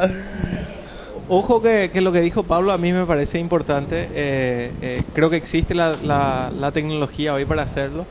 Ojo 1.28 1.62
que, 1.62 1.90
que 1.92 2.00
lo 2.00 2.12
que 2.12 2.20
dijo 2.20 2.42
Pablo 2.44 2.72
a 2.72 2.78
mí 2.78 2.92
me 2.92 3.06
parece 3.06 3.38
importante. 3.38 4.08
eh, 4.12 4.72
eh, 4.80 5.02
creo 5.14 5.30
que 5.30 5.36
existe 5.36 5.74
la, 5.74 5.96
la- 6.02 6.50
la 6.54 6.70
tecnología 6.72 7.32
hoy 7.34 7.44
para 7.46 7.62
hacerlo. 7.62 8.06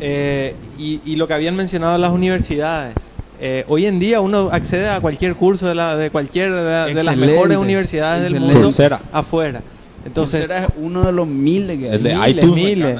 Eh, 0.00 0.56
y, 0.76 1.00
y 1.04 1.16
lo 1.16 1.26
que 1.26 1.34
habían 1.34 1.56
mencionado 1.56 1.96
las 1.98 2.12
universidades. 2.12 2.96
Eh, 3.38 3.64
hoy 3.68 3.86
en 3.86 3.98
día 3.98 4.20
uno 4.20 4.50
accede 4.52 4.88
a 4.90 5.00
cualquier 5.00 5.34
curso 5.34 5.66
de, 5.66 5.74
la, 5.74 5.96
de 5.96 6.10
cualquier 6.10 6.52
de, 6.52 6.62
la- 6.62 6.86
de 6.94 7.02
las 7.04 7.14
mejores 7.16 7.56
universidades 7.64 8.22
del 8.24 8.32
mundo 8.40 8.68
afuera. 9.12 9.62
Entonces, 10.04 10.48
es 10.50 10.68
uno 10.76 11.04
de 11.04 11.12
los 11.12 11.26
miles 11.26 11.78
que 11.78 11.90
hay. 11.90 11.96
El 11.96 12.02
de 12.02 12.14
miles, 12.14 12.36
iTunes 12.36 12.54
miles. 12.56 12.98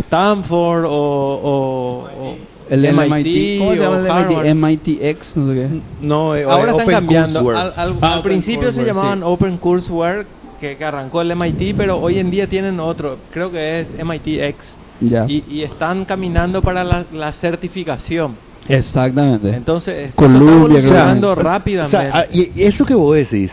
Stanford 0.00 0.84
o, 0.86 0.90
o- 0.90 2.08
o 2.18 2.36
El 2.72 2.80
MIT, 2.80 3.26
MIT, 3.26 3.58
¿cómo 3.58 3.72
se 3.74 3.78
llama 3.80 4.26
el. 4.48 4.54
MIT? 4.54 4.86
MITx, 4.88 5.36
no 5.36 5.48
sé 5.48 5.54
qué. 5.54 5.80
No, 6.00 6.34
eh, 6.34 6.44
Ahora 6.44 6.70
están 6.70 6.74
Open 6.86 6.94
cambiando. 6.94 7.50
Al, 7.50 7.72
al- 7.76 7.96
Ah, 8.00 8.14
al 8.14 8.22
principio 8.22 8.72
se 8.72 8.82
llamaban 8.84 9.18
sí. 9.18 9.24
Open 9.26 9.58
Courseware, 9.58 10.26
que, 10.58 10.78
que 10.78 10.84
arrancó 10.84 11.20
el 11.20 11.36
MIT, 11.36 11.76
pero 11.76 11.98
hoy 11.98 12.18
en 12.18 12.30
día 12.30 12.46
tienen 12.46 12.80
otro. 12.80 13.18
Creo 13.30 13.50
que 13.52 13.80
es 13.80 13.88
MITx. 14.02 14.76
Ya. 15.00 15.26
Y, 15.28 15.44
y 15.48 15.62
están 15.64 16.06
caminando 16.06 16.62
para 16.62 16.82
la, 16.82 17.04
la 17.12 17.32
certificación. 17.32 18.36
Exactamente. 18.68 19.50
Entonces, 19.50 20.14
Columbia, 20.14 20.78
está 20.78 21.12
O 21.12 21.34
sea, 21.34 21.34
rápidamente. 21.34 21.96
ah, 22.10 22.24
y 22.32 22.58
y 22.58 22.62
eso 22.64 22.86
que 22.86 22.94
vos 22.94 23.14
decís, 23.16 23.52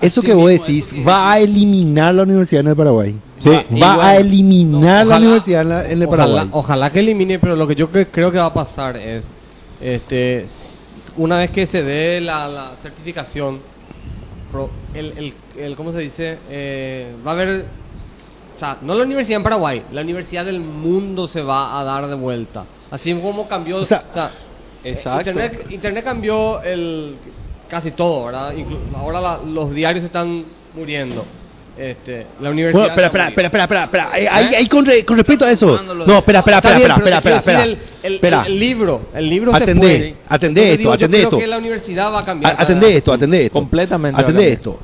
eso 0.00 0.20
Así 0.20 0.26
que 0.26 0.34
vos 0.34 0.48
decís, 0.50 0.86
va 1.06 1.32
a 1.32 1.38
eliminar 1.40 2.14
la 2.14 2.22
Universidad 2.22 2.60
en 2.60 2.68
el 2.68 2.76
Paraguay. 2.76 3.20
Sí. 3.40 3.78
Va, 3.80 4.08
a 4.08 4.16
eliminar 4.16 5.06
la 5.06 5.14
ojalá- 5.14 5.16
Universidad 5.18 5.62
en, 5.62 5.68
la- 5.68 5.84
en 5.86 6.02
el 6.02 6.08
ojalá, 6.08 6.22
Paraguay. 6.24 6.48
ojalá 6.52 6.90
que 6.90 7.00
elimine, 7.00 7.38
pero 7.38 7.54
lo 7.56 7.66
que 7.68 7.74
yo 7.74 7.90
cre- 7.90 8.08
creo 8.10 8.32
que 8.32 8.38
va 8.38 8.46
a 8.46 8.54
pasar 8.54 8.96
es, 8.96 9.28
este, 9.80 10.46
una 11.16 11.36
vez 11.38 11.50
que 11.50 11.66
se 11.66 11.82
dé 11.82 12.20
la, 12.20 12.48
la 12.48 12.72
certificación, 12.82 13.60
el, 14.94 15.12
el, 15.16 15.34
el- 15.56 15.76
¿cómo 15.76 15.92
se 15.92 15.98
dice? 16.00 16.38
Eh, 16.48 17.14
va 17.26 17.32
a 17.32 17.34
haber, 17.34 17.66
o 18.56 18.58
sea, 18.58 18.78
no 18.82 18.94
la 18.94 19.04
universidad 19.04 19.36
en 19.36 19.42
Paraguay, 19.44 19.82
la 19.92 20.00
universidad 20.00 20.44
del 20.44 20.60
mundo 20.60 21.28
se 21.28 21.40
va 21.42 21.78
a 21.78 21.84
dar 21.84 22.08
de 22.08 22.14
vuelta. 22.16 22.64
Así 22.90 23.14
como 23.14 23.46
cambió, 23.46 23.76
o 23.78 23.84
sea, 23.84 24.04
Exacto. 24.84 25.18
Internet, 25.30 25.66
Internet 25.70 26.04
cambió 26.04 26.62
el 26.62 27.16
casi 27.68 27.90
todo, 27.90 28.24
¿verdad? 28.26 28.54
Inclu- 28.54 28.78
ahora 28.96 29.20
la- 29.20 29.40
los 29.44 29.74
diarios 29.74 30.04
están 30.04 30.44
muriendo. 30.74 31.24
Este, 31.78 32.26
la 32.40 32.50
universidad. 32.50 32.80
Bueno, 32.86 32.88
espera, 32.88 33.06
espera, 33.06 33.28
espera, 33.28 33.46
espera, 33.48 33.64
espera, 33.64 33.84
espera. 33.84 34.18
Eh, 34.18 34.28
ahí- 34.28 34.54
ahí 34.56 34.66
con, 34.68 34.84
re- 34.84 35.04
con 35.04 35.16
respecto 35.16 35.44
a 35.44 35.50
eso. 35.52 35.80
No, 35.82 36.18
espera, 36.18 36.40
espera, 36.40 36.56
espera, 36.58 36.76
bien, 36.76 36.90
espera, 36.90 37.16
espera, 37.18 37.36
espera, 37.36 37.64
el- 37.64 37.78
el- 38.02 38.14
Espera. 38.14 38.44
el 38.46 38.58
libro, 38.58 39.02
el 39.14 39.28
libro 39.30 39.50
se 39.52 39.56
Atendé, 39.62 39.80
fue. 39.86 40.14
atendé 40.28 40.60
Entonces 40.60 40.70
esto, 40.72 40.78
digo, 40.78 40.90
yo 40.90 40.94
atendé 40.94 41.16
creo 41.18 41.28
esto. 41.28 41.38
que 41.38 41.46
la 41.46 41.58
universidad 41.58 42.12
va 42.12 42.18
a 42.20 42.24
cambiar. 42.24 42.52
A- 42.58 42.62
Atendé 42.62 42.96
esto, 42.96 43.12
atendé 43.12 43.44
esto. 43.46 43.52
Completamente. 43.58 44.20
Atendé 44.20 44.52
esto. 44.52 44.78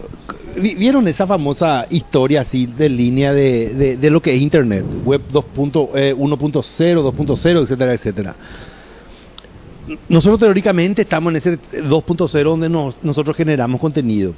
Vi- 0.56 0.74
¿Vieron 0.76 1.08
esa 1.08 1.26
famosa 1.26 1.84
historia 1.90 2.42
así 2.42 2.66
de 2.66 2.88
línea 2.88 3.32
de, 3.34 3.70
de, 3.74 3.96
de 3.96 4.10
lo 4.10 4.22
que 4.22 4.32
es 4.32 4.40
Internet? 4.40 4.84
Web 5.04 5.22
2.0, 5.32 5.90
eh, 5.96 6.14
1.0, 6.16 7.02
2.0, 7.02 7.62
etcétera, 7.62 7.92
etcétera. 7.94 8.36
Nosotros 10.08 10.38
teóricamente 10.40 11.02
estamos 11.02 11.30
en 11.32 11.36
ese 11.36 11.58
2.0 11.88 12.42
donde 12.50 12.68
nos- 12.68 12.94
nosotros 13.02 13.36
generamos 13.36 13.80
contenido. 13.80 14.32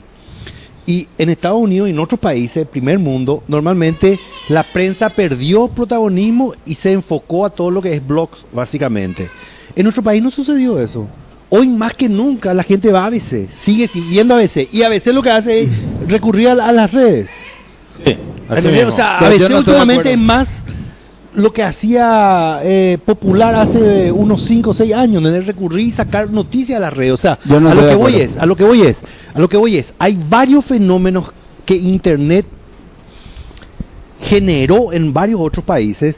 Y 0.86 1.08
en 1.18 1.30
Estados 1.30 1.58
Unidos 1.60 1.88
y 1.88 1.90
en 1.90 1.98
otros 1.98 2.20
países, 2.20 2.66
primer 2.68 2.98
mundo, 2.98 3.42
normalmente 3.48 4.20
la 4.48 4.62
prensa 4.62 5.08
perdió 5.10 5.66
protagonismo 5.68 6.52
y 6.64 6.76
se 6.76 6.92
enfocó 6.92 7.44
a 7.44 7.50
todo 7.50 7.70
lo 7.72 7.82
que 7.82 7.92
es 7.94 8.06
blogs, 8.06 8.38
básicamente. 8.52 9.28
En 9.74 9.82
nuestro 9.82 10.02
país 10.04 10.22
no 10.22 10.30
sucedió 10.30 10.80
eso. 10.80 11.08
Hoy 11.50 11.68
más 11.68 11.94
que 11.94 12.08
nunca 12.08 12.54
la 12.54 12.62
gente 12.62 12.90
va 12.92 13.02
a 13.04 13.06
ABC, 13.06 13.50
sigue 13.50 13.88
siguiendo 13.88 14.34
a 14.34 14.38
ABC. 14.38 14.68
Y 14.72 14.82
a 14.82 14.86
ABC 14.86 15.06
lo 15.12 15.22
que 15.22 15.30
hace 15.30 15.60
es 15.62 15.68
recurrir 16.08 16.48
a, 16.50 16.54
la- 16.54 16.66
a 16.66 16.72
las 16.72 16.92
redes. 16.92 17.28
¿Entendés? 18.04 18.84
O 18.86 18.92
sea, 18.96 19.16
no 19.20 19.26
estoy 19.34 19.38
de 19.48 19.58
últimamente 19.58 20.12
es 20.12 20.18
más 20.18 20.48
lo 21.36 21.52
que 21.52 21.62
hacía 21.62 22.60
eh, 22.62 22.98
popular 23.04 23.54
hace 23.54 24.10
unos 24.10 24.42
5 24.44 24.70
o 24.70 24.74
6 24.74 24.92
años, 24.94 25.22
en 25.24 25.34
el 25.34 25.46
recurrir 25.46 25.86
y 25.88 25.92
sacar 25.92 26.30
noticias 26.30 26.76
a 26.78 26.80
las 26.80 26.92
redes. 26.92 27.12
O 27.12 27.16
sea, 27.16 27.38
no 27.44 27.56
a 27.56 27.74
lo 27.74 27.88
que 27.88 27.94
voy 27.94 28.14
es, 28.16 28.36
a 28.36 28.46
lo 28.46 28.56
que 28.56 28.64
voy 28.64 28.82
es, 28.82 28.98
a 29.34 29.38
lo 29.38 29.48
que 29.48 29.56
voy 29.56 29.76
es, 29.76 29.92
hay 29.98 30.18
varios 30.28 30.64
fenómenos 30.64 31.30
que 31.64 31.76
Internet 31.76 32.46
generó 34.20 34.92
en 34.92 35.12
varios 35.12 35.40
otros 35.40 35.64
países 35.64 36.16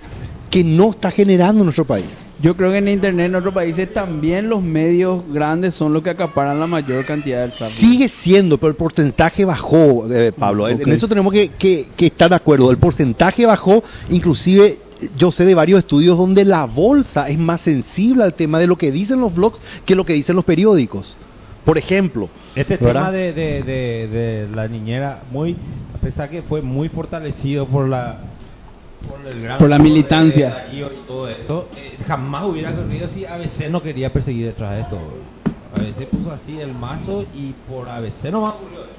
que 0.50 0.64
no 0.64 0.90
está 0.90 1.10
generando 1.10 1.60
en 1.60 1.66
nuestro 1.66 1.84
país. 1.84 2.06
Yo 2.40 2.56
creo 2.56 2.70
que 2.70 2.78
en 2.78 2.86
Internet 2.86 3.26
en 3.26 3.34
otros 3.34 3.52
países 3.52 3.92
también 3.92 4.48
los 4.48 4.62
medios 4.62 5.24
grandes 5.32 5.74
son 5.74 5.92
los 5.92 6.04
que 6.04 6.10
acaparan 6.10 6.60
la 6.60 6.68
mayor 6.68 7.04
cantidad 7.04 7.40
del 7.40 7.50
tráfico. 7.52 7.80
Sigue 7.80 8.08
siendo, 8.22 8.58
pero 8.58 8.70
el 8.70 8.76
porcentaje 8.76 9.44
bajó, 9.44 10.06
eh, 10.08 10.30
Pablo. 10.38 10.68
En- 10.68 10.76
Ok. 10.76 10.82
En 10.86 10.92
eso 10.92 11.08
tenemos 11.08 11.32
que, 11.32 11.48
que- 11.58 11.88
que 11.96 12.06
estar 12.06 12.30
de 12.30 12.36
acuerdo. 12.36 12.70
El 12.70 12.78
porcentaje 12.78 13.44
bajó, 13.44 13.82
inclusive 14.08 14.78
yo 15.16 15.32
sé 15.32 15.44
de 15.44 15.55
varios 15.55 15.78
estudios 15.80 16.16
donde 16.18 16.44
la 16.44 16.64
bolsa 16.66 17.28
es 17.28 17.38
más 17.38 17.61
sensible 17.61 18.22
al 18.24 18.34
tema 18.34 18.59
de 18.59 18.66
lo 18.66 18.76
que 18.76 18.90
dicen 18.90 19.20
los 19.20 19.34
blogs 19.34 19.61
que 19.84 19.94
lo 19.94 20.05
que 20.05 20.12
dicen 20.14 20.36
los 20.36 20.44
periódicos. 20.44 21.16
Por 21.64 21.76
ejemplo, 21.78 22.28
Este 22.55 22.76
¿verdad? 22.76 23.01
tema 23.03 23.12
de, 23.12 23.32
de, 23.32 23.62
de, 23.62 24.09
de 24.09 24.49
la 24.57 24.68
niñera, 24.68 25.22
muy 25.30 25.57
a 25.94 25.99
pesar 25.99 26.30
que 26.30 26.42
fue 26.42 26.62
muy 26.62 26.88
fortalecido 26.88 27.66
por 27.66 27.88
la 27.88 28.20
por, 29.09 29.24
el 29.32 29.42
gran 29.42 29.59
Por 29.59 29.68
la 29.68 29.78
militancia. 29.78 30.46
de 30.49 30.55
Darío 30.55 30.86
y 30.92 31.07
todo 31.07 31.28
eso, 31.28 31.68
eh, 31.76 31.96
jamás 32.07 32.44
hubiera 32.46 32.70
ocurrido 32.72 33.09
si 33.14 33.24
ABC 33.24 33.68
no 33.70 33.80
quería 33.82 34.12
perseguir 34.12 34.46
detrás 34.46 34.72
de 34.72 34.80
esto. 34.80 34.99
ABC 35.74 36.07
puso 36.09 36.32
así 36.32 36.59
el 36.59 36.72
mazo 36.74 37.24
y 37.34 37.53
por 37.70 37.88
ABC 37.88 38.24
no 38.32 38.44
ocurrió 38.44 38.80
eso. 38.84 38.90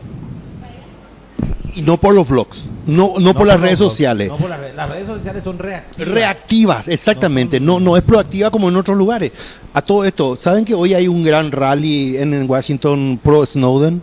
Y 1.76 1.82
no 1.82 1.98
por 1.98 2.14
los 2.14 2.28
blogs, 2.28 2.64
no, 2.86 3.14
no, 3.20 3.34
por 3.34 3.48
las 3.48 3.60
redes 3.60 3.78
sociales. 3.78 4.30
No 4.30 4.38
por 4.38 4.50
las 4.50 4.60
redes. 4.60 4.76
Las 4.76 4.90
redes 4.90 5.08
sociales 5.08 5.44
son 5.44 5.60
reactivas. 5.60 6.14
Reactivas, 6.14 6.88
exactamente, 6.88 7.60
no, 7.60 7.80
no 7.80 7.98
es 7.98 8.04
proactiva 8.04 8.50
como 8.50 8.70
en 8.70 8.76
otros 8.76 8.98
lugares. 8.98 9.32
A 9.74 9.82
todo 9.82 10.06
esto, 10.06 10.38
¿saben 10.42 10.66
que 10.66 10.74
hoy 10.74 10.94
hay 10.94 11.08
un 11.08 11.24
gran 11.24 11.52
rally 11.52 12.18
en, 12.18 12.50
Washington 12.50 13.20
pro 13.24 13.46
Snowden? 13.46 14.02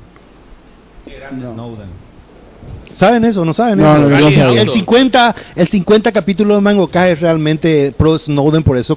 Snowden. 1.31 2.07
¿Saben 2.95 3.25
eso? 3.25 3.45
¿No 3.45 3.53
saben 3.53 3.81
eso? 3.81 3.99
no, 3.99 4.09
no 4.09 4.17
el, 4.29 4.35
sabía. 4.35 4.63
el 4.63 4.71
50, 4.71 5.37
el 5.55 5.69
50 5.69 6.13
capítulo 6.13 6.55
de 6.55 6.61
Mango 6.61 6.89
K 6.89 7.11
es 7.11 7.21
realmente 7.21 7.93
pro 7.93 8.19
Snowden, 8.19 8.63
por 8.63 8.77
eso 8.77 8.97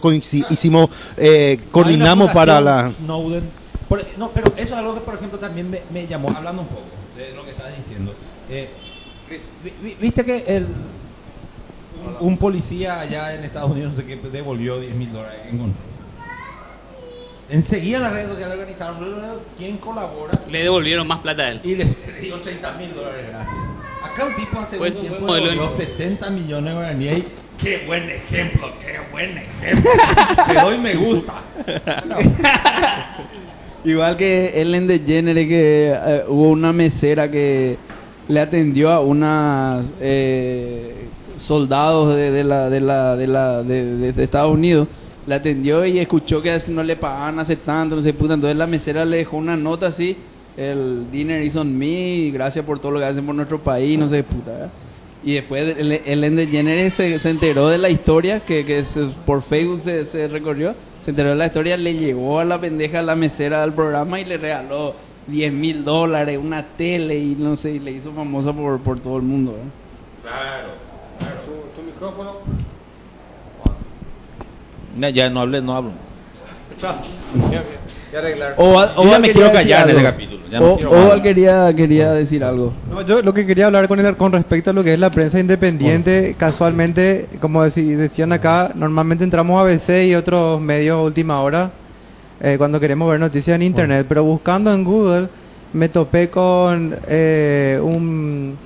hicimos, 0.50 0.90
eh, 1.18 1.60
coordinamos 1.72 2.32
para 2.32 2.62
la... 2.62 2.92
Snowden. 3.04 3.60
Por- 3.90 4.06
no, 4.18 4.30
pero 4.30 4.54
eso 4.56 4.74
es 4.74 4.74
algo 4.74 4.94
que, 4.94 5.02
por 5.02 5.16
ejemplo, 5.16 5.40
también 5.40 5.70
me, 5.70 5.82
me 5.92 6.08
llamó, 6.08 6.30
hablando 6.30 6.62
un 6.62 6.68
poco 6.68 6.84
de 7.18 7.34
lo 7.34 7.44
que 7.44 7.52
estabas 7.52 7.76
diciendo. 7.76 8.14
Eh, 8.50 8.70
vi- 9.64 9.74
vi- 9.84 9.96
Viste 10.00 10.24
que 10.24 10.44
el, 10.48 10.66
un, 12.20 12.28
un 12.28 12.38
policía 12.38 13.00
allá 13.02 13.36
en 13.36 13.44
Estados 13.44 13.72
Unidos, 13.72 13.94
no 13.94 14.02
sé 14.02 14.06
qué, 14.08 14.16
devolvió 14.30 14.80
10 14.80 14.96
mil 14.96 15.12
dólares. 15.12 15.42
que 15.44 15.50
encontró. 15.50 15.82
Enseguida 17.52 17.98
las 18.00 18.14
redes 18.14 18.30
sociales 18.30 18.60
organizaron 18.60 18.98
quién 19.58 19.78
colabora 19.78 20.40
Le 20.52 20.62
devolvieron 20.64 21.08
más 21.08 21.20
plata 21.22 21.42
a 21.44 21.50
él. 21.50 21.62
y 21.64 21.76
le 21.76 21.86
dio 22.22 22.40
30 22.42 22.74
mil 22.74 22.94
dólares 22.94 23.26
gratis. 23.28 23.54
Acá 24.04 24.26
un 24.26 24.36
tipo 24.36 24.60
hace 24.60 24.78
Pues, 24.78 24.94
un 24.96 25.02
modelo 25.26 25.34
de 25.48 25.52
devolvió 25.56 25.62
negocio. 25.64 25.86
60 25.98 26.30
millones 26.30 26.66
de 26.66 26.74
guaraníes 26.80 27.26
qué 27.60 27.84
buen 27.88 28.08
ejemplo, 28.10 28.72
qué 28.80 29.00
buen 29.12 29.38
ejemplo. 29.38 29.92
Te 30.48 30.54
doy 30.62 30.78
me 30.78 30.96
gusta. 30.96 31.34
Igual 33.84 34.16
que 34.18 34.62
Ellen 34.62 34.88
DeGeneres, 34.88 35.48
que 35.48 35.92
eh, 35.92 36.24
hubo 36.28 36.50
una 36.50 36.72
mesera 36.72 37.32
que 37.32 37.78
le 38.30 38.40
atendió 38.40 38.92
a 38.92 39.02
unas 39.02 39.86
eh, 40.00 41.10
soldados 41.38 42.16
de, 42.16 42.32
de 42.32 42.44
la 42.44 42.70
de 42.70 42.80
la 42.80 43.16
de 43.18 43.28
la 43.28 43.64
de, 43.64 44.14
Estados 44.24 44.54
Unidos. 44.54 44.88
Le 45.26 45.36
atendió 45.36 45.86
y 45.86 46.00
escuchó 46.00 46.42
que 46.42 46.58
no 46.70 46.82
le 46.84 46.96
pagaban 46.96 47.40
hace 47.40 47.58
tanto 47.58 47.96
no 47.96 48.02
sé 48.02 48.14
puta. 48.14 48.36
Entonces 48.36 48.58
la 48.58 48.68
mesera 48.68 49.04
le 49.04 49.18
dejó 49.18 49.38
una 49.38 49.58
nota 49.58 49.88
así 49.88 50.16
el 50.56 51.10
dinner 51.12 51.42
is 51.42 51.56
on 51.56 51.78
me 51.78 52.32
gracias 52.32 52.66
por 52.66 52.80
todo 52.80 52.92
lo 52.94 53.00
que 53.00 53.06
hacen 53.06 53.26
por 53.26 53.36
nuestro 53.36 53.60
país 53.60 53.98
no 53.98 54.10
sé 54.10 54.24
puta 54.24 54.70
y 55.24 55.34
después 55.34 55.78
el- 55.78 56.36
DeGeneres 56.36 56.94
se, 56.96 57.20
se 57.20 57.30
enteró 57.30 57.68
de 57.70 57.78
la 57.78 57.90
historia 57.90 58.42
que, 58.42 58.66
que 58.66 58.84
se- 58.86 59.10
por 59.26 59.44
Facebook 59.44 59.82
se, 59.86 60.06
se 60.06 60.28
recorrió 60.28 60.74
se 61.06 61.12
enteró 61.12 61.30
de 61.30 61.36
la 61.36 61.46
historia 61.48 61.78
le 61.78 61.94
llegó 61.94 62.40
a 62.40 62.46
la 62.46 62.60
pendeja 62.60 63.00
a 63.00 63.04
la 63.04 63.16
mesera 63.16 63.62
del 63.62 63.74
programa 63.74 64.20
y 64.20 64.26
le 64.26 64.38
regaló 64.38 64.96
10 65.30 65.54
mil 65.54 65.84
dólares 65.84 66.40
una 66.42 66.64
tele 66.78 67.18
y 67.18 67.36
no 67.36 67.56
sé 67.56 67.72
y 67.72 67.80
le 67.80 67.92
hizo 67.92 68.12
famosa 68.14 68.52
por, 68.54 68.80
por 68.82 69.00
todo 69.00 69.18
el 69.18 69.24
mundo 69.24 69.54
¿verdad? 69.54 69.66
Claro, 70.24 70.68
claro. 71.20 71.36
¿Tu, 71.76 71.82
micrófono? 71.82 72.32
No, 74.98 75.10
ya 75.10 75.30
no 75.30 75.42
hablé, 75.42 75.62
no 75.62 75.76
hablo. 75.76 75.92
Ya 78.12 78.18
arreglar. 78.20 78.56
Yo 78.58 79.04
ya 79.04 79.20
me 79.20 79.28
quería 79.28 79.34
quiero 79.34 79.50
decir 79.50 79.54
callar 79.54 79.90
en 79.90 79.98
algo. 79.98 80.00
este 80.00 80.12
capítulo, 80.12 80.42
ya 80.50 80.60
no 80.60 80.66
O- 80.90 80.96
hablar. 80.96 81.22
quería, 81.22 81.74
quería 81.76 82.12
decir 82.14 82.44
algo. 82.44 82.74
No, 82.90 83.02
yo 83.04 83.22
lo 83.22 83.34
que 83.36 83.46
quería 83.46 83.68
hablar 83.68 83.88
con, 83.88 84.00
el, 84.00 84.18
con 84.18 84.32
respecto 84.32 84.72
a 84.72 84.74
lo 84.74 84.84
que 84.84 84.94
es 84.96 85.00
la 85.00 85.12
prensa 85.12 85.40
independiente, 85.40 86.36
casualmente, 86.36 87.30
como 87.40 87.64
decían 87.64 88.32
acá, 88.32 88.72
normalmente 88.74 89.24
entramos 89.24 89.60
a 89.60 89.62
ABC 89.62 90.08
y 90.08 90.16
otros 90.16 90.60
medios 90.60 91.06
última 91.06 91.40
hora 91.42 91.70
eh, 92.40 92.56
cuando 92.58 92.80
queremos 92.80 93.10
ver 93.10 93.20
noticias 93.20 93.56
en 93.56 93.62
internet, 93.64 94.06
pero 94.08 94.24
buscando 94.24 94.74
en 94.74 94.84
Google 94.84 95.30
me 95.74 95.90
topé 95.90 96.30
con 96.30 96.96
eh, 97.08 97.80
un 97.82 98.58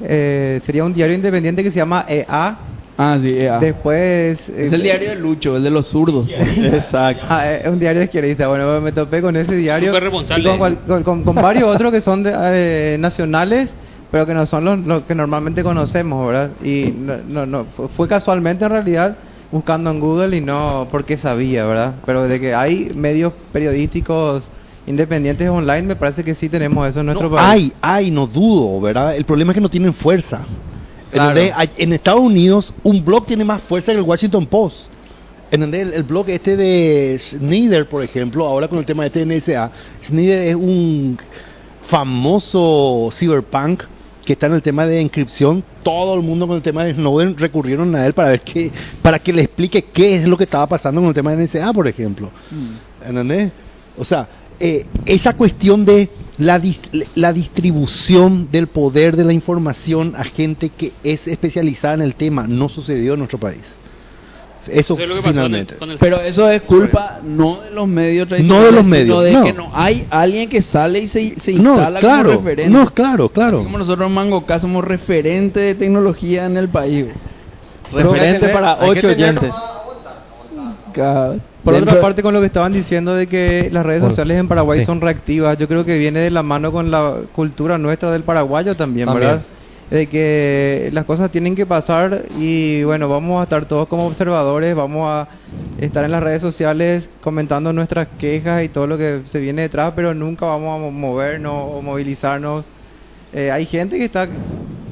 eh, 0.00 0.60
sería 0.64 0.84
un 0.84 0.92
diario 0.92 1.14
independiente 1.14 1.62
que 1.62 1.70
se 1.70 1.76
llama 1.76 2.04
EA. 2.08 2.58
Ah, 2.98 3.18
sí, 3.20 3.36
EA. 3.38 3.58
Después 3.58 4.48
Es 4.48 4.72
el 4.72 4.82
diario 4.82 5.10
de 5.10 5.16
Lucho, 5.16 5.56
el 5.56 5.62
de 5.62 5.70
los 5.70 5.86
zurdos. 5.88 6.28
Exacto. 6.28 7.26
Ah, 7.28 7.52
eh, 7.52 7.68
un 7.68 7.78
diario 7.78 8.02
izquierdista. 8.02 8.48
Bueno, 8.48 8.80
me 8.80 8.92
topé 8.92 9.20
con 9.20 9.36
ese 9.36 9.54
diario. 9.56 9.90
Y 9.90 10.42
Con, 10.50 10.58
cual- 10.58 10.78
con- 10.86 11.02
con- 11.02 11.24
con 11.24 11.34
varios 11.34 11.64
otros 11.74 11.92
que 11.92 12.00
son 12.00 12.22
de, 12.22 12.32
eh, 12.34 12.96
nacionales, 12.98 13.74
pero 14.10 14.24
que 14.24 14.32
no 14.34 14.46
son 14.46 14.64
los, 14.64 14.78
los 14.80 15.02
que 15.02 15.14
normalmente 15.14 15.62
conocemos, 15.62 16.26
¿verdad? 16.26 16.50
Y 16.62 16.90
no, 16.96 17.18
no, 17.26 17.44
no, 17.46 17.64
fu- 17.66 17.88
fue 17.88 18.08
casualmente 18.08 18.64
en 18.64 18.70
realidad 18.70 19.18
buscando 19.56 19.90
en 19.90 20.00
Google 20.00 20.36
y 20.36 20.40
no 20.40 20.86
porque 20.90 21.16
sabía, 21.16 21.64
¿verdad? 21.66 21.94
Pero 22.06 22.24
de 22.28 22.40
que 22.40 22.54
hay 22.54 22.92
medios 22.94 23.32
periodísticos 23.52 24.48
independientes 24.86 25.48
online, 25.48 25.82
me 25.82 25.96
parece 25.96 26.22
que 26.22 26.34
sí 26.34 26.48
tenemos 26.48 26.88
eso 26.88 27.00
en 27.00 27.06
nuestro 27.06 27.28
No, 27.28 27.36
país. 27.36 27.72
hay, 27.80 28.04
hay, 28.04 28.10
no 28.10 28.26
dudo, 28.26 28.80
¿verdad? 28.80 29.16
El 29.16 29.24
problema 29.24 29.52
es 29.52 29.54
que 29.54 29.60
no 29.60 29.68
tienen 29.68 29.94
fuerza. 29.94 30.40
Claro. 31.10 31.40
En 31.76 31.92
Estados 31.92 32.20
Unidos, 32.20 32.72
un 32.82 33.04
blog 33.04 33.26
tiene 33.26 33.44
más 33.44 33.62
fuerza 33.62 33.92
que 33.92 33.98
el 33.98 34.04
Washington 34.04 34.46
Post. 34.46 34.88
El, 35.50 35.62
el 35.74 36.02
blog 36.02 36.28
este 36.28 36.56
de 36.56 37.16
Snyder, 37.18 37.88
por 37.88 38.02
ejemplo, 38.02 38.44
ahora 38.44 38.68
con 38.68 38.78
el 38.78 38.84
tema 38.84 39.08
de 39.08 39.26
NSA, 39.26 39.70
Snyder 40.04 40.48
es 40.48 40.54
un 40.56 41.18
famoso 41.86 43.10
cyberpunk 43.12 43.82
que 44.26 44.34
está 44.34 44.46
en 44.48 44.52
el 44.52 44.60
tema 44.62 44.84
de 44.86 45.00
encripción. 45.00 45.64
Todo 45.82 46.14
el 46.14 46.20
mundo 46.20 46.46
con 46.46 46.56
el 46.56 46.62
tema 46.62 46.84
de 46.84 46.92
Snowden 46.92 47.38
recurrieron 47.38 47.94
a 47.96 48.04
él 48.04 48.12
para 48.12 48.28
ver 48.30 48.40
qué, 48.42 48.70
para 49.00 49.18
que 49.18 49.32
le 49.32 49.40
explique 49.42 49.82
qué 49.84 50.16
es 50.16 50.26
lo 50.26 50.36
que 50.36 50.44
estaba 50.44 50.66
pasando 50.66 51.00
con 51.00 51.08
el 51.08 51.14
tema 51.14 51.34
de 51.34 51.44
NSA, 51.46 51.72
por 51.72 51.88
ejemplo. 51.88 52.30
¿Entendés? 53.06 53.52
O 53.96 54.04
sea, 54.04 54.28
eh, 54.60 54.84
esa 55.06 55.34
cuestión 55.34 55.84
de 55.86 56.10
la, 56.38 56.60
dis- 56.60 57.06
la 57.14 57.32
distribución 57.32 58.48
del 58.50 58.66
poder 58.66 59.16
de 59.16 59.24
la 59.24 59.32
información 59.32 60.14
a 60.16 60.24
gente 60.24 60.70
que 60.70 60.92
es 61.04 61.26
especializada 61.26 61.94
en 61.94 62.02
el 62.02 62.14
tema 62.14 62.46
no 62.46 62.68
sucedió 62.68 63.14
en 63.14 63.20
nuestro 63.20 63.38
país. 63.38 63.62
Eso, 64.68 64.94
Eso 64.94 65.02
es 65.02 65.08
lo 65.08 65.14
que 65.14 65.20
pasó 65.22 65.22
con 65.22 65.26
el- 65.26 65.32
finalmente. 65.46 65.74
con 65.76 65.90
el- 65.90 65.98
Pero 65.98 66.20
eso 66.20 66.50
es 66.50 66.62
culpa 66.62 67.20
no 67.24 67.60
de 67.62 67.70
los 67.70 67.86
medios 67.88 68.28
No 68.28 68.36
de 68.36 68.42
tradicionales, 68.42 68.72
los 68.72 68.80
sino 68.84 68.90
medios, 68.90 69.24
de 69.24 69.32
no. 69.32 69.44
que 69.44 69.52
no 69.52 69.70
hay 69.74 70.06
alguien 70.10 70.48
que 70.48 70.62
sale 70.62 70.98
y 71.00 71.08
se, 71.08 71.40
se 71.40 71.52
No, 71.54 71.70
instala 71.74 72.00
claro, 72.00 72.34
como 72.34 72.40
referente. 72.48 72.70
no, 72.78 72.86
claro, 72.90 73.28
claro. 73.28 73.56
Así 73.58 73.64
como 73.66 73.78
nosotros 73.78 74.06
en 74.08 74.14
Mangoca 74.14 74.58
somos 74.58 74.84
referente 74.84 75.60
de 75.60 75.74
tecnología 75.74 76.46
en 76.46 76.56
el 76.56 76.68
país. 76.68 77.06
Pero 77.92 78.12
Referente 78.12 78.40
tener- 78.40 78.54
para 78.54 78.78
ocho 78.80 79.08
oyentes. 79.08 79.52
Por 81.62 81.74
dentro- 81.74 81.90
otra 81.92 82.00
parte, 82.00 82.22
con 82.22 82.32
lo 82.32 82.40
que 82.40 82.46
estaban 82.46 82.72
diciendo 82.72 83.14
de 83.14 83.26
que 83.26 83.68
las 83.72 83.84
redes 83.84 84.02
sociales 84.02 84.38
en 84.38 84.48
Paraguay 84.48 84.80
sí. 84.80 84.84
son 84.86 85.00
reactivas, 85.00 85.58
yo 85.58 85.66
creo 85.68 85.84
que 85.84 85.98
viene 85.98 86.20
de 86.20 86.30
la 86.30 86.42
mano 86.42 86.70
con 86.72 86.90
la 86.90 87.14
cultura 87.32 87.76
nuestra 87.76 88.10
del 88.12 88.22
paraguayo 88.22 88.76
también, 88.76 89.06
También. 89.06 89.28
¿verdad? 89.30 89.44
De 89.88 90.08
que 90.08 90.90
las 90.92 91.04
cosas 91.04 91.30
tienen 91.30 91.54
que 91.54 91.64
pasar 91.66 92.26
y 92.28 92.82
bueno, 92.82 93.08
vamos 93.08 93.40
a 93.40 93.44
estar 93.44 93.66
todos 93.68 93.86
como 93.88 94.06
observadores, 94.06 94.74
vamos 94.74 95.06
a 95.08 95.28
estar 95.76 96.04
en 96.04 96.10
las 96.10 96.22
redes 96.24 96.42
sociales 96.42 97.10
comentando 97.20 97.72
nuestras 97.72 98.08
quejas 98.18 98.64
y 98.64 98.68
todo 98.68 98.88
lo 98.88 98.98
que 98.98 99.22
se 99.26 99.38
viene 99.38 99.62
detrás, 99.62 99.92
pero 99.94 100.12
nunca 100.12 100.46
vamos 100.46 100.76
a 100.76 100.80
mo- 100.80 100.90
movernos 100.90 101.52
o 101.68 101.82
movilizarnos. 101.82 102.66
Eh, 103.32 103.50
hay 103.52 103.66
gente 103.66 103.98
que 103.98 104.06
está, 104.06 104.28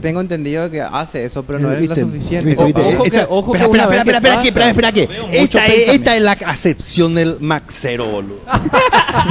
tengo 0.05 0.21
entendido 0.21 0.71
que 0.71 0.83
hace 0.83 1.25
eso, 1.25 1.43
pero 1.45 1.59
no 1.59 1.73
es 1.73 1.89
lo 1.89 1.97
suficiente. 1.97 2.51
¿Viste? 2.55 2.65
¿Viste? 2.65 2.81
Ojo 2.95 3.03
que- 3.03 3.09
Esa- 3.09 3.27
ojo 3.31 3.53
que 3.53 3.59
espera, 3.59 3.85
espera, 3.85 4.03
espera, 4.03 4.19
que 4.19 4.19
espera, 4.19 4.39
aquí, 4.39 4.49
espera, 4.49 4.69
espera, 4.71 4.89
aquí. 4.89 5.09
Esta 5.33 5.67
es, 5.67 5.89
esta 5.95 6.17
es 6.17 6.23
la 6.23 6.33
acepción 6.33 7.15
del 7.15 7.39
maxero, 7.41 8.07
boludo. 8.07 8.41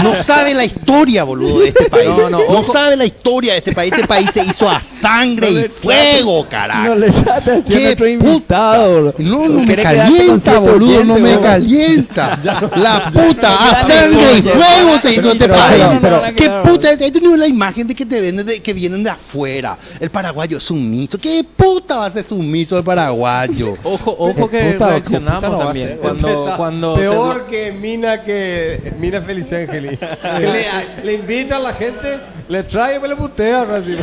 No 0.01 0.23
sabe 0.23 0.53
la 0.55 0.65
historia, 0.65 1.23
boludo, 1.23 1.59
de 1.59 1.67
este 1.69 1.89
país. 1.89 2.07
No, 2.09 2.29
no, 2.29 2.39
ojo. 2.39 2.73
sabe 2.73 2.95
la 2.95 3.05
historia 3.05 3.53
de 3.53 3.59
este 3.59 3.73
país. 3.73 3.93
Este 3.93 4.07
país 4.07 4.29
se 4.33 4.43
hizo 4.43 4.67
a 4.69 4.81
sangre 5.01 5.51
No 5.51 5.57
y 5.59 5.61
le 5.61 5.69
fuego, 5.69 6.47
carajo. 6.49 6.83
No 6.89 6.95
le 6.95 7.07
a 7.07 7.63
¡Qué 7.67 7.95
puta! 7.95 8.09
invitado. 8.09 9.13
No, 9.19 9.47
no 9.47 9.59
me 9.61 9.75
calienta, 9.75 10.57
boludo, 10.59 11.03
no 11.03 11.19
me 11.19 11.39
calienta. 11.39 12.39
No- 12.43 12.69
La 12.81 13.11
puta, 13.11 13.55
a 13.69 13.87
sangre 13.87 14.37
y 14.37 14.41
no, 14.41 14.51
fuego 14.51 14.99
se 15.01 15.13
hizo 15.13 15.21
no, 15.21 15.31
este 15.33 15.47
pero- 15.47 15.53
país. 15.55 16.33
¿Qué 16.35 16.49
puta? 16.63 16.91
He 16.93 17.11
tenido 17.11 17.35
la 17.37 17.47
imagen 17.47 17.87
de 17.87 17.95
que 17.95 18.05
te 18.05 18.19
venden 18.21 18.45
de, 18.45 18.61
que 18.61 18.73
vienen 18.73 19.03
de 19.03 19.09
afuera. 19.09 19.77
El 19.99 20.09
paraguayo 20.09 20.57
es 20.57 20.62
sumiso. 20.63 21.17
¿Qué 21.17 21.45
puta 21.55 21.97
va 21.97 22.05
a 22.05 22.11
ser 22.11 22.23
sumiso 22.23 22.77
el 22.77 22.83
paraguayo? 22.83 23.73
Ojo, 23.83 24.15
ojo 24.17 24.49
que 24.49 24.73
Puta, 24.73 24.87
reaccionamos 24.87 25.59
también 25.59 25.87
ser. 25.87 25.99
cuando 26.57 26.95
peor 26.95 27.45
que 27.47 27.71
Mina 27.71 28.23
que 28.23 28.93
Mina 28.99 29.21
Feliciangeli. 29.21 29.97
le, 30.39 30.65
le 31.03 31.13
invita 31.13 31.57
a 31.57 31.59
la 31.59 31.73
gente, 31.73 32.19
le 32.49 32.63
trae 32.63 32.97
y 32.97 32.99
me 32.99 33.07
le 33.07 33.15
putea. 33.15 33.61
Así. 33.61 33.95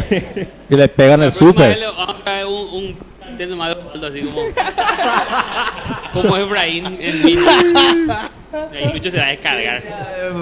Y 0.68 0.74
le 0.74 0.88
pegan 0.88 1.22
el 1.22 1.32
súper. 1.32 1.68
vez 1.68 1.80
le 1.80 1.86
vamos 1.86 2.08
a 2.08 2.24
traer 2.24 2.46
un, 2.46 2.54
un 2.54 2.96
de 3.38 3.44
Osvaldo, 3.52 4.06
así 4.06 4.20
como 4.22 4.40
como 6.12 6.36
Efraín 6.36 6.98
en 7.00 7.24
Mina. 7.24 8.30
Ahí 8.52 8.92
Lucho 8.92 9.10
se 9.12 9.16
va 9.18 9.26
a 9.26 9.30
descargar. 9.30 9.80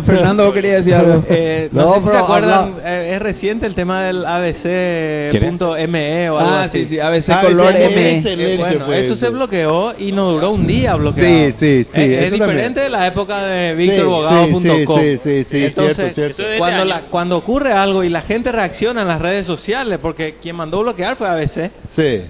Fernando, 0.07 0.45
vos 0.47 0.55
querías 0.55 0.77
decir 0.85 0.95
algo. 0.95 1.23
Eh, 1.29 1.69
no, 1.73 1.83
No, 1.83 1.95
sé 1.95 2.01
si 2.01 2.09
se 2.09 2.17
acuerdan, 2.17 2.77
eh, 2.83 3.11
es 3.15 3.21
reciente 3.23 3.67
el 3.67 3.75
tema 3.75 4.05
del 4.05 4.25
ABC.me 4.25 6.31
o 6.31 6.39
algo 6.39 6.51
Ah, 6.53 6.63
así. 6.65 6.85
sí, 6.85 6.91
sí, 6.91 7.01
ABC 7.01 7.29
Ah, 7.29 7.43
color 7.45 7.77
M. 7.77 8.11
excelente 8.11 8.55
Eh, 8.55 8.57
bueno, 8.57 8.87
fue 8.87 9.01
eso 9.01 9.15
se 9.15 9.29
bloqueó 9.29 9.95
y 9.99 10.13
no 10.13 10.31
duró 10.31 10.53
un 10.53 10.67
día 10.67 10.95
bloqueado. 10.95 11.29
Sí, 11.29 11.53
sí, 11.59 11.85
sí, 11.93 12.01
Es, 12.01 12.23
es 12.25 12.33
diferente 12.33 12.39
también. 12.39 12.75
de 12.75 12.89
la 12.89 13.07
época 13.09 13.43
de 13.45 13.75
victorbogado.com. 13.75 15.01
sí, 15.01 15.19
sí, 15.23 15.25
sí, 15.43 15.45
sí, 15.51 15.65
Entonces, 15.67 16.15
cierto, 16.15 16.37
cierto. 16.37 16.59
Cuando, 16.59 16.85
la- 16.87 17.03
cuando 17.11 17.37
ocurre 17.37 17.73
algo 17.73 18.03
y 18.05 18.09
la 18.09 18.23
gente 18.23 18.51
reacciona 18.53 19.03
en 19.03 19.09
las 19.09 19.21
redes 19.21 19.47
sociales, 19.47 19.99
porque 20.01 20.37
quien 20.41 20.57
mandó 20.57 20.81
bloquear 20.81 21.17
fue 21.17 21.29
ABC. 21.29 21.71
Sí. 21.95 22.23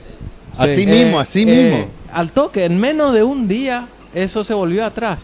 Así 0.58 0.82
Eh, 0.82 0.86
mismo, 0.86 1.20
así 1.20 1.42
eh, 1.42 1.46
mismo. 1.46 1.90
Al 2.12 2.32
toque, 2.32 2.64
en 2.64 2.78
menos 2.78 3.12
de 3.14 3.22
un 3.22 3.48
día, 3.48 3.88
eso 4.14 4.42
se 4.44 4.54
volvió 4.54 4.84
atrás. 4.84 5.20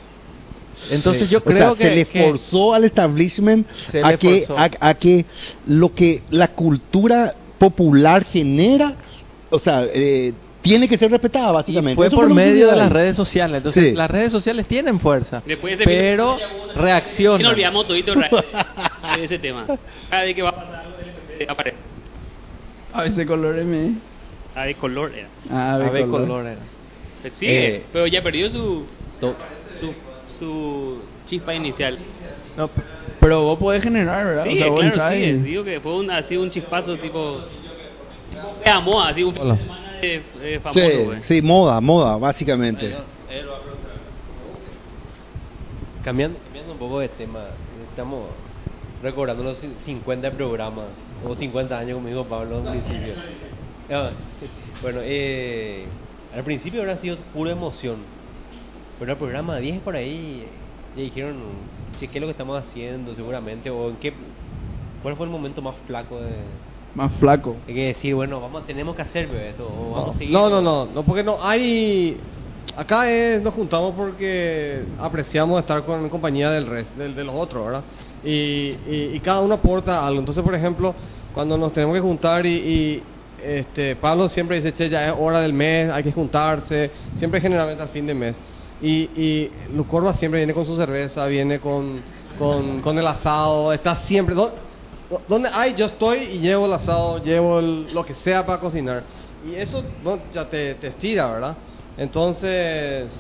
Entonces 0.90 1.28
Sí. 1.28 1.32
yo 1.32 1.38
O 1.44 1.50
sea, 1.50 1.52
creo 1.52 1.74
que... 1.76 1.84
se 1.86 1.94
le 1.96 2.04
que- 2.04 2.22
forzó 2.22 2.74
al 2.74 2.84
establishment 2.84 3.66
a 4.02 4.16
que, 4.16 4.46
a, 4.56 4.70
a 4.80 4.94
que 4.94 5.24
lo 5.66 5.94
que 5.94 6.22
la 6.30 6.48
cultura 6.48 7.34
popular 7.58 8.24
genera, 8.24 8.94
o 9.50 9.58
sea, 9.58 9.84
eh, 9.92 10.32
tiene 10.62 10.88
que 10.88 10.96
ser 10.98 11.10
respetada 11.10 11.52
básicamente. 11.52 11.94
fue 11.96 12.06
Eso 12.08 12.16
por 12.16 12.28
medio 12.32 12.68
de 12.68 12.76
las 12.76 12.90
redes 12.90 13.16
sociales. 13.16 13.58
Entonces, 13.58 13.90
Sí. 13.90 13.92
las 13.92 14.10
redes 14.10 14.32
sociales 14.32 14.66
tienen 14.66 14.98
fuerza. 14.98 15.42
Después 15.46 15.78
de 15.78 15.84
ese 15.84 15.92
pero 15.92 16.36
video, 16.36 16.48
Y 16.74 16.78
reaccionan. 16.78 17.42
nos 17.42 17.52
olvidamos 17.52 17.86
todito 17.86 18.14
de 19.16 19.24
ese 19.24 19.38
tema. 19.38 19.66
Cada 20.10 20.22
vez 20.24 20.34
que 20.34 20.42
va 20.42 20.48
a 20.50 20.54
pasar 20.56 20.74
algo 20.86 21.50
aparece. 21.52 21.76
ABC 22.92 23.26
color 23.26 23.58
M. 23.58 23.94
Ah, 24.54 24.64
de 24.66 24.74
color 24.74 25.12
era. 25.14 25.28
Ah, 25.50 25.74
AB 25.74 25.92
color. 26.08 26.10
color 26.28 26.46
era. 26.46 26.60
Pues 27.22 27.32
Sigue, 27.34 27.76
Eh, 27.76 27.82
pero 27.92 28.06
ya 28.06 28.22
perdió 28.22 28.48
su, 28.50 28.84
su, 29.80 29.92
su 30.38 30.98
chispa 31.26 31.54
inicial. 31.54 31.98
No, 32.56 32.70
Pero 33.20 33.42
vos 33.42 33.58
podés 33.58 33.82
generar, 33.82 34.24
¿verdad? 34.26 34.44
Sí, 34.44 34.62
O 34.62 34.76
sea, 34.76 34.92
claro, 34.92 35.14
sí. 35.16 35.22
y- 35.22 35.32
Digo 35.38 35.64
que 35.64 35.80
fue 35.80 35.96
un, 35.96 36.10
así 36.10 36.36
un 36.36 36.50
chispazo 36.50 36.96
tipo. 36.98 37.40
De 38.64 38.70
amor, 38.70 39.06
así 39.08 39.22
un 39.22 39.34
fin 39.34 39.48
de 39.48 39.56
semana 39.58 39.92
de, 40.00 40.22
de 40.40 40.60
famoso, 40.60 40.80
Sí, 40.90 40.96
güey. 41.04 41.22
sí, 41.22 41.42
moda, 41.42 41.80
moda, 41.80 42.16
básicamente. 42.16 42.94
Cambiando, 46.04 46.38
cambiando 46.44 46.72
un 46.72 46.78
poco 46.78 47.00
de 47.00 47.08
tema, 47.08 47.44
estamos 47.90 48.28
recordando 49.02 49.42
los 49.42 49.62
cin- 49.62 49.74
50 49.84 50.30
programas, 50.32 50.86
o 51.26 51.34
50 51.34 51.78
años, 51.78 51.94
como 51.94 52.08
dijo 52.08 52.24
Pablo 52.24 52.58
al 52.58 52.70
principio. 52.70 53.14
Ah, 53.90 54.10
bueno, 54.82 55.00
eh, 55.02 55.84
al 56.34 56.42
principio 56.42 56.80
habrá 56.80 56.96
sido 56.96 57.16
pura 57.32 57.52
emoción, 57.52 57.96
pero 58.98 59.12
el 59.12 59.18
programa 59.18 59.56
10 59.58 59.80
por 59.80 59.96
ahí 59.96 60.46
ya 60.96 61.02
dijeron, 61.02 61.36
che, 61.98 62.08
¿qué 62.08 62.18
es 62.18 62.20
lo 62.20 62.26
que 62.26 62.32
estamos 62.32 62.60
haciendo 62.62 63.14
seguramente? 63.14 63.70
¿O 63.70 63.90
en 63.90 63.96
qué, 63.96 64.12
cuál 65.02 65.16
fue 65.16 65.26
el 65.26 65.32
momento 65.32 65.60
más 65.62 65.74
flaco 65.86 66.20
de, 66.20 66.32
Más 66.94 67.12
flaco. 67.18 67.56
de 67.66 67.74
que 67.74 67.86
decir, 67.88 68.14
bueno, 68.14 68.40
vamos, 68.40 68.66
tenemos 68.66 68.96
que 68.96 69.02
hacer 69.02 69.28
bebé, 69.28 69.50
esto, 69.50 69.66
o 69.66 69.92
vamos 69.92 70.14
a 70.14 70.18
seguir? 70.18 70.32
No, 70.32 70.48
no, 70.48 70.62
no, 70.62 70.86
no, 70.86 71.02
porque 71.02 71.22
no 71.22 71.38
hay. 71.42 72.16
Acá 72.76 73.08
es, 73.08 73.40
nos 73.42 73.54
juntamos 73.54 73.94
porque 73.94 74.82
apreciamos 74.98 75.60
estar 75.60 75.84
con 75.84 76.02
en 76.02 76.08
compañía 76.08 76.50
del 76.50 76.66
resto, 76.66 76.98
del, 76.98 77.14
de 77.14 77.22
los 77.22 77.34
otros, 77.34 77.66
¿verdad? 77.66 77.82
Y, 78.24 78.76
y, 78.88 79.10
y 79.14 79.20
cada 79.20 79.42
uno 79.42 79.54
aporta 79.54 80.04
algo. 80.04 80.18
Entonces, 80.18 80.42
por 80.42 80.54
ejemplo, 80.54 80.94
cuando 81.34 81.58
nos 81.58 81.72
tenemos 81.72 81.94
que 81.94 82.00
juntar 82.00 82.46
y, 82.46 82.54
y, 82.54 83.02
este 83.44 83.96
Pablo 83.96 84.28
siempre 84.28 84.56
dice, 84.56 84.72
che, 84.74 84.88
ya 84.88 85.08
es 85.08 85.14
hora 85.18 85.40
del 85.40 85.52
mes, 85.52 85.90
hay 85.90 86.02
que 86.02 86.12
juntarse, 86.12 86.90
siempre 87.16 87.40
generalmente 87.40 87.82
al 87.82 87.88
fin 87.90 88.06
de 88.06 88.14
mes. 88.14 88.36
Y, 88.80 89.10
y 89.14 89.52
Lucorba 89.70 90.14
siempre 90.14 90.40
viene 90.40 90.52
con 90.54 90.66
su 90.66 90.76
cerveza, 90.76 91.26
viene 91.26 91.60
con, 91.60 92.04
con, 92.38 92.80
con 92.80 92.98
el 92.98 93.06
asado, 93.06 93.72
está 93.72 93.96
siempre... 94.06 94.34
¿dó- 94.34 94.54
dó- 95.08 95.24
Donde 95.28 95.48
hay, 95.52 95.74
yo 95.74 95.86
estoy 95.86 96.18
y 96.18 96.38
llevo 96.40 96.66
el 96.66 96.72
asado, 96.72 97.22
llevo 97.22 97.60
el- 97.60 97.92
lo 97.94 98.04
que 98.04 98.14
sea 98.14 98.44
para 98.44 98.58
cocinar. 98.60 99.04
Y 99.42 99.54
eso 99.54 99.84
bueno, 100.02 100.24
ya 100.32 100.48
te, 100.48 100.74
te 100.76 100.88
estira, 100.88 101.30
¿verdad? 101.30 101.58
Entonces, 101.96 103.10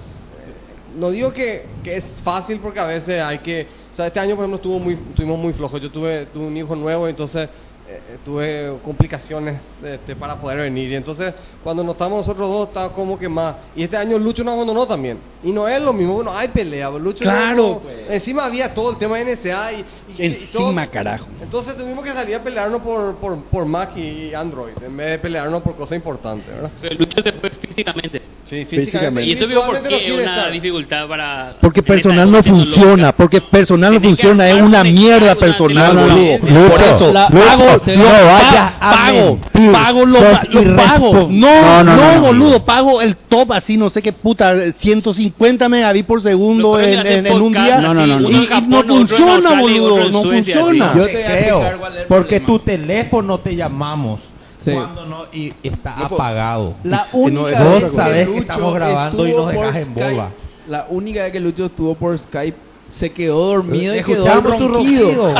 no 0.94 1.10
digo 1.10 1.32
que, 1.32 1.80
que 1.82 1.96
es 1.98 2.04
fácil 2.22 2.60
porque 2.60 2.80
a 2.80 2.84
veces 2.86 3.22
hay 3.22 3.38
que... 3.38 3.68
O 3.92 3.94
sea, 3.94 4.06
este 4.08 4.20
año, 4.20 4.34
por 4.36 4.42
ejemplo, 4.44 4.56
estuvo 4.56 4.78
muy, 4.78 4.94
estuvimos 4.94 5.38
muy 5.38 5.52
flojos. 5.52 5.80
Yo 5.80 5.90
tuve, 5.90 6.26
tuve 6.26 6.46
un 6.46 6.56
hijo 6.56 6.74
nuevo, 6.76 7.06
entonces 7.08 7.48
eh, 7.88 8.00
tuve 8.24 8.72
complicaciones 8.82 9.60
este, 9.82 10.16
para 10.16 10.36
poder 10.40 10.58
venir. 10.58 10.90
Y 10.90 10.94
entonces, 10.94 11.34
cuando 11.62 11.82
nos 11.84 11.94
estamos 11.94 12.18
nosotros 12.18 12.48
dos, 12.48 12.68
estaba 12.68 12.92
como 12.92 13.18
que 13.18 13.28
más. 13.28 13.54
Y 13.76 13.82
este 13.82 13.96
año 13.96 14.18
Lucho 14.18 14.42
nos 14.42 14.54
abandonó 14.54 14.86
también. 14.86 15.18
Y 15.42 15.52
no 15.52 15.68
es 15.68 15.80
lo 15.82 15.92
mismo, 15.92 16.14
bueno, 16.14 16.32
hay 16.32 16.48
pelea. 16.48 16.88
Lucho 16.90 17.22
Claro, 17.24 17.54
no- 17.56 17.78
pues. 17.80 18.06
Encima 18.08 18.46
había 18.46 18.72
todo 18.72 18.90
el 18.90 18.96
tema 18.96 19.18
de 19.18 19.36
NSA 19.36 19.72
y, 19.72 19.76
y, 19.76 20.22
y. 20.22 20.48
Encima, 20.52 20.86
carajo. 20.86 21.26
Entonces 21.42 21.76
tuvimos 21.76 22.02
que 22.04 22.12
salir 22.12 22.34
a 22.36 22.42
pelearnos 22.42 22.80
por, 22.80 23.16
por, 23.16 23.36
por 23.44 23.66
Mac 23.66 23.94
y 23.96 24.32
Android, 24.34 24.72
en 24.82 24.96
vez 24.96 25.10
de 25.10 25.18
pelearnos 25.18 25.62
por 25.62 25.74
cosas 25.76 25.96
importantes, 25.96 26.46
¿verdad? 26.54 26.70
Pero 26.80 26.94
Lucho 26.96 27.20
se 27.22 27.32
fue 27.32 27.50
físicamente. 27.50 28.22
Sí, 28.46 28.64
Físicamente. 28.66 29.22
Y 29.24 29.32
eso 29.32 29.46
vio 29.46 29.64
por 29.64 29.82
no 29.82 29.88
qué 29.88 30.12
una 30.12 30.22
estar. 30.22 30.52
dificultad 30.52 31.08
para... 31.08 31.56
Porque 31.60 31.82
personal 31.82 32.30
no 32.30 32.42
funciona, 32.42 33.12
porque 33.16 33.40
personal 33.40 33.94
no 33.94 34.00
funciona, 34.00 34.48
es 34.48 34.60
una 34.62 34.84
mierda 34.84 35.34
personal, 35.34 35.96
boludo. 35.96 36.68
Por 36.70 36.80
eso, 36.82 37.12
La- 37.12 37.28
pago, 37.28 37.73
Lucho, 37.74 37.92
lo, 37.92 37.98
no 37.98 38.04
vayas 38.26 38.72
pa- 38.72 38.76
a 38.80 38.90
pago, 39.06 39.38
mentir. 39.52 39.72
pago, 39.72 40.06
lo, 40.06 40.20
lo 40.62 40.76
pago. 40.76 41.12
No, 41.30 41.62
No, 41.62 41.84
no, 41.84 41.84
no, 41.84 41.96
no, 41.96 42.14
no. 42.14 42.20
boludo, 42.22 42.64
pago 42.64 43.00
el 43.02 43.16
top 43.16 43.52
así, 43.52 43.76
no 43.76 43.90
sé 43.90 44.02
qué 44.02 44.12
puta, 44.12 44.54
150 44.78 45.68
megabits 45.68 46.06
por 46.06 46.22
segundo 46.22 46.78
en, 46.80 47.06
en, 47.06 47.26
en 47.26 47.40
un 47.42 47.52
día. 47.52 47.80
No, 47.80 47.92
no, 47.94 48.06
no, 48.06 48.20
no. 48.20 48.30
Y, 48.30 48.46
Japón, 48.46 48.70
no 48.70 48.82
funciona, 48.82 49.32
Australia 49.34 49.60
boludo, 49.60 50.10
no 50.10 50.22
Suecia, 50.22 50.56
funciona. 50.58 50.94
Yo 50.96 51.06
Te 51.06 51.12
te 51.12 51.24
creo, 51.24 51.62
porque 52.08 52.40
tu 52.40 52.58
teléfono 52.60 53.38
te 53.40 53.54
llamamos 53.56 54.20
Sí. 54.64 54.70
cuando 54.72 55.04
no 55.04 55.24
y 55.30 55.52
está 55.62 55.94
No, 55.96 56.08
po- 56.08 56.14
apagado. 56.14 56.74
La 56.84 57.04
no, 57.12 57.18
única 57.18 57.50
eso 57.76 57.96
vez 57.96 58.14
que 58.14 58.24
Lucho 58.24 58.40
estamos 58.40 58.74
grabando 58.74 59.26
y 59.28 59.32
nos 59.32 59.52
dejas 59.52 59.76
en 59.76 59.94
bola. 59.94 60.28
La 60.66 60.86
única 60.88 61.22
vez 61.24 61.32
que 61.32 61.40
Lucho 61.40 61.66
estuvo 61.66 61.94
por 61.96 62.18
Skype 62.18 62.56
se 62.98 63.12
quedó 63.12 63.46
dormido 63.46 63.94
y 63.96 64.02
quedó 64.04 64.26
ronquido. 64.40 64.68
ronquido. 64.68 65.34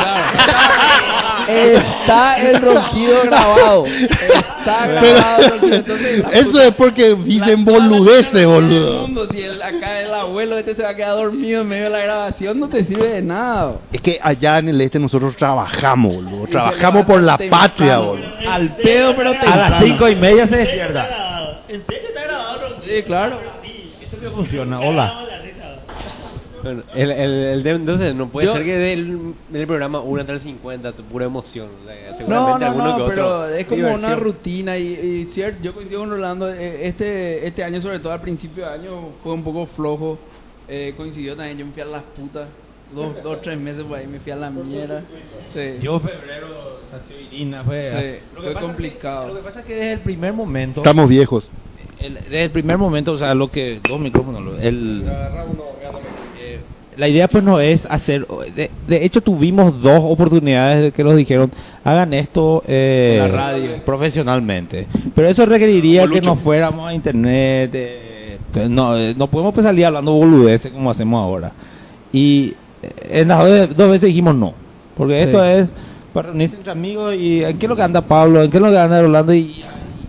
Está 1.47 2.35
el 2.41 2.59
ronquido 2.61 3.21
grabado. 3.25 3.85
Está 3.85 4.87
grabado 4.87 5.43
el 5.43 5.49
ronquido. 5.51 5.75
Entonces, 5.75 6.25
Eso 6.33 6.61
es 6.61 6.75
porque 6.75 7.15
dicen 7.15 7.63
boludeces, 7.65 8.33
el 8.35 8.47
boludo. 8.47 9.01
mundo, 9.03 9.27
si 9.31 9.41
el- 9.41 9.61
acá 9.61 10.01
el 10.01 10.13
abuelo 10.13 10.57
este 10.57 10.75
se 10.75 10.81
va 10.83 10.89
a 10.89 10.95
quedar 10.95 11.15
dormido 11.15 11.61
en 11.61 11.67
medio 11.67 11.83
de 11.85 11.89
la 11.91 11.99
grabación, 11.99 12.59
no 12.59 12.67
te 12.67 12.83
sirve 12.83 13.07
de 13.09 13.21
nada. 13.21 13.75
Es 13.91 14.01
que 14.01 14.19
allá 14.21 14.57
en 14.59 14.69
el 14.69 14.81
este 14.81 14.97
nosotros 14.99 15.35
trabajamos, 15.35 16.15
boludo. 16.15 16.47
Trabajamos 16.47 17.05
por 17.05 17.21
la 17.21 17.37
levanta 17.37 17.57
patria, 17.67 17.97
temprano. 17.99 18.05
boludo. 18.07 18.51
Al 18.51 18.75
pedo, 18.77 19.15
pero 19.15 19.29
A 19.29 19.33
las 19.33 19.41
temprano. 19.43 19.77
cinco 19.85 20.09
y 20.09 20.15
media 20.15 20.47
se 20.47 20.57
despierta. 20.57 21.61
¿En 21.67 21.85
serio 21.85 22.07
está 22.09 22.23
grabado? 22.23 22.59
Sí, 22.85 23.03
claro. 23.03 23.37
Eso 24.01 24.19
que 24.19 24.29
funciona. 24.29 24.79
Hola. 24.79 25.21
Bueno, 26.65 26.81
el, 26.95 27.11
el, 27.11 27.31
el 27.31 27.63
de- 27.63 27.69
entonces 27.71 28.15
no 28.15 28.27
puede 28.29 28.47
Yo- 28.47 28.53
ser 28.53 28.63
que 28.65 28.75
del, 28.75 29.33
del 29.49 29.67
programa 29.67 29.99
una 29.99 30.21
hasta 30.21 30.33
el 30.33 30.39
50, 30.41 30.93
tu 30.93 31.03
pura 31.03 31.25
emoción. 31.25 31.67
o 31.83 31.85
sea, 31.87 32.11
No, 32.11 32.17
seguramente 32.17 32.59
no, 32.59 32.71
alguno 32.71 32.85
no, 32.85 32.95
que 32.97 33.01
otro 33.03 33.13
pero 33.15 33.45
es 33.49 33.65
como 33.67 33.81
una 33.81 33.89
diversión. 33.91 34.19
rutina 34.19 34.77
y, 34.79 34.83
y 34.87 35.25
cierto, 35.33 35.59
yo 35.61 35.73
coincido 35.75 35.99
con 35.99 36.09
Rolando, 36.09 36.51
eh, 36.51 36.87
este, 36.87 37.45
este 37.45 37.63
año, 37.63 37.79
sobre 37.81 37.99
todo 37.99 38.13
al 38.13 38.21
principio 38.21 38.65
de 38.65 38.73
año, 38.73 39.09
fue 39.23 39.33
un 39.33 39.43
poco 39.43 39.67
flojo, 39.67 40.17
eh, 40.67 40.95
coincidió 40.97 41.35
también, 41.35 41.59
yo 41.59 41.65
me 41.67 41.71
fui 41.71 41.83
a 41.83 41.85
las 41.85 42.01
putas, 42.17 42.47
dos, 42.95 43.21
dos 43.21 43.41
tres 43.43 43.59
meses 43.59 43.83
por 43.83 43.99
ahí 43.99 44.07
me 44.07 44.19
fui 44.19 44.31
a 44.31 44.35
la 44.35 44.49
mierda. 44.49 45.03
Sí. 45.53 45.77
Yo 45.83 45.99
febrero 45.99 46.79
nació 46.91 47.21
Irina, 47.21 47.63
fue, 47.63 48.21
Sí, 48.23 48.35
Lo 48.35 48.41
fue 48.41 48.53
pasa 48.53 48.65
complicado. 48.65 49.21
Es 49.21 49.27
que- 49.27 49.33
lo 49.33 49.39
que 49.39 49.45
pasa 49.45 49.59
es 49.59 49.65
que 49.67 49.75
desde 49.75 49.91
el 49.93 49.99
primer 49.99 50.33
momento 50.33 50.79
Estamos 50.79 51.07
viejos. 51.07 51.47
el- 51.99 52.15
desde 52.15 52.43
el 52.45 52.49
primer 52.51 52.79
momento, 52.79 53.11
o 53.11 53.17
sea, 53.19 53.35
lo 53.35 53.51
que 53.51 53.79
dos 53.87 53.99
micrófonos, 53.99 54.41
lo- 54.41 54.57
el 54.59 55.03
la 56.97 57.07
idea 57.07 57.27
pues 57.27 57.43
no 57.43 57.59
es 57.59 57.85
hacer 57.89 58.25
de, 58.55 58.69
de 58.87 59.05
hecho 59.05 59.21
tuvimos 59.21 59.81
dos 59.81 59.99
oportunidades 60.03 60.83
de 60.83 60.91
que 60.91 61.03
nos 61.03 61.15
dijeron 61.15 61.51
hagan 61.83 62.13
esto 62.13 62.63
eh, 62.67 63.19
En 63.21 63.31
la 63.31 63.37
radio. 63.37 63.69
profesionalmente 63.85 64.87
pero 65.13 65.27
eso 65.27 65.45
requeriría 65.45 66.07
que 66.07 66.21
nos 66.21 66.39
fuéramos 66.41 66.87
a 66.87 66.93
internet 66.93 67.71
eh, 67.73 68.15
no 68.69 68.97
eh, 68.97 69.13
no 69.17 69.27
podemos 69.27 69.53
pues 69.53 69.65
salir 69.65 69.85
hablando 69.85 70.13
boludeces 70.13 70.71
como 70.71 70.91
hacemos 70.91 71.21
ahora. 71.21 71.51
Y 72.13 72.53
eh, 72.81 73.21
en 73.21 73.27
las 73.27 73.39
dos, 73.39 73.77
dos 73.77 73.91
veces 73.91 74.07
dijimos 74.07 74.35
no 74.35 74.53
porque 74.95 75.23
esto 75.23 75.43
es 75.43 75.67
para 76.13 76.29
reunirse 76.29 76.55
entre 76.55 76.71
amigos 76.71 77.15
y 77.15 77.43
en 77.43 77.57
qué 77.57 77.65
es 77.65 77.69
lo 77.69 77.75
que 77.75 77.81
anda 77.81 78.01
Pablo 78.01 78.43
en 78.43 78.49
qué 78.49 78.57
es 78.57 78.63
lo 78.63 78.69
que 78.69 78.77
anda 78.77 79.01
Rolando 79.01 79.33
y, 79.33 79.63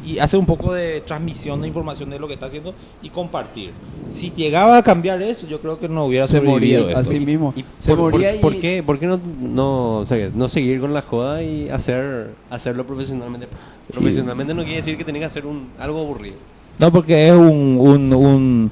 y 0.07 0.19
hacer 0.21 0.39
un 0.39 0.47
poco 0.47 0.73
de 0.73 1.01
transmisión 1.03 1.61
de 1.61 1.69
información 1.69 2.09
de 2.11 2.19
lo 2.19 2.29
que 2.29 2.35
está 2.35 2.47
haciendo 2.47 2.75
y 3.03 3.09
compartir. 3.11 3.73
Si 4.21 4.31
llegaba 4.31 4.79
a 4.79 4.83
cambiar 4.83 5.21
eso, 5.21 5.47
yo 5.47 5.61
creo 5.61 5.79
que 5.79 5.89
no 5.89 6.07
hubiera 6.07 6.27
Se 6.27 6.41
moría, 6.41 6.79
sobrevivido 6.79 6.89
esto. 7.01 7.11
así 7.11 7.21
mismo. 7.21 7.53
¿Y 7.55 7.65
Se 7.81 7.91
por, 7.91 7.99
moría 8.13 8.31
por- 8.31 8.37
y- 8.37 8.41
por 8.41 8.59
qué, 8.61 8.83
por 8.83 8.99
qué 8.99 9.07
no, 9.07 9.19
no, 9.19 9.99
o 9.99 10.07
sea, 10.07 10.31
no 10.33 10.49
seguir 10.49 10.81
con 10.81 10.95
la 10.95 11.03
joda 11.03 11.43
y 11.43 11.69
hacer 11.69 12.37
hacerlo 12.49 12.87
profesionalmente? 12.87 13.49
Profesionalmente 13.93 14.55
no 14.55 14.63
quiere 14.63 14.79
decir 14.79 14.97
que 14.97 15.05
tenés 15.05 15.21
que 15.21 15.27
hacer 15.27 15.45
un, 15.45 15.73
algo 15.79 16.01
aburrido. 16.01 16.37
No, 16.79 16.91
porque 16.93 17.27
es 17.27 17.33
un, 17.33 17.77
un, 17.81 18.13
un, 18.15 18.71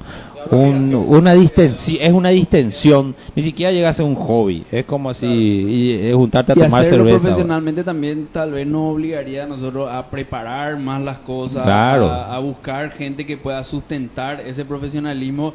un- 0.51 0.93
una 0.93 1.33
distensión, 1.33 1.97
es 2.01 2.13
una 2.13 2.29
distensión, 2.29 3.15
ni 3.35 3.43
siquiera 3.43 3.71
llega 3.71 3.89
a 3.89 3.93
ser 3.93 4.05
un 4.05 4.15
hobby, 4.15 4.63
es 4.71 4.85
como 4.85 5.13
si 5.13 5.25
y, 5.27 5.91
eh, 5.91 6.13
juntarte 6.13 6.51
a 6.53 6.55
Y 6.55 6.59
tomar 6.61 6.85
hacerlo 6.85 7.05
cerveza. 7.05 7.23
profesionalmente 7.23 7.83
también 7.83 8.27
tal 8.31 8.51
vez 8.51 8.67
nos 8.67 8.93
obligaría 8.93 9.43
a 9.43 9.47
nosotros 9.47 9.89
a 9.91 10.09
preparar 10.09 10.77
más 10.77 11.01
las 11.01 11.19
cosas, 11.19 11.63
Claro. 11.63 12.07
a, 12.07 12.35
a 12.35 12.39
buscar 12.39 12.91
gente 12.91 13.25
que 13.25 13.37
pueda 13.37 13.63
sustentar 13.63 14.41
ese 14.41 14.65
profesionalismo 14.65 15.53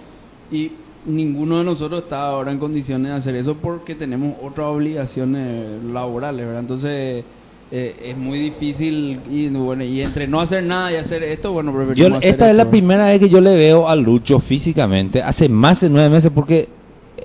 y 0.50 0.72
ninguno 1.06 1.58
de 1.58 1.64
nosotros 1.64 2.02
está 2.02 2.22
ahora 2.28 2.52
en 2.52 2.58
condiciones 2.58 3.10
de 3.12 3.16
hacer 3.18 3.34
eso 3.36 3.54
porque 3.56 3.94
tenemos 3.94 4.34
otras 4.42 4.66
obligaciones 4.66 5.82
laborales, 5.84 6.44
¿verdad? 6.44 6.60
Entonces 6.60 7.24
eh, 7.72 7.94
es 8.04 8.16
muy 8.16 8.38
difícil 8.38 9.20
y 9.30 9.48
bueno 9.48 9.84
y 9.84 10.02
entre 10.02 10.26
no 10.26 10.40
hacer 10.40 10.64
nada 10.64 10.92
y 10.92 10.96
hacer 10.96 11.22
esto, 11.22 11.52
bueno, 11.52 11.72
Yo, 11.94 12.06
hacer 12.08 12.18
esta 12.30 12.50
es 12.50 12.56
la 12.56 12.68
primera 12.70 13.06
vez 13.06 13.20
que 13.20 13.28
yo 13.28 13.40
le 13.40 13.54
veo 13.54 13.88
a 13.88 13.94
Lucho 13.94 14.40
físicamente, 14.40 15.22
hace 15.22 15.48
más 15.48 15.80
de 15.80 15.88
nueve 15.88 16.10
meses, 16.10 16.30
porque 16.34 16.68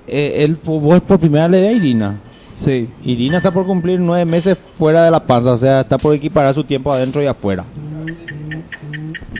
eh, 0.07 0.43
él 0.43 0.57
vos 0.63 1.01
por 1.01 1.19
primera 1.19 1.47
vez 1.47 1.51
le 1.53 1.61
ve 1.61 1.67
a 1.69 1.71
Irina. 1.71 2.21
Sí. 2.59 2.87
Irina 3.03 3.37
está 3.37 3.51
por 3.51 3.65
cumplir 3.65 3.99
nueve 3.99 4.23
meses 4.25 4.57
fuera 4.77 5.03
de 5.03 5.11
la 5.11 5.19
panza, 5.25 5.51
o 5.53 5.57
sea, 5.57 5.81
está 5.81 5.97
por 5.97 6.13
equiparar 6.13 6.53
su 6.53 6.63
tiempo 6.63 6.91
adentro 6.93 7.21
y 7.21 7.25
afuera. 7.25 7.65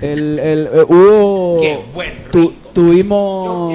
El, 0.01 0.39
el, 0.39 0.65
eh, 0.73 0.83
hubo 0.89 1.57
Qué 1.61 1.79
buen 1.93 2.09
tu- 2.31 2.53
tuvimos 2.73 3.71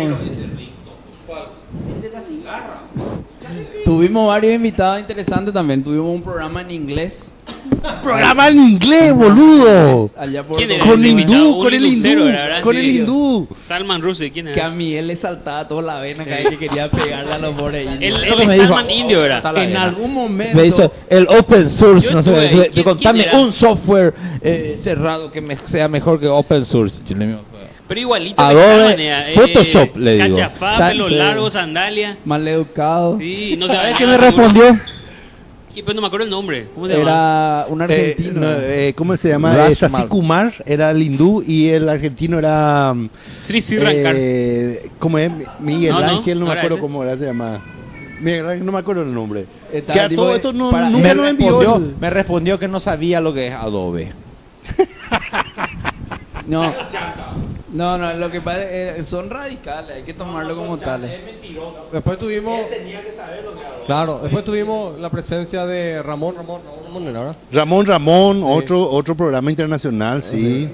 Tuvimos 3.90 4.28
varios 4.28 4.54
invitados 4.54 5.00
interesantes 5.00 5.52
también. 5.52 5.82
Tuvimos 5.82 6.14
un 6.14 6.22
programa 6.22 6.60
en 6.62 6.70
inglés. 6.70 7.18
Programa 8.04 8.48
en 8.48 8.60
inglés, 8.60 9.12
boludo. 9.12 10.10
Allá 10.16 10.44
por 10.44 10.58
¿Quién 10.58 10.70
era 10.70 10.84
Con 10.86 11.04
hindú, 11.04 11.56
Un 11.56 11.64
con 11.64 11.74
el 11.74 11.84
hindú, 11.86 12.08
era, 12.28 12.42
¿verdad? 12.42 12.62
con 12.62 12.74
Sí. 12.74 12.80
el 12.80 12.86
hindú. 12.96 13.48
Salman 13.66 14.00
Rushdie, 14.02 14.30
¿quién 14.30 14.46
Que 14.46 14.52
era? 14.52 14.66
a 14.66 14.70
Miguel 14.70 15.08
le 15.08 15.16
saltaba 15.16 15.66
toda 15.66 15.82
la 15.82 15.98
vena 16.00 16.24
cada 16.24 16.36
vez 16.36 16.50
que 16.50 16.58
quería 16.58 16.88
pegarle 16.90 17.32
a 17.32 17.38
los 17.38 17.54
pobres 17.58 17.86
indios. 17.90 18.22
El, 18.22 18.28
que 18.36 18.42
el 18.42 18.46
me 18.48 18.54
dijo. 18.54 18.66
Salman 18.66 18.90
indio 18.90 19.24
era. 19.24 19.42
En 19.56 19.76
algún 19.76 20.14
momento. 20.14 20.56
Me 20.56 20.66
hizo 20.66 20.92
el 21.08 21.26
open 21.28 21.70
source, 21.70 22.08
Yo 22.08 22.14
no 22.14 22.22
sé, 22.22 22.30
estuve 22.30 22.46
ahí. 22.48 22.54
de, 22.56 22.62
de 22.62 22.70
¿Quién- 22.70 22.84
contarme 22.84 23.22
quién 23.24 23.34
era? 23.34 23.40
un 23.44 23.52
software 23.54 24.14
eh, 24.42 24.78
cerrado 24.82 25.32
que 25.32 25.40
me 25.40 25.56
sea 25.66 25.88
mejor 25.88 26.20
que 26.20 26.28
open 26.28 26.64
source. 26.66 26.94
Yo 27.08 27.16
le 27.16 27.26
digo, 27.26 27.40
Pero 27.90 28.02
igualito 28.02 28.40
Adobe, 28.40 28.84
manera, 28.84 29.30
eh, 29.32 29.34
Photoshop, 29.34 29.96
le 29.96 30.12
digo. 30.22 30.36
Cachafá, 30.36 30.88
pelo 30.90 31.08
largo, 31.08 31.50
sandalia. 31.50 32.18
Mal 32.24 32.46
educado. 32.46 33.18
Sí, 33.18 33.56
no 33.58 33.66
¿Sabes 33.66 33.82
bañaba, 33.82 33.98
qué 33.98 34.06
me 34.06 34.16
respondió? 34.16 34.80
Sí, 35.74 35.82
pero 35.82 35.94
no 35.94 36.00
me 36.02 36.06
acuerdo 36.06 36.24
el 36.24 36.30
nombre. 36.30 36.66
¿Cómo 36.72 36.86
se 36.86 36.92
llama? 36.92 37.02
Era 37.10 37.66
un 37.68 37.80
Eh, 37.80 37.84
argentino. 37.84 38.40
no, 38.42 38.46
eh, 38.52 38.94
¿Cómo 38.96 39.16
se 39.16 39.28
llama? 39.28 39.56
Raj 39.56 39.70
Eh, 39.72 39.74
Sasi. 39.74 40.06
Kumar 40.06 40.54
era 40.66 40.92
el 40.92 41.02
hindú 41.02 41.42
y 41.44 41.66
el 41.70 41.88
argentino 41.88 42.38
era. 42.38 42.94
mm, 42.94 43.10
Sri 43.42 43.60
Sri 43.60 43.78
Rankar. 43.78 44.14
eh, 44.16 44.90
¿Cómo 45.00 45.18
es? 45.18 45.32
Miguel 45.58 45.90
No, 45.90 45.98
Ángel, 45.98 46.38
no, 46.38 46.46
no 46.46 46.52
me 46.52 46.58
acuerdo 46.58 46.76
ese. 46.76 46.82
cómo 46.82 47.02
era, 47.02 47.16
se 47.18 47.24
llama. 47.24 47.60
Miguel 48.20 48.46
Ángel, 48.50 48.66
no 48.66 48.70
me 48.70 48.78
acuerdo 48.78 49.02
el 49.02 49.12
nombre. 49.12 49.46
Que 49.92 50.00
a 50.00 50.08
tipo 50.08 50.22
todo 50.22 50.30
de- 50.30 50.36
esto 50.36 50.52
no, 50.52 50.70
para- 50.70 50.90
nunca 50.90 51.12
me, 51.14 51.28
envió. 51.30 51.58
respondió, 51.60 51.76
el- 51.76 51.96
me 52.00 52.10
respondió 52.10 52.56
que 52.60 52.68
no 52.68 52.78
sabía 52.78 53.20
lo 53.20 53.34
que 53.34 53.48
es 53.48 53.52
Adobe. 53.52 54.12
No. 56.46 56.74
No, 57.72 57.96
no, 57.98 58.12
lo 58.14 58.30
que 58.30 58.40
pasa 58.40 58.64
es 58.64 58.96
que 58.96 59.02
son 59.04 59.30
radicales, 59.30 59.96
hay 59.96 60.02
que 60.02 60.14
tomarlo 60.14 60.56
como 60.56 60.76
tales. 60.78 61.10
Después 61.92 62.18
tuvimos... 62.18 62.60
Claro, 63.86 64.20
después 64.22 64.44
tuvimos 64.44 64.98
la 64.98 65.10
presencia 65.10 65.66
de 65.66 66.02
Ramón, 66.02 66.34
Ramón, 66.36 66.62
Ramón, 66.64 66.84
Ramón 66.84 67.02
era, 67.08 67.18
¿verdad? 67.20 67.36
Ramón 67.52 67.86
Ramón, 67.86 68.42
otro 68.44 68.88
otro 68.90 69.14
programa 69.14 69.50
internacional, 69.50 70.22
sí. 70.24 70.68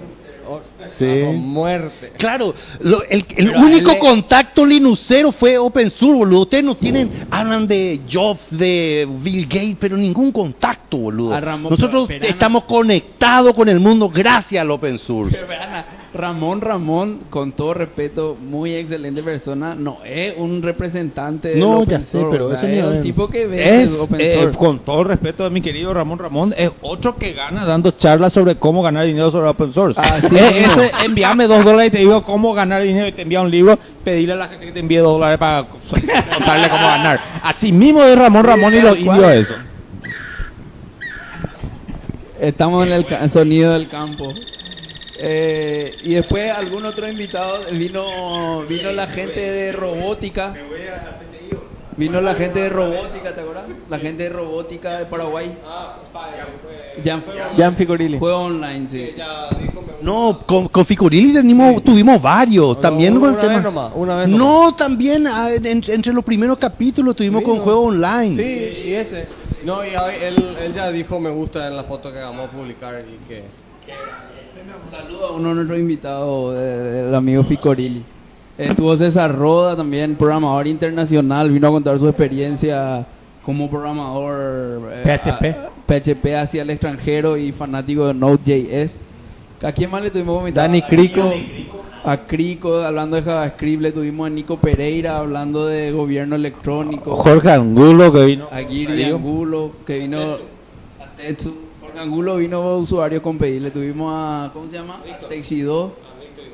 O- 0.49 0.61
Sí. 0.91 1.23
Muerte. 1.35 2.13
Claro, 2.19 2.55
lo- 2.81 3.03
el, 3.05 3.25
único 3.57 3.91
a 3.91 3.95
le- 3.95 3.99
contacto 3.99 4.65
linuxero 4.65 5.33
fue 5.33 5.59
OpenSURE, 5.59 6.19
boludo. 6.19 6.41
Ustedes 6.43 6.65
no 6.65 6.77
tienen, 6.77 7.27
hablan 7.31 7.67
de 7.67 8.01
Jobs, 8.11 8.47
de 8.51 9.07
Bill 9.23 9.47
Gates, 9.47 9.77
pero 9.81 9.97
ningún 9.97 10.33
contacto, 10.33 10.97
boludo. 10.99 11.35
A 11.35 11.41
Ramón- 11.41 11.71
Nosotros 11.71 12.07
pero, 12.09 12.25
estamos 12.27 12.65
conectados 12.65 13.55
con 13.55 13.69
el 13.69 13.81
mundo 13.81 14.09
gracias 14.09 14.61
al. 14.63 14.69
Pero 14.77 15.47
vean, 15.47 15.85
Ramón 16.15 16.61
Ramón, 16.61 17.21
con 17.31 17.53
todo 17.53 17.75
respeto, 17.75 18.37
muy 18.41 18.75
excelente 18.75 19.23
persona, 19.23 19.75
no 19.75 19.99
es 20.05 20.35
un 20.39 20.63
representante 20.63 21.49
del 21.49 21.61
No, 21.61 21.79
open 21.81 21.89
ya 21.89 22.01
sé, 22.01 22.13
source, 22.13 22.29
pero 22.31 22.47
o 22.47 22.49
sea, 22.51 22.59
eso 22.59 22.67
ni 22.69 22.79
es 22.79 22.85
a 22.85 22.89
un 22.89 23.03
tipo 23.03 23.29
que 23.29 23.47
ve 23.47 23.83
Es, 23.83 23.89
el 23.89 23.97
open 24.01 24.21
eh, 24.21 24.35
source. 24.41 24.57
con 24.59 24.79
todo 24.81 25.05
respeto 25.05 25.45
de 25.45 25.51
mi 25.51 25.61
querido 25.61 25.93
Ramón 25.93 26.19
Ramón, 26.19 26.55
es 26.57 26.71
otro 26.83 27.17
que 27.17 27.33
gana 27.33 27.67
dando 27.67 27.91
charlas 27.93 28.33
sobre 28.33 28.57
cómo 28.57 28.83
ganar 28.83 29.05
dinero 29.07 29.31
sobre 29.31 29.49
open 29.51 29.73
source. 29.75 30.01
Así 30.01 30.27
Eh, 30.37 30.63
ese, 30.85 31.05
envíame 31.05 31.47
dos 31.47 31.65
dólares 31.65 31.89
y 31.89 31.91
te 31.93 31.99
digo 31.99 32.23
cómo 32.23 32.53
ganar 32.55 32.83
dinero 32.83 33.07
y 33.09 33.13
te 33.13 33.23
envía 33.23 33.41
un 33.41 33.51
libro, 33.51 33.79
pedirle 34.05 34.35
a 34.35 34.37
la 34.37 34.49
gente 34.49 34.67
que 34.67 34.73
te 34.73 34.81
envíe 34.81 34.99
dos 34.99 35.13
dólares 35.13 35.39
para 35.39 35.65
contarle 35.65 36.69
cómo 36.69 36.87
ganar. 36.87 37.21
Así 37.43 37.73
mismo 37.73 38.03
es 38.05 38.17
Ramón 38.19 38.45
Ramón 38.45 38.75
y 38.75 38.81
los 38.81 38.99
indios 38.99 39.33
eso. 39.35 39.55
Estamos 42.41 42.87
en 42.87 42.93
el 42.93 43.07
ca- 43.07 43.29
sonido 43.31 43.73
del 43.73 43.89
campo. 43.89 44.33
Eh, 45.19 45.95
y 46.05 46.15
después 46.15 46.51
algún 46.51 46.85
otro 46.85 47.09
invitado 47.09 47.61
vino 47.73 48.63
vino 48.69 48.93
la 48.93 49.07
gente 49.07 49.41
de 49.41 49.73
robótica. 49.73 50.53
Vino 51.97 52.21
la 52.21 52.35
gente 52.35 52.61
de 52.61 52.69
robótica, 52.69 53.35
¿te 53.35 53.41
acuerdas? 53.41 53.65
La 53.89 53.99
gente 53.99 54.25
de 54.25 54.29
robótica 54.29 54.99
de 54.99 55.07
Paraguay. 55.07 55.57
Jan, 57.05 57.25
Jan 57.57 57.77
Ficorilli. 57.77 58.19
Juego 58.19 58.37
online, 58.39 58.89
sí. 58.91 59.15
No, 60.03 60.41
con, 60.47 60.69
con 60.69 60.85
tenemos- 60.85 61.83
tuvimos 61.83 62.21
varios, 62.21 62.81
también 62.81 63.15
con 63.19 63.25
el 63.31 63.33
una 63.33 63.41
tema. 63.41 63.55
vez 63.55 63.63
nomás, 63.65 63.93
una 63.95 64.17
vez 64.19 64.29
no, 64.29 64.75
también 64.75 65.27
ah, 65.27 65.49
en- 65.53 65.65
entre 65.67 66.13
los 66.13 66.23
primeros 66.25 66.59
capítulos 66.59 67.17
tuvimos 67.17 67.43
con 67.43 67.59
juego 67.61 67.85
online. 67.85 68.37
Sí, 68.43 68.89
y 68.89 68.93
ese. 68.95 69.27
No, 69.65 69.83
y 69.85 69.89
él, 70.23 70.57
él 70.63 70.75
ya 70.75 70.91
dijo 70.91 71.19
me 71.19 71.31
gusta 71.31 71.67
en 71.67 71.77
la 71.77 71.85
foto 71.85 72.13
que 72.13 72.19
vamos 72.19 72.49
a 72.49 72.53
publicar 72.53 73.03
y 73.09 73.27
que... 73.27 73.45
Saludo 74.91 75.27
a 75.29 75.33
uno 75.33 75.49
de 75.51 75.55
nuestros 75.55 75.79
invitados, 75.79 76.55
eh, 76.59 77.07
el 77.09 77.15
amigo 77.15 77.43
Picorilli. 77.45 78.05
Estuvo 78.59 78.97
César 78.97 79.37
Roda 79.37 79.77
también, 79.77 80.15
programador 80.17 80.67
internacional, 80.67 81.51
vino 81.51 81.69
a 81.69 81.71
contar 81.71 81.99
su 81.99 82.09
experiencia 82.09 83.05
como 83.45 83.69
programador 83.69 84.91
eh, 84.93 85.03
PHP. 85.05 85.45
a- 85.45 85.71
PHP 85.87 86.35
hacia 86.37 86.63
el 86.63 86.71
extranjero 86.71 87.37
y 87.37 87.53
fanático 87.53 88.07
de 88.07 88.15
Node.js. 88.15 88.91
¿A 89.63 89.73
quién 89.73 89.91
más 89.91 90.03
le 90.03 90.11
tuvimos 90.11 90.41
invitado? 90.41 90.67
Dani 90.67 90.83
Crico. 90.83 91.33
A 92.05 92.19
Crico, 92.19 92.77
hablando 92.79 93.17
de 93.17 93.23
JavaScript, 93.23 93.83
le 93.83 93.93
tuvimos 93.93 94.27
a 94.27 94.31
Nico 94.31 94.57
Pereira, 94.59 95.19
hablando 95.19 95.67
de 95.67 95.91
gobierno 95.93 96.37
electrónico. 96.37 97.17
Jorge 97.17 97.51
Angulo 97.51 98.13
que 98.13 98.25
vino. 98.25 98.49
A 98.51 98.59
Giri. 98.63 99.05
Angulo, 99.05 99.73
que 99.87 99.99
vino 99.99 100.21
a 100.21 101.17
Tetsu. 101.17 101.53
Jorge 101.81 101.99
Angulo 101.99 102.37
vino 102.37 102.77
usuario 102.79 103.21
con 103.23 103.39
pedir. 103.39 103.61
Le 103.63 103.71
tuvimos 103.71 104.13
a, 104.15 104.51
¿cómo 104.53 104.67
se 104.69 104.77
llama? 104.77 105.01
Texido. 105.29 105.93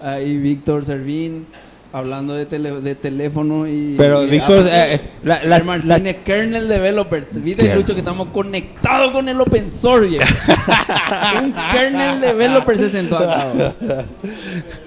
Ahí 0.01 0.37
Víctor 0.39 0.85
Servín, 0.85 1.47
hablando 1.93 2.35
de, 2.35 2.47
tele- 2.47 2.81
de 2.81 2.95
teléfono 2.95 3.67
y... 3.67 3.95
Pero 3.99 4.21
ah, 4.21 4.25
eh, 4.25 4.95
eh, 4.95 5.01
la- 5.25 5.45
la- 5.45 5.63
Martínez, 5.63 6.17
kernel 6.25 6.69
developer. 6.69 7.27
¿Viste, 7.33 7.65
Claro. 7.65 7.81
Lucho, 7.81 7.93
que 7.95 8.01
estamos 8.01 8.29
conectados 8.29 9.13
con 9.13 9.29
el 9.29 9.41
open 9.41 9.73
source? 9.81 10.19
Un 11.43 11.53
kernel 11.73 12.21
developer 12.21 12.79
se 12.79 12.91
sentó 12.91 13.19
acá. 13.19 13.75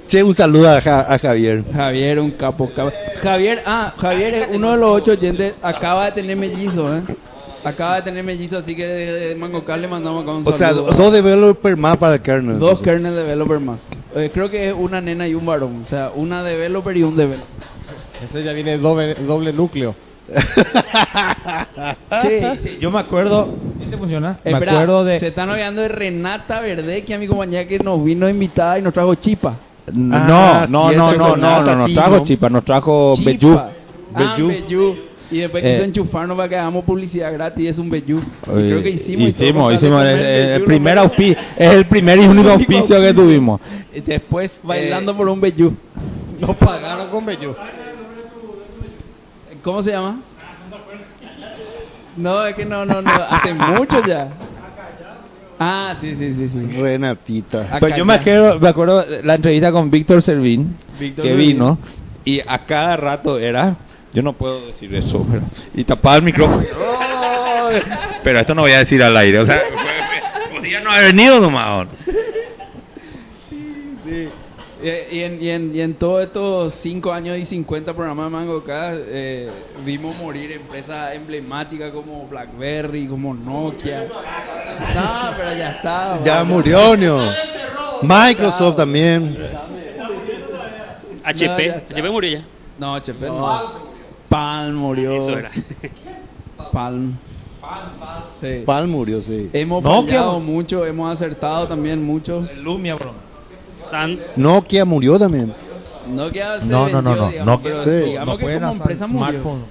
Che, 0.08 0.22
un 0.24 0.36
saludo 0.36 0.70
a, 0.70 0.82
Ja- 0.82 1.06
a 1.08 1.18
Javier. 1.20 1.64
Javier, 1.74 2.20
un 2.20 2.32
capo, 2.32 2.70
capo. 2.76 2.92
Javier, 3.22 3.62
ah, 3.66 3.94
Javier 3.98 4.34
es 4.36 4.48
uno 4.54 4.72
de 4.72 4.78
los 4.78 4.90
ocho 4.92 5.12
oyentes, 5.12 5.54
acaba 5.62 6.06
de 6.06 6.12
tener 6.14 6.36
mellizo, 6.38 6.96
¿eh? 6.96 7.02
Acaba 7.66 7.96
de 7.98 8.02
tener 8.04 8.24
mellizo, 8.24 8.58
así 8.60 8.76
que 8.76 8.86
de, 8.86 9.12
de 9.30 9.36
Mangocal 9.36 9.82
le 9.82 9.88
mandamos 9.88 10.24
acá 10.24 10.32
un 10.34 10.48
O 10.48 10.56
sea, 10.58 10.70
saludo. 10.70 10.92
dos 10.94 11.12
developers 11.12 11.78
más 11.78 11.98
para 11.98 12.14
el 12.16 12.22
kernel. 12.22 12.60
Dos 12.60 12.82
kernel 12.82 13.16
developer 13.16 13.60
más. 13.60 13.80
Eh, 14.16 14.30
creo 14.34 14.50
que 14.50 14.70
es 14.70 14.76
una 14.78 15.02
nena 15.02 15.28
y 15.28 15.34
un 15.34 15.46
varón, 15.46 15.84
o 15.86 15.90
sea, 15.90 16.12
una 16.16 16.44
developer 16.44 16.96
y 16.96 17.04
un 17.04 17.18
developer. 17.18 17.48
Ese 18.24 18.44
ya 18.44 18.54
viene 18.54 18.78
doble, 18.78 19.16
doble 19.16 19.52
núcleo. 19.52 19.96
Sí, 22.22 22.30
sí, 22.64 22.78
yo 22.80 22.90
me 22.92 23.00
acuerdo. 23.00 23.48
¿Este 23.82 23.98
funciona? 23.98 24.40
Me 24.44 24.52
Espera, 24.52 24.72
acuerdo 24.74 25.04
de. 25.04 25.20
Se 25.20 25.28
están 25.28 25.50
hablando 25.50 25.82
de 25.82 25.88
Renata 25.90 26.60
Verde, 26.62 27.04
que 27.04 27.14
es 27.14 27.20
mi 27.20 27.28
compañera 27.28 27.68
que 27.68 27.80
nos 27.80 28.04
vino 28.04 28.28
invitada 28.30 28.80
y 28.80 28.82
nos 28.82 28.94
trajo 28.94 29.14
chipa. 29.16 29.56
No, 29.92 30.16
Ah, 30.16 30.66
no, 30.70 30.92
no, 30.92 31.12
no, 31.12 31.18
no, 31.18 31.36
Renata, 31.36 31.76
no, 31.76 31.76
nos 31.76 31.94
trajo 31.94 32.18
¿no? 32.18 32.24
chipa, 32.24 32.50
nos 32.50 32.64
trajo 32.66 33.14
Chipa. 33.16 33.30
Bellú. 33.32 33.58
Ah, 34.16 34.36
Bellú. 34.38 34.96
Bellú. 35.30 35.36
Y 35.36 35.40
después 35.40 35.64
Eh. 35.64 35.72
quiso 35.74 35.84
enchufarnos 35.84 36.38
para 36.38 36.50
que 36.50 36.56
hagamos 36.58 36.84
publicidad 36.86 37.34
gratis, 37.34 37.70
es 37.70 37.78
un 37.80 37.90
Bellú. 37.90 38.20
Y 38.20 38.46
creo 38.46 38.84
que 38.84 38.90
hicimos. 38.90 39.30
hicimos, 39.30 39.74
hicimos, 39.74 40.02
el, 40.04 40.10
el 40.20 40.48
Bellú, 40.54 40.66
primer 40.66 40.98
es 40.98 41.72
el 41.74 41.86
primer 41.88 42.20
y 42.20 42.26
único 42.28 42.50
auspicio 42.52 43.00
que 43.02 43.14
tuvimos. 43.14 43.62
Y 43.94 44.02
después 44.02 44.58
bailando 44.64 45.16
por 45.16 45.28
un 45.30 45.42
Bellú. 45.42 45.74
Nos 46.40 46.56
pagaron 46.58 47.10
con 47.10 47.26
Bello. 47.26 47.56
¿Cómo 49.64 49.82
se 49.82 49.92
llama? 49.92 50.20
No, 52.18 52.46
es 52.46 52.56
que 52.56 52.66
no, 52.66 52.86
no, 52.86 53.02
no, 53.02 53.10
hace 53.12 53.54
mucho 53.78 54.06
ya. 54.06 54.30
Ah, 55.60 55.96
sí, 56.02 56.16
sí, 56.16 56.34
sí, 56.34 56.50
sí. 56.50 56.82
Renatita. 56.82 57.78
Pero 57.80 57.98
yo 57.98 58.06
me 58.06 58.16
acuerdo, 58.16 58.60
me 58.60 58.68
acuerdo 58.70 59.06
la 59.24 59.36
entrevista 59.36 59.72
con 59.72 59.90
Víctor 59.90 60.22
Servín, 60.22 60.76
Víctor 61.00 61.24
que 61.24 61.30
Servín. 61.32 61.48
vino, 61.48 61.78
y 62.26 62.42
a 62.46 62.66
cada 62.66 62.98
rato 62.98 63.38
era, 63.40 63.76
yo 64.16 64.24
no 64.24 64.34
puedo 64.34 64.66
decir 64.68 64.96
eso, 64.96 65.26
pero, 65.30 65.44
y 65.74 65.84
tapaba 65.84 66.16
el 66.16 66.24
micrófono. 66.24 66.66
pero 68.24 68.40
esto 68.40 68.56
no 68.56 68.62
voy 68.62 68.72
a 68.72 68.80
decir 68.80 69.04
al 69.04 69.16
aire, 69.18 69.40
o 69.40 69.46
sea, 69.46 69.62
podía 70.56 70.80
no 70.80 70.92
haber 70.92 71.14
venido 71.14 71.40
nomás. 71.40 71.88
Sí. 74.04 74.30
Eh, 74.84 75.08
Y 75.12 75.20
en, 75.22 75.42
y, 75.42 75.50
en, 75.50 75.76
y 75.76 75.82
en 75.82 75.96
todos 75.96 76.24
estos 76.24 76.76
5 76.76 77.12
años 77.12 77.38
y 77.38 77.46
50 77.46 77.94
programas 77.94 78.26
de 78.26 78.30
Mango 78.32 78.58
acá, 78.58 78.92
eh, 78.94 79.50
vimos 79.84 80.16
morir 80.18 80.52
empresas 80.52 81.14
emblemáticas 81.16 81.92
como 81.92 82.28
BlackBerry, 82.28 83.08
como 83.08 83.34
Nokia. 83.34 84.04
No, 84.94 85.34
pero 85.38 85.54
ya 85.58 85.72
está. 85.72 86.24
Ya 86.24 86.44
murió, 86.44 86.96
¿no? 86.98 87.32
Microsoft 88.02 88.78
también. 88.78 89.38
HP. 91.24 91.72
HP 91.90 92.10
murió 92.10 92.40
ya. 92.40 92.46
No, 92.78 92.96
HP 92.96 93.26
no. 93.28 93.95
Palm 94.30 94.76
murió. 94.76 95.16
Eso 95.16 95.38
era. 95.38 95.52
Palm. 96.72 97.18
Sí. 98.42 98.64
Palm 98.66 98.90
murió, 98.92 99.22
sí. 99.22 99.50
Hemos 99.54 99.84
Nokia, 99.84 100.06
fallado 100.06 100.32
bro. 100.32 100.40
mucho, 100.42 100.86
hemos 100.86 101.14
acertado 101.16 101.68
también 101.68 102.04
mucho. 102.04 102.48
Lumia, 102.58 102.96
bro. 102.96 103.14
San, 103.90 104.20
Nokia 104.36 104.86
murió 104.86 105.18
también. 105.18 105.54
Nokia 106.08 106.60
se 106.60 106.66
No, 106.68 106.88
no, 106.90 107.02
no, 107.02 107.16
no. 107.16 107.30
digamos, 107.32 107.60
Nokia- 107.60 107.64
pero 107.64 107.84
Sí. 107.84 108.10
digamos 108.10 108.40
No 108.40 108.48
que 108.48 108.54
como 108.60 108.72
empresa 108.72 109.08
murió. 109.08 109.28
smartphone. 109.42 109.66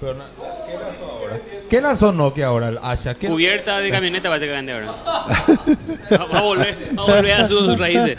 Pero 0.00 0.12
¿Qué 0.14 0.74
lanzó 0.78 1.04
ahora? 1.10 1.40
¿Qué 1.70 1.80
lanzó 1.80 2.12
Nokia 2.12 2.46
ahora? 2.46 2.68
El 2.68 2.78
Asha. 2.82 3.14
¿Qué- 3.14 3.28
cubierta 3.28 3.78
de 3.78 3.90
camioneta 3.90 4.28
va 4.28 4.36
a 4.36 4.38
vender 4.38 4.74
ahora. 4.84 4.92
Va 6.12 6.24
va 6.32 6.38
a 6.38 6.42
volver, 6.42 6.78
va 6.98 7.02
a 7.02 7.06
volver 7.16 7.32
a 7.32 7.44
sus 7.46 7.78
raíces. 7.78 8.18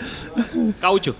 Caucho. 0.82 1.16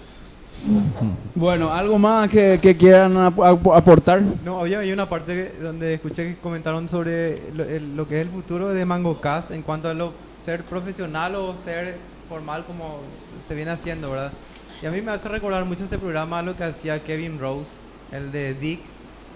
Bueno, 1.36 1.72
¿algo 1.74 1.98
más 1.98 2.30
que, 2.30 2.60
que 2.62 2.76
quieran 2.76 3.16
ap- 3.18 3.40
ap- 3.40 3.68
aportar? 3.74 4.22
No, 4.44 4.60
había, 4.60 4.80
había 4.80 4.94
una 4.94 5.08
parte 5.10 5.58
donde 5.60 5.94
escuché 5.96 6.24
que 6.36 6.40
comentaron 6.42 6.90
sobre 6.90 7.52
lo, 7.54 7.64
el- 7.64 7.96
lo 7.96 8.08
que 8.08 8.20
es 8.20 8.28
el 8.28 8.32
futuro 8.32 8.70
de 8.70 8.86
MangoCast 8.86 9.52
en 9.52 9.64
cuanto 9.64 9.88
a 9.90 9.94
lo, 9.94 10.16
ser 10.44 10.66
profesional 10.66 11.36
o 11.36 11.56
ser 11.58 12.02
formal 12.28 12.66
como 12.66 13.04
se 13.42 13.56
viene 13.56 13.72
haciendo, 13.72 14.12
¿verdad? 14.12 14.34
Y 14.82 14.86
a 14.86 14.92
mí 14.92 15.02
me 15.02 15.12
hace 15.12 15.28
recordar 15.30 15.66
mucho 15.66 15.84
este 15.86 15.98
programa 15.98 16.42
lo 16.42 16.56
que 16.56 16.64
hacía 16.64 17.04
Kevin 17.04 17.40
Rose, 17.40 17.72
el 18.12 18.32
de 18.32 18.54
Dick, 18.56 18.92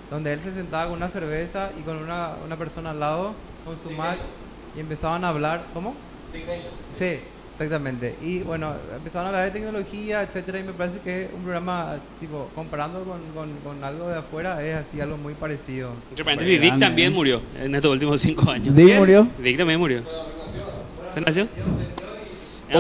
donde 0.10 0.34
él 0.34 0.42
se 0.42 0.54
sentaba 0.54 0.86
con 0.90 0.98
una 0.98 1.10
cerveza 1.10 1.72
y 1.78 1.84
con 1.84 1.98
una, 1.98 2.36
una 2.44 2.58
persona 2.58 2.92
al 2.92 3.00
lado, 3.00 3.36
con 3.64 3.78
su 3.78 3.90
Mac, 3.92 4.20
y 4.76 4.80
empezaban 4.80 5.24
a 5.24 5.30
hablar, 5.30 5.70
¿cómo? 5.74 5.96
Sí, 6.98 7.20
exactamente. 7.54 8.16
Y 8.24 8.40
bueno, 8.40 8.74
empezaron 8.96 9.28
a 9.28 9.30
hablar 9.30 9.46
de 9.46 9.52
tecnología, 9.52 10.24
etcétera, 10.24 10.60
y 10.60 10.64
me 10.64 10.74
parece 10.74 11.00
que 11.00 11.30
un 11.36 11.44
programa, 11.44 11.96
tipo, 12.20 12.50
comparando 12.56 13.04
con, 13.04 13.20
con, 13.34 13.50
con 13.64 13.84
algo 13.84 14.10
de 14.10 14.18
afuera, 14.18 14.64
es 14.64 14.76
así 14.76 15.00
algo 15.02 15.18
muy 15.18 15.34
parecido. 15.34 15.92
Paréntesis, 16.24 16.62
Dick 16.62 16.80
también 16.80 17.14
murió 17.14 17.42
en 17.60 17.76
estos 17.76 17.92
últimos 17.92 18.22
cinco 18.22 18.50
años. 18.50 18.76
¿Dick 18.76 18.98
murió? 18.98 19.28
Dick 19.40 19.58
también 19.58 19.80
murió. 19.80 20.02
¿Se 21.14 21.48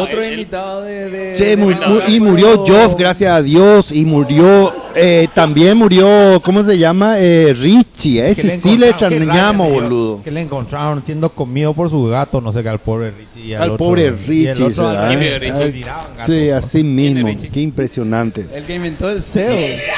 Otro 0.02 0.22
él- 0.24 0.34
invitado 0.34 0.82
de... 0.84 1.10
de 1.10 1.34
Che, 1.36 1.45
de 1.45 1.57
mu- 1.57 1.72
y 2.07 2.20
murió 2.20 2.57
Joff, 2.65 2.95
gracias 2.98 3.32
a 3.34 3.41
Dios, 3.41 3.91
y 3.91 4.06
murió 4.06 4.74
eh, 4.95 5.28
también 5.34 5.76
murió, 5.78 6.40
¿cómo 6.44 6.64
se 6.64 6.78
llama? 6.78 7.15
Eh, 7.20 7.53
Richie, 7.60 8.30
ese 8.30 8.60
sí 8.60 8.78
le 8.78 8.90
encontraron- 8.91 9.10
qué 9.10 9.15
extrañamos, 9.18 9.72
boludo. 9.72 10.22
Que 10.24 10.30
le 10.32 10.41
encontraron 10.41 11.03
siendo 11.03 11.30
comido 11.30 11.74
por 11.74 11.90
su 11.90 12.06
gato, 12.06 12.40
no 12.41 12.53
sé 12.53 12.61
qué, 12.61 12.70
al 12.70 12.80
pobre 12.80 13.11
Richie. 13.11 13.48
y 13.49 13.53
Al 13.56 13.72
otro- 13.72 13.78
pobre 13.78 14.02
y 14.03 14.06
el 14.06 14.18
Richie, 14.20 14.64
otro 14.65 14.88
al 14.90 15.11
¿eh? 15.24 15.52
Ay, 15.56 15.72
tiraban 15.72 16.06
gatos. 16.18 16.26
Sí, 16.36 16.49
así 16.49 16.84
mismo, 16.84 17.28
qué 17.52 17.61
impresionante. 17.61 18.45
El 18.53 18.65
que 18.65 18.76
inventó 18.76 19.10
el 19.10 19.24
SEO. 19.24 19.49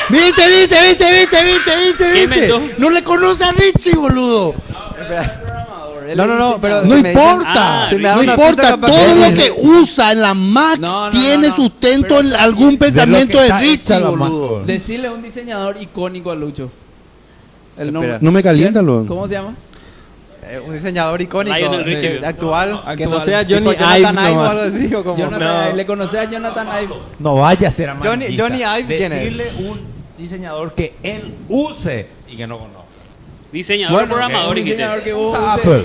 ¿Viste, 0.10 0.48
viste, 0.48 0.48
viste, 0.48 1.12
viste, 1.12 1.44
viste, 1.44 1.44
viste, 1.44 2.12
¿Quién 2.14 2.30
viste? 2.30 2.76
No 2.78 2.90
le 2.90 3.04
conoce 3.04 3.44
a 3.44 3.52
Richie, 3.52 3.96
boludo. 3.98 4.56
No, 6.16 6.26
no, 6.26 6.36
no, 6.38 6.62
pero 6.62 6.82
No 6.82 6.88
me 6.88 6.96
dicen- 6.98 7.12
importa, 7.12 7.90
no 7.92 8.24
importa, 8.24 8.78
todo 8.80 9.16
lo 9.16 9.34
que 9.34 9.52
usa 9.58 10.12
en 10.12 10.22
la 10.22 10.34
Mac 10.34 10.80
tiene 11.12 11.52
sustento 11.56 12.20
en 12.20 12.34
algún 12.34 12.78
pensamiento 12.78 13.40
de, 13.42 13.52
Richie, 13.60 14.00
boludo. 14.00 14.64
Decirle 14.66 15.08
a 15.08 15.12
un 15.14 15.24
diseñador 15.24 15.82
icónico 15.82 16.32
a 16.32 16.36
Lucho. 16.36 16.72
El 17.78 17.92
nombre. 17.92 18.18
No 18.22 18.32
me 18.32 18.42
calienta, 18.44 18.82
¿Cómo 18.82 19.28
se 19.28 19.34
llama? 19.34 19.56
Eh, 20.48 20.60
un 20.60 20.74
diseñador 20.76 21.20
icónico 21.22 21.56
eh, 21.58 22.22
actual. 22.24 22.84
Que 22.96 23.08
no 23.08 23.20
sea 23.22 23.44
Johnny 23.50 23.72
Ive 23.72 24.00
Ive 24.00 24.06
o 24.06 24.12
nomás. 24.14 24.58
algo 24.58 24.62
así, 24.78 24.94
o 24.94 25.04
como- 25.04 25.18
Jonathan- 25.18 25.70
No. 25.72 25.76
¿Le 25.76 25.86
conoces 25.88 26.20
a 26.20 26.30
Jonathan 26.30 26.68
Ive? 26.84 26.96
No 27.18 27.36
vaya 27.36 27.70
a 27.70 27.72
ser 27.72 27.90
a 27.90 27.96
Johnny- 27.96 28.38
Johnny 28.38 28.60
Ive. 28.62 29.10
Decirle 29.10 29.52
un 29.68 29.80
diseñador 30.20 30.74
que 30.76 30.94
él 31.02 31.34
use 31.50 32.08
y 32.28 32.38
que 32.38 32.46
no 32.46 32.60
conozca. 32.60 32.85
Diseñador, 33.56 33.94
Bueno, 33.94 34.08
programador, 34.10 34.52
un 34.52 34.58
y 34.58 34.64
diseñador 34.64 35.04
que 35.04 35.14
vos 35.14 35.34
uses. 35.38 35.50
Apple. 35.50 35.84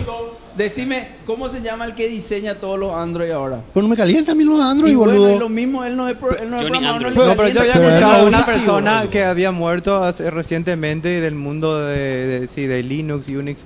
Decime, 0.57 1.09
¿cómo 1.25 1.49
se 1.49 1.63
llama 1.63 1.85
el 1.85 1.95
que 1.95 2.09
diseña 2.09 2.57
todos 2.57 2.79
los 2.79 2.93
Android 2.93 3.31
ahora? 3.31 3.61
Pero 3.73 3.83
no 3.85 3.89
me 3.89 3.97
calienta 3.97 4.33
a 4.33 4.35
mí 4.35 4.43
los 4.45 4.61
Android, 4.61 4.91
y 4.93 4.95
bueno, 4.97 5.13
boludo. 5.13 5.37
y 5.37 5.39
lo 5.39 5.49
mismo, 5.49 5.85
él 5.85 5.97
no 5.97 6.09
es, 6.09 6.17
pro- 6.17 6.37
él 6.37 6.51
no 6.51 6.57
es 6.57 6.63
programador, 6.65 7.01
no 7.03 7.09
Android. 7.09 7.17
le 7.17 7.27
No, 7.31 7.37
pero 7.37 7.49
yo 7.49 7.61
había 7.61 7.73
escuchado 7.73 8.13
a 8.13 8.23
una 8.29 8.41
es 8.41 8.47
un 8.49 8.53
persona 8.55 9.01
chivo, 9.03 9.11
que 9.13 9.25
había 9.25 9.53
muerto 9.53 10.03
hace- 10.05 10.29
recientemente 10.31 11.09
del 11.09 11.35
mundo 11.37 11.79
de, 11.79 11.97
de- 12.41 12.49
sí, 12.49 12.67
de 12.67 12.83
Linux, 12.83 13.29
Unix, 13.29 13.61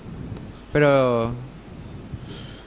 pero... 0.73 1.31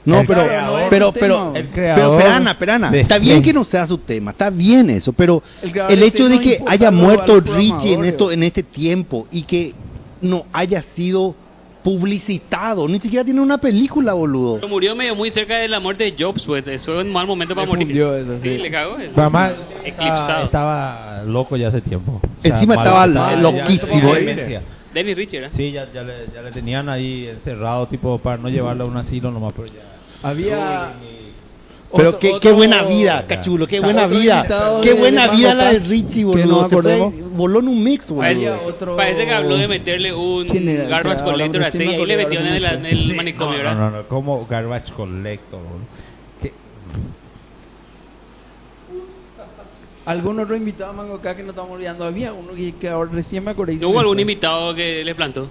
No, 0.05 0.23
pero, 0.25 0.43
creador. 0.45 0.83
pero, 0.89 1.07
El 1.53 1.65
pero, 1.67 1.95
pero, 1.95 2.17
perana, 2.17 2.57
perana. 2.57 2.91
Está 2.93 3.19
bien 3.19 3.35
Zen. 3.37 3.43
que 3.43 3.53
no 3.53 3.65
sea 3.65 3.85
su 3.85 3.97
tema, 3.97 4.31
está 4.31 4.49
bien 4.49 4.89
eso, 4.89 5.11
pero 5.11 5.43
El 5.61 5.73
el 5.91 6.03
hecho 6.03 6.29
de 6.29 6.39
que 6.39 6.57
haya 6.65 6.91
muerto 6.91 7.41
Richie 7.41 7.93
en 7.93 8.05
esto, 8.05 8.31
en 8.31 8.43
este 8.43 8.63
tiempo 8.63 9.27
y 9.31 9.43
que 9.43 9.73
no 10.21 10.45
haya 10.53 10.81
sido 10.81 11.35
publicitado, 11.83 12.87
ni 12.87 12.99
siquiera 12.99 13.23
tiene 13.23 13.39
una 13.39 13.57
película, 13.59 14.13
boludo. 14.13 14.55
Pero 14.55 14.67
murió 14.67 14.95
medio 14.95 15.15
muy 15.15 15.31
cerca 15.31 15.57
de 15.57 15.67
la 15.69 15.79
muerte 15.79 16.03
de 16.03 16.15
Jobs, 16.21 16.45
pues. 16.45 16.67
Eso 16.67 16.99
es 16.99 17.05
un 17.05 17.13
mal 17.13 17.25
momento 17.25 17.55
para 17.55 17.65
morir. 17.65 17.89
eso, 17.91 18.35
sí. 18.41 18.41
sí. 18.43 18.57
le 18.57 18.69
cagó 18.69 18.97
eso. 18.97 19.11
Pero 19.15 19.21
además, 19.21 19.53
Eclipsado. 19.85 20.45
Estaba 20.45 21.23
loco 21.23 21.55
ya 21.55 21.69
hace 21.69 21.81
tiempo. 21.81 22.19
O 22.21 22.41
sea, 22.41 22.55
Encima 22.55 22.75
mal- 22.75 22.85
estaba 23.09 23.35
loquísimo, 23.37 24.13
ya- 24.15 24.19
¿eh? 24.19 24.61
Dennis 24.93 25.15
Richard, 25.15 25.43
¿eh? 25.45 25.49
Sí, 25.53 25.71
ya, 25.71 25.87
ya, 25.93 26.03
le, 26.03 26.13
ya 26.33 26.41
le 26.41 26.51
tenían 26.51 26.89
ahí 26.89 27.27
encerrado, 27.27 27.87
tipo, 27.87 28.17
para 28.19 28.37
no 28.37 28.49
llevarlo 28.49 28.83
a 28.85 28.87
un 28.87 28.97
asilo 28.97 29.31
nomás, 29.31 29.53
pero 29.55 29.67
ya. 29.67 30.27
Había... 30.27 30.93
Pero 31.95 32.09
otro- 32.09 32.19
qué, 32.19 32.33
qué 32.41 32.51
buena 32.51 32.83
vida, 32.83 33.25
cachulo, 33.27 33.65
qué 33.65 33.77
Otro 33.79 33.87
buena 33.93 34.07
vida. 34.07 34.45
Qué 34.83 34.89
de- 34.89 34.99
buena 34.99 35.27
de 35.29 35.37
vida 35.37 35.53
la 35.53 35.71
de 35.71 35.79
Richie, 35.79 36.25
boludo. 36.25 36.45
nos 36.45 36.69
Se 36.69 36.75
fue- 36.81 36.93
acordemos. 36.93 37.31
voló 37.31 37.59
en 37.59 37.67
un 37.69 37.83
mix, 37.83 38.11
Parece, 38.11 38.49
boludo. 38.49 38.65
otro- 38.67 38.95
parece 38.97 39.25
que 39.25 39.33
habló 39.33 39.55
de 39.55 39.67
meterle 39.69 40.13
un 40.13 40.47
¿Quién 40.47 40.67
era 40.67 40.83
el 40.83 40.89
garbage 40.89 41.23
collector 41.23 41.63
así 41.63 41.83
y 41.83 42.05
le 42.05 42.17
metió 42.17 42.39
en 42.41 42.47
el, 42.47 42.59
sí 42.61 42.73
en 42.75 42.85
el 42.85 43.07
Sí, 43.07 43.13
manicomio, 43.13 43.51
no, 43.53 43.57
¿verdad? 43.63 43.75
no, 43.75 43.89
no, 43.91 43.97
no, 43.97 44.07
como 44.09 44.45
Garbage 44.47 44.91
Collector. 44.93 45.59
boludo. 45.61 45.85
Que- 46.41 46.53
¿Algún 50.05 50.39
otro 50.39 50.55
invitado 50.55 50.91
a 50.91 50.93
Mango 50.93 51.15
acá 51.15 51.35
que 51.35 51.43
no 51.43 51.49
estamos 51.51 51.71
olvidando? 51.71 52.03
Había 52.05 52.31
uno 52.33 52.53
que, 52.53 52.75
que 52.75 52.87
ahora 52.89 53.11
recién 53.13 53.43
me 53.43 53.51
acordé. 53.51 53.75
¿No 53.75 53.89
hubo 53.89 53.99
algún 53.99 54.19
invitado 54.19 54.73
que 54.75 55.03
le 55.03 55.15
plantó? 55.15 55.49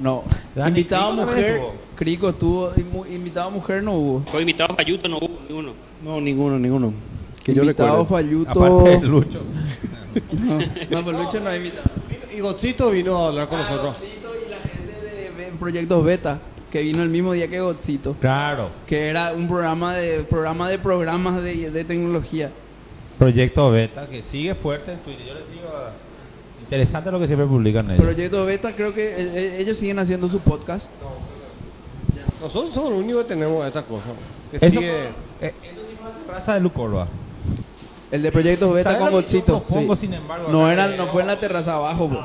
No. 0.00 0.24
Dani, 0.54 0.68
Invitado 0.70 1.12
Crico 1.12 1.26
mujer. 1.26 1.60
Crico 1.94 2.32
tuvo. 2.34 2.72
Invitado 3.08 3.50
mujer 3.50 3.82
no 3.82 3.94
hubo. 3.94 4.20
Fue 4.30 4.40
invitado 4.40 4.74
Payuto, 4.74 5.08
no 5.08 5.18
hubo 5.18 5.38
ninguno. 5.46 5.72
No, 6.02 6.20
ninguno, 6.20 6.58
ninguno. 6.58 6.92
Que 7.44 7.54
yo 7.54 7.62
invitado. 7.62 8.04
Falluto. 8.06 8.50
Aparte 8.50 8.90
de 8.90 9.00
Lucho. 9.06 9.40
No, 10.32 10.58
no, 10.58 11.04
pero 11.04 11.22
Lucho 11.22 11.38
no 11.38 11.50
ha 11.50 11.56
invitado. 11.56 11.88
Y 12.36 12.40
Godzito 12.40 12.90
vino 12.90 13.16
a 13.16 13.28
hablar 13.28 13.48
con 13.48 13.58
nosotros. 13.60 13.96
Gotzito 14.00 14.30
y 14.44 14.50
la 14.50 14.58
gente 14.58 14.92
de, 15.00 15.44
de 15.44 15.52
Proyectos 15.56 16.04
Beta, 16.04 16.40
que 16.72 16.80
vino 16.82 17.00
el 17.02 17.10
mismo 17.10 17.32
día 17.32 17.46
que 17.46 17.60
Gotzito. 17.60 18.14
Claro. 18.14 18.70
Que 18.88 19.06
era 19.08 19.32
un 19.32 19.46
programa 19.46 19.94
de 19.94 20.24
programa 20.24 20.68
de 20.68 20.78
programas 20.78 21.42
de, 21.44 21.70
de 21.70 21.84
tecnología. 21.84 22.50
Proyecto 23.18 23.70
Beta, 23.70 24.08
que 24.08 24.22
sigue 24.32 24.54
fuerte 24.56 24.92
en 24.94 24.98
Twitter. 25.00 25.26
Yo 25.28 25.34
le 25.34 25.40
sigo 25.54 25.68
a- 25.68 25.92
Interesante 26.62 27.10
lo 27.10 27.18
que 27.18 27.26
siempre 27.26 27.46
publican 27.46 27.90
ellos. 27.90 28.02
Proyectos 28.02 28.46
Beta, 28.46 28.72
creo 28.72 28.94
que 28.94 29.08
eh, 29.08 29.14
eh, 29.18 29.56
ellos 29.60 29.78
siguen 29.78 29.98
haciendo 29.98 30.28
su 30.28 30.40
podcast. 30.40 30.88
Nosotros 32.40 32.72
somos 32.72 32.90
los 32.90 33.00
únicos 33.00 33.24
que 33.24 33.28
tenemos 33.34 33.66
esta 33.66 33.82
cosa. 33.82 34.06
Que 34.50 34.56
Eso- 34.56 34.80
sigue... 34.80 35.08
eh, 35.40 35.54
raza 36.28 36.54
de 36.54 36.60
Lucorba. 36.60 37.08
El 38.10 38.22
de 38.22 38.32
Proyectos 38.32 38.72
Beta 38.74 38.92
¿Sabes 38.92 38.98
con 39.32 39.42
propongo, 39.44 39.94
sí. 39.94 40.02
sin 40.06 40.14
embargo, 40.14 40.48
no, 40.50 40.68
era, 40.70 40.88
no 40.96 41.08
fue 41.08 41.22
en 41.22 41.28
la 41.28 41.38
terraza 41.38 41.74
abajo. 41.74 42.08
bro. 42.08 42.20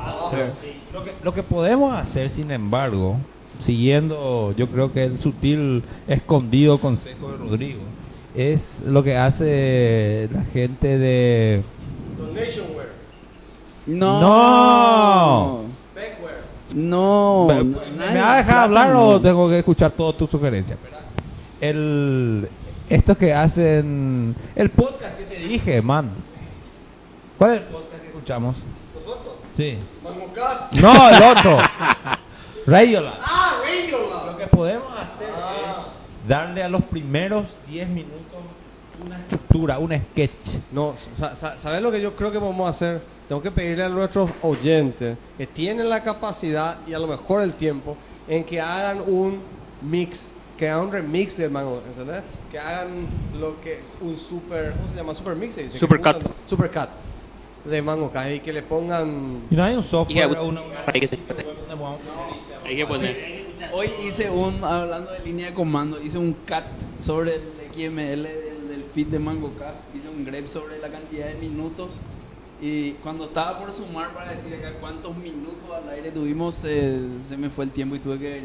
Lo 0.92 1.04
que, 1.04 1.12
lo 1.22 1.34
que 1.34 1.42
podemos 1.44 1.96
hacer, 1.96 2.30
sin 2.30 2.50
embargo, 2.50 3.18
siguiendo, 3.64 4.52
yo 4.56 4.66
creo 4.68 4.92
que 4.92 5.04
el 5.04 5.18
sutil, 5.20 5.84
escondido 6.08 6.78
consejo 6.78 7.30
de 7.32 7.36
Rodrigo, 7.38 7.80
es 8.34 8.62
lo 8.84 9.04
que 9.04 9.16
hace 9.16 10.28
la 10.32 10.42
gente 10.52 10.98
de... 10.98 11.62
No. 13.86 14.20
No. 14.20 15.60
No. 16.74 17.46
¿Me, 17.48 17.54
no, 17.64 17.78
¿me 17.80 17.96
nadie- 17.96 18.20
vas 18.20 18.30
a 18.32 18.36
dejar 18.38 18.56
hablar 18.58 18.88
no. 18.90 19.08
o 19.08 19.20
tengo 19.20 19.48
que 19.48 19.58
escuchar 19.60 19.92
todas 19.92 20.16
tus 20.16 20.28
sugerencias? 20.30 20.78
El, 21.60 22.48
estos 22.90 23.16
que 23.16 23.32
hacen... 23.32 24.34
El 24.54 24.70
podcast 24.70 25.16
que 25.16 25.24
te 25.24 25.36
dije, 25.36 25.80
man. 25.80 26.10
¿Cuál 27.38 27.54
es 27.54 27.60
el 27.62 27.66
podcast 27.68 28.00
que 28.02 28.08
escuchamos? 28.08 28.56
Sí. 29.56 29.78
No, 30.82 31.08
el 31.08 31.22
otro. 31.22 31.58
Radiolab. 32.66 33.14
Ah, 33.22 33.54
Radiolab. 33.64 34.26
Lo 34.32 34.36
que 34.36 34.46
podemos 34.48 34.88
hacer 34.92 35.28
es 35.28 36.28
darle 36.28 36.62
a 36.62 36.68
los 36.68 36.82
primeros 36.84 37.46
10 37.68 37.88
minutos 37.88 38.16
una 39.04 39.18
estructura, 39.20 39.78
un 39.78 39.92
sketch. 40.12 40.58
No, 40.72 40.94
sa- 41.18 41.36
sa- 41.36 41.56
¿sabes 41.62 41.80
lo 41.80 41.90
que 41.90 42.00
yo 42.02 42.14
creo 42.16 42.30
que 42.32 42.38
vamos 42.38 42.66
a 42.66 42.70
hacer? 42.70 43.00
Tengo 43.28 43.42
que 43.42 43.50
pedirle 43.50 43.84
a 43.84 43.88
nuestros 43.88 44.30
oyentes 44.42 45.18
que 45.36 45.46
tienen 45.48 45.88
la 45.88 46.02
capacidad 46.02 46.78
y 46.86 46.94
a 46.94 46.98
lo 46.98 47.08
mejor 47.08 47.42
el 47.42 47.54
tiempo 47.54 47.96
en 48.28 48.44
que 48.44 48.60
hagan 48.60 49.02
un 49.06 49.40
mix, 49.82 50.20
que 50.56 50.68
hagan 50.68 50.86
un 50.86 50.92
remix 50.92 51.36
del 51.36 51.50
mango, 51.50 51.82
¿entendés? 51.86 52.22
Que 52.52 52.58
hagan 52.58 53.06
lo 53.40 53.60
que 53.60 53.80
es 53.80 53.84
un 54.00 54.16
super, 54.16 54.72
¿cómo 54.72 54.88
se 54.90 54.96
llama? 54.96 55.14
Super 55.14 55.34
mix, 55.34 55.56
dice. 55.56 55.78
Super 55.78 56.00
cut. 56.00 56.16
Super 56.48 56.70
cut 56.70 56.88
de 57.64 57.82
mango 57.82 58.12
y 58.32 58.40
que 58.40 58.52
le 58.52 58.62
pongan 58.62 59.42
Y 59.50 59.56
no 59.56 59.64
hay 59.64 59.74
un 59.74 59.82
software, 59.84 60.30
que- 60.30 60.36
una, 60.40 60.60
Hay 60.86 61.00
que, 61.00 61.18
hay 62.64 62.76
que 62.76 62.86
poner. 62.86 63.46
Hoy 63.72 63.90
hice 64.06 64.30
un, 64.30 64.62
hablando 64.62 65.10
de 65.10 65.20
línea 65.20 65.48
de 65.48 65.54
comando, 65.54 66.00
hice 66.00 66.16
un 66.18 66.32
cat 66.46 66.64
sobre 67.00 67.34
el 67.34 67.42
XML 67.72 68.22
del, 68.22 68.68
del 68.68 68.84
feed 68.94 69.08
de 69.08 69.18
MangoCast, 69.18 69.94
hice 69.96 70.08
un 70.08 70.24
grep 70.24 70.46
sobre 70.46 70.78
la 70.78 70.88
cantidad 70.88 71.26
de 71.26 71.34
minutos 71.34 71.90
y 72.60 72.92
cuando 73.02 73.26
estaba 73.26 73.58
por 73.58 73.72
sumar 73.72 74.14
para 74.14 74.32
decir 74.32 74.54
acá 74.54 74.76
cuántos 74.80 75.14
minutos 75.16 75.64
al 75.74 75.88
aire 75.90 76.10
tuvimos, 76.10 76.58
eh, 76.64 77.00
se 77.28 77.36
me 77.36 77.50
fue 77.50 77.64
el 77.66 77.70
tiempo 77.72 77.96
y 77.96 77.98
tuve 78.00 78.18
que... 78.18 78.44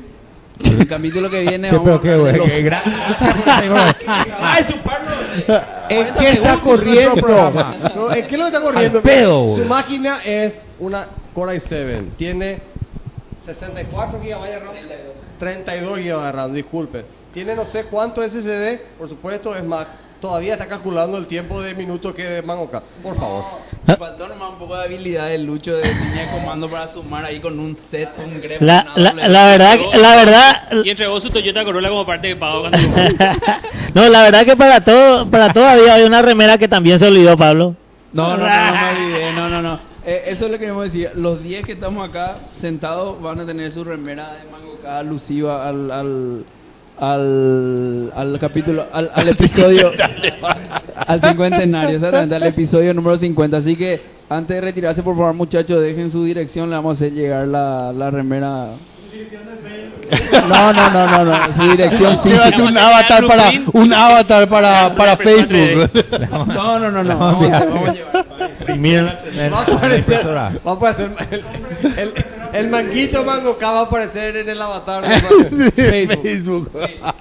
El 0.64 0.86
capítulo 0.88 1.30
que 1.30 1.40
viene 1.40 1.70
Sí, 1.72 1.76
vamos 1.76 2.00
pero 2.02 2.20
a 2.20 2.48
qué 2.48 2.52
qué 2.52 2.62
gran- 2.62 2.84
Ay, 4.40 4.66
¿En 5.90 6.14
qué 6.16 6.32
está 6.32 6.60
corriendo? 6.60 7.28
No, 7.96 8.14
¿en 8.14 8.28
qué 8.28 8.38
lo 8.38 8.48
está 8.48 8.62
corriendo? 8.62 9.02
Pedo, 9.02 9.56
Su 9.58 9.66
máquina 9.66 10.20
es 10.24 10.54
una 10.80 11.08
Core 11.34 11.62
i7. 11.62 12.16
Tiene 12.18 12.60
64 13.46 14.20
GB 14.20 14.44
de 14.44 14.60
RAM. 14.60 14.76
32 15.40 16.00
GB 16.00 16.22
de 16.26 16.32
RAM, 16.32 16.54
disculpen. 16.54 17.06
Tiene 17.34 17.56
no 17.56 17.66
sé 17.68 17.86
cuánto 17.86 18.22
SSD, 18.22 18.98
por 18.98 19.08
supuesto, 19.08 19.56
es 19.56 19.64
más. 19.64 19.88
Todavía 20.22 20.54
está 20.54 20.68
calculando 20.68 21.18
el 21.18 21.26
tiempo 21.26 21.62
de 21.62 21.74
minutos 21.74 22.14
que 22.14 22.24
de 22.24 22.42
Mangoca. 22.44 22.84
Por 23.02 23.16
favor. 23.18 23.44
Me 23.88 23.96
faltó 23.96 24.28
nomás 24.28 24.52
un 24.52 24.60
poco 24.60 24.78
de 24.78 24.84
habilidad 24.84 25.28
de 25.30 25.40
Lucho 25.40 25.74
de 25.76 25.84
línea 25.94 26.28
de 26.28 26.32
comando 26.40 26.70
para 26.70 26.88
sumar 26.90 27.26
ahí 27.26 27.40
con 27.40 27.60
un 27.60 27.76
set, 27.90 28.10
un 28.24 28.40
grep. 28.40 28.62
La, 28.62 28.86
la, 28.96 29.14
la 29.14 29.46
verdad, 29.48 29.80
la 29.96 30.16
verdad, 30.16 30.72
Y 30.86 30.92
entregó 30.92 31.20
su 31.20 31.32
Toyota 31.32 31.66
Corolla 31.66 31.90
como 31.90 32.06
parte 32.06 32.28
de 32.28 32.36
pago. 32.36 32.62
cuando- 32.62 32.78
no, 33.96 34.10
la 34.10 34.22
verdad 34.24 34.46
que 34.46 34.56
para 34.56 34.82
todo, 34.84 35.30
para 35.30 35.52
todo 35.52 35.66
había 35.66 35.96
hay 35.96 36.04
una 36.04 36.22
remera 36.22 36.58
que 36.60 36.68
también 36.68 37.00
se 37.00 37.08
olvidó, 37.08 37.36
Pablo. 37.36 37.76
No, 38.14 38.38
no, 38.38 38.46
no, 38.48 38.66
no 38.66 38.72
me 38.76 38.90
olvidé, 39.06 39.34
no, 39.34 39.50
no, 39.50 39.62
no. 39.64 39.80
Eh, 40.06 40.24
eso 40.28 40.46
es 40.46 40.52
lo 40.52 40.58
que 40.58 40.60
queremos 40.66 40.84
decir. 40.86 41.12
Los 41.16 41.42
10 41.42 41.66
que 41.66 41.72
estamos 41.74 42.08
acá 42.08 42.36
sentados 42.60 43.20
van 43.22 43.40
a 43.40 43.46
tener 43.46 43.72
su 43.72 43.84
remera 43.84 44.34
de 44.34 44.52
mango 44.52 44.78
cada 44.84 45.00
alusiva 45.00 45.68
al, 45.68 45.90
al, 45.92 46.46
al, 47.02 48.12
al 48.16 48.40
capítulo, 48.40 48.86
al, 48.94 49.10
al 49.14 49.28
episodio, 49.30 49.92
al 51.08 51.22
cincuentenario, 51.22 51.96
exactamente, 51.96 52.36
al 52.36 52.44
episodio 52.44 52.94
número 52.94 53.18
50. 53.18 53.58
Así 53.58 53.76
que 53.76 54.00
antes 54.30 54.56
de 54.56 54.62
retirarse, 54.62 55.02
por 55.04 55.16
favor, 55.18 55.34
muchachos, 55.34 55.82
dejen 55.82 56.12
su 56.12 56.24
dirección, 56.24 56.70
le 56.70 56.76
vamos 56.76 56.94
a 56.94 56.96
hacer 56.98 57.12
llegar 57.14 57.48
la, 57.48 57.92
la 57.92 58.12
remera. 58.12 58.68
No, 60.48 60.74
no, 60.74 60.90
no, 60.92 61.08
no, 61.08 61.26
no, 61.26 61.56
su 61.56 61.72
dirección 61.72 62.20
¿Qué 62.24 62.34
va 62.36 62.46
a 62.46 62.52
ser 62.52 62.62
un 62.62 62.78
avatar 62.78 63.26
para 63.28 63.52
un 63.74 63.94
avatar 63.94 64.48
para, 64.48 64.94
para 64.96 65.18
Facebook? 65.18 65.90
No, 66.48 66.80
no, 66.80 66.92
no, 66.92 67.04
no. 67.04 67.18
Vamos 67.18 67.48
a- 67.52 67.60
Vamos 67.66 67.90
a 67.90 67.94
llevar. 67.94 68.26
Va 69.54 69.60
a 69.60 69.64
aparecer, 69.64 70.28
va 70.28 70.52
a 70.66 70.74
aparecer 70.74 71.12
el, 71.32 71.44
el, 71.98 72.14
el 72.54 72.70
manguito 72.70 73.24
mango 73.24 73.58
K 73.58 73.72
va 73.72 73.80
a 73.80 73.84
aparecer 73.84 74.38
en 74.38 74.50
el 74.50 74.62
avatar 74.62 75.04
de 75.04 75.72
Facebook. 75.76 76.72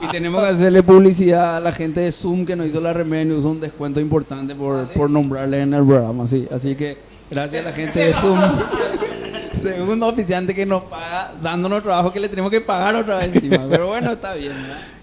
Y 0.00 0.08
tenemos 0.08 0.42
que 0.42 0.48
hacerle 0.48 0.82
publicidad 0.82 1.56
a 1.56 1.60
la 1.60 1.72
gente 1.72 2.00
de 2.00 2.12
Zoom 2.12 2.44
que 2.46 2.56
nos 2.56 2.68
hizo 2.68 2.80
la 2.80 2.92
remera 2.92 3.22
y 3.22 3.26
nos 3.26 3.40
hizo 3.40 3.50
un 3.50 3.60
descuento 3.60 4.00
importante 4.00 4.54
por, 4.54 4.86
por 4.88 5.10
nombrarle 5.10 5.62
en 5.62 5.74
el 5.74 5.84
programa. 5.84 6.26
Sí. 6.28 6.46
Así 6.50 6.74
que 6.74 6.98
gracias 7.30 7.64
a 7.64 7.68
la 7.68 7.74
gente 7.74 8.06
de 8.06 8.14
Zoom. 8.14 8.40
Segundo 9.62 10.06
oficiante 10.06 10.54
que 10.54 10.64
nos 10.64 10.84
paga 10.84 11.32
dándonos 11.42 11.82
trabajo 11.82 12.12
que 12.12 12.20
le 12.20 12.28
tenemos 12.28 12.50
que 12.50 12.62
pagar 12.62 12.96
otra 12.96 13.18
vez 13.18 13.34
encima. 13.34 13.66
Pero 13.68 13.88
bueno, 13.88 14.12
está 14.12 14.34
bien. 14.34 14.54
¿verdad? 14.54 14.99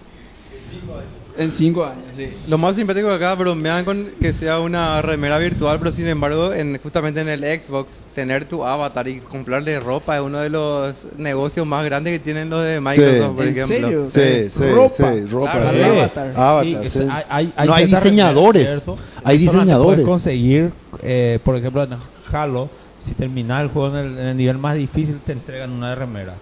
En 1.37 1.51
cinco 1.53 1.85
años, 1.85 2.05
sí. 2.15 2.29
Lo 2.47 2.57
más 2.57 2.75
simpático 2.75 3.07
de 3.09 3.15
acá, 3.15 3.35
bromean 3.35 3.85
con 3.85 4.07
que 4.19 4.33
sea 4.33 4.59
una 4.59 5.01
remera 5.01 5.37
virtual, 5.37 5.77
pero 5.79 5.91
sin 5.91 6.07
embargo, 6.07 6.51
en, 6.53 6.79
justamente 6.79 7.21
en 7.21 7.29
el 7.29 7.41
Xbox, 7.61 7.91
tener 8.13 8.47
tu 8.47 8.63
avatar 8.65 9.07
y 9.07 9.19
comprarle 9.19 9.79
ropa 9.79 10.15
es 10.17 10.21
uno 10.23 10.39
de 10.39 10.49
los 10.49 11.07
negocios 11.15 11.65
más 11.67 11.85
grandes 11.85 12.13
que 12.13 12.19
tienen 12.19 12.49
los 12.49 12.63
de 12.63 12.81
Microsoft, 12.81 13.35
por 13.35 13.45
¿En 13.45 13.49
ejemplo. 13.51 14.09
serio? 14.09 14.49
Sí, 14.49 14.49
sí, 14.57 14.71
ropa. 14.71 15.13
sí, 15.13 15.25
ropa, 15.27 15.51
Claro, 15.51 15.69
sí. 15.71 15.77
el 15.77 15.83
Avatar. 15.85 16.33
Avatar, 16.35 16.65
Sí, 16.65 16.89
sí. 16.91 17.07
hay- 17.29 17.53
No, 17.67 17.73
hay 17.73 17.85
diseñadores. 17.85 18.83
Hay 19.23 19.37
diseñadores. 19.37 19.83
puedes 20.01 20.05
conseguir, 20.05 20.71
eh, 21.03 21.39
por 21.43 21.55
ejemplo, 21.55 21.83
en 21.83 21.97
Halo, 22.31 22.71
si 23.05 23.13
terminas 23.13 23.61
el 23.61 23.67
juego 23.69 23.95
en 23.97 24.05
el, 24.05 24.17
en 24.17 24.25
el 24.27 24.37
nivel 24.37 24.57
más 24.57 24.75
difícil, 24.75 25.21
te 25.23 25.33
entregan 25.33 25.71
una 25.71 25.93
remera. 25.95 26.39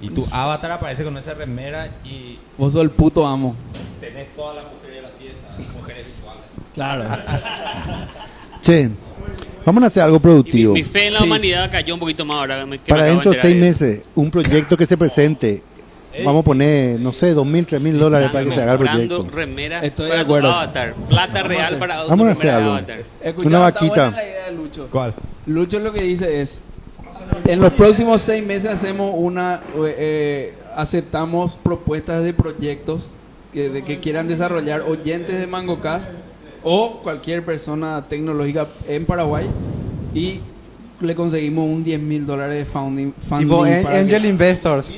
Y 0.00 0.10
tu 0.10 0.26
avatar 0.30 0.72
aparece 0.72 1.02
con 1.04 1.16
esa 1.16 1.32
remera 1.34 1.88
y 2.04 2.38
Vos 2.58 2.72
sos 2.72 2.82
el 2.82 2.90
puto 2.90 3.26
amo. 3.26 3.56
tenés 4.00 4.28
todas 4.36 4.56
las 4.56 4.64
mujeres 4.72 4.96
de 4.96 5.02
la 5.02 5.08
pieza, 5.10 5.72
mujeres 5.78 6.04
visuales. 6.06 6.42
Claro. 6.74 7.04
Che, 8.62 8.90
vamos 9.64 9.84
a 9.84 9.86
hacer 9.86 10.02
algo 10.02 10.18
productivo. 10.20 10.72
Mi 10.74 10.82
fe 10.82 11.06
en 11.06 11.14
la 11.14 11.22
humanidad 11.22 11.70
cayó 11.70 11.94
un 11.94 12.00
poquito 12.00 12.24
más 12.24 12.36
ahora. 12.38 12.66
me- 12.66 12.78
que 12.78 12.92
me 12.92 12.98
Para 12.98 13.08
dentro 13.10 13.30
de 13.32 13.40
seis 13.40 13.56
meses, 13.56 14.02
un 14.14 14.30
proyecto 14.30 14.76
que 14.76 14.86
se 14.86 14.96
presente. 14.96 15.62
Vamos 16.24 16.40
a 16.40 16.44
poner, 16.44 16.98
no 16.98 17.12
sé, 17.12 17.34
dos 17.34 17.44
mil, 17.46 17.66
tres 17.66 17.78
mil 17.80 17.98
dólares 17.98 18.30
para 18.32 18.44
que 18.44 18.54
se 18.54 18.60
haga 18.62 18.72
el 18.72 18.78
proyecto. 18.78 19.28
remeras 19.30 19.84
Estoy 19.84 20.08
para 20.08 20.20
de 20.20 20.24
acuerdo. 20.24 20.50
avatar. 20.50 20.94
Plata 21.08 21.42
real 21.42 21.78
para 21.78 22.04
Vamos 22.04 22.28
a 22.28 22.30
hacer 22.32 22.50
algo. 22.50 22.78
Escuchá, 23.20 23.46
Una 23.48 23.68
está 23.68 23.80
vaquita. 23.80 24.02
buena 24.08 24.16
la 24.16 24.24
idea 24.24 24.46
de 24.46 24.52
Lucho. 24.52 24.88
¿Cuál? 24.90 25.14
Lucho 25.46 25.78
lo 25.78 25.92
que 25.92 26.02
dice 26.02 26.40
es, 26.40 26.58
en 27.44 27.60
los 27.60 27.72
próximos 27.74 28.22
seis 28.22 28.44
meses 28.44 28.70
hacemos 28.70 29.12
una, 29.16 29.60
eh, 29.76 29.94
eh, 29.98 30.54
aceptamos 30.76 31.56
propuestas 31.62 32.22
de 32.24 32.32
proyectos 32.32 33.08
que, 33.52 33.68
de 33.70 33.82
que 33.84 33.98
quieran 34.00 34.26
desarrollar 34.28 34.82
oyentes 34.82 35.38
de 35.40 35.46
MangoCast 35.46 36.06
o 36.62 37.00
cualquier 37.02 37.44
persona 37.44 38.04
tecnológica 38.08 38.66
en 38.88 39.04
Paraguay 39.06 39.46
y 40.14 40.40
le 41.00 41.14
conseguimos 41.14 41.68
un 41.68 41.84
10 41.84 42.00
mil 42.00 42.26
dólares 42.26 42.66
de 42.66 42.72
founding, 42.72 43.12
funding 43.28 43.46
Tipo 43.48 43.64
Angel 43.64 44.22
que- 44.22 44.28
Investors. 44.28 44.92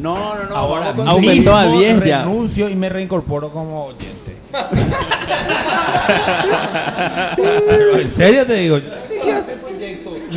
No, 0.00 0.36
no, 0.36 0.44
no. 0.48 0.54
Ahora 0.56 0.90
vamos 0.92 1.08
a 1.08 1.10
aumentó 1.12 1.56
a 1.56 1.64
conseguir- 1.64 1.96
10 1.98 2.08
ya. 2.08 2.22
Renuncio 2.24 2.68
y 2.68 2.76
me 2.76 2.88
reincorporo 2.88 3.50
como 3.50 3.86
oyente. 3.86 4.36
En 7.98 8.16
serio 8.16 8.46
te 8.46 8.54
digo. 8.54 8.78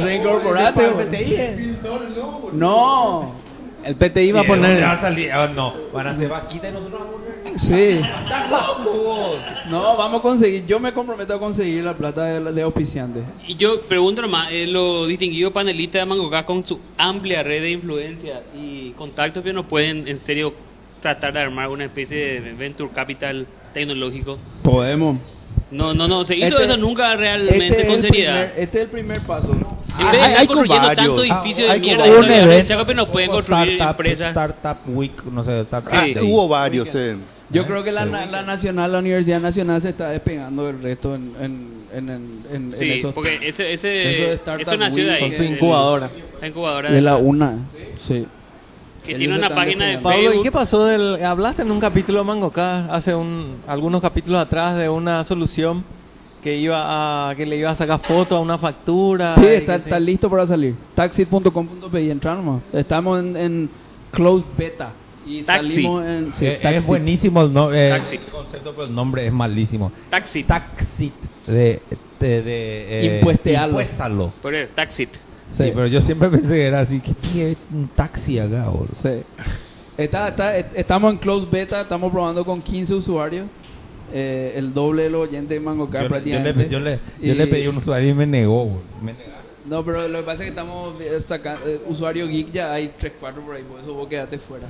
Reincorporate, 0.03 0.87
güey. 0.89 1.07
No. 2.53 3.35
El 3.83 3.95
PTI 3.95 4.31
va 4.31 4.41
a 4.41 4.43
¿De 4.43 4.47
poner. 4.47 4.83
va 4.83 4.91
a 4.91 5.01
salir? 5.01 5.31
Ah, 5.31 5.47
no, 5.47 5.73
van 5.91 6.05
a 6.05 6.11
hacer 6.11 6.29
vaquita 6.29 6.69
y 6.69 6.71
nosotros 6.71 7.01
vamos 7.01 7.15
a 7.15 7.43
poner. 7.43 7.59
Sí. 7.59 7.99
¡Estás 8.23 8.51
loco 8.51 8.91
vos! 8.93 9.37
No, 9.71 9.97
vamos 9.97 10.19
a 10.19 10.21
conseguir. 10.21 10.67
Yo 10.67 10.79
me 10.79 10.93
comprometo 10.93 11.33
a 11.33 11.39
conseguir 11.39 11.83
la 11.83 11.95
plata 11.95 12.25
de, 12.25 12.51
de 12.53 12.61
auspiciantes. 12.61 13.23
Y 13.47 13.55
yo 13.55 13.81
pregunto 13.81 14.21
nomás, 14.21 14.49
eh, 14.51 14.67
los 14.67 15.07
distinguidos 15.07 15.51
panelistas 15.51 16.03
de 16.03 16.05
Mangocá 16.05 16.45
con 16.45 16.63
su 16.63 16.79
amplia 16.95 17.41
red 17.41 17.63
de 17.63 17.71
influencia 17.71 18.43
y 18.55 18.91
contactos 18.91 19.43
que 19.43 19.51
nos 19.51 19.65
pueden 19.65 20.07
en 20.07 20.19
serio 20.19 20.53
tratar 21.01 21.33
de 21.33 21.39
armar 21.39 21.69
una 21.69 21.85
especie 21.85 22.39
de 22.39 22.53
venture 22.53 22.91
capital 22.93 23.47
tecnológico. 23.73 24.37
Podemos. 24.61 25.17
No, 25.71 25.93
no, 25.93 26.07
no, 26.07 26.25
se 26.25 26.35
hizo 26.35 26.47
Este- 26.59 26.63
eso 26.65 26.77
nunca 26.77 27.15
realmente 27.15 27.65
este 27.67 27.81
es 27.81 27.87
con 27.87 28.01
seriedad. 28.01 28.33
primer- 28.51 28.63
este 28.63 28.77
es 28.77 28.83
el 28.83 28.89
primer 28.89 29.21
paso. 29.21 29.51
En 29.53 30.11
vez 30.11 30.21
de 30.21 30.27
estar 30.27 30.47
construyendo 30.47 30.95
tanto 30.95 31.23
edificio 31.23 31.71
de 31.71 31.79
mierda, 31.79 32.03
un 32.05 32.25
en 32.25 32.31
evento, 32.33 32.85
que 32.85 32.93
nos 32.93 33.09
pueden 33.09 33.31
construir 33.31 33.71
startup, 33.73 33.89
empresas. 33.91 34.29
Startup 34.29 34.77
Week, 34.87 35.23
no 35.31 35.43
sé, 35.45 35.61
Startup 35.61 35.89
Ah, 35.93 36.01
Day. 36.01 36.15
hubo 36.21 36.47
varios, 36.47 36.93
eh. 36.93 37.15
Yo 37.49 37.65
creo 37.65 37.83
que 37.83 37.91
la, 37.91 38.05
na- 38.05 38.25
la 38.25 38.43
nacional, 38.43 38.91
la 38.93 38.99
Universidad 38.99 39.41
Nacional 39.41 39.81
se 39.81 39.89
está 39.89 40.09
despegando 40.09 40.65
del 40.67 40.81
resto 40.81 41.15
en, 41.15 41.33
en, 41.39 41.81
en, 41.93 42.09
en, 42.09 42.45
en- 42.49 42.71
en 42.71 42.75
Sí, 42.77 42.91
esos- 42.91 43.13
porque 43.13 43.39
ese, 43.45 43.73
eso 43.73 43.87
de 43.87 44.11
ese, 44.13 44.33
Startup 44.33 44.67
eso 44.67 44.77
nació 44.77 45.05
de 45.05 45.11
ahí. 45.13 45.19
con 45.21 45.33
su 45.37 45.43
incubadora. 45.43 46.09
La 46.41 46.47
incubadora 46.47 46.91
de 46.91 47.01
la 47.01 47.17
UNA. 47.17 47.55
Sí. 48.07 48.25
Que 49.05 49.15
tiene 49.15 49.35
una 49.37 49.49
página 49.49 49.85
de. 49.87 49.97
Pablo, 49.97 50.19
¿y 50.19 50.25
Facebook. 50.25 50.43
qué 50.43 50.51
pasó 50.51 50.85
del 50.85 51.23
hablaste 51.23 51.61
en 51.63 51.71
un 51.71 51.79
capítulo 51.79 52.19
de 52.19 52.25
Mangocá 52.25 52.85
hace 52.93 53.15
un 53.15 53.57
algunos 53.67 54.01
capítulos 54.01 54.39
atrás 54.41 54.77
de 54.77 54.87
una 54.89 55.23
solución 55.23 55.83
que 56.43 56.57
iba 56.57 57.29
a 57.29 57.35
que 57.35 57.45
le 57.45 57.55
iba 57.57 57.69
a 57.71 57.75
sacar 57.75 57.99
foto 57.99 58.37
a 58.37 58.39
una 58.39 58.57
factura? 58.57 59.35
Sí, 59.35 59.41
y 59.43 59.47
está, 59.47 59.77
sí. 59.79 59.83
está 59.85 59.99
listo 59.99 60.29
para 60.29 60.45
salir. 60.47 60.75
Taxit.com.pi, 60.95 62.09
entrar 62.11 62.37
nomás. 62.37 62.61
Estamos 62.73 63.19
en, 63.19 63.37
en 63.37 63.69
closed 64.11 64.45
beta. 64.57 64.91
Y 65.25 65.43
Taxi. 65.43 65.69
salimos 65.75 66.05
en. 66.05 66.33
sí, 66.33 66.45
Eh, 66.45 66.59
Taxi. 66.61 66.77
es 66.77 66.85
buenísimo 66.87 67.41
el, 67.43 67.53
no- 67.53 67.71
eh, 67.73 67.89
Taxi. 67.89 68.15
el 68.15 68.23
concepto, 68.25 68.71
pero 68.71 68.87
el 68.87 68.95
nombre 68.95 69.25
es 69.27 69.31
malísimo. 69.33 69.91
Taxi. 70.09 70.43
Taxi. 70.43 71.11
De, 71.47 71.81
de, 72.19 72.41
de, 72.41 72.99
eh, 72.99 73.15
Impuestealo. 73.17 73.67
impuéstalo. 73.69 74.33
Por 74.41 74.53
eso, 74.55 74.71
Taxit. 74.75 75.09
Sí, 75.57 75.71
pero 75.73 75.87
yo 75.87 76.01
siempre 76.01 76.29
pensé 76.31 76.47
que 76.47 76.65
era 76.65 76.79
así. 76.81 77.01
que 77.01 77.13
tiene 77.15 77.57
un 77.71 77.89
taxi 77.89 78.39
acá, 78.39 78.69
boludo? 78.69 78.95
Sí. 79.03 79.23
Está, 79.97 80.29
está, 80.29 80.57
est- 80.57 80.71
estamos 80.75 81.11
en 81.13 81.19
closed 81.19 81.49
beta, 81.49 81.81
estamos 81.81 82.11
probando 82.11 82.43
con 82.45 82.61
15 82.61 82.93
usuarios. 82.95 83.47
eh, 84.13 84.53
el 84.55 84.73
doble 84.73 85.03
de 85.03 85.09
los 85.09 85.27
oyentes 85.29 85.49
de 85.49 85.59
MangoCard 85.59 86.03
Yo, 86.03 86.09
le- 86.09 86.09
yo 86.09 86.09
prácticamente. 86.09 86.63
le, 86.63 86.69
yo, 86.69 86.79
le, 86.79 86.99
yo 87.21 87.33
le 87.35 87.47
pedí 87.47 87.65
a 87.65 87.69
un 87.69 87.77
usuario 87.77 88.09
y 88.09 88.13
me 88.13 88.25
negó, 88.27 88.65
boludo. 88.65 88.83
Me 89.01 89.13
negaron. 89.13 89.41
No, 89.63 89.85
pero 89.85 90.07
lo 90.07 90.19
que 90.19 90.23
pasa 90.25 90.37
es 90.37 90.41
que 90.45 90.49
estamos 90.49 90.99
eh, 90.99 91.21
sacando. 91.27 91.67
eh, 91.69 91.81
usuario 91.87 92.27
geek 92.27 92.51
ya 92.51 92.73
hay 92.73 92.93
3, 92.99 93.13
4 93.19 93.41
por 93.45 93.55
ahí, 93.55 93.63
por 93.63 93.79
eso 93.79 93.93
vos 93.93 94.07
quedaste 94.07 94.39
fuera. 94.39 94.67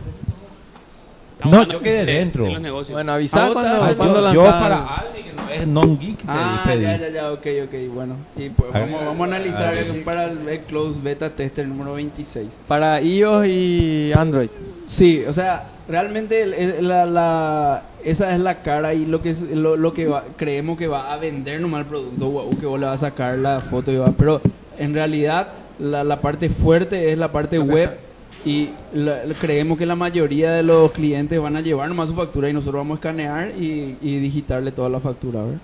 No, 1.45 1.63
yo 1.67 1.79
quedé 1.81 2.05
dentro. 2.05 2.45
En 2.45 2.53
los 2.53 2.61
negocios. 2.61 2.93
Bueno, 2.93 3.13
avisá 3.13 3.45
Ah, 3.45 3.49
cuando, 3.53 3.97
cuando 3.97 4.19
yo, 4.19 4.33
yo 4.33 4.43
lanzar- 4.43 4.61
para 4.61 4.95
alguien 4.95 5.25
que 5.25 5.33
no 5.33 5.49
es 5.49 5.67
non-geek 5.67 6.19
Ah, 6.27 6.63
pedí. 6.65 6.83
ya, 6.83 6.97
ya, 6.97 7.09
ya, 7.09 7.31
ok, 7.31 7.47
ok, 7.65 7.73
bueno. 7.93 8.15
Y 8.37 8.49
pues 8.49 8.73
A 8.75 8.79
ver. 8.79 8.91
vamos, 8.91 9.21
a 9.21 9.23
analizar 9.35 9.63
A 9.63 9.71
ver. 9.71 9.87
el- 9.87 10.03
para 10.03 10.25
el, 10.25 10.47
el 10.47 10.59
closed 10.61 11.01
beta 11.01 11.29
tester 11.31 11.67
número 11.67 11.93
26. 11.93 12.47
para 12.67 13.01
iOS 13.01 13.45
y 13.47 14.11
Android. 14.13 14.49
Sí, 14.87 15.23
o 15.27 15.31
sea, 15.33 15.63
realmente 15.87 16.41
el- 16.41 16.53
el- 16.53 16.87
la, 16.87 17.05
la- 17.05 17.83
esa 18.03 18.33
es 18.33 18.39
la 18.39 18.61
cara 18.61 18.93
y 18.93 19.05
lo 19.05 19.21
que 19.21 19.29
es, 19.31 19.41
lo, 19.41 19.75
lo 19.77 19.93
que 19.93 20.07
va- 20.07 20.23
creemos 20.37 20.77
que 20.77 20.87
va 20.87 21.13
a 21.13 21.17
vender 21.17 21.59
nomás 21.61 21.81
el 21.81 21.87
producto 21.87 22.27
o 22.27 22.49
que 22.59 22.65
vos 22.65 22.79
le 22.79 22.85
vas 22.87 22.97
a 23.03 23.09
sacar 23.09 23.37
la 23.37 23.61
foto 23.61 23.91
y 23.91 23.97
va, 23.97 24.11
pero 24.17 24.41
en 24.77 24.93
realidad 24.93 25.47
la, 25.79 26.03
la 26.03 26.21
parte 26.21 26.49
fuerte 26.49 27.11
es 27.11 27.17
la 27.17 27.31
parte 27.31 27.57
web 27.59 27.97
y 28.45 28.69
la- 28.93 29.23
la- 29.25 29.33
creemos 29.35 29.77
que 29.77 29.85
la 29.85 29.95
mayoría 29.95 30.51
de 30.51 30.63
los 30.63 30.91
clientes 30.91 31.39
van 31.39 31.55
a 31.55 31.61
llevar 31.61 31.87
nomás 31.89 32.09
su 32.09 32.15
factura 32.15 32.49
y 32.49 32.53
nosotros 32.53 32.79
vamos 32.79 32.95
a 32.95 32.99
escanear 32.99 33.51
y, 33.57 33.97
y 34.01 34.19
digitarle 34.19 34.71
toda 34.71 34.89
la 34.89 34.99
factura, 34.99 35.41
¿ver? 35.43 35.57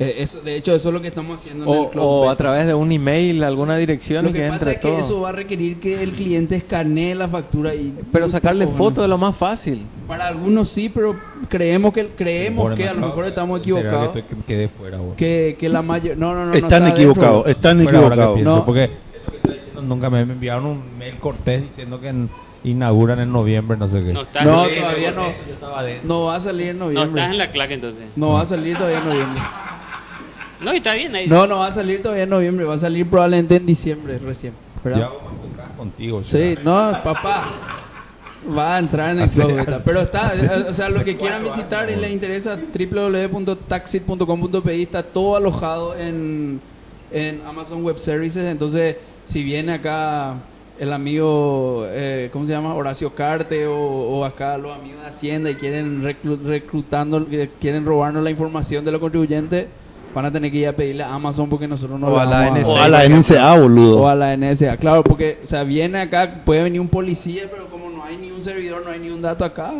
Eh, 0.00 0.22
eso, 0.22 0.40
de 0.42 0.54
hecho, 0.54 0.72
eso 0.76 0.90
es 0.90 0.94
lo 0.94 1.02
que 1.02 1.08
estamos 1.08 1.40
haciendo 1.40 1.64
en 1.64 1.70
O, 1.70 1.82
el 1.86 1.90
closed 1.90 2.08
o 2.08 2.20
beta. 2.20 2.32
a 2.32 2.36
través 2.36 2.66
de 2.68 2.72
un 2.74 2.92
email, 2.92 3.42
alguna 3.42 3.76
dirección 3.76 4.24
Lo 4.26 4.32
que 4.32 4.38
que 4.38 4.44
pasa 4.48 4.54
entre 4.54 4.70
es 4.74 4.76
que 4.78 4.88
todo. 4.88 4.98
eso 5.00 5.20
va 5.22 5.30
a 5.30 5.32
requerir 5.32 5.80
que 5.80 6.00
el 6.00 6.12
cliente 6.12 6.54
escanee 6.54 7.16
la 7.16 7.26
factura 7.26 7.74
y 7.74 7.92
Pero 8.12 8.28
sacarle 8.28 8.66
poco, 8.66 8.78
foto 8.78 8.90
bueno. 9.00 9.04
es 9.06 9.10
lo 9.10 9.18
más 9.18 9.36
fácil. 9.36 9.86
Para 10.06 10.28
algunos 10.28 10.68
sí, 10.68 10.88
pero 10.88 11.16
creemos 11.48 11.92
que 11.92 12.06
creemos 12.16 12.76
que 12.76 12.88
a 12.88 12.94
lo 12.94 13.00
mejor 13.08 13.26
estamos 13.26 13.58
equivocados. 13.58 14.12
Que, 14.12 14.20
estoy- 14.20 14.38
que 14.46 14.68
fuera. 14.68 14.98
Que, 15.16 15.56
que 15.58 15.68
la 15.68 15.82
mayor 15.82 16.16
no 16.16 16.32
no 16.32 16.40
no 16.44 16.46
no 16.46 16.52
Están 16.52 16.86
está 16.86 16.90
equivocados, 16.90 17.46
están 17.48 17.80
equivocados. 17.80 18.40
No. 18.40 18.64
porque 18.64 18.90
nunca 19.82 20.10
me, 20.10 20.20
enviaron 20.22 20.66
un 20.66 20.98
mail 20.98 21.16
cortés 21.18 21.62
diciendo 21.62 22.00
que 22.00 22.08
en- 22.08 22.28
inauguran 22.64 23.20
en 23.20 23.32
noviembre, 23.32 23.76
no 23.78 23.86
sé 23.88 24.02
qué. 24.04 24.12
No 24.12 24.22
estás 24.22 24.44
No, 24.44 24.66
en- 24.66 24.80
todavía 24.80 25.10
no. 25.12 25.26
Yo 25.46 25.54
estaba 25.54 25.82
dentro. 25.82 26.08
No 26.08 26.24
va 26.24 26.36
a 26.36 26.40
salir 26.40 26.68
en 26.68 26.78
No 26.78 26.84
noviembre. 26.86 27.20
estás 27.20 27.32
en 27.32 27.38
la 27.38 27.50
claque 27.50 27.74
entonces. 27.74 28.08
No 28.16 28.32
va 28.32 28.42
a 28.42 28.46
salir 28.46 28.76
todavía 28.76 28.98
en 28.98 29.08
noviembre. 29.08 29.40
No, 30.60 30.74
y 30.74 30.78
está 30.78 30.92
bien 30.94 31.14
ahí. 31.14 31.28
No, 31.28 31.46
no 31.46 31.58
va 31.60 31.68
a 31.68 31.72
salir 31.72 32.02
todavía 32.02 32.24
en 32.24 32.30
noviembre, 32.30 32.64
va 32.64 32.74
a 32.74 32.78
salir 32.78 33.08
probablemente 33.08 33.54
en 33.54 33.64
diciembre 33.64 34.18
recién. 34.18 34.54
¿verdad? 34.82 34.98
Yo 34.98 35.04
hago 35.06 35.20
más 35.56 35.70
contigo. 35.76 36.20
Sí, 36.24 36.56
no, 36.64 36.94
papá. 37.04 37.44
Va 38.58 38.74
a 38.74 38.78
entrar 38.80 39.10
en 39.10 39.20
el 39.20 39.28
Beta. 39.30 39.82
Pero 39.84 40.00
está, 40.00 40.32
o 40.68 40.72
sea, 40.72 40.88
lo 40.88 41.04
que 41.04 41.16
quieran 41.16 41.44
visitar 41.44 41.88
y 41.90 41.94
les 41.94 42.10
interesa, 42.10 42.58
www.taxit.com.pi 42.76 44.82
está 44.82 45.04
todo 45.04 45.36
alojado 45.36 45.96
en, 45.96 46.60
en 47.12 47.40
Amazon 47.46 47.84
Web 47.84 47.98
Services. 47.98 48.44
Entonces, 48.44 48.96
si 49.30 49.42
viene 49.42 49.72
acá 49.74 50.34
el 50.78 50.92
amigo, 50.92 51.84
eh, 51.88 52.30
¿cómo 52.32 52.46
se 52.46 52.52
llama? 52.52 52.74
Horacio 52.74 53.14
Carte 53.14 53.66
o, 53.66 53.76
o 53.76 54.24
acá 54.24 54.56
los 54.58 54.76
amigos 54.76 55.02
de 55.02 55.08
Hacienda 55.08 55.50
y 55.50 55.54
quieren 55.56 56.02
reclu- 56.02 56.40
reclutando, 56.42 57.26
que 57.28 57.50
quieren 57.60 57.84
robarnos 57.84 58.22
la 58.22 58.30
información 58.30 58.84
de 58.84 58.92
los 58.92 59.00
contribuyentes, 59.00 59.66
van 60.14 60.24
a 60.26 60.32
tener 60.32 60.50
que 60.50 60.58
ir 60.58 60.68
a 60.68 60.72
pedirle 60.72 61.02
a 61.02 61.12
Amazon 61.12 61.48
porque 61.48 61.66
nosotros 61.68 61.98
no 62.00 62.06
O 62.08 62.14
le 62.16 62.20
a 62.20 62.24
la 62.24 62.40
vamos 62.40 62.60
NSA, 62.60 62.68
O 62.70 62.76
a 62.78 62.88
la 62.88 63.08
NSA, 63.08 63.54
boludo. 63.60 64.00
O 64.02 64.08
a 64.08 64.14
la 64.14 64.36
NSA, 64.36 64.76
claro, 64.78 65.02
porque, 65.02 65.38
o 65.44 65.48
sea, 65.48 65.64
viene 65.64 66.00
acá, 66.00 66.42
puede 66.44 66.62
venir 66.62 66.80
un 66.80 66.88
policía, 66.88 67.44
pero 67.50 67.66
como 67.66 67.90
no 67.90 68.04
hay 68.04 68.16
ni 68.16 68.30
un 68.30 68.42
servidor, 68.42 68.82
no 68.84 68.90
hay 68.90 69.00
ni 69.00 69.10
un 69.10 69.20
dato 69.20 69.44
acá, 69.44 69.72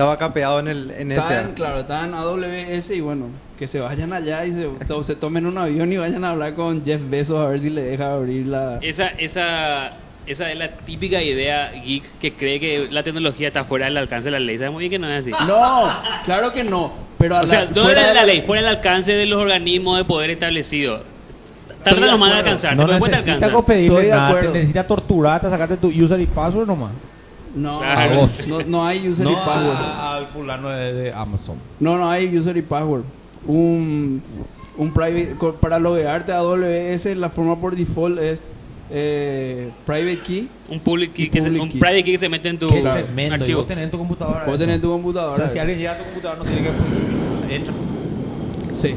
Estaba 0.00 0.16
capeado 0.16 0.60
en 0.60 0.68
el 0.68 0.90
en 0.92 1.12
Está 1.12 1.42
en, 1.42 1.52
claro, 1.52 1.80
está 1.80 2.04
en 2.06 2.14
AWS 2.14 2.90
y 2.90 3.00
bueno, 3.00 3.26
que 3.58 3.66
se 3.68 3.80
vayan 3.80 4.12
allá 4.14 4.46
y 4.46 4.52
se, 4.52 4.64
to- 4.86 5.04
se 5.04 5.14
tomen 5.14 5.44
un 5.44 5.58
avión 5.58 5.92
y 5.92 5.98
vayan 5.98 6.24
a 6.24 6.30
hablar 6.30 6.54
con 6.54 6.82
Jeff 6.84 7.02
Bezos 7.10 7.36
a 7.38 7.48
ver 7.50 7.60
si 7.60 7.68
le 7.68 7.82
deja 7.82 8.14
abrir 8.14 8.46
la... 8.46 8.78
Esa, 8.80 9.08
esa, 9.08 9.88
esa 10.26 10.50
es 10.50 10.58
la 10.58 10.70
típica 10.86 11.22
idea 11.22 11.70
geek 11.72 12.18
que 12.18 12.32
cree 12.32 12.58
que 12.58 12.88
la 12.90 13.02
tecnología 13.02 13.48
está 13.48 13.64
fuera 13.64 13.84
del 13.86 13.98
alcance 13.98 14.24
de 14.24 14.30
la 14.30 14.40
ley. 14.40 14.56
Sabemos 14.56 14.78
bien 14.78 14.90
que 14.90 14.98
no 14.98 15.06
es 15.10 15.20
así. 15.20 15.30
No, 15.46 15.92
claro 16.24 16.50
que 16.54 16.64
no. 16.64 16.92
Pero 17.18 17.36
a 17.36 17.42
o 17.42 17.46
sea, 17.46 17.66
¿dónde 17.66 17.82
fuera 17.82 18.00
es 18.00 18.08
de 18.08 18.14
la 18.14 18.20
la- 18.22 18.26
ley? 18.26 18.40
Fuera 18.46 18.62
del 18.62 18.70
alcance 18.76 19.12
de 19.12 19.26
los 19.26 19.38
organismos 19.38 19.98
de 19.98 20.04
poder 20.04 20.30
establecidos. 20.30 21.02
Tardan 21.84 22.04
de 22.04 22.10
nomás 22.10 22.30
en 22.30 22.36
acuerdo. 22.38 22.48
alcanzar. 22.50 22.76
No 22.76 22.86
te 22.86 22.92
necesita 22.94 23.18
alcanzan. 23.18 23.50
como 23.50 23.66
pedirle 23.66 23.86
Estoy 23.96 24.04
de 24.06 24.10
nada, 24.12 24.40
te 24.40 24.48
necesita 24.48 24.86
torturarte, 24.86 25.50
sacarte 25.50 25.76
tu 25.76 25.88
user 25.88 26.18
y 26.20 26.26
password 26.26 26.66
nomás. 26.66 26.92
No, 27.54 27.80
A 27.82 28.06
vos. 28.14 28.30
no, 28.46 28.62
no 28.62 28.86
hay 28.86 29.08
user 29.08 29.24
No 29.24 29.32
y 29.32 29.34
password. 29.36 29.76
a- 29.76 30.16
al 30.16 30.26
fulano 30.28 30.68
de, 30.70 30.92
de 30.92 31.12
Amazon. 31.12 31.56
No, 31.80 31.96
no 31.98 32.10
hay 32.10 32.36
user 32.36 32.56
y 32.56 32.62
password. 32.62 33.02
Un, 33.46 34.22
un 34.76 34.92
private, 34.92 35.34
co- 35.38 35.54
para 35.54 35.78
loguearte 35.78 36.32
a 36.32 36.38
AWS 36.38 37.06
la 37.16 37.30
forma 37.30 37.56
por 37.60 37.74
default 37.74 38.18
es 38.20 38.40
eh, 38.90 39.70
private 39.86 40.18
key. 40.26 40.48
Un 40.68 40.80
public 40.80 41.12
key, 41.12 41.28
que 41.30 41.38
se- 41.40 41.44
public 41.46 41.62
un 41.62 41.68
key. 41.70 41.78
private 41.80 42.04
key 42.04 42.12
que 42.12 42.18
se 42.18 42.28
mete 42.28 42.48
en 42.48 42.58
tu 42.58 42.68
Qué 42.68 42.80
tremendo, 42.82 43.36
y 43.36 43.40
archivo. 43.40 43.58
vos 43.60 43.68
tenés 43.68 43.84
en 43.84 43.90
tu 43.90 43.98
computadora. 43.98 44.40
Vos 44.44 44.48
eso. 44.54 44.58
tenés 44.58 44.74
en 44.76 44.80
tu 44.82 44.88
O 44.90 44.92
computadora. 44.92 45.36
sea, 45.44 45.48
si 45.52 45.58
alguien 45.58 45.78
llega 45.78 45.92
a 45.92 45.98
tu 45.98 46.04
computadora 46.04 46.38
no 46.38 46.44
tiene 46.44 46.62
que... 46.68 47.54
Entra. 47.54 47.74
Sí. 48.74 48.94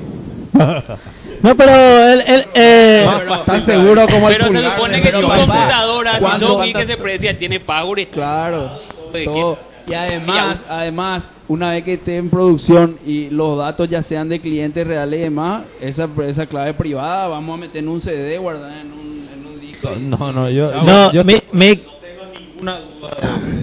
No, 0.54 1.56
pero 1.58 1.72
él, 2.06 2.24
él, 2.26 2.46
eh, 2.54 3.08
tan 3.46 3.66
seguro 3.66 4.06
como 4.08 4.30
el 4.30 4.36
Pero 4.38 4.52
se 4.52 4.60
supone 4.64 5.02
que 5.02 5.08
pero 5.10 5.22
tu 5.22 5.28
papá, 5.28 5.40
computadora, 5.46 6.14
si 6.14 6.20
¿cuándo 6.20 6.48
sos 6.48 6.58
vas 6.58 6.66
geek 6.68 6.76
a- 6.76 6.80
que 6.80 6.86
se 6.86 6.98
precia, 6.98 7.38
tiene 7.38 7.60
power 7.60 8.00
y 8.00 8.06
Claro. 8.08 8.80
Todo. 9.26 9.56
que- 9.56 9.92
Y 9.92 9.94
además, 9.96 10.62
además, 10.70 11.24
una 11.50 11.72
vez 11.72 11.84
que 11.84 11.96
esté 11.96 12.16
en 12.18 12.30
producción 12.30 12.98
y 13.06 13.30
los 13.30 13.58
datos 13.58 13.90
ya 13.90 14.02
sean 14.02 14.30
de 14.30 14.40
clientes 14.40 14.88
reales 14.88 15.20
y 15.20 15.24
demás, 15.24 15.64
esa, 15.82 16.08
esa 16.26 16.46
clave 16.46 16.74
privada 16.74 17.28
vamos 17.28 17.56
a 17.56 17.60
meter 17.60 17.80
en 17.84 17.90
un 17.90 18.00
CD, 18.00 18.38
guardar 18.38 18.72
en 18.72 18.94
un, 18.94 19.28
en 19.34 19.46
un 19.46 19.60
disco. 19.60 19.90
y- 19.94 20.00
No, 20.04 20.32
no, 20.32 20.50
yo... 20.50 20.72
no, 20.84 21.12
yo 21.12 21.24
mi, 21.26 21.36
Mick, 21.52 21.82
una 22.62 22.80
duda 22.80 23.10
de- 23.22 23.28
de- 23.28 23.54
de 23.58 23.63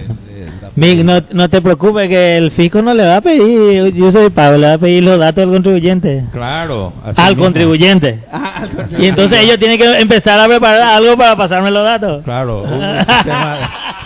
Mick, 0.75 1.03
no, 1.03 1.21
no 1.31 1.49
te 1.49 1.61
preocupes 1.61 2.07
que 2.07 2.37
el 2.37 2.51
fisco 2.51 2.81
no 2.81 2.93
le 2.93 3.03
va 3.05 3.17
a 3.17 3.21
pedir 3.21 3.93
user 4.01 4.27
y 4.27 4.29
pago, 4.29 4.57
le 4.57 4.67
va 4.67 4.73
a 4.73 4.77
pedir 4.77 5.03
los 5.03 5.19
datos 5.19 5.43
al 5.43 5.49
contribuyente. 5.51 6.23
Claro. 6.31 6.93
así 7.03 7.21
Al 7.21 7.29
mismo. 7.31 7.43
contribuyente. 7.43 8.19
Ah, 8.31 8.53
al 8.61 8.69
Y 8.71 8.75
contrario. 8.75 9.09
entonces 9.09 9.39
ellos 9.41 9.59
tienen 9.59 9.77
que 9.77 9.99
empezar 9.99 10.39
a 10.39 10.47
preparar 10.47 10.81
algo 10.81 11.17
para 11.17 11.35
pasarme 11.35 11.71
los 11.71 11.83
datos. 11.83 12.23
Claro, 12.23 12.63
un 12.63 12.97
sistema 12.99 13.57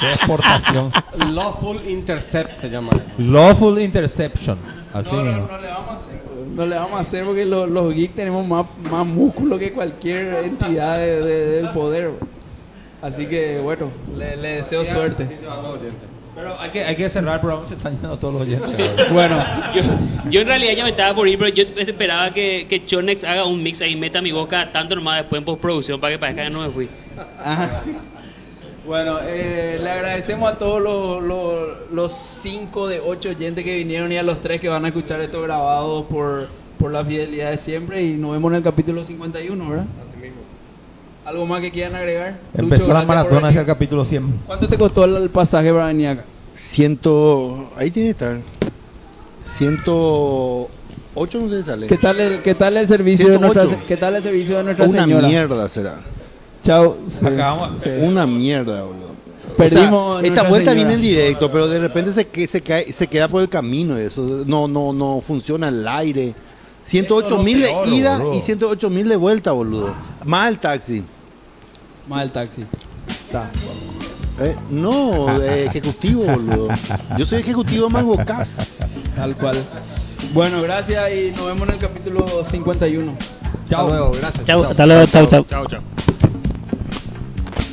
de 0.01 0.11
exportación. 0.13 0.91
Lawful 1.33 1.81
Intercept 1.87 2.59
se 2.61 2.69
llama. 2.69 2.89
Lawful 3.19 3.79
Interception. 3.79 4.57
Así 4.93 5.09
No, 5.11 5.23
no, 5.23 5.31
no 5.47 5.57
le 5.59 5.67
vamos 5.67 5.89
a 5.89 5.93
hacer. 5.93 6.21
No 6.55 6.65
le 6.65 6.75
vamos 6.77 6.93
a 6.99 7.01
hacer 7.01 7.25
porque 7.25 7.45
los, 7.45 7.69
los 7.69 7.93
geeks 7.93 8.15
tenemos 8.15 8.47
más, 8.47 8.65
más 8.89 9.05
músculo 9.05 9.59
que 9.59 9.71
cualquier 9.71 10.33
entidad 10.45 10.97
de- 10.97 11.21
de- 11.21 11.45
del 11.57 11.69
poder. 11.69 12.11
Así 13.01 13.25
que 13.27 13.59
bueno, 13.61 13.91
le, 14.17 14.35
le 14.37 14.47
deseo 14.63 14.83
suerte. 14.85 15.27
Pero 16.35 16.59
hay 16.59 16.69
que, 16.69 16.83
hay 16.83 16.95
que 16.97 17.09
cerrar 17.09 17.39
programa, 17.39 17.67
se 17.69 17.75
están 17.75 17.93
yendo 17.93 18.17
todos 18.17 18.33
los 18.33 18.43
oyentes. 18.43 18.75
Bueno, 19.13 19.41
Yo, 19.73 19.81
yo 20.29 20.41
en 20.41 20.47
realidad 20.47 20.73
ya 20.73 20.83
me 20.83 20.89
estaba 20.89 21.15
por 21.15 21.27
ir, 21.29 21.39
pero 21.39 21.49
yo 21.49 21.63
esperaba 21.77 22.31
que, 22.31 22.67
que 22.67 22.85
Chonex 22.85 23.23
haga 23.23 23.45
un 23.45 23.63
mix 23.63 23.81
ahí, 23.81 23.95
meta 23.95 24.21
mi 24.21 24.33
boca 24.33 24.71
tanto 24.73 24.95
nomás 24.95 25.19
después 25.21 25.39
en 25.39 25.45
postproducción 25.45 25.99
para 25.99 26.13
que 26.13 26.19
parezca 26.19 26.43
que 26.43 26.49
no 26.49 26.61
me 26.61 26.69
fui. 26.71 26.89
Ajá. 27.41 27.83
Bueno, 28.85 29.19
eh, 29.23 29.79
le 29.81 29.89
agradecemos 29.89 30.51
a 30.51 30.57
todos 30.57 30.81
los, 30.81 31.23
los, 31.23 31.91
los 31.91 32.39
cinco 32.43 32.87
de 32.87 32.99
ocho 32.99 33.29
oyentes 33.29 33.63
que 33.63 33.77
vinieron 33.77 34.11
y 34.11 34.17
a 34.17 34.23
los 34.23 34.41
tres 34.41 34.61
que 34.61 34.67
van 34.67 34.85
a 34.85 34.89
escuchar 34.89 35.21
esto 35.21 35.41
grabado 35.41 36.05
por, 36.05 36.49
por 36.77 36.91
la 36.91 37.03
fidelidad 37.03 37.51
de 37.51 37.57
siempre 37.59 38.03
y 38.03 38.13
nos 38.13 38.33
vemos 38.33 38.51
en 38.51 38.57
el 38.57 38.63
capítulo 38.63 39.03
51, 39.05 39.69
¿verdad? 39.69 39.85
¿Algo 41.25 41.45
más 41.45 41.61
que 41.61 41.71
quieran 41.71 41.95
agregar? 41.95 42.37
Empezó 42.53 42.83
Lucho, 42.83 42.93
la 42.93 43.03
maratona 43.05 43.47
hacia 43.47 43.61
el 43.61 43.67
capítulo 43.67 44.05
100. 44.05 44.41
¿Cuánto 44.45 44.67
te 44.67 44.77
costó 44.77 45.05
el, 45.05 45.15
el 45.15 45.29
pasaje 45.29 45.71
para 45.71 45.87
venir 45.87 46.07
acá? 46.09 46.23
Ciento... 46.71 47.71
Ahí 47.75 47.89
tiene 47.91 48.09
que 48.13 48.25
estar. 48.25 48.37
Ciento... 49.57 50.69
Ocho 51.17 51.39
no 51.39 51.49
sé 51.49 51.61
si 51.61 51.65
sale. 51.65 51.87
¿Qué 51.87 51.97
tal 51.97 52.19
el, 52.19 52.41
qué 52.41 52.55
tal 52.55 52.75
el 52.75 52.87
servicio 52.89 53.25
de 53.29 53.37
108. 53.37 53.63
nuestra, 53.69 53.85
qué 53.87 53.97
tal 53.97 54.15
el 54.15 54.23
servicio 54.23 54.57
de 54.57 54.63
nuestra 54.65 54.85
Una 54.85 55.03
señora? 55.05 55.27
mierda 55.27 55.67
será. 55.69 55.95
Chao. 56.63 56.97
Sí. 57.83 57.89
Una 58.01 58.27
mierda, 58.27 58.83
boludo. 58.83 59.15
Perdimos 59.57 60.17
O 60.17 60.19
sea, 60.19 60.27
esta 60.29 60.43
vuelta 60.49 60.71
Señora. 60.71 60.89
viene 60.89 60.93
en 60.95 61.01
directo, 61.01 61.49
pero 61.51 61.67
de 61.69 61.79
repente 61.79 62.11
se, 62.11 62.27
que, 62.27 62.47
se, 62.47 62.59
cae, 62.61 62.91
se 62.91 63.07
queda 63.07 63.29
por 63.29 63.41
el 63.41 63.47
camino. 63.47 63.97
Eso 63.97 64.43
no 64.45 64.67
no 64.67 64.91
no 64.91 65.21
funciona 65.25 65.69
el 65.69 65.87
aire. 65.87 66.33
108 66.85 67.27
Eso 67.27 67.37
es 67.37 67.43
mil 67.45 67.61
de 67.61 67.71
ida 67.95 68.17
boludo. 68.17 68.33
y 68.37 68.41
108 68.41 68.89
mil 68.89 69.07
de 69.07 69.15
vuelta, 69.15 69.53
boludo. 69.53 69.93
Más 70.25 70.49
el 70.49 70.59
taxi. 70.59 71.01
Más 72.07 72.23
el 72.23 72.31
taxi. 72.31 72.65
Está. 73.07 73.51
Eh, 74.39 74.55
no, 74.69 75.39
de 75.39 75.65
ejecutivo, 75.65 76.23
boludo. 76.25 76.67
Yo 77.17 77.25
soy 77.25 77.39
ejecutivo 77.39 77.87
de 77.87 77.93
Mango 77.93 78.17
Cas. 78.25 78.53
Tal 79.15 79.35
cual. 79.35 79.65
Bueno, 80.33 80.61
gracias 80.61 81.11
y 81.11 81.31
nos 81.31 81.47
vemos 81.47 81.67
en 81.67 81.73
el 81.75 81.79
capítulo 81.79 82.45
51. 82.51 83.17
Chao. 83.69 83.81
Hasta 83.81 83.97
luego, 83.97 84.11
gracias. 84.11 84.45
Chau, 84.45 84.63
hasta 84.63 84.85
luego, 84.85 85.05
chau, 85.07 85.27
chau. 85.27 85.45
Chao, 85.45 85.65
chao. 85.67 85.81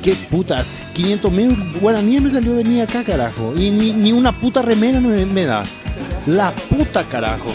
Qué 0.03 0.17
putas, 0.31 0.67
500 0.95 1.31
mil 1.31 1.79
guaraníes 1.81 2.23
me 2.23 2.33
salió 2.33 2.57
venir 2.57 2.83
acá, 2.83 3.05
carajo. 3.05 3.53
Y 3.57 3.71
ni, 3.71 3.93
ni 3.93 4.13
una 4.13 4.33
puta 4.41 4.63
remera 4.63 5.01
me, 5.01 5.25
me 5.27 5.45
da. 5.45 5.65
La 6.27 6.55
puta, 6.55 7.05
carajo. 7.05 7.51